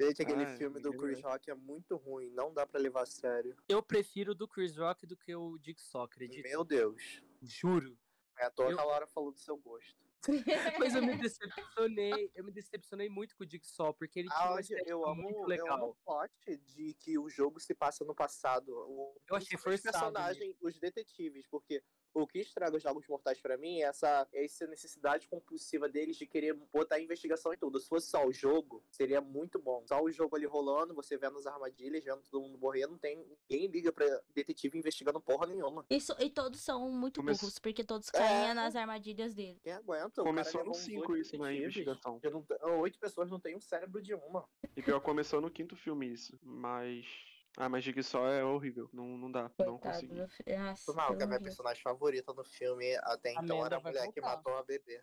Gente, 0.00 0.22
aquele 0.22 0.44
Ai, 0.44 0.56
filme 0.56 0.80
do 0.80 0.96
Chris 0.96 1.20
Rock 1.20 1.50
é 1.50 1.54
muito 1.54 1.96
ruim, 1.96 2.30
não 2.30 2.52
dá 2.52 2.66
pra 2.66 2.80
levar 2.80 3.02
a 3.02 3.06
sério. 3.06 3.54
Eu 3.68 3.82
prefiro 3.82 4.34
do 4.34 4.48
Chris 4.48 4.76
Rock 4.78 5.06
do 5.06 5.16
que 5.16 5.34
o 5.34 5.58
Dick 5.58 5.80
Só, 5.82 6.04
acredito. 6.04 6.48
Meu 6.48 6.64
Deus. 6.64 7.22
Juro. 7.42 7.98
É 8.38 8.46
à 8.46 8.50
toa 8.50 8.70
eu... 8.70 8.76
que 8.76 8.80
a 8.80 8.84
Laura 8.84 9.06
falou 9.06 9.32
do 9.32 9.38
seu 9.38 9.56
gosto. 9.58 10.01
Mas 10.78 10.94
eu 10.94 11.02
me 11.02 11.16
decepcionei, 11.30 12.30
eu 12.34 12.44
me 12.44 12.52
decepcionei 12.52 13.08
muito 13.08 13.36
com 13.36 13.44
o 13.44 13.48
Jigsaw, 13.48 13.92
porque 13.94 14.20
ele 14.20 14.28
tinha 14.28 14.50
uma 14.50 14.60
eu 14.86 15.06
amo, 15.06 15.22
muito 15.22 15.44
legal. 15.44 15.66
Eu 15.66 15.74
amo 15.74 15.86
o 15.90 15.96
plot 16.04 16.56
de 16.74 16.94
que 16.94 17.18
o 17.18 17.28
jogo 17.28 17.58
se 17.58 17.74
passa 17.74 18.04
no 18.04 18.14
passado. 18.14 18.68
O, 18.72 19.20
eu 19.28 19.36
achei 19.36 19.58
forçado. 19.58 19.74
Os 19.74 20.00
personagens, 20.00 20.56
os 20.60 20.78
detetives, 20.78 21.46
porque 21.48 21.82
o 22.14 22.26
que 22.26 22.40
estraga 22.40 22.76
os 22.76 22.82
Jogos 22.82 23.06
Mortais 23.06 23.40
para 23.40 23.56
mim 23.56 23.80
é 23.80 23.84
essa, 23.84 24.26
essa 24.32 24.66
necessidade 24.66 25.28
compulsiva 25.28 25.88
deles 25.88 26.16
de 26.16 26.26
querer 26.26 26.54
botar 26.72 27.00
investigação 27.00 27.52
em 27.52 27.56
tudo. 27.58 27.80
Se 27.80 27.88
fosse 27.88 28.08
só 28.08 28.26
o 28.26 28.32
jogo, 28.32 28.84
seria 28.90 29.20
muito 29.20 29.58
bom. 29.58 29.84
Só 29.86 30.02
o 30.02 30.10
jogo 30.10 30.36
ali 30.36 30.46
rolando, 30.46 30.94
você 30.94 31.16
vendo 31.16 31.38
as 31.38 31.46
armadilhas, 31.46 32.04
vendo 32.04 32.22
todo 32.22 32.42
mundo 32.42 32.58
morrer, 32.58 32.86
não 32.86 32.98
tem 32.98 33.24
ninguém 33.50 33.68
liga 33.68 33.92
pra 33.92 34.06
detetive 34.34 34.78
investigando 34.78 35.20
porra 35.20 35.46
nenhuma. 35.46 35.84
Isso, 35.90 36.14
e 36.18 36.28
todos 36.28 36.60
são 36.60 36.90
muito 36.90 37.20
Come... 37.20 37.32
burros, 37.32 37.58
porque 37.58 37.84
todos 37.84 38.10
caem 38.10 38.50
é... 38.50 38.54
nas 38.54 38.76
armadilhas 38.76 39.34
dele. 39.34 39.58
Quem 39.62 39.72
aguenta? 39.72 40.22
Começou 40.22 40.64
no 40.64 40.74
5 40.74 41.16
isso, 41.16 41.38
na 41.38 41.52
investigação. 41.52 42.20
Oito 42.80 42.98
pessoas 42.98 43.30
não 43.30 43.40
têm 43.40 43.56
um 43.56 43.60
cérebro 43.60 44.02
de 44.02 44.14
uma. 44.14 44.48
E 44.76 44.82
pior, 44.82 45.00
começou 45.00 45.40
no 45.40 45.50
quinto 45.50 45.76
filme 45.76 46.12
isso. 46.12 46.38
Mas 46.42 47.06
ah, 47.56 47.68
mas 47.68 47.84
Jigsaw 47.84 48.26
é 48.28 48.44
horrível. 48.44 48.88
Não, 48.92 49.06
não 49.18 49.30
dá. 49.30 49.50
Coitado 49.50 49.70
não 49.72 49.78
consegui. 49.78 50.14
Nossa, 50.14 50.92
mal, 50.94 51.16
que 51.16 51.22
a 51.22 51.26
minha 51.26 51.40
personagem 51.40 51.82
favorita 51.82 52.32
no 52.32 52.44
filme 52.44 52.96
até 53.02 53.32
então 53.32 53.64
era 53.64 53.76
a 53.76 53.80
mulher 53.80 54.04
voltar. 54.04 54.12
que 54.12 54.20
matou 54.20 54.56
a 54.56 54.62
bebê. 54.62 55.02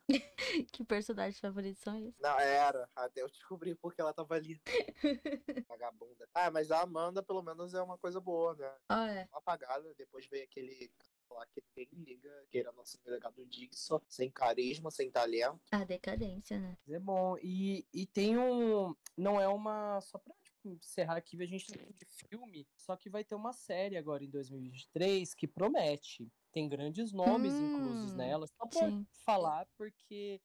que 0.71 0.83
personagens 0.83 1.39
favoritos 1.39 1.81
são 1.83 1.95
esses? 1.95 2.19
Não, 2.19 2.39
era. 2.39 2.89
Até 2.95 3.21
eu 3.21 3.29
descobri 3.29 3.75
porque 3.75 4.01
ela 4.01 4.13
tava 4.13 4.35
ali. 4.35 4.59
Vagabunda. 5.67 6.27
Ah, 6.33 6.49
mas 6.49 6.71
a 6.71 6.81
Amanda, 6.81 7.21
pelo 7.21 7.43
menos, 7.43 7.73
é 7.73 7.81
uma 7.81 7.97
coisa 7.97 8.19
boa, 8.19 8.55
né? 8.55 8.71
Ah, 8.89 9.11
é. 9.11 9.27
Apagada. 9.31 9.93
Depois 9.95 10.27
veio 10.27 10.43
aquele 10.45 10.91
lá 11.31 11.45
que 11.45 11.63
ninguém 11.75 11.87
liga, 11.93 12.45
que 12.49 12.57
era 12.57 12.71
nosso 12.71 12.99
delegado 13.03 13.45
Dixon, 13.45 14.01
sem 14.07 14.29
carisma, 14.29 14.89
sem 14.89 15.11
talento. 15.11 15.59
A 15.71 15.83
decadência, 15.83 16.59
né? 16.59 16.77
É 16.89 16.99
bom. 16.99 17.37
E, 17.41 17.85
e 17.93 18.05
tem 18.07 18.37
um. 18.37 18.95
Não 19.15 19.39
é 19.39 19.47
uma. 19.47 20.01
Só 20.01 20.17
pra 20.17 20.33
encerrar 20.65 21.17
aqui, 21.17 21.41
a 21.41 21.45
gente 21.45 21.71
tem 21.71 21.85
de 21.91 22.05
filme, 22.05 22.67
só 22.75 22.95
que 22.95 23.09
vai 23.09 23.23
ter 23.23 23.35
uma 23.35 23.53
série 23.53 23.97
agora 23.97 24.23
em 24.23 24.29
2023 24.29 25.33
que 25.33 25.47
promete. 25.47 26.31
Tem 26.51 26.67
grandes 26.67 27.11
nomes 27.11 27.53
hum, 27.53 27.75
inclusos 27.75 28.13
nela, 28.15 28.47
só 28.47 28.65
pra 28.67 28.89
sim. 28.89 29.05
falar, 29.25 29.67
porque 29.77 30.41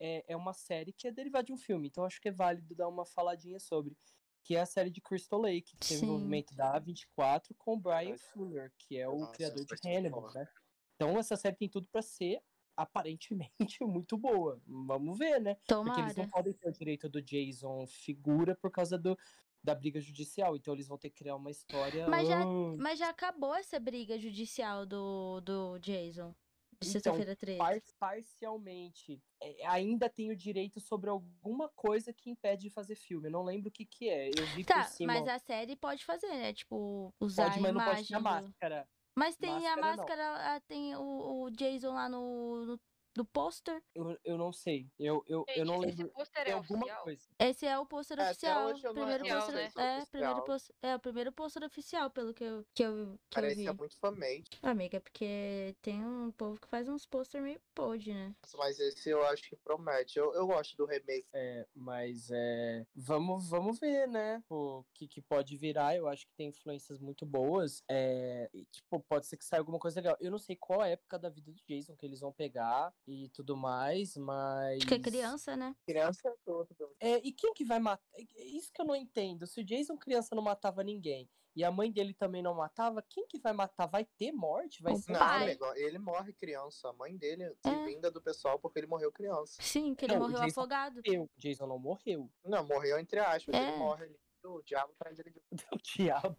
é, 0.00 0.24
é 0.28 0.36
uma 0.36 0.54
série 0.54 0.92
que 0.92 1.08
é 1.08 1.12
derivada 1.12 1.44
de 1.44 1.52
um 1.52 1.56
filme, 1.56 1.88
então 1.88 2.04
acho 2.04 2.20
que 2.20 2.28
é 2.28 2.32
válido 2.32 2.74
dar 2.74 2.88
uma 2.88 3.04
faladinha 3.04 3.58
sobre. 3.58 3.96
Que 4.44 4.56
é 4.56 4.60
a 4.60 4.66
série 4.66 4.90
de 4.90 5.00
Crystal 5.00 5.40
Lake, 5.40 5.76
que 5.76 5.88
tem 5.88 5.98
o 5.98 6.06
movimento 6.06 6.54
da 6.54 6.80
A24 6.80 7.54
com 7.58 7.74
o 7.74 7.80
Brian 7.80 8.16
Fuller, 8.16 8.72
que 8.78 8.96
é 8.96 9.06
o 9.06 9.18
Nossa, 9.18 9.32
criador 9.32 9.64
de 9.66 9.88
Hannibal, 9.88 10.32
né? 10.32 10.48
Então 10.94 11.18
essa 11.18 11.36
série 11.36 11.56
tem 11.56 11.68
tudo 11.68 11.86
para 11.88 12.00
ser 12.00 12.40
aparentemente 12.78 13.50
muito 13.82 14.16
boa. 14.16 14.62
Vamos 14.66 15.18
ver, 15.18 15.40
né? 15.40 15.56
Tomara. 15.66 15.88
Porque 15.88 16.00
eles 16.00 16.16
não 16.16 16.28
podem 16.28 16.52
ter 16.52 16.68
o 16.68 16.72
direito 16.72 17.08
do 17.08 17.20
Jason 17.20 17.86
figura 17.88 18.54
por 18.54 18.70
causa 18.70 18.96
do, 18.96 19.18
da 19.62 19.74
briga 19.74 20.00
judicial. 20.00 20.56
Então 20.56 20.74
eles 20.74 20.88
vão 20.88 20.98
ter 20.98 21.10
que 21.10 21.16
criar 21.16 21.36
uma 21.36 21.50
história. 21.50 22.08
Mas 22.08 22.28
já, 22.28 22.44
mas 22.78 22.98
já 22.98 23.08
acabou 23.08 23.54
essa 23.54 23.78
briga 23.78 24.18
judicial 24.18 24.86
do, 24.86 25.40
do 25.40 25.78
Jason. 25.78 26.34
de 26.80 26.88
sexta-feira 26.88 27.36
13. 27.36 27.58
Par 27.58 27.80
parcialmente. 27.98 29.22
É, 29.40 29.66
ainda 29.66 30.08
tenho 30.08 30.36
direito 30.36 30.80
sobre 30.80 31.10
alguma 31.10 31.68
coisa 31.68 32.12
que 32.12 32.30
impede 32.30 32.62
de 32.62 32.70
fazer 32.70 32.94
filme. 32.94 33.28
Eu 33.28 33.32
não 33.32 33.44
lembro 33.44 33.68
o 33.68 33.72
que 33.72 33.84
que 33.84 34.08
é. 34.08 34.28
Eu 34.28 34.46
vi 34.54 34.64
tá, 34.64 34.84
por 34.84 34.90
cima. 34.90 35.12
mas 35.12 35.28
a 35.28 35.38
série 35.38 35.76
pode 35.76 36.04
fazer, 36.04 36.28
né? 36.28 36.52
Tipo, 36.52 37.14
usar 37.20 37.44
Pode, 37.44 37.58
a 37.58 37.62
mas 37.62 37.74
não 37.74 37.80
imagem 37.82 37.94
pode 37.96 38.08
ter 38.08 38.14
a 38.14 38.20
máscara. 38.20 38.88
Mas 39.18 39.36
tem 39.36 39.50
a 39.66 39.76
Máscara, 39.76 39.76
não. 39.76 39.96
máscara, 39.96 40.54
ah, 40.54 40.60
tem 40.60 40.94
o, 40.94 41.42
o 41.42 41.50
Jason 41.50 41.92
lá 41.92 42.08
no, 42.08 42.64
no, 42.64 42.80
no 43.18 43.24
pôster. 43.24 43.82
Eu, 43.94 44.16
eu 44.24 44.38
não 44.38 44.52
sei. 44.52 44.88
Eu, 44.98 45.24
eu, 45.26 45.44
eu 45.56 45.64
não 45.66 45.80
Gente, 45.82 45.88
esse 45.88 45.98
lembro. 45.98 46.12
pôster 46.14 46.48
é 46.48 46.52
alguma 46.52 46.80
oficial? 46.84 47.02
coisa. 47.04 47.28
Esse 47.38 47.66
é 47.66 47.78
o 47.78 47.84
pôster 47.86 48.18
É, 48.18 48.22
oficial. 48.30 48.70
eu 48.70 48.94
primeiro 48.94 49.26
eu 49.26 49.34
pôster, 49.36 49.54
sei 49.54 49.70
se 49.70 49.80
é 49.80 49.98
é, 49.98 50.06
primeiro 50.06 50.42
pôster, 50.44 50.76
é 50.82 50.94
o 50.94 51.00
primeiro 51.00 51.32
pôster 51.32 51.64
oficial, 51.64 52.10
pelo 52.10 52.32
que 52.32 52.44
eu, 52.44 52.64
que 52.74 52.82
eu, 52.84 53.18
que 53.28 53.38
eu 53.38 53.42
Parece 53.42 53.56
vi. 53.56 53.64
ser 53.64 53.72
muito 53.74 53.96
famate. 53.98 54.58
Amiga, 54.62 55.00
porque 55.00 55.74
tem 55.82 56.04
um 56.04 56.30
povo 56.30 56.60
que 56.60 56.68
faz 56.68 56.88
uns 56.88 57.04
pôster 57.04 57.42
meio 57.42 57.60
pod, 57.74 58.12
né? 58.14 58.34
Mas 58.56 58.78
esse 58.78 59.10
eu 59.10 59.24
acho 59.26 59.42
que 59.48 59.56
promete. 59.56 60.18
Eu, 60.18 60.32
eu 60.34 60.46
gosto 60.46 60.76
do 60.76 60.86
remake. 60.86 61.26
É, 61.32 61.66
mas 61.74 62.30
é. 62.30 62.86
Vamos, 62.94 63.48
vamos 63.50 63.78
ver, 63.80 64.06
né? 64.06 64.42
O 64.48 64.84
que, 64.94 65.08
que 65.08 65.20
pode 65.20 65.56
virar. 65.56 65.96
Eu 65.96 66.06
acho 66.08 66.24
que 66.26 66.32
tem 66.36 66.48
influências 66.48 66.98
muito 67.00 67.26
boas. 67.26 67.82
É, 67.90 68.48
e, 68.54 68.64
tipo, 68.66 69.00
pode 69.00 69.26
ser 69.26 69.36
que 69.36 69.44
saia 69.44 69.60
alguma 69.60 69.78
coisa 69.78 70.00
legal. 70.00 70.16
Eu 70.20 70.30
não 70.30 70.38
sei 70.38 70.54
qual 70.56 70.80
a 70.80 70.88
época 70.88 71.18
da 71.18 71.28
vida 71.28 71.50
do 71.50 71.60
Jason 71.66 71.96
que 71.96 72.06
eles 72.06 72.20
vão 72.20 72.32
pegar 72.32 72.92
e 73.08 73.28
tudo 73.30 73.56
mais, 73.56 74.16
mas. 74.16 74.78
Porque 74.80 74.94
é 74.94 74.98
criança, 75.00 75.56
né? 75.56 75.74
Criança 75.86 76.28
é 76.28 76.34
todo. 76.44 76.68
É, 77.00 77.16
e 77.18 77.32
quem 77.32 77.52
que 77.54 77.64
vai 77.64 77.78
matar? 77.78 78.02
É 78.14 78.44
Isso 78.44 78.70
que 78.72 78.80
eu 78.80 78.86
não 78.86 78.94
entendo. 78.96 79.46
Se 79.46 79.60
o 79.60 79.64
Jason 79.64 79.96
criança 79.96 80.34
não 80.34 80.42
matava 80.42 80.82
ninguém 80.84 81.28
e 81.56 81.64
a 81.64 81.70
mãe 81.72 81.90
dele 81.90 82.14
também 82.14 82.42
não 82.42 82.54
matava, 82.54 83.02
quem 83.08 83.26
que 83.26 83.38
vai 83.40 83.52
matar? 83.52 83.86
Vai 83.86 84.04
ter 84.16 84.30
morte? 84.32 84.82
Vai 84.82 84.92
O 84.92 84.96
ser 84.98 85.12
Não, 85.12 85.18
pai. 85.18 85.42
amigo, 85.44 85.64
ele 85.74 85.98
morre 85.98 86.32
criança. 86.32 86.88
A 86.90 86.92
mãe 86.92 87.16
dele 87.16 87.52
se 87.60 87.68
É. 87.68 87.84
vinga 87.84 88.10
do 88.10 88.20
pessoal 88.22 88.58
porque 88.60 88.78
ele 88.78 88.86
morreu 88.86 89.10
criança. 89.10 89.60
Sim, 89.60 89.94
que 89.94 90.04
ele 90.04 90.14
Não, 90.14 90.20
morreu 90.28 90.42
afogado. 90.42 91.00
Eu, 91.04 91.22
o 91.24 91.30
Jason 91.36 91.66
não 91.66 91.78
morreu. 91.78 92.30
Não, 92.44 92.64
morreu 92.64 92.98
entre 92.98 93.18
aspas. 93.18 93.54
É. 93.54 93.68
Ele 93.70 93.76
morre 93.78 94.04
ali. 94.04 94.18
O 94.48 94.62
diabo 94.62 94.94
traz 94.98 95.18
ele 95.18 95.30
de 95.30 95.40
O 95.72 95.76
diabo. 95.78 96.36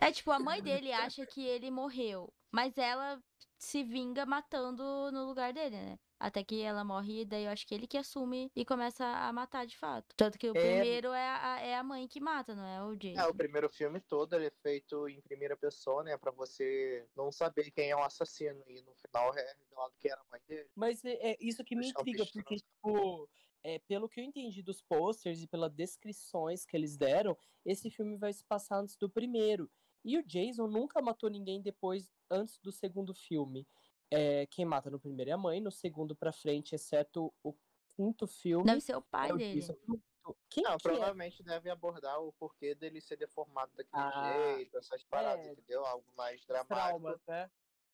É 0.00 0.10
tipo, 0.12 0.30
a 0.30 0.38
mãe 0.38 0.62
dele 0.62 0.92
acha 0.92 1.26
que 1.26 1.44
ele 1.44 1.70
morreu, 1.70 2.32
mas 2.50 2.76
ela 2.78 3.22
se 3.58 3.84
vinga 3.84 4.26
matando 4.26 4.82
no 5.12 5.24
lugar 5.26 5.52
dele, 5.52 5.76
né? 5.76 5.98
Até 6.18 6.44
que 6.44 6.60
ela 6.62 6.84
morre, 6.84 7.22
e 7.22 7.24
daí 7.24 7.44
eu 7.44 7.50
acho 7.50 7.66
que 7.66 7.74
ele 7.74 7.86
que 7.86 7.96
assume 7.98 8.50
e 8.54 8.64
começa 8.64 9.04
a 9.04 9.32
matar 9.32 9.66
de 9.66 9.76
fato. 9.76 10.06
Tanto 10.16 10.38
que 10.38 10.48
o 10.48 10.56
É. 10.56 10.60
primeiro 10.60 11.08
é 11.08 11.28
a, 11.28 11.60
é 11.60 11.76
a 11.76 11.82
mãe 11.82 12.06
que 12.06 12.20
mata, 12.20 12.54
não 12.54 12.64
é 12.64 12.82
o 12.84 12.96
Jason. 12.96 13.20
É, 13.20 13.26
o 13.26 13.34
primeiro 13.34 13.68
filme 13.68 14.00
todo 14.00 14.34
ele 14.34 14.46
é 14.46 14.52
feito 14.62 15.08
em 15.08 15.20
primeira 15.20 15.56
pessoa, 15.56 16.04
né? 16.04 16.16
Pra 16.16 16.30
você 16.30 17.08
não 17.16 17.32
saber 17.32 17.72
quem 17.72 17.90
é 17.90 17.96
o 17.96 18.02
assassino. 18.04 18.62
E 18.68 18.82
no 18.82 18.94
final 18.94 19.36
é 19.36 19.52
revelado 19.52 19.94
que 19.98 20.08
era 20.08 20.20
a 20.20 20.24
mãe 20.30 20.40
dele. 20.46 20.70
Mas 20.76 21.04
é, 21.04 21.32
é 21.32 21.36
isso 21.40 21.64
que 21.64 21.74
me 21.74 21.82
Deixar 21.82 22.00
intriga, 22.00 22.24
porque, 22.32 22.56
tipo, 22.56 23.28
é, 23.64 23.78
pelo 23.78 24.08
que 24.08 24.20
eu 24.20 24.24
entendi 24.24 24.62
dos 24.62 24.80
posters 24.82 25.42
e 25.42 25.46
pelas 25.46 25.72
descrições 25.72 26.64
que 26.64 26.76
eles 26.76 26.96
deram, 26.96 27.36
esse 27.64 27.90
filme 27.90 28.16
vai 28.16 28.32
se 28.32 28.44
passar 28.44 28.78
antes 28.78 28.96
do 28.96 29.08
primeiro. 29.08 29.70
E 30.04 30.18
o 30.18 30.22
Jason 30.26 30.66
nunca 30.66 31.00
matou 31.00 31.30
ninguém 31.30 31.62
depois, 31.62 32.10
antes 32.30 32.58
do 32.58 32.72
segundo 32.72 33.14
filme. 33.14 33.66
É, 34.10 34.46
quem 34.46 34.64
mata 34.64 34.90
no 34.90 34.98
primeiro 35.00 35.30
é 35.30 35.34
a 35.34 35.38
mãe, 35.38 35.60
no 35.60 35.70
segundo 35.70 36.14
pra 36.14 36.32
frente, 36.32 36.74
exceto 36.74 37.32
o 37.42 37.54
quinto 37.96 38.26
filme. 38.26 38.64
Deve 38.64 38.80
ser 38.80 38.96
o 38.96 39.02
pai 39.02 39.30
é 39.30 39.34
o 39.34 39.36
dele. 39.36 39.60
Jason. 39.60 39.74
Quem 40.48 40.62
Não, 40.64 40.76
que 40.76 40.88
é? 40.88 40.90
provavelmente 40.90 41.42
deve 41.42 41.70
abordar 41.70 42.20
o 42.20 42.32
porquê 42.34 42.74
dele 42.74 43.00
ser 43.00 43.16
deformado 43.16 43.72
daquele 43.74 44.02
Ah, 44.02 44.54
jeito, 44.56 44.76
essas 44.76 45.02
paradas, 45.04 45.46
é. 45.46 45.52
entendeu? 45.52 45.84
Algo 45.84 46.06
mais 46.16 46.44
dramático. 46.44 46.74
traumas, 46.74 47.20
né? 47.26 47.50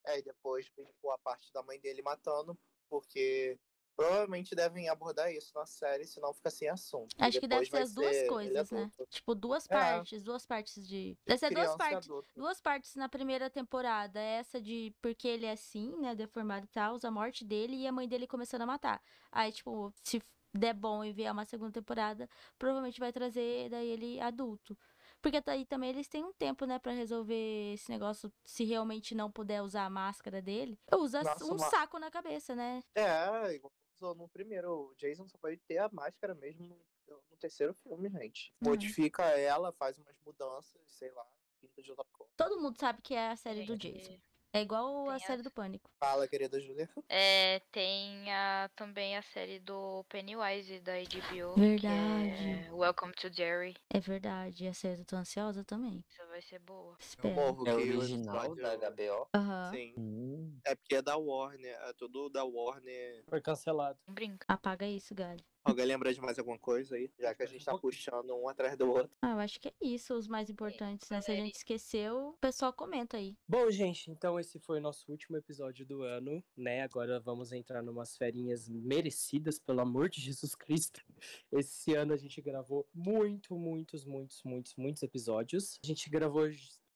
É, 0.07 0.19
e 0.19 0.23
depois 0.23 0.67
tipo, 0.67 1.11
a 1.11 1.19
parte 1.19 1.53
da 1.53 1.63
mãe 1.63 1.79
dele 1.81 2.03
matando, 2.03 2.59
porque 2.89 3.59
provavelmente 3.99 4.55
devem 4.55 4.89
abordar 4.89 5.33
isso 5.33 5.53
na 5.57 5.67
série, 5.67 6.07
senão 6.07 6.33
fica 6.33 6.51
sem 6.51 6.69
assunto. 6.69 7.17
Acho 7.19 7.41
que 7.41 7.49
deve 7.49 7.67
ser 7.67 7.79
as 7.79 7.93
duas 7.93 8.15
ser 8.15 8.29
coisas, 8.29 8.71
né? 8.71 8.93
Tipo, 9.11 9.35
duas 9.35 9.67
É. 9.67 9.69
partes, 9.69 10.23
duas 10.23 10.47
partes 10.47 10.87
de. 10.87 11.19
Deve 11.27 11.39
ser 11.39 11.53
duas 11.53 11.77
partes. 11.77 12.09
Duas 12.37 12.61
partes 12.61 12.95
na 12.95 13.09
primeira 13.09 13.51
temporada. 13.51 14.21
Essa 14.21 14.61
de 14.61 14.95
porque 15.03 15.27
ele 15.27 15.47
é 15.47 15.51
assim, 15.51 15.97
né? 15.99 16.15
Deformado 16.15 16.65
e 16.65 16.69
tal, 16.69 16.97
a 17.03 17.11
morte 17.11 17.45
dele 17.45 17.75
e 17.75 17.89
a 17.89 17.93
mãe 17.93 18.07
dele 18.09 18.29
começando 18.29 18.63
a 18.63 18.67
matar. 18.67 19.03
Aí, 19.33 19.51
tipo, 19.51 19.93
se 20.05 20.23
der 20.55 20.75
bom 20.75 21.05
e 21.05 21.13
vier 21.13 21.33
uma 21.33 21.45
segunda 21.45 21.73
temporada, 21.73 22.29
provavelmente 22.57 23.01
vai 23.01 23.13
trazer 23.13 23.69
daí 23.69 23.89
ele 23.89 24.21
adulto. 24.21 24.79
Porque 25.21 25.41
daí 25.41 25.67
também 25.67 25.91
eles 25.91 26.07
têm 26.07 26.25
um 26.25 26.33
tempo, 26.33 26.65
né, 26.65 26.79
pra 26.79 26.93
resolver 26.93 27.73
esse 27.75 27.91
negócio. 27.91 28.33
Se 28.45 28.63
realmente 28.65 29.15
não 29.15 29.31
puder 29.31 29.61
usar 29.63 29.85
a 29.87 29.91
máscara 29.91 30.41
dele, 30.41 30.79
usa 30.95 31.25
Nossa, 31.25 31.45
um 31.45 31.57
uma- 31.57 31.69
saco 31.69 31.99
na 31.99 32.11
cabeça, 32.11 32.55
né? 32.55 32.81
É, 32.95 33.55
igual 33.55 33.73
usou 33.99 34.15
no 34.15 34.29
primeiro. 34.29 34.91
O 34.91 34.95
Jason 34.97 35.27
só 35.29 35.37
pode 35.39 35.59
ter 35.67 35.79
a 35.79 35.91
máscara 35.93 36.35
mesmo 36.35 36.79
no, 37.07 37.37
terceiro 37.39 37.75
filme, 37.75 38.09
gente. 38.11 38.53
Uhum. 38.61 38.71
Modifica 38.71 39.25
ela, 39.25 39.73
faz 39.73 39.99
umas 39.99 40.19
mudanças, 40.25 40.81
sei 40.87 41.11
lá, 41.13 41.27
pinta 41.61 41.83
de 41.83 41.91
outra 41.91 42.05
cor. 42.13 42.29
Todo 42.37 42.61
mundo 42.61 42.79
sabe 42.79 43.01
que 43.03 43.15
é 43.15 43.31
a 43.31 43.37
série 43.37 43.65
do 43.65 43.77
Jason. 43.77 44.19
É 44.53 44.63
igual 44.63 45.05
tem 45.05 45.13
a 45.13 45.17
a- 45.17 45.19
série 45.21 45.43
do 45.43 45.51
Pânico. 45.51 45.91
Fala, 46.01 46.27
querida 46.27 46.59
Julia. 46.61 46.89
É, 47.11 47.61
tem 47.71 48.33
a, 48.33 48.71
também 48.75 49.17
a 49.17 49.23
série 49.23 49.59
do 49.61 50.05
Pennywise 50.09 50.81
da 50.81 50.93
HBO. 50.95 51.55
Verdade. 51.57 52.37
Que 52.37 52.69
é 52.69 52.73
Welcome 52.73 53.13
to 53.15 53.29
Jerry. 53.33 53.77
É 53.91 54.01
verdade. 54.01 54.65
E 54.65 54.69
a 54.69 54.75
série 54.75 55.01
eu 55.01 55.05
tô 55.05 55.17
ansiosa 55.17 55.65
também. 55.65 56.03
Isso 56.09 56.27
vai 56.29 56.41
ser 56.43 56.59
boa. 56.61 56.93
Eu 56.93 56.97
Espero. 56.99 57.35
morro 57.35 57.67
É 57.69 57.77
que 57.77 57.93
o 57.93 57.99
original 57.99 58.55
da 58.57 58.75
HBO? 58.77 59.29
Aham. 59.35 59.71
Sim. 59.73 59.95
Hum. 59.99 60.59
É 60.65 60.75
porque 60.75 60.97
é 60.97 61.03
da 61.03 61.17
Warner. 61.17 61.77
É 61.83 61.93
tudo 61.93 62.29
da 62.31 62.45
Warner. 62.45 63.25
Foi 63.29 63.41
cancelado. 63.41 63.99
Brinca. 64.09 64.45
Apaga 64.49 64.87
isso, 64.87 65.15
galho. 65.15 65.45
Alguém 65.65 65.87
lembra 65.87 66.13
de 66.13 66.21
mais 66.21 66.39
alguma 66.39 66.59
coisa 66.59 66.97
aí? 66.97 67.11
Já 67.19 67.35
que 67.35 67.43
a 67.43 67.47
gente 67.47 67.65
tá 67.65 67.77
puxando 67.77 68.35
um 68.35 68.49
atrás 68.49 68.77
do 68.77 68.91
outro. 68.91 69.11
Ah, 69.23 69.33
eu 69.33 69.39
acho 69.39 69.61
que 69.61 69.69
é 69.69 69.75
isso, 69.81 70.15
os 70.15 70.27
mais 70.27 70.49
importantes, 70.49 71.11
né? 71.11 71.21
Se 71.21 71.31
a 71.31 71.35
gente 71.35 71.57
esqueceu, 71.57 72.29
o 72.29 72.39
pessoal 72.39 72.73
comenta 72.73 73.17
aí. 73.17 73.37
Bom, 73.47 73.71
gente, 73.71 74.11
então 74.11 74.39
esse 74.39 74.59
foi 74.59 74.79
o 74.79 74.83
nosso 74.83 75.11
último 75.11 75.37
episódio 75.37 75.85
do 75.85 76.03
ano, 76.03 76.43
né? 76.57 76.83
Agora 76.83 77.21
vamos 77.21 77.53
entrar 77.53 77.83
numas 77.83 78.17
ferinhas 78.17 78.69
merecidas, 78.69 79.59
pelo 79.59 79.81
amor 79.81 80.09
de 80.09 80.21
Jesus 80.21 80.55
Cristo. 80.55 81.05
Esse 81.53 81.95
ano 81.95 82.13
a 82.13 82.17
gente 82.17 82.41
gravou 82.41 82.89
muito, 82.95 83.57
muitos, 83.57 84.05
muitos, 84.05 84.43
muitos, 84.43 84.75
muitos 84.77 85.03
episódios. 85.03 85.79
A 85.85 85.87
gente 85.87 86.09
gravou 86.09 86.49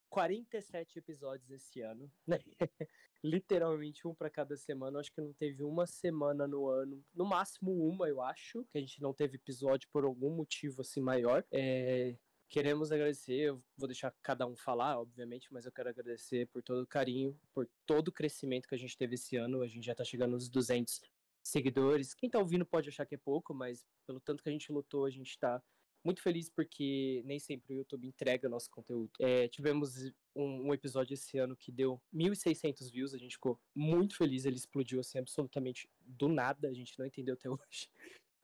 47 0.09 0.99
episódios 0.99 1.51
esse 1.51 1.81
ano, 1.81 2.11
né? 2.27 2.39
Literalmente 3.23 4.07
um 4.07 4.15
para 4.15 4.29
cada 4.29 4.57
semana. 4.57 4.99
Acho 4.99 5.13
que 5.13 5.21
não 5.21 5.33
teve 5.33 5.63
uma 5.63 5.87
semana 5.87 6.47
no 6.47 6.69
ano, 6.69 7.05
no 7.15 7.25
máximo 7.25 7.73
uma, 7.87 8.09
eu 8.09 8.21
acho, 8.21 8.65
que 8.71 8.79
a 8.79 8.81
gente 8.81 9.01
não 9.01 9.15
teve 9.15 9.37
episódio 9.37 9.89
por 9.93 10.05
algum 10.05 10.35
motivo 10.35 10.81
assim 10.81 11.01
maior. 11.01 11.45
É, 11.53 12.17
Queremos 12.53 12.93
agradecer, 12.93 13.33
eu 13.33 13.63
vou 13.79 13.89
deixar 13.89 14.15
cada 14.23 14.47
um 14.47 14.55
falar, 14.55 15.01
obviamente, 15.01 15.51
mas 15.51 15.65
eu 15.65 15.73
quero 15.73 15.89
agradecer 15.89 16.47
por 16.49 16.63
todo 16.63 16.83
o 16.83 16.87
carinho, 16.87 17.35
por 17.55 17.67
todo 17.87 18.09
o 18.09 18.13
crescimento 18.13 18.69
que 18.69 18.75
a 18.75 18.79
gente 18.79 18.95
teve 18.95 19.15
esse 19.15 19.39
ano. 19.39 19.63
A 19.63 19.67
gente 19.67 19.87
já 19.87 19.95
tá 19.95 20.05
chegando 20.05 20.33
nos 20.33 20.51
200 20.51 21.01
seguidores. 21.43 22.13
Quem 22.13 22.29
tá 22.29 22.39
ouvindo 22.39 22.67
pode 22.67 22.91
achar 22.91 23.07
que 23.07 23.15
é 23.15 23.19
pouco, 23.19 23.55
mas 23.55 23.87
pelo 24.07 24.21
tanto 24.21 24.43
que 24.43 24.51
a 24.51 24.53
gente 24.53 24.71
lutou, 24.71 25.07
a 25.07 25.11
gente 25.11 25.39
tá 25.39 25.63
muito 26.05 26.23
feliz 26.23 26.49
porque 26.49 27.23
nem 27.25 27.39
sempre 27.39 27.75
o 27.75 27.77
YouTube 27.79 28.07
entrega 28.07 28.49
nosso 28.49 28.71
conteúdo. 28.71 29.11
É, 29.21 29.49
tivemos 29.49 30.13
um, 30.35 30.69
um 30.69 30.75
episódio 30.75 31.15
esse 31.15 31.39
ano 31.39 31.57
que 31.57 31.71
deu 31.71 32.01
1.600 32.15 32.91
views, 32.91 33.15
a 33.15 33.19
gente 33.19 33.33
ficou 33.37 33.61
muito 33.75 34.17
feliz, 34.17 34.45
ele 34.45 34.57
explodiu 34.57 35.01
assim 35.01 35.19
absolutamente 35.19 35.89
do 36.01 36.29
nada, 36.29 36.69
a 36.69 36.75
gente 36.75 36.99
não 36.99 37.07
entendeu 37.07 37.35
até 37.35 37.49
hoje, 37.51 37.89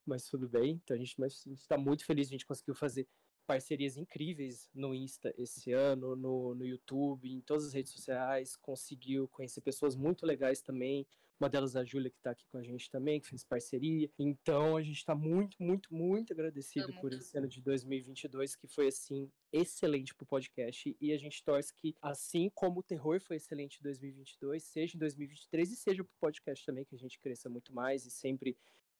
mas 0.06 0.28
tudo 0.28 0.48
bem. 0.48 0.80
Então 0.82 0.96
a 0.96 0.98
gente, 0.98 1.14
mas, 1.18 1.42
a 1.46 1.50
gente 1.50 1.66
tá 1.66 1.78
muito 1.78 2.04
feliz, 2.04 2.28
a 2.28 2.30
gente 2.30 2.46
conseguiu 2.46 2.74
fazer 2.74 3.06
parcerias 3.49 3.96
incríveis 3.96 4.68
no 4.74 4.94
Insta 4.94 5.34
esse 5.38 5.72
ano, 5.72 6.14
no, 6.14 6.55
no 6.55 6.66
YouTube, 6.66 7.32
em 7.32 7.40
todas 7.40 7.64
as 7.64 7.72
redes 7.72 7.92
sociais, 7.92 8.55
conseguiu 8.55 9.26
conhecer 9.28 9.62
pessoas 9.62 9.96
muito 9.96 10.26
legais 10.26 10.61
também, 10.61 11.07
uma 11.40 11.49
delas 11.49 11.74
a 11.74 11.82
Júlia 11.82 12.11
que 12.11 12.20
tá 12.20 12.32
aqui 12.32 12.44
com 12.51 12.59
a 12.59 12.62
gente 12.62 12.90
também, 12.90 13.20
que 13.20 13.28
fez 13.28 13.44
parceria. 13.44 14.11
Então 14.18 14.76
a 14.76 14.82
gente 14.82 15.03
tá 15.03 15.14
muito, 15.14 15.57
muito, 15.62 15.94
muito 15.94 16.30
agradecido 16.30 16.90
Amo. 16.90 17.01
por 17.01 17.14
esse 17.14 17.38
ano 17.38 17.49
de 17.49 17.62
2022, 17.62 18.55
que 18.55 18.66
foi 18.66 18.88
assim 18.88 19.30
excelente 19.51 20.14
pro 20.14 20.26
podcast 20.26 20.94
e 21.01 21.11
a 21.11 21.16
gente 21.16 21.42
torce 21.42 21.72
que 21.72 21.96
assim 22.03 22.51
como 22.55 22.80
o 22.80 22.82
terror 22.82 23.18
foi 23.18 23.36
excelente 23.36 23.78
em 23.78 23.82
2022, 23.82 24.62
seja 24.62 24.94
em 24.94 24.99
2023 24.99 25.70
e 25.70 25.76
seja 25.76 26.05
pro 26.05 26.12
podcast 26.20 26.66
também 26.66 26.84
que 26.84 26.94
a 26.94 26.99
gente 26.99 27.18
cresça 27.18 27.49
muito 27.49 27.72
mais 27.72 28.05
e 28.05 28.11
sempre 28.11 28.59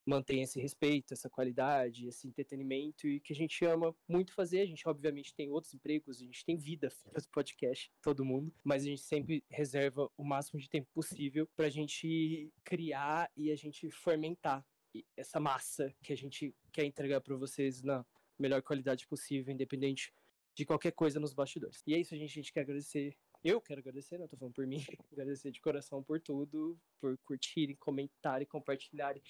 mantenha 0.09 0.45
esse 0.45 0.59
respeito, 0.59 1.13
essa 1.13 1.29
qualidade, 1.29 2.09
esse 2.09 2.27
entretenimento 2.27 3.07
e 3.07 3.21
que 3.21 3.33
a 3.33 3.37
gente 3.37 3.65
ama 3.65 3.95
muito 4.09 4.33
fazer. 4.33 4.63
A 4.63 4.67
gente, 4.67 4.89
obviamente, 4.89 5.35
tem 5.35 5.51
outros 5.51 5.75
empregos, 5.75 6.21
a 6.21 6.25
gente 6.25 6.45
tem 6.45 6.57
vida 6.57 6.89
do 7.23 7.29
podcast, 7.29 7.93
todo 8.01 8.25
mundo, 8.25 8.53
mas 8.65 8.83
a 8.83 8.87
gente 8.87 9.03
sempre 9.03 9.45
reserva 9.51 10.11
o 10.17 10.25
máximo 10.25 10.59
de 10.59 10.69
tempo 10.69 10.89
possível 10.95 11.47
pra 11.55 11.69
gente 11.69 12.51
criar 12.65 13.31
e 13.37 13.51
a 13.51 13.57
gente 13.57 13.91
fermentar 13.91 14.65
essa 15.17 15.39
massa 15.39 15.95
que 16.03 16.13
a 16.13 16.17
gente 16.17 16.55
quer 16.73 16.85
entregar 16.85 17.21
para 17.21 17.37
vocês 17.37 17.83
na 17.83 18.05
melhor 18.39 18.63
qualidade 18.63 19.07
possível, 19.07 19.53
independente 19.53 20.13
de 20.55 20.65
qualquer 20.65 20.93
coisa 20.93 21.21
nos 21.21 21.35
bastidores. 21.35 21.83
E 21.87 21.95
é 21.95 21.99
isso, 21.99 22.17
gente. 22.17 22.31
A 22.31 22.35
gente 22.35 22.53
quer 22.53 22.61
agradecer 22.61 23.17
eu 23.45 23.61
quero 23.61 23.79
agradecer, 23.79 24.19
né? 24.19 24.25
Eu 24.25 24.29
tô 24.29 24.37
falando 24.37 24.55
por 24.55 24.67
mim, 24.67 24.79
agradecer 25.13 25.53
de 25.53 25.61
coração 25.61 26.03
por 26.03 26.21
tudo, 26.21 26.77
por 27.01 27.17
curtirem, 27.19 27.77
comentarem, 27.77 28.47
compartilharem 28.47 29.23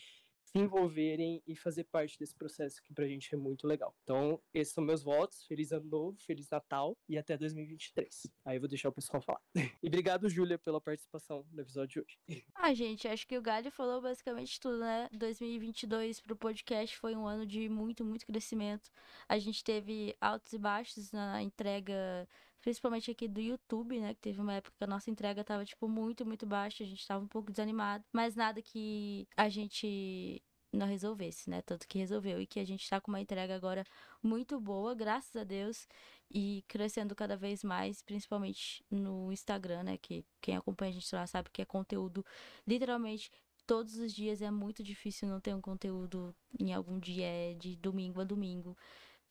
se 0.51 0.59
envolverem 0.59 1.43
e 1.47 1.55
fazer 1.55 1.85
parte 1.85 2.19
desse 2.19 2.35
processo 2.35 2.83
que 2.83 2.93
pra 2.93 3.07
gente 3.07 3.35
é 3.35 3.37
muito 3.37 3.67
legal. 3.67 3.95
Então, 4.03 4.41
esses 4.55 4.73
são 4.73 4.83
meus 4.83 5.03
votos. 5.03 5.45
Feliz 5.45 5.73
Ano 5.73 5.87
Novo, 5.87 6.19
Feliz 6.21 6.49
Natal 6.49 6.97
e 7.09 7.19
até 7.19 7.37
2023. 7.37 8.27
Aí 8.45 8.57
eu 8.57 8.61
vou 8.61 8.69
deixar 8.69 8.89
o 8.89 8.93
pessoal 8.93 9.21
falar. 9.21 9.41
E 9.83 9.87
obrigado, 9.87 10.29
Júlia, 10.29 10.59
pela 10.59 10.81
participação 10.81 11.47
no 11.53 11.61
episódio 11.61 11.89
de 11.89 12.01
hoje. 12.01 12.19
Ah, 12.55 12.75
gente, 12.75 13.07
acho 13.07 13.27
que 13.27 13.39
o 13.39 13.43
Galho 13.43 13.71
falou 13.71 14.01
basicamente 14.01 14.59
tudo, 14.59 14.79
né? 14.79 15.09
2022 15.13 16.21
pro 16.21 16.37
podcast 16.37 16.97
foi 16.97 17.15
um 17.15 17.27
ano 17.27 17.47
de 17.47 17.69
muito, 17.69 18.05
muito 18.05 18.27
crescimento. 18.27 18.91
A 19.29 19.39
gente 19.39 19.63
teve 19.63 20.17
altos 20.21 20.53
e 20.53 20.59
baixos 20.59 21.13
na 21.13 21.41
entrega 21.43 22.29
principalmente 22.69 23.11
aqui 23.11 23.27
do 23.27 23.41
YouTube, 23.41 23.99
né? 23.99 24.13
Que 24.13 24.21
teve 24.21 24.43
uma 24.43 24.53
época 24.53 24.77
que 24.77 24.85
a 24.85 24.87
nossa 24.87 25.11
entrega 25.11 25.43
tava, 25.43 25.65
tipo, 25.65 25.89
muito, 25.89 26.27
muito 26.27 26.45
baixa, 26.45 26.85
a 26.85 26.87
gente 26.87 27.07
tava 27.07 27.25
um 27.25 27.27
pouco 27.27 27.51
desanimado, 27.51 28.05
mas 28.13 28.37
nada 28.37 28.61
que 28.61 29.27
a 29.35 29.49
gente 29.49 30.43
não 30.71 30.87
resolvesse, 30.87 31.49
né? 31.49 31.63
Tanto 31.63 31.89
que 31.89 31.99
resolveu. 31.99 32.39
E 32.39 32.47
que 32.47 32.61
a 32.61 32.67
gente 32.67 32.87
tá 32.87 33.01
com 33.01 33.11
uma 33.11 33.23
entrega 33.23 33.57
agora 33.57 33.87
muito 34.23 34.61
boa, 34.61 34.95
graças 34.95 35.35
a 35.35 35.45
Deus, 35.45 35.89
e 36.31 36.63
crescendo 36.69 37.15
cada 37.17 37.39
vez 37.39 37.65
mais, 37.65 38.03
principalmente 38.03 38.85
no 38.91 39.33
Instagram, 39.33 39.85
né? 39.85 39.97
Que 39.97 40.23
quem 40.39 40.55
acompanha 40.55 40.91
a 40.91 40.93
gente 40.93 41.15
lá 41.15 41.27
sabe 41.27 41.49
que 41.51 41.63
é 41.63 41.65
conteúdo 41.65 42.23
literalmente 42.67 43.31
todos 43.67 43.97
os 43.97 44.13
dias. 44.13 44.43
É 44.43 44.51
muito 44.51 44.83
difícil 44.83 45.27
não 45.27 45.41
ter 45.41 45.55
um 45.55 45.61
conteúdo 45.63 46.37
em 46.61 46.75
algum 46.75 46.99
dia, 46.99 47.25
é 47.27 47.55
de 47.55 47.77
domingo 47.77 48.21
a 48.21 48.25
domingo 48.25 48.77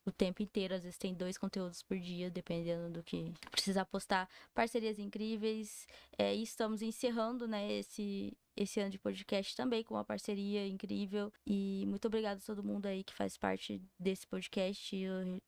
o 0.07 0.11
tempo 0.11 0.41
inteiro. 0.41 0.73
Às 0.73 0.83
vezes 0.83 0.97
tem 0.97 1.13
dois 1.13 1.37
conteúdos 1.37 1.83
por 1.83 1.99
dia, 1.99 2.31
dependendo 2.31 2.89
do 2.89 3.03
que 3.03 3.33
precisar 3.51 3.85
postar. 3.85 4.29
Parcerias 4.53 4.97
incríveis. 4.97 5.85
É, 6.17 6.33
e 6.33 6.41
estamos 6.41 6.81
encerrando, 6.81 7.47
né, 7.47 7.71
esse, 7.73 8.35
esse 8.55 8.79
ano 8.79 8.89
de 8.89 8.97
podcast 8.97 9.55
também 9.55 9.83
com 9.83 9.95
uma 9.95 10.05
parceria 10.05 10.65
incrível. 10.65 11.31
E 11.45 11.83
muito 11.87 12.07
obrigado 12.07 12.37
a 12.37 12.45
todo 12.45 12.63
mundo 12.63 12.85
aí 12.85 13.03
que 13.03 13.13
faz 13.13 13.37
parte 13.37 13.81
desse 13.99 14.25
podcast, 14.25 14.95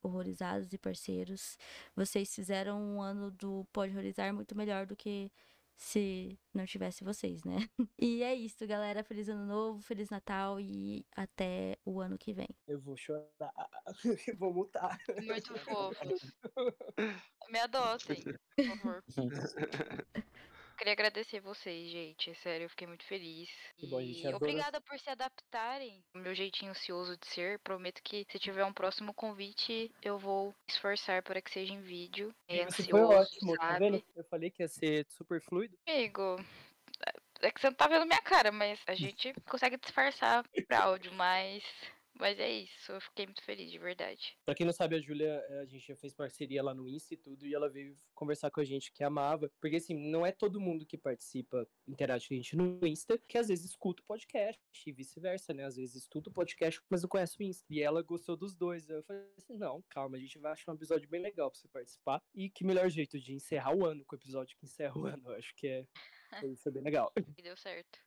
horrorizados 0.03 0.71
e 0.73 0.77
parceiros. 0.77 1.57
Vocês 1.95 2.33
fizeram 2.35 2.81
um 2.81 3.01
ano 3.01 3.31
do 3.31 3.65
Pode 3.71 3.93
Horrorizar 3.93 4.33
muito 4.33 4.55
melhor 4.55 4.85
do 4.85 4.95
que 4.95 5.31
se 5.79 6.37
não 6.53 6.65
tivesse 6.65 7.03
vocês, 7.03 7.43
né? 7.43 7.55
E 7.97 8.21
é 8.21 8.35
isso, 8.35 8.67
galera. 8.67 9.03
Feliz 9.03 9.29
ano 9.29 9.45
novo, 9.45 9.81
feliz 9.81 10.09
Natal 10.09 10.59
e 10.59 11.05
até 11.15 11.77
o 11.85 11.99
ano 11.99 12.17
que 12.17 12.33
vem. 12.33 12.49
Eu 12.67 12.79
vou 12.81 12.97
chorar, 12.97 13.29
eu 13.47 13.93
vou 14.37 14.53
mutar. 14.53 14.97
Muito 15.25 15.57
fofo. 15.59 16.05
Me 17.49 17.59
adotem, 17.59 18.23
por 18.55 18.65
favor. 18.65 19.03
Queria 20.79 20.93
agradecer 20.93 21.41
vocês, 21.41 21.91
gente. 21.91 22.33
Sério, 22.35 22.63
eu 22.65 22.69
fiquei 22.69 22.87
muito 22.87 23.03
feliz. 23.03 23.49
Que 23.77 23.85
bom, 23.85 23.99
gente 23.99 24.25
e 24.25 24.33
obrigada 24.33 24.79
por 24.79 24.97
se 24.97 25.09
adaptarem 25.09 26.01
ao 26.15 26.21
meu 26.21 26.33
jeitinho 26.33 26.71
ansioso 26.71 27.17
de 27.17 27.27
ser. 27.27 27.59
Prometo 27.59 28.01
que 28.01 28.25
se 28.31 28.39
tiver 28.39 28.63
um 28.63 28.71
próximo 28.71 29.13
convite, 29.13 29.91
eu 30.01 30.17
vou 30.17 30.55
esforçar 30.67 31.21
para 31.21 31.41
que 31.41 31.51
seja 31.51 31.73
em 31.73 31.81
vídeo. 31.81 32.33
É 32.47 32.63
ansioso, 32.63 32.89
foi 32.89 33.01
ótimo, 33.01 33.55
sabe? 33.55 33.73
tá 33.73 33.79
vendo? 33.79 34.03
Eu 34.15 34.23
falei 34.23 34.49
que 34.49 34.63
ia 34.63 34.69
ser 34.69 35.05
super 35.09 35.41
fluido. 35.41 35.77
Amigo, 35.85 36.37
é 37.41 37.51
que 37.51 37.59
você 37.59 37.67
não 37.67 37.75
tá 37.75 37.87
vendo 37.87 38.05
minha 38.05 38.21
cara, 38.21 38.51
mas 38.51 38.79
a 38.87 38.95
gente 38.95 39.33
consegue 39.49 39.77
disfarçar 39.77 40.45
pra 40.65 40.83
áudio, 40.83 41.11
mas 41.13 41.61
mas 42.19 42.37
é 42.39 42.51
isso, 42.51 42.91
eu 42.91 42.99
fiquei 43.01 43.25
muito 43.25 43.43
feliz, 43.43 43.71
de 43.71 43.79
verdade. 43.79 44.37
Pra 44.45 44.53
quem 44.53 44.65
não 44.65 44.73
sabe, 44.73 44.95
a 44.95 44.99
Júlia, 44.99 45.43
eh, 45.49 45.59
a 45.61 45.65
gente 45.65 45.87
já 45.87 45.95
fez 45.95 46.13
parceria 46.13 46.61
lá 46.61 46.73
no 46.73 46.87
Insta 46.87 47.13
e 47.13 47.17
tudo, 47.17 47.47
e 47.47 47.55
ela 47.55 47.69
veio 47.69 47.97
conversar 48.13 48.51
com 48.51 48.59
a 48.59 48.63
gente 48.63 48.91
que 48.91 49.03
amava. 49.03 49.49
Porque 49.61 49.77
assim, 49.77 49.95
não 49.95 50.25
é 50.25 50.31
todo 50.31 50.59
mundo 50.59 50.85
que 50.85 50.97
participa, 50.97 51.67
interage 51.87 52.27
com 52.27 52.33
a 52.33 52.37
gente 52.37 52.55
no 52.55 52.85
Insta, 52.85 53.17
que 53.27 53.37
às 53.37 53.47
vezes 53.47 53.65
escuta 53.65 54.03
o 54.03 54.05
podcast 54.05 54.59
e 54.85 54.91
vice-versa, 54.91 55.53
né? 55.53 55.63
Às 55.65 55.77
vezes 55.77 55.95
escuta 55.95 56.29
o 56.29 56.33
podcast, 56.33 56.81
mas 56.89 57.01
não 57.01 57.09
conhece 57.09 57.37
o 57.39 57.43
Insta. 57.43 57.65
E 57.69 57.81
ela 57.81 58.01
gostou 58.01 58.35
dos 58.35 58.53
dois. 58.53 58.89
Eu 58.89 59.01
falei 59.03 59.23
assim: 59.37 59.57
não, 59.57 59.81
calma, 59.89 60.17
a 60.17 60.19
gente 60.19 60.37
vai 60.37 60.51
achar 60.51 60.71
um 60.71 60.75
episódio 60.75 61.09
bem 61.09 61.21
legal 61.21 61.49
pra 61.49 61.59
você 61.59 61.67
participar. 61.67 62.21
E 62.35 62.49
que 62.49 62.65
melhor 62.65 62.89
jeito 62.89 63.19
de 63.19 63.33
encerrar 63.33 63.75
o 63.75 63.85
ano 63.85 64.03
com 64.05 64.15
o 64.15 64.19
episódio 64.19 64.57
que 64.57 64.65
encerra 64.65 64.97
o 64.97 65.05
ano. 65.07 65.29
Eu 65.29 65.35
acho 65.35 65.55
que 65.55 65.67
é 65.67 65.87
isso 66.43 66.67
é 66.67 66.71
bem 66.71 66.83
legal. 66.83 67.11
E 67.37 67.41
deu 67.41 67.55
certo. 67.55 67.99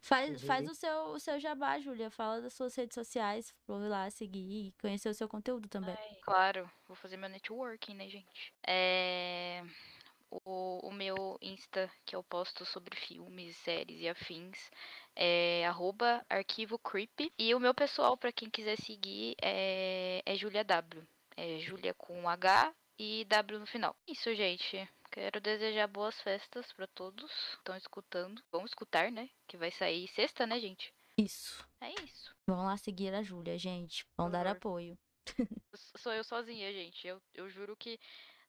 Faz, 0.00 0.42
uhum. 0.42 0.46
faz 0.46 0.70
o, 0.70 0.74
seu, 0.74 0.96
o 1.12 1.18
seu 1.18 1.40
jabá, 1.40 1.78
Júlia. 1.78 2.10
Fala 2.10 2.40
das 2.40 2.52
suas 2.52 2.74
redes 2.74 2.94
sociais 2.94 3.54
ir 3.68 3.88
lá 3.88 4.10
seguir 4.10 4.68
e 4.68 4.72
conhecer 4.80 5.08
o 5.08 5.14
seu 5.14 5.28
conteúdo 5.28 5.68
também. 5.68 5.96
Ai, 5.98 6.18
claro, 6.22 6.70
vou 6.86 6.96
fazer 6.96 7.16
meu 7.16 7.28
networking, 7.28 7.94
né, 7.94 8.08
gente? 8.08 8.52
É... 8.66 9.62
O, 10.28 10.88
o 10.88 10.92
meu 10.92 11.38
Insta, 11.40 11.90
que 12.04 12.14
eu 12.14 12.22
posto 12.22 12.66
sobre 12.66 12.96
filmes, 12.96 13.56
séries 13.58 14.00
e 14.00 14.08
afins, 14.08 14.70
é 15.14 15.64
arroba 15.66 16.24
arquivo 16.28 16.78
creepy. 16.78 17.32
E 17.38 17.54
o 17.54 17.60
meu 17.60 17.72
pessoal, 17.72 18.16
para 18.16 18.32
quem 18.32 18.50
quiser 18.50 18.76
seguir, 18.76 19.36
é, 19.40 20.22
é 20.26 20.34
Julia 20.34 20.64
W. 20.64 21.06
É 21.36 21.58
Julia 21.58 21.94
com 21.94 22.28
H 22.28 22.74
e 22.98 23.24
W 23.26 23.60
no 23.60 23.66
final. 23.66 23.96
Isso, 24.06 24.34
gente. 24.34 24.88
Quero 25.16 25.40
desejar 25.40 25.86
boas 25.86 26.20
festas 26.20 26.70
para 26.74 26.86
todos 26.88 27.32
que 27.32 27.56
estão 27.56 27.74
escutando. 27.74 28.42
Vamos 28.52 28.72
escutar, 28.72 29.10
né? 29.10 29.30
Que 29.48 29.56
vai 29.56 29.70
sair 29.70 30.06
sexta, 30.08 30.46
né, 30.46 30.60
gente? 30.60 30.92
Isso. 31.16 31.66
É 31.80 31.90
isso. 32.04 32.36
Vamos 32.46 32.66
lá 32.66 32.76
seguir 32.76 33.14
a 33.14 33.22
Júlia, 33.22 33.58
gente. 33.58 34.04
Vamos 34.14 34.32
dar 34.32 34.46
apoio. 34.46 34.98
Sou 35.96 36.12
eu 36.12 36.22
sozinha, 36.22 36.70
gente. 36.70 37.08
Eu, 37.08 37.18
eu 37.32 37.48
juro 37.48 37.74
que 37.78 37.98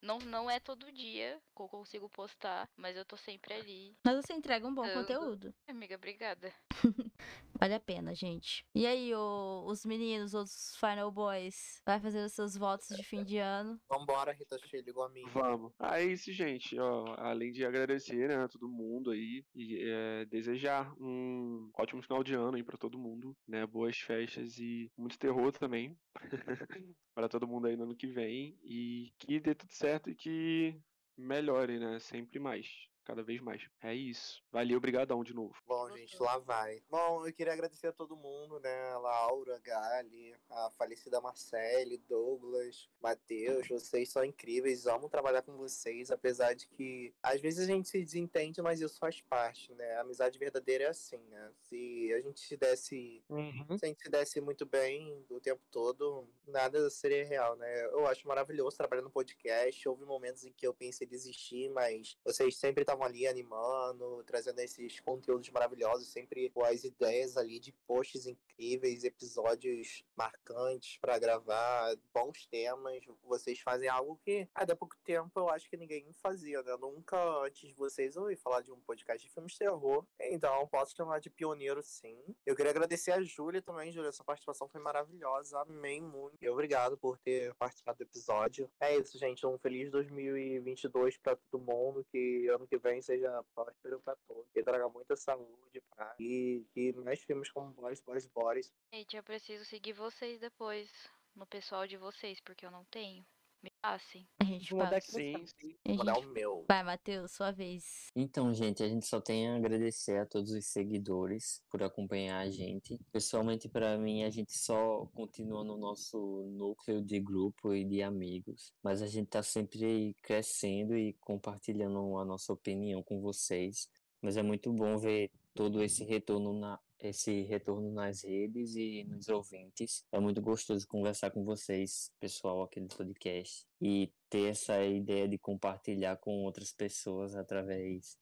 não, 0.01 0.19
não 0.19 0.49
é 0.49 0.59
todo 0.59 0.91
dia 0.91 1.39
que 1.55 1.61
eu 1.61 1.67
consigo 1.67 2.09
postar, 2.09 2.69
mas 2.75 2.95
eu 2.95 3.05
tô 3.05 3.17
sempre 3.17 3.53
ali. 3.53 3.95
Mas 4.05 4.17
você 4.17 4.33
entrega 4.33 4.67
um 4.67 4.73
bom 4.73 4.87
conteúdo. 4.93 5.53
Amiga, 5.67 5.95
obrigada. 5.95 6.53
vale 7.59 7.73
a 7.73 7.79
pena, 7.79 8.13
gente. 8.13 8.65
E 8.75 8.85
aí, 8.85 9.13
o, 9.13 9.65
os 9.65 9.85
meninos, 9.85 10.33
os 10.33 10.75
Final 10.77 11.11
Boys, 11.11 11.81
vai 11.85 11.99
fazer 11.99 12.23
os 12.23 12.33
seus 12.33 12.55
votos 12.55 12.95
de 12.95 13.03
fim 13.03 13.23
de 13.23 13.37
ano? 13.37 13.79
Vambora, 13.89 14.31
Rita 14.31 14.57
Chile, 14.67 14.89
igual 14.89 15.07
a 15.07 15.11
mim. 15.11 15.23
Vamos. 15.27 15.73
Ah, 15.79 15.99
é 15.99 16.05
isso, 16.05 16.31
gente. 16.31 16.79
Ó, 16.79 17.15
além 17.17 17.51
de 17.51 17.65
agradecer, 17.65 18.27
né, 18.27 18.35
a 18.35 18.47
todo 18.47 18.69
mundo 18.69 19.11
aí 19.11 19.43
e 19.55 19.89
é, 19.89 20.25
desejar 20.25 20.93
um 20.99 21.69
ótimo 21.73 22.01
final 22.01 22.23
de 22.23 22.33
ano 22.33 22.55
aí 22.55 22.63
pra 22.63 22.77
todo 22.77 22.99
mundo, 22.99 23.35
né? 23.47 23.65
Boas 23.65 23.97
festas 23.97 24.57
e 24.57 24.91
muito 24.97 25.17
terror 25.17 25.51
também. 25.51 25.97
para 27.13 27.29
todo 27.29 27.47
mundo 27.47 27.67
aí 27.67 27.75
no 27.77 27.83
ano 27.83 27.95
que 27.95 28.07
vem 28.07 28.59
e 28.63 29.13
que 29.19 29.39
dê 29.39 29.55
tudo 29.55 29.73
certo 29.73 30.09
e 30.09 30.15
que 30.15 30.81
melhore, 31.17 31.79
né? 31.79 31.99
Sempre 31.99 32.39
mais 32.39 32.89
cada 33.07 33.23
vez 33.23 33.39
mais. 33.39 33.65
É 33.81 33.95
isso. 33.95 34.43
Valeu, 34.51 34.77
obrigadão 34.77 35.23
de 35.23 35.33
novo. 35.33 35.55
Bom, 35.65 35.89
gente, 35.95 36.21
lá 36.21 36.37
vai. 36.39 36.83
Bom, 36.89 37.25
eu 37.25 37.33
queria 37.33 37.53
agradecer 37.53 37.87
a 37.87 37.93
todo 37.93 38.17
mundo, 38.17 38.59
né? 38.59 38.97
Laura, 38.97 39.57
Gali, 39.63 40.35
a 40.49 40.69
falecida 40.71 41.21
Marcele, 41.21 41.97
Douglas, 42.09 42.89
Matheus, 43.01 43.65
vocês 43.69 44.09
são 44.09 44.25
incríveis, 44.25 44.85
amo 44.85 45.07
trabalhar 45.07 45.41
com 45.41 45.55
vocês, 45.55 46.11
apesar 46.11 46.53
de 46.53 46.67
que 46.67 47.13
às 47.23 47.39
vezes 47.39 47.63
a 47.69 47.71
gente 47.71 47.87
se 47.87 48.03
desentende, 48.03 48.61
mas 48.61 48.81
isso 48.81 48.99
faz 48.99 49.21
parte, 49.21 49.73
né? 49.73 49.95
A 49.95 50.01
amizade 50.01 50.37
verdadeira 50.37 50.83
é 50.83 50.87
assim, 50.87 51.23
né? 51.29 51.51
Se 51.61 52.13
a 52.13 52.19
gente 52.19 52.41
se 52.41 52.57
desse, 52.57 53.23
uhum. 53.29 53.77
se 53.77 53.85
a 53.85 53.87
gente 53.87 54.03
se 54.03 54.09
desse 54.09 54.41
muito 54.41 54.65
bem 54.65 55.25
o 55.29 55.39
tempo 55.39 55.61
todo, 55.71 56.27
nada 56.45 56.89
seria 56.89 57.25
real, 57.25 57.55
né? 57.55 57.85
Eu 57.85 58.05
acho 58.07 58.27
maravilhoso 58.27 58.75
trabalhar 58.75 59.01
no 59.01 59.09
podcast. 59.09 59.87
Houve 59.87 60.03
momentos 60.03 60.43
em 60.43 60.51
que 60.51 60.67
eu 60.67 60.73
pensei 60.73 61.07
em 61.07 61.09
desistir, 61.09 61.69
mas 61.69 62.17
vocês 62.25 62.57
sempre 62.57 62.81
estavam 62.81 62.96
estavam 62.97 63.05
ali 63.05 63.27
animando, 63.27 64.23
trazendo 64.25 64.59
esses 64.59 64.99
conteúdos 64.99 65.49
maravilhosos, 65.51 66.07
sempre 66.07 66.49
com 66.49 66.63
as 66.63 66.83
ideias 66.83 67.37
ali 67.37 67.59
de 67.59 67.71
posts 67.85 68.25
incríveis, 68.25 69.03
episódios 69.03 70.03
marcantes 70.15 70.97
para 70.97 71.19
gravar, 71.19 71.95
bons 72.13 72.45
temas. 72.47 73.03
Vocês 73.23 73.59
fazem 73.59 73.87
algo 73.87 74.19
que 74.23 74.47
há 74.53 74.65
pouco 74.75 74.95
tempo 75.03 75.31
eu 75.39 75.49
acho 75.49 75.69
que 75.69 75.77
ninguém 75.77 76.11
fazia, 76.21 76.61
né? 76.63 76.75
nunca 76.79 77.17
antes 77.43 77.69
de 77.69 77.73
vocês 77.75 78.17
ouvi 78.17 78.35
falar 78.35 78.61
de 78.61 78.71
um 78.71 78.79
podcast 78.81 79.25
de 79.25 79.33
filmes 79.33 79.53
de 79.53 79.59
terror. 79.59 80.05
Então, 80.19 80.67
posso 80.67 80.95
chamar 80.95 81.19
de 81.19 81.29
pioneiro 81.29 81.81
sim. 81.83 82.17
Eu 82.45 82.55
queria 82.55 82.71
agradecer 82.71 83.11
a 83.11 83.21
Júlia 83.21 83.61
também, 83.61 83.91
Júlia. 83.91 84.11
Sua 84.11 84.25
participação 84.25 84.67
foi 84.67 84.81
maravilhosa. 84.81 85.59
Amei 85.61 86.01
muito. 86.01 86.37
E 86.41 86.49
obrigado 86.49 86.97
por 86.97 87.17
ter 87.19 87.53
participado 87.55 87.97
do 87.97 88.03
episódio. 88.03 88.69
É 88.79 88.97
isso, 88.97 89.17
gente. 89.17 89.45
Um 89.45 89.57
feliz 89.57 89.91
2022 89.91 91.17
para 91.17 91.35
todo 91.35 91.63
mundo. 91.63 92.05
Que 92.11 92.47
ano 92.47 92.67
que 92.67 92.77
vem 92.77 92.86
vem 92.87 93.01
seja 93.01 93.43
próspero 93.53 93.99
para 93.99 94.15
todos, 94.27 94.49
que 94.51 94.63
traga 94.63 94.87
muita 94.89 95.15
saúde 95.15 95.81
pra... 95.89 96.15
e 96.19 96.65
que 96.73 96.93
mais 96.93 97.21
filmes 97.21 97.51
como 97.51 97.71
Boris, 97.71 98.01
Boris, 98.01 98.25
Boris. 98.27 98.73
Gente, 98.93 99.17
eu 99.17 99.23
preciso 99.23 99.65
seguir 99.65 99.93
vocês 99.93 100.39
depois, 100.39 100.89
no 101.35 101.45
pessoal 101.45 101.85
de 101.85 101.97
vocês, 101.97 102.39
porque 102.41 102.65
eu 102.65 102.71
não 102.71 102.85
tenho. 102.85 103.25
Me 103.63 103.71
passem. 103.81 104.27
A 104.39 104.43
gente 104.45 104.69
Vou 104.69 104.79
passa. 104.79 105.01
Sim, 105.01 105.45
sim. 105.45 105.75
A 105.87 105.95
Vou 105.95 106.05
dar 106.05 106.15
gente- 106.15 106.27
o 106.27 106.31
meu. 106.33 106.65
Vai, 106.67 106.83
Matheus, 106.83 107.31
sua 107.31 107.51
vez. 107.51 107.83
Então, 108.15 108.53
gente, 108.53 108.83
a 108.83 108.87
gente 108.87 109.05
só 109.05 109.19
tem 109.19 109.49
a 109.49 109.55
agradecer 109.55 110.17
a 110.19 110.25
todos 110.25 110.51
os 110.51 110.65
seguidores 110.67 111.61
por 111.69 111.81
acompanhar 111.83 112.39
a 112.39 112.49
gente. 112.49 112.99
Pessoalmente, 113.11 113.67
para 113.67 113.97
mim, 113.97 114.23
a 114.23 114.29
gente 114.29 114.57
só 114.57 115.05
continua 115.13 115.63
no 115.63 115.77
nosso 115.77 116.17
núcleo 116.51 117.01
de 117.03 117.19
grupo 117.19 117.73
e 117.73 117.83
de 117.83 118.01
amigos, 118.03 118.73
mas 118.83 119.01
a 119.01 119.07
gente 119.07 119.27
tá 119.29 119.41
sempre 119.41 120.15
crescendo 120.21 120.95
e 120.95 121.13
compartilhando 121.21 122.17
a 122.17 122.25
nossa 122.25 122.53
opinião 122.53 123.01
com 123.01 123.19
vocês. 123.21 123.89
Mas 124.21 124.37
é 124.37 124.43
muito 124.43 124.71
bom 124.71 124.97
ver 124.97 125.31
todo 125.53 125.83
esse 125.83 126.03
retorno 126.03 126.53
na 126.53 126.79
esse 126.99 127.43
retorno 127.43 127.91
nas 127.91 128.23
redes 128.23 128.75
e 128.75 129.03
nos 129.05 129.27
ouvintes. 129.29 130.03
É 130.11 130.19
muito 130.19 130.41
gostoso 130.41 130.87
conversar 130.87 131.31
com 131.31 131.43
vocês, 131.43 132.11
pessoal, 132.19 132.63
aqui 132.63 132.79
do 132.79 132.95
podcast, 132.95 133.65
e 133.81 134.11
ter 134.29 134.49
essa 134.49 134.83
ideia 134.83 135.27
de 135.27 135.37
compartilhar 135.37 136.17
com 136.17 136.43
outras 136.43 136.71
pessoas 136.71 137.35
através 137.35 138.17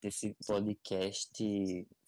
desse 0.00 0.36
podcast 0.46 1.42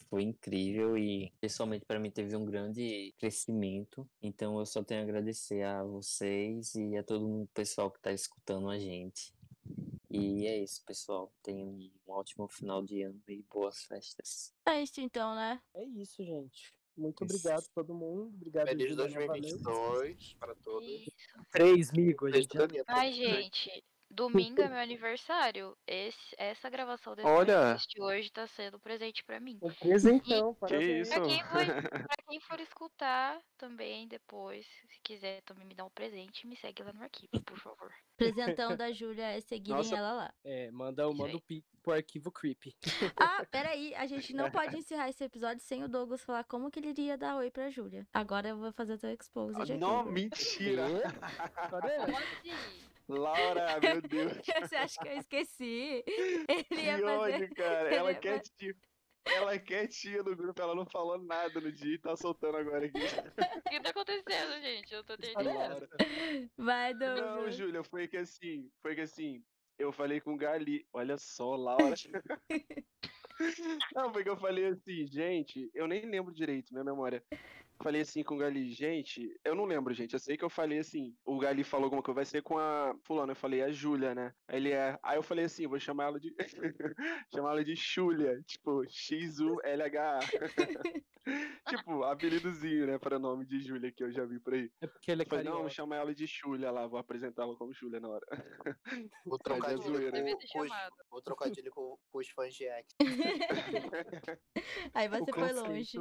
foi 0.09 0.23
incrível 0.23 0.97
e 0.97 1.33
pessoalmente 1.41 1.85
para 1.85 1.99
mim 1.99 2.11
teve 2.11 2.37
um 2.37 2.45
grande 2.45 3.13
crescimento. 3.19 4.09
Então 4.23 4.59
eu 4.59 4.67
só 4.67 4.83
tenho 4.83 5.01
a 5.01 5.05
agradecer 5.05 5.63
a 5.63 5.83
vocês 5.83 6.75
e 6.75 6.97
a 6.97 7.03
todo 7.03 7.43
o 7.43 7.47
pessoal 7.49 7.91
que 7.91 7.99
está 7.99 8.13
escutando 8.13 8.69
a 8.69 8.79
gente. 8.79 9.35
E 10.11 10.47
é 10.47 10.63
isso, 10.63 10.85
pessoal. 10.85 11.33
Tenham 11.43 11.69
um 11.69 11.91
ótimo 12.07 12.49
final 12.49 12.83
de 12.83 13.03
ano 13.03 13.21
e 13.29 13.43
boas 13.43 13.85
festas. 13.85 14.53
É 14.67 14.83
isso 14.83 15.01
então, 15.01 15.35
né? 15.35 15.61
É 15.75 15.85
isso, 15.85 16.23
gente. 16.25 16.75
Muito 16.97 17.25
Isso. 17.25 17.37
obrigado 17.37 17.65
a 17.65 17.75
todo 17.75 17.95
mundo. 17.95 18.33
Obrigado, 18.35 18.69
Feliz 18.69 18.89
Júlia, 18.89 19.09
novamente. 19.09 19.51
2022 19.63 20.35
para 20.41 20.55
todos. 20.55 20.89
Isso. 20.89 21.11
Três, 21.51 21.91
Feliz 21.91 22.17
gente. 22.33 22.85
Ai, 22.87 23.13
gente, 23.13 23.85
domingo 24.17 24.63
é 24.63 24.69
meu 24.69 24.79
aniversário. 24.79 25.77
Esse, 25.87 26.35
essa 26.39 26.71
gravação 26.71 27.15
desse 27.15 27.29
Olha! 27.29 27.59
podcast 27.59 28.01
hoje 28.01 28.33
tá 28.33 28.47
sendo 28.47 28.81
presente 28.81 29.23
pra 29.23 29.39
mim. 29.39 29.59
Um 29.63 29.73
presentão, 29.73 30.55
parabéns. 30.55 31.09
isso? 31.09 31.11
Pra 31.11 31.27
quem, 31.27 31.39
quem 32.29 32.41
for 32.41 32.59
escutar 32.61 33.39
também 33.59 34.09
depois, 34.09 34.67
se 34.67 35.01
quiser 35.03 35.43
também 35.43 35.67
me 35.67 35.75
dar 35.75 35.85
um 35.85 35.91
presente, 35.91 36.47
me 36.47 36.57
segue 36.57 36.83
lá 36.83 36.93
no 36.93 37.03
arquivo, 37.03 37.41
por 37.45 37.59
favor. 37.59 37.93
Presentão 38.17 38.75
da 38.77 38.91
Júlia 38.91 39.37
é 39.37 39.41
seguirem 39.41 39.77
Nossa. 39.77 39.97
ela 39.97 40.13
lá. 40.13 40.35
É, 40.43 40.71
manda, 40.71 41.09
manda 41.13 41.37
o 41.37 41.41
pic 41.41 41.65
pro 41.83 41.93
arquivo 41.93 42.33
creepy. 42.33 42.75
Ah, 43.19 43.45
peraí, 43.51 43.95
a 43.95 44.07
gente 44.07 44.35
não 44.35 44.51
pode 44.51 44.77
encerrar 44.77 45.09
esse 45.09 45.23
episódio 45.23 45.63
sem 45.63 45.85
o 45.85 45.89
Douglas 45.89 46.23
falar 46.23 46.45
como 46.45 46.71
que 46.71 46.81
ele 46.81 46.89
iria 46.89 47.19
dar 47.19 47.37
oi 47.37 47.51
pra 47.51 47.71
Júlia. 47.71 48.07
Agora 48.13 48.49
eu 48.49 48.57
vou 48.57 48.73
fazer 48.73 48.99
teu 48.99 49.11
expose 49.11 49.61
aqui. 49.61 49.75
Não, 49.75 50.05
mentira. 50.05 50.87
Cadê? 51.71 51.99
Pode. 51.99 52.86
Laura, 53.09 53.81
meu 53.81 54.01
Deus. 54.03 54.33
Você 54.69 54.77
acha 54.77 55.01
que 55.01 55.09
eu 55.09 55.17
esqueci? 55.19 56.05
Ele 56.07 56.83
ia 56.83 56.97
Que 56.97 57.03
fazer. 57.03 57.05
ódio, 57.07 57.55
cara. 57.55 57.89
ele 57.89 57.97
Ela 57.97 58.11
ia 58.13 58.19
quietinha. 58.19 58.75
Ela 59.29 59.55
é 59.55 59.59
quietinha 59.59 60.23
no 60.23 60.37
grupo, 60.37 60.63
ela 60.63 60.75
não 60.75 60.87
falou 60.87 61.19
nada 61.19 61.61
no 61.61 61.73
dia 61.73 61.95
e 61.97 61.99
tá 61.99 62.17
soltando 62.17 62.57
agora 62.59 62.87
aqui. 62.87 62.99
O 62.99 63.63
que 63.69 63.81
tá 63.81 63.91
acontecendo, 63.91 64.61
gente? 64.63 64.95
Eu 64.95 65.03
tô 65.03 65.15
entendendo. 65.15 65.45
Laura. 65.45 65.89
Vai, 66.57 66.95
Não, 66.95 67.15
Douglas. 67.17 67.57
Júlia, 67.57 67.83
foi 67.83 68.07
que 68.07 68.17
assim, 68.17 68.71
foi 68.81 68.95
que 68.95 69.01
assim, 69.01 69.43
eu 69.79 69.93
falei 69.93 70.21
com 70.21 70.35
o 70.35 70.37
Gali, 70.37 70.87
olha 70.93 71.19
só, 71.19 71.57
Laura. 71.57 71.95
Não, 73.95 74.13
foi 74.13 74.23
que 74.23 74.31
eu 74.31 74.37
falei 74.37 74.67
assim, 74.67 75.07
gente, 75.07 75.71
eu 75.75 75.87
nem 75.89 76.09
lembro 76.09 76.33
direito, 76.33 76.73
minha 76.73 76.85
memória. 76.85 77.23
Falei 77.83 78.01
assim 78.01 78.23
com 78.23 78.35
o 78.37 78.39
Gali, 78.39 78.71
gente, 78.73 79.39
eu 79.45 79.55
não 79.55 79.65
lembro, 79.65 79.93
gente. 79.93 80.15
Eu 80.15 80.19
sei 80.19 80.37
que 80.37 80.45
eu 80.45 80.51
falei 80.51 80.79
assim, 80.79 81.15
o 81.25 81.39
Gali 81.39 81.63
falou 81.63 81.85
alguma 81.85 82.03
coisa, 82.03 82.17
vai 82.17 82.25
ser 82.25 82.43
com 82.43 82.59
a 82.59 82.95
fulana, 83.05 83.33
eu 83.33 83.37
falei 83.37 83.63
a 83.63 83.71
Júlia, 83.71 84.15
né? 84.15 84.33
Aí 84.49 84.57
ele 84.57 84.73
é. 84.73 84.99
Aí 85.03 85.19
eu 85.19 85.23
falei 85.23 85.45
assim, 85.45 85.67
vou 85.67 85.79
chamar 85.79 86.05
ela 86.05 86.21
de. 86.21 86.35
chamar 87.35 87.53
ela 87.53 87.65
de 87.65 87.77
Xulia, 87.77 88.41
tipo, 88.47 88.83
X-U-L-H-A. 88.89 90.21
tipo, 91.69 92.05
apelidozinho, 92.05 92.87
né? 92.87 92.99
Para 92.99 93.19
nome 93.19 93.45
de 93.45 93.61
Júlia 93.61 93.93
que 93.93 94.03
eu 94.03 94.13
já 94.13 94.25
vi 94.25 94.41
por 94.41 94.55
aí. 94.55 94.71
É 94.81 94.87
porque 94.87 95.11
ele 95.11 95.23
é 95.23 95.27
falei, 95.27 95.45
não, 95.45 95.53
carioca. 95.53 95.75
chama 95.75 95.97
ela 95.97 96.15
de 96.15 96.27
Xulia 96.27 96.71
lá, 96.71 96.87
vou 96.87 96.99
apresentá-la 96.99 97.55
como 97.57 97.75
Xulia 97.75 98.01
na 98.01 98.09
hora. 98.09 98.27
Vou 99.25 99.39
é 99.67 99.77
zoeira. 99.77 100.13
Devia 100.13 100.37
com, 100.53 100.61
os, 100.61 100.71
vou 101.11 101.23
trocadilho 101.23 101.71
com, 101.73 101.99
com 102.11 102.19
os 102.19 102.29
fãs 102.31 102.55
de 102.55 102.65
X. 102.65 102.87
Aí 104.95 105.09
você 105.09 105.31
O 105.31 105.35
foi 105.35 105.53
longe. 105.53 105.99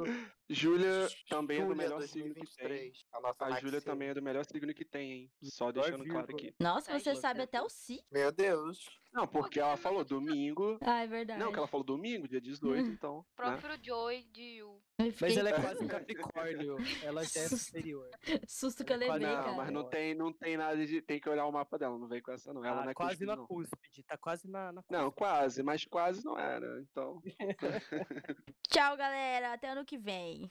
Júlia 0.48 1.08
também 1.28 1.65
é 1.66 1.74
do 1.74 1.76
melhor 1.76 2.02
signo 2.02 2.34
que 2.34 2.40
tem. 2.56 2.68
2023. 2.68 3.04
A 3.12 3.20
nossa 3.20 3.44
A 3.44 3.60
Júlia 3.60 3.80
também 3.80 4.08
é 4.08 4.14
do 4.14 4.22
melhor 4.22 4.44
signo 4.44 4.72
que 4.74 4.84
tem, 4.84 5.12
hein? 5.12 5.32
Só 5.42 5.70
deixando 5.72 6.04
claro 6.04 6.26
aqui. 6.30 6.54
Nossa, 6.60 6.98
você 6.98 7.14
sabe 7.16 7.40
é 7.40 7.44
até 7.44 7.62
o 7.62 7.68
si. 7.68 8.04
Meu 8.10 8.30
Deus. 8.32 8.78
Não, 9.12 9.26
porque 9.26 9.58
ela 9.58 9.78
falou 9.78 10.04
domingo. 10.04 10.76
Ah, 10.82 11.02
é 11.02 11.06
verdade. 11.06 11.40
Não, 11.40 11.50
que 11.50 11.56
ela 11.58 11.66
falou 11.66 11.84
domingo, 11.84 12.28
dia 12.28 12.40
18, 12.40 12.86
então. 13.00 13.18
Né? 13.18 13.24
Próprio 13.34 13.78
Joy 13.82 14.24
de 14.24 14.58
Yu. 14.58 14.82
Mas 14.98 15.36
ela 15.36 15.48
é 15.50 15.52
quase 15.54 15.86
Capricórnio. 15.88 16.76
Ela 17.02 17.24
já 17.24 17.40
é 17.40 17.48
superior. 17.48 18.08
Susto 18.46 18.84
que 18.84 18.92
eu 18.92 18.96
levei, 18.98 19.20
Não, 19.26 19.36
Não, 19.36 19.44
cara. 19.44 19.56
mas 19.56 19.70
não 19.72 19.84
tem, 19.88 20.14
não 20.14 20.32
tem 20.32 20.56
nada 20.58 20.84
de. 20.86 21.00
Tem 21.00 21.18
que 21.18 21.28
olhar 21.30 21.46
o 21.46 21.52
mapa 21.52 21.78
dela, 21.78 21.98
não 21.98 22.08
vem 22.08 22.20
com 22.20 22.32
essa, 22.32 22.52
não. 22.52 22.62
Ela 22.64 22.80
Ah, 22.80 22.84
não 22.84 22.90
é 22.90 22.94
quase 22.94 23.10
cúspide, 23.12 23.26
na 23.26 23.36
não. 23.36 23.46
cúspide. 23.46 24.02
Tá 24.02 24.18
quase 24.18 24.48
na, 24.50 24.72
na 24.72 24.84
Não, 24.90 25.04
cúspide. 25.10 25.14
quase, 25.16 25.62
mas 25.62 25.84
quase 25.86 26.24
não 26.24 26.38
era. 26.38 26.80
Então. 26.82 27.22
Tchau, 28.68 28.96
galera. 28.96 29.52
Até 29.54 29.70
ano 29.70 29.84
que 29.84 29.96
vem. 29.96 30.50